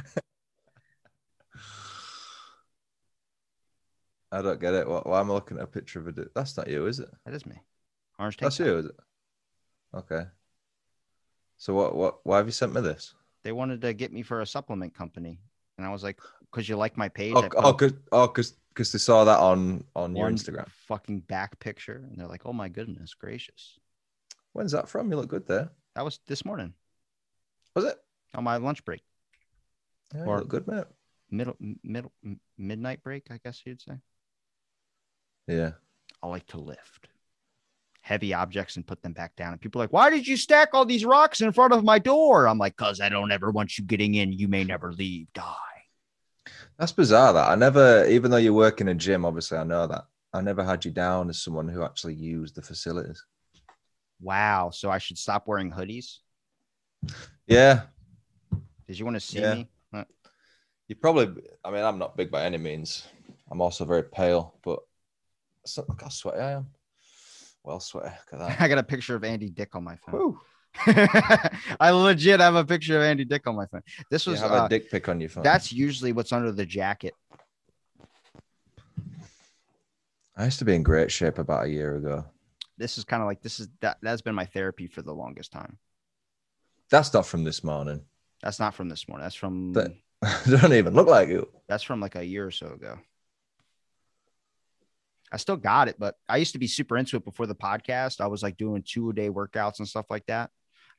I 4.33 4.43
don't 4.43 4.61
get 4.61 4.75
it. 4.75 4.89
Why, 4.89 5.01
why 5.05 5.21
am 5.21 5.31
I 5.31 5.35
looking 5.35 5.59
at 5.59 5.63
a 5.63 5.69
picture 5.69 6.01
of 6.01 6.09
a 6.09 6.13
dude? 6.13 6.31
That's 6.35 6.57
not 6.57 6.67
you, 6.69 6.87
is 6.87 6.99
it? 6.99 7.09
That 7.25 7.35
is 7.35 7.47
me. 7.47 7.55
Orange 8.19 8.37
tank. 8.37 8.47
That's 8.47 8.57
top. 8.57 8.67
you, 8.67 8.79
is 8.79 8.87
it? 8.87 8.97
Okay. 9.95 10.23
So 11.57 11.73
what? 11.73 11.95
What? 11.95 12.19
Why 12.25 12.39
have 12.39 12.47
you 12.47 12.53
sent 12.53 12.75
me 12.75 12.81
this? 12.81 13.15
They 13.45 13.53
wanted 13.53 13.81
to 13.83 13.93
get 13.93 14.13
me 14.13 14.23
for 14.23 14.41
a 14.41 14.47
supplement 14.47 14.93
company, 14.95 15.39
and 15.79 15.87
I 15.87 15.91
was 15.91 16.03
like, 16.03 16.19
because 16.51 16.69
you 16.69 16.77
like 16.77 16.97
my 16.97 17.09
page. 17.09 17.35
Oh, 17.37 17.49
oh, 17.57 17.73
cause, 17.73 17.93
oh, 18.13 18.29
cause, 18.29 18.55
'cause 18.75 18.93
they 18.93 18.99
saw 18.99 19.25
that 19.25 19.39
on 19.41 19.85
on 19.97 20.15
your 20.17 20.31
Instagram. 20.31 20.69
fucking 20.89 21.21
back 21.21 21.59
picture, 21.61 22.05
and 22.09 22.19
they're 22.19 22.27
like, 22.29 22.47
oh 22.47 22.53
my 22.53 22.69
goodness 22.69 23.15
gracious. 23.15 23.79
When's 24.53 24.73
that 24.73 24.89
from? 24.89 25.11
You 25.11 25.17
look 25.17 25.29
good 25.29 25.47
there. 25.47 25.71
That 25.97 26.05
was 26.05 26.19
this 26.27 26.45
morning 26.45 26.75
Was 27.75 27.85
it? 27.85 27.97
on 28.35 28.45
my 28.45 28.57
lunch 28.57 28.85
break, 28.85 29.03
Yeah, 30.15 30.25
Or- 30.25 30.35
you 30.37 30.41
look 30.41 30.49
good, 30.49 30.67
man. 30.67 30.85
middle 31.31 31.57
middle 31.83 32.13
midnight 32.59 33.03
break, 33.03 33.31
I 33.31 33.39
guess 33.43 33.63
you'd 33.65 33.81
say. 33.83 33.99
Yeah. 35.49 35.73
I 36.23 36.27
like 36.29 36.47
to 36.49 36.59
lift 36.59 37.09
heavy 38.05 38.35
objects 38.35 38.77
and 38.77 38.87
put 38.87 39.01
them 39.03 39.15
back 39.15 39.35
down. 39.35 39.53
And 39.53 39.61
people 39.61 39.81
are 39.81 39.85
like, 39.85 39.93
why 39.93 40.11
did 40.11 40.27
you 40.29 40.37
stack 40.37 40.69
all 40.75 40.85
these 40.85 41.07
rocks 41.07 41.41
in 41.41 41.51
front 41.53 41.73
of 41.73 41.83
my 41.85 41.99
door? 41.99 42.47
I'm 42.47 42.59
like, 42.59 42.77
because 42.77 43.01
I 43.01 43.09
don't 43.09 43.33
ever 43.33 43.51
want 43.51 43.79
you 43.79 43.85
getting 43.85 44.15
in. 44.15 44.31
You 44.31 44.47
may 44.47 44.63
never 44.63 44.93
leave. 44.93 45.27
Die. 45.33 45.55
That's 46.79 46.93
bizarre. 46.93 47.33
That 47.33 47.49
I 47.51 47.55
never, 47.55 48.05
even 48.07 48.31
though 48.31 48.37
you 48.37 48.53
work 48.53 48.83
in 48.83 48.89
a 48.89 48.95
gym, 48.95 49.25
obviously 49.25 49.57
I 49.57 49.65
know 49.65 49.87
that. 49.87 50.05
I 50.35 50.43
never 50.43 50.63
had 50.63 50.85
you 50.85 50.91
down 50.91 51.31
as 51.31 51.41
someone 51.43 51.67
who 51.67 51.83
actually 51.83 52.15
used 52.15 52.57
the 52.57 52.63
facilities. 52.63 53.25
Wow. 54.21 54.69
So 54.71 54.91
I 54.91 54.99
should 54.99 55.17
stop 55.17 55.49
wearing 55.49 55.73
hoodies? 55.73 56.19
Yeah, 57.47 57.83
Did 58.87 58.99
you 58.99 59.07
want 59.07 59.17
to 59.17 59.21
see 59.21 59.41
Yeah. 59.41 59.55
me? 59.55 59.69
You 60.89 60.97
probably. 60.97 61.43
I 61.65 61.71
mean, 61.71 61.83
I'm 61.83 61.99
not 61.99 62.19
big 62.19 62.31
by 62.31 62.45
any 62.45 62.59
means. 62.59 63.07
I'm 63.51 63.63
also 63.63 63.87
very 63.87 64.03
pale, 64.05 64.59
but 64.63 64.81
look 65.79 66.03
how 66.03 66.09
sweaty 66.11 66.41
I 66.41 66.51
am. 66.53 66.67
Well, 67.65 67.83
at 68.05 68.39
that. 68.39 68.57
I 68.61 68.69
got 68.69 68.79
a 68.79 68.83
picture 68.83 69.17
of 69.17 69.25
Andy 69.25 69.49
Dick 69.49 69.75
on 69.75 69.83
my 69.85 69.97
phone. 69.97 70.37
I 70.87 71.91
legit 71.91 72.41
have 72.41 72.57
a 72.57 72.65
picture 72.65 72.97
of 72.99 73.03
Andy 73.05 73.25
Dick 73.25 73.47
on 73.47 73.57
my 73.57 73.67
phone. 73.67 73.83
This 74.11 74.27
You 74.27 74.33
was 74.33 74.41
have 74.41 74.53
uh, 74.53 74.65
a 74.67 74.69
dick 74.69 74.91
pic 74.91 75.09
on 75.09 75.21
your 75.21 75.31
phone. 75.31 75.43
that's 75.45 75.73
usually 75.73 76.13
what's 76.13 76.33
under 76.33 76.53
the 76.53 76.67
jacket. 76.67 77.15
I 80.37 80.45
used 80.47 80.59
to 80.59 80.65
be 80.65 80.75
in 80.75 80.83
great 80.83 81.13
shape 81.13 81.39
about 81.39 81.65
a 81.65 81.69
year 81.69 81.97
ago. 81.97 82.25
This 82.77 82.99
is 82.99 83.05
kind 83.05 83.23
of 83.23 83.29
like 83.29 83.41
this 83.41 83.61
is 83.61 83.69
that 83.81 83.99
that's 84.03 84.21
been 84.21 84.35
my 84.35 84.47
therapy 84.47 84.89
for 84.89 85.01
the 85.01 85.13
longest 85.15 85.53
time. 85.53 85.79
That's 86.91 87.15
not 87.15 87.25
from 87.25 87.45
this 87.45 87.63
morning. 87.63 88.03
That's 88.43 88.59
not 88.59 88.75
from 88.75 88.89
this 88.89 89.09
morning. 89.09 89.25
That's 89.25 89.37
from 89.37 89.73
That- 89.75 89.93
don't 90.61 90.73
even 90.73 90.93
look 90.95 91.07
like 91.07 91.29
you. 91.29 91.49
that's 91.69 91.83
from 91.85 92.01
like 92.01 92.17
a 92.17 92.25
year 92.25 92.47
or 92.47 92.51
so 92.51 92.67
ago. 92.73 92.99
I 95.33 95.37
still 95.37 95.57
got 95.57 95.89
it, 95.89 95.97
but 95.99 96.17
I 96.29 96.37
used 96.37 96.53
to 96.53 96.59
be 96.59 96.67
super 96.67 96.97
into 96.97 97.17
it 97.17 97.25
before 97.25 97.47
the 97.47 97.55
podcast. 97.55 98.21
I 98.21 98.27
was 98.27 98.43
like 98.43 98.57
doing 98.57 98.83
two 98.87 99.11
a 99.11 99.13
day 99.13 99.31
workouts 99.31 99.79
and 99.79 99.89
stuff 99.89 100.07
like 100.11 100.27
that. 100.27 100.51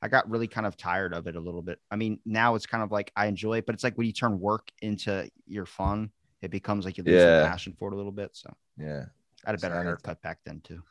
I 0.02 0.08
got 0.08 0.28
really 0.28 0.46
kind 0.46 0.66
of 0.66 0.76
tired 0.76 1.14
of 1.14 1.26
it 1.26 1.36
a 1.36 1.40
little 1.40 1.62
bit. 1.62 1.78
I 1.90 1.96
mean, 1.96 2.18
now 2.26 2.54
it's 2.54 2.66
kind 2.66 2.82
of 2.82 2.92
like 2.92 3.10
I 3.16 3.26
enjoy 3.26 3.58
it, 3.58 3.66
but 3.66 3.74
it's 3.74 3.82
like 3.84 3.96
when 3.96 4.06
you 4.06 4.12
turn 4.12 4.38
work 4.38 4.68
into 4.82 5.30
your 5.46 5.64
fun, 5.64 6.10
it 6.42 6.50
becomes 6.50 6.84
like 6.84 6.98
you 6.98 7.04
lose 7.04 7.14
Yeah. 7.14 7.40
the 7.40 7.46
passion 7.48 7.74
for 7.78 7.88
it 7.90 7.94
a 7.94 7.96
little 7.96 8.12
bit. 8.12 8.30
So 8.34 8.52
Yeah. 8.76 9.06
I 9.44 9.50
had 9.50 9.54
a 9.54 9.58
better 9.58 9.82
haircut 9.82 10.20
back 10.20 10.38
then 10.44 10.60
too. 10.60 10.82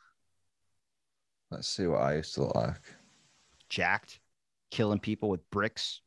Let's 1.52 1.68
see 1.68 1.86
what 1.86 2.02
I 2.02 2.16
used 2.16 2.34
to 2.36 2.42
look 2.42 2.56
like. 2.56 2.82
Jacked, 3.70 4.20
killing 4.72 5.00
people 5.00 5.30
with 5.30 5.48
bricks. 5.52 6.02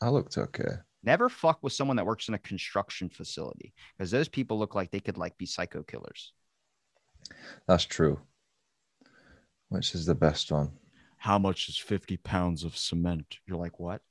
I 0.00 0.08
looked 0.08 0.38
okay. 0.38 0.76
Never 1.02 1.28
fuck 1.28 1.58
with 1.62 1.72
someone 1.72 1.96
that 1.96 2.06
works 2.06 2.28
in 2.28 2.34
a 2.34 2.38
construction 2.38 3.08
facility 3.08 3.72
because 3.96 4.10
those 4.10 4.28
people 4.28 4.58
look 4.58 4.74
like 4.74 4.90
they 4.90 5.00
could 5.00 5.16
like 5.16 5.36
be 5.38 5.46
psycho 5.46 5.82
killers. 5.82 6.32
That's 7.66 7.84
true. 7.84 8.20
Which 9.68 9.94
is 9.94 10.04
the 10.04 10.14
best 10.14 10.52
one? 10.52 10.72
How 11.16 11.38
much 11.38 11.68
is 11.68 11.76
50 11.76 12.16
pounds 12.18 12.64
of 12.64 12.76
cement? 12.76 13.38
You're 13.46 13.58
like, 13.58 13.78
what? 13.78 14.02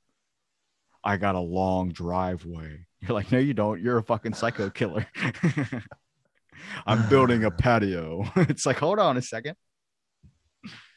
I 1.04 1.16
got 1.16 1.34
a 1.34 1.40
long 1.40 1.90
driveway. 1.90 2.86
You're 3.00 3.14
like, 3.14 3.30
no, 3.32 3.38
you 3.38 3.54
don't. 3.54 3.80
You're 3.80 3.98
a 3.98 4.02
fucking 4.02 4.34
psycho 4.34 4.70
killer. 4.70 5.06
I'm 6.86 7.08
building 7.08 7.44
a 7.44 7.50
patio. 7.50 8.24
it's 8.36 8.66
like, 8.66 8.78
hold 8.78 8.98
on 8.98 9.16
a 9.16 9.22
second. 9.22 9.56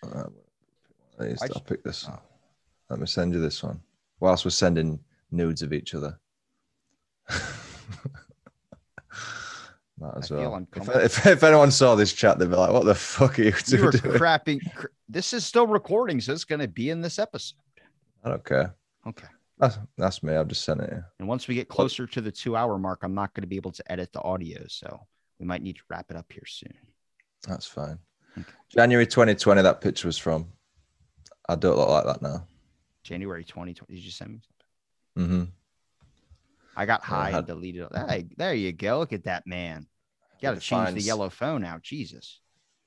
Uh, 0.04 0.26
I 1.20 1.26
I 1.26 1.48
will 1.54 1.62
pick 1.66 1.84
this. 1.84 2.08
Let 2.90 3.00
me 3.00 3.06
send 3.06 3.34
you 3.34 3.40
this 3.40 3.64
one. 3.64 3.80
Whilst 4.20 4.44
we're 4.44 4.52
sending 4.52 5.00
nudes 5.34 5.62
of 5.62 5.74
each 5.74 5.94
other. 5.94 6.20
Might 10.00 10.18
as 10.18 10.32
I 10.32 10.36
well. 10.36 10.66
If, 10.76 10.90
if, 10.96 11.26
if 11.28 11.44
anyone 11.44 11.72
saw 11.72 11.96
this 11.96 12.12
chat, 12.14 12.40
they'd 12.40 12.50
be 12.50 12.56
like, 12.56 12.72
"What 12.72 12.86
the 12.86 12.96
fuck 12.96 13.38
are 13.40 13.44
you 13.44 13.52
two 13.52 13.78
You 13.78 13.92
doing?" 13.92 14.16
crapping. 14.16 14.74
cr- 14.76 14.88
This 15.08 15.34
is 15.34 15.46
still 15.46 15.68
recording, 15.68 16.20
so 16.20 16.34
it's 16.34 16.46
going 16.46 16.62
to 16.62 16.68
be 16.68 16.90
in 16.90 17.02
this 17.02 17.20
episode. 17.20 17.58
I 18.24 18.30
don't 18.30 18.44
care. 18.44 18.74
Okay. 19.08 19.28
That's 19.60 19.78
that's 19.98 20.24
me. 20.24 20.36
I've 20.36 20.48
just 20.48 20.64
sent 20.66 20.82
it. 20.82 20.94
And 21.20 21.28
once 21.28 21.48
we 21.48 21.54
get 21.56 21.68
closer 21.70 22.08
to 22.08 22.22
the 22.22 22.32
two 22.32 22.56
hour 22.56 22.78
mark, 22.80 23.02
I'm 23.04 23.14
not 23.14 23.34
going 23.34 23.42
to 23.44 23.48
be 23.48 23.56
able 23.56 23.72
to 23.72 23.92
edit 23.92 24.12
the 24.14 24.22
audio. 24.22 24.64
So 24.68 25.00
we 25.40 25.46
might 25.46 25.62
need 25.62 25.76
to 25.76 25.84
wrap 25.90 26.10
it 26.10 26.18
up 26.18 26.32
here 26.32 26.46
soon. 26.48 26.74
That's 27.48 27.68
fine. 27.68 28.00
Okay. 28.38 28.48
January 28.70 29.06
2020. 29.06 29.62
That 29.62 29.80
picture 29.80 30.08
was 30.08 30.18
from. 30.18 30.48
I 31.48 31.56
don't 31.56 31.78
look 31.78 31.90
like 31.90 32.06
that 32.06 32.22
now. 32.22 32.48
January 33.04 33.44
2020. 33.44 33.94
Did 33.94 34.04
you 34.04 34.12
send 34.12 34.32
me? 34.32 34.42
Hmm 35.16 35.44
I 36.76 36.86
got 36.86 37.04
high 37.04 37.30
had- 37.32 37.38
and 37.40 37.48
deleted. 37.48 37.88
it. 37.94 38.10
Hey, 38.10 38.28
there 38.38 38.54
you 38.54 38.72
go. 38.72 39.00
Look 39.00 39.14
at 39.14 39.26
that 39.26 39.46
man. 39.46 39.88
You 40.40 40.48
got 40.48 40.52
to 40.52 40.58
It 40.58 40.62
change 40.62 40.94
the 40.96 41.02
yellow 41.02 41.30
phone 41.30 41.64
out. 41.64 41.84
Jesus. 41.84 42.40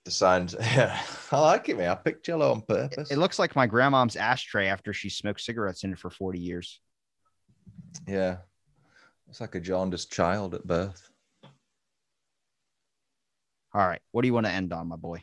The 0.05 0.11
signs. 0.11 0.55
Yeah, 0.61 1.01
I 1.32 1.40
like 1.40 1.69
it, 1.69 1.78
man. 1.78 1.90
I 1.90 1.94
picked 1.94 2.27
yellow 2.28 2.51
on 2.53 2.62
purpose. 2.62 3.11
it 3.11 3.19
looks 3.19 3.39
like 3.39 3.55
my 3.57 3.66
grandmom's 3.66 4.16
ashtray 4.16 4.66
after 4.69 4.93
she 4.93 5.09
smoked 5.09 5.40
cigarettes 5.40 5.85
in 5.85 5.93
it 5.93 5.98
for 5.98 6.11
40 6.11 6.39
years. 6.40 6.81
yeah, 8.07 8.39
it's 9.28 9.40
like 9.40 9.55
a 9.55 9.61
jaundiced 9.61 10.12
child 10.12 10.55
at 10.55 10.66
birth. 10.66 11.09
All 13.74 13.86
right. 13.86 14.01
What 14.12 14.23
do 14.23 14.28
you 14.28 14.35
want 14.35 14.47
to 14.47 14.53
end 14.53 14.73
on, 14.73 14.89
my 14.89 14.97
boy? 14.97 15.23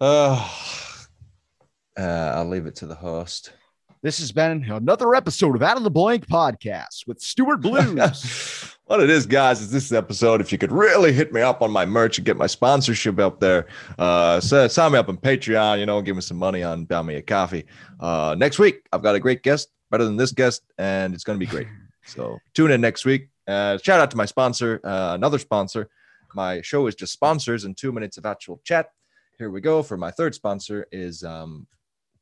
Oh, 0.00 1.06
uh, 1.98 2.02
I'll 2.34 2.48
leave 2.48 2.66
it 2.66 2.76
to 2.76 2.86
the 2.86 2.94
host. 2.94 3.52
This 4.00 4.20
has 4.20 4.30
been 4.30 4.62
another 4.70 5.16
episode 5.16 5.56
of 5.56 5.62
Out 5.62 5.76
of 5.76 5.82
the 5.82 5.90
Blank 5.90 6.28
podcast 6.28 7.08
with 7.08 7.20
Stuart 7.20 7.56
Blues. 7.56 8.76
what 8.84 9.00
it 9.00 9.10
is, 9.10 9.26
guys, 9.26 9.60
is 9.60 9.72
this 9.72 9.90
episode. 9.90 10.40
If 10.40 10.52
you 10.52 10.58
could 10.58 10.70
really 10.70 11.12
hit 11.12 11.32
me 11.32 11.40
up 11.40 11.62
on 11.62 11.72
my 11.72 11.84
merch 11.84 12.16
and 12.16 12.24
get 12.24 12.36
my 12.36 12.46
sponsorship 12.46 13.18
up 13.18 13.40
there, 13.40 13.66
uh, 13.98 14.38
so 14.38 14.68
sign 14.68 14.92
me 14.92 14.98
up 14.98 15.08
on 15.08 15.16
Patreon, 15.16 15.80
you 15.80 15.86
know, 15.86 16.00
give 16.00 16.14
me 16.14 16.22
some 16.22 16.36
money 16.36 16.62
on 16.62 16.84
Buy 16.84 17.02
Me 17.02 17.16
a 17.16 17.22
Coffee. 17.22 17.64
Uh, 17.98 18.36
next 18.38 18.60
week, 18.60 18.86
I've 18.92 19.02
got 19.02 19.16
a 19.16 19.20
great 19.20 19.42
guest, 19.42 19.70
better 19.90 20.04
than 20.04 20.16
this 20.16 20.30
guest, 20.30 20.62
and 20.78 21.12
it's 21.12 21.24
going 21.24 21.38
to 21.38 21.44
be 21.44 21.50
great. 21.50 21.66
So 22.04 22.38
tune 22.54 22.70
in 22.70 22.80
next 22.80 23.04
week. 23.04 23.28
Uh, 23.46 23.76
shout 23.76 24.00
out 24.00 24.10
to 24.12 24.16
my 24.16 24.24
sponsor, 24.24 24.80
uh, 24.82 25.10
another 25.12 25.38
sponsor. 25.38 25.90
My 26.34 26.62
show 26.62 26.86
is 26.86 26.94
just 26.94 27.12
sponsors 27.12 27.64
and 27.64 27.76
two 27.76 27.92
minutes 27.92 28.16
of 28.16 28.24
actual 28.24 28.62
chat. 28.64 28.88
Here 29.36 29.50
we 29.50 29.60
go. 29.60 29.82
For 29.82 29.98
my 29.98 30.10
third 30.10 30.34
sponsor 30.34 30.86
is 30.90 31.22
um, 31.22 31.66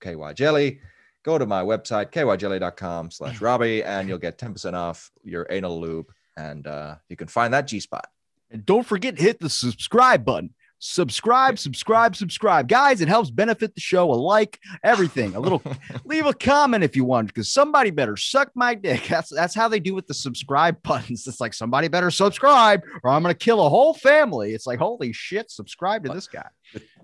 KY 0.01 0.33
Jelly. 0.35 0.81
Go 1.27 1.39
to 1.39 1.45
my 1.45 1.61
website, 1.61 2.13
kyjelly.com 2.13 3.11
slash 3.11 3.41
Robbie, 3.43 3.83
and 3.83 4.09
you'll 4.09 4.17
get 4.17 4.39
10% 4.39 4.75
off 4.75 5.11
your 5.25 5.45
anal 5.51 5.81
lube. 5.81 6.07
And 6.37 6.65
uh, 6.69 6.95
you 7.09 7.17
can 7.17 7.27
find 7.27 7.53
that 7.53 7.67
G 7.67 7.81
spot. 7.81 8.07
And 8.53 8.65
don't 8.65 8.87
forget 8.87 9.17
to 9.17 9.23
hit 9.25 9.41
the 9.41 9.51
subscribe 9.51 10.25
button. 10.25 10.55
Subscribe, 10.79 11.59
subscribe, 11.59 12.15
subscribe. 12.15 12.69
Guys, 12.69 13.01
it 13.01 13.09
helps 13.09 13.31
benefit 13.31 13.75
the 13.75 13.81
show. 13.81 14.13
A 14.13 14.15
like, 14.15 14.61
everything. 14.85 15.35
A 15.35 15.41
little 15.41 15.63
leave 16.05 16.27
a 16.27 16.33
comment 16.33 16.85
if 16.85 16.95
you 16.95 17.05
want, 17.05 17.27
because 17.27 17.51
somebody 17.51 17.91
better 17.91 18.17
suck 18.17 18.53
my 18.55 18.77
dick. 18.77 19.05
That's 19.09 19.35
that's 19.35 19.55
how 19.55 19.67
they 19.67 19.81
do 19.81 19.97
with 19.97 20.07
the 20.07 20.15
subscribe 20.15 20.81
buttons. 20.85 21.27
It's 21.27 21.41
like 21.41 21.55
somebody 21.55 21.89
better 21.89 22.13
subscribe, 22.13 22.83
or 23.03 23.11
I'm 23.11 23.23
gonna 23.23 23.35
kill 23.35 23.67
a 23.67 23.69
whole 23.69 23.95
family. 23.95 24.53
It's 24.53 24.67
like, 24.67 24.79
holy 24.79 25.13
shit, 25.13 25.51
subscribe 25.51 26.05
to 26.05 26.13
this 26.13 26.29
guy. 26.29 26.47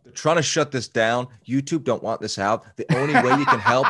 They're 0.05 0.13
trying 0.13 0.37
to 0.37 0.43
shut 0.43 0.73
this 0.73 0.89
down. 0.89 1.29
YouTube 1.47 1.85
don't 1.85 2.03
want 2.03 2.21
this 2.21 2.39
out. 2.39 2.77
The 2.77 2.87
only 2.97 3.15
way 3.15 3.39
you 3.39 3.45
can 3.45 3.61
help, 3.61 3.87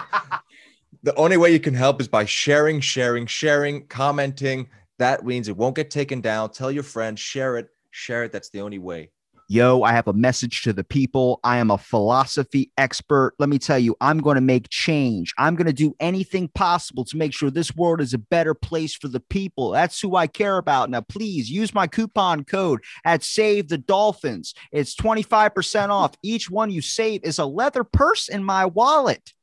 the 1.02 1.14
only 1.16 1.36
way 1.36 1.52
you 1.52 1.60
can 1.60 1.74
help 1.74 2.00
is 2.00 2.08
by 2.08 2.24
sharing, 2.24 2.80
sharing, 2.80 3.26
sharing, 3.26 3.86
commenting. 3.86 4.68
That 4.98 5.24
means 5.24 5.48
it 5.48 5.56
won't 5.56 5.76
get 5.76 5.90
taken 5.90 6.20
down. 6.20 6.50
Tell 6.50 6.70
your 6.70 6.82
friends, 6.82 7.20
share 7.20 7.56
it, 7.56 7.68
share 7.90 8.24
it. 8.24 8.32
That's 8.32 8.50
the 8.50 8.60
only 8.60 8.78
way. 8.78 9.10
Yo, 9.48 9.82
I 9.82 9.92
have 9.92 10.08
a 10.08 10.12
message 10.12 10.62
to 10.62 10.72
the 10.72 10.84
people. 10.84 11.38
I 11.44 11.58
am 11.58 11.70
a 11.70 11.76
philosophy 11.76 12.70
expert. 12.78 13.34
Let 13.38 13.48
me 13.48 13.58
tell 13.58 13.78
you, 13.78 13.94
I'm 14.00 14.18
going 14.18 14.36
to 14.36 14.40
make 14.40 14.70
change. 14.70 15.34
I'm 15.36 15.56
going 15.56 15.66
to 15.66 15.72
do 15.72 15.94
anything 16.00 16.48
possible 16.48 17.04
to 17.04 17.16
make 17.16 17.34
sure 17.34 17.50
this 17.50 17.74
world 17.76 18.00
is 18.00 18.14
a 18.14 18.18
better 18.18 18.54
place 18.54 18.94
for 18.94 19.08
the 19.08 19.20
people. 19.20 19.72
That's 19.72 20.00
who 20.00 20.16
I 20.16 20.26
care 20.26 20.56
about. 20.56 20.88
Now, 20.88 21.02
please 21.02 21.50
use 21.50 21.74
my 21.74 21.86
coupon 21.86 22.44
code 22.44 22.80
at 23.04 23.22
Save 23.22 23.68
the 23.68 23.78
Dolphins. 23.78 24.54
It's 24.70 24.94
25% 24.94 25.90
off. 25.90 26.14
Each 26.22 26.48
one 26.48 26.70
you 26.70 26.80
save 26.80 27.22
is 27.24 27.38
a 27.38 27.44
leather 27.44 27.84
purse 27.84 28.28
in 28.28 28.42
my 28.42 28.64
wallet. 28.64 29.34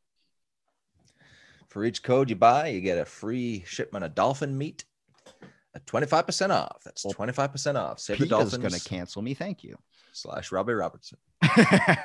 For 1.67 1.85
each 1.85 2.01
code 2.01 2.31
you 2.31 2.35
buy, 2.35 2.69
you 2.69 2.81
get 2.81 2.97
a 2.97 3.05
free 3.05 3.63
shipment 3.67 4.03
of 4.03 4.15
dolphin 4.15 4.57
meat 4.57 4.85
at 5.75 5.85
25% 5.85 6.49
off. 6.49 6.81
That's 6.83 7.05
25% 7.05 7.75
off. 7.75 7.99
Save 7.99 8.17
the 8.17 8.25
PETA's 8.25 8.29
dolphins 8.29 8.57
going 8.57 8.73
to 8.73 8.89
cancel 8.89 9.21
me. 9.21 9.35
Thank 9.35 9.63
you. 9.63 9.77
Slash 10.21 10.51
Robbie 10.51 10.73
Robertson. 10.73 11.17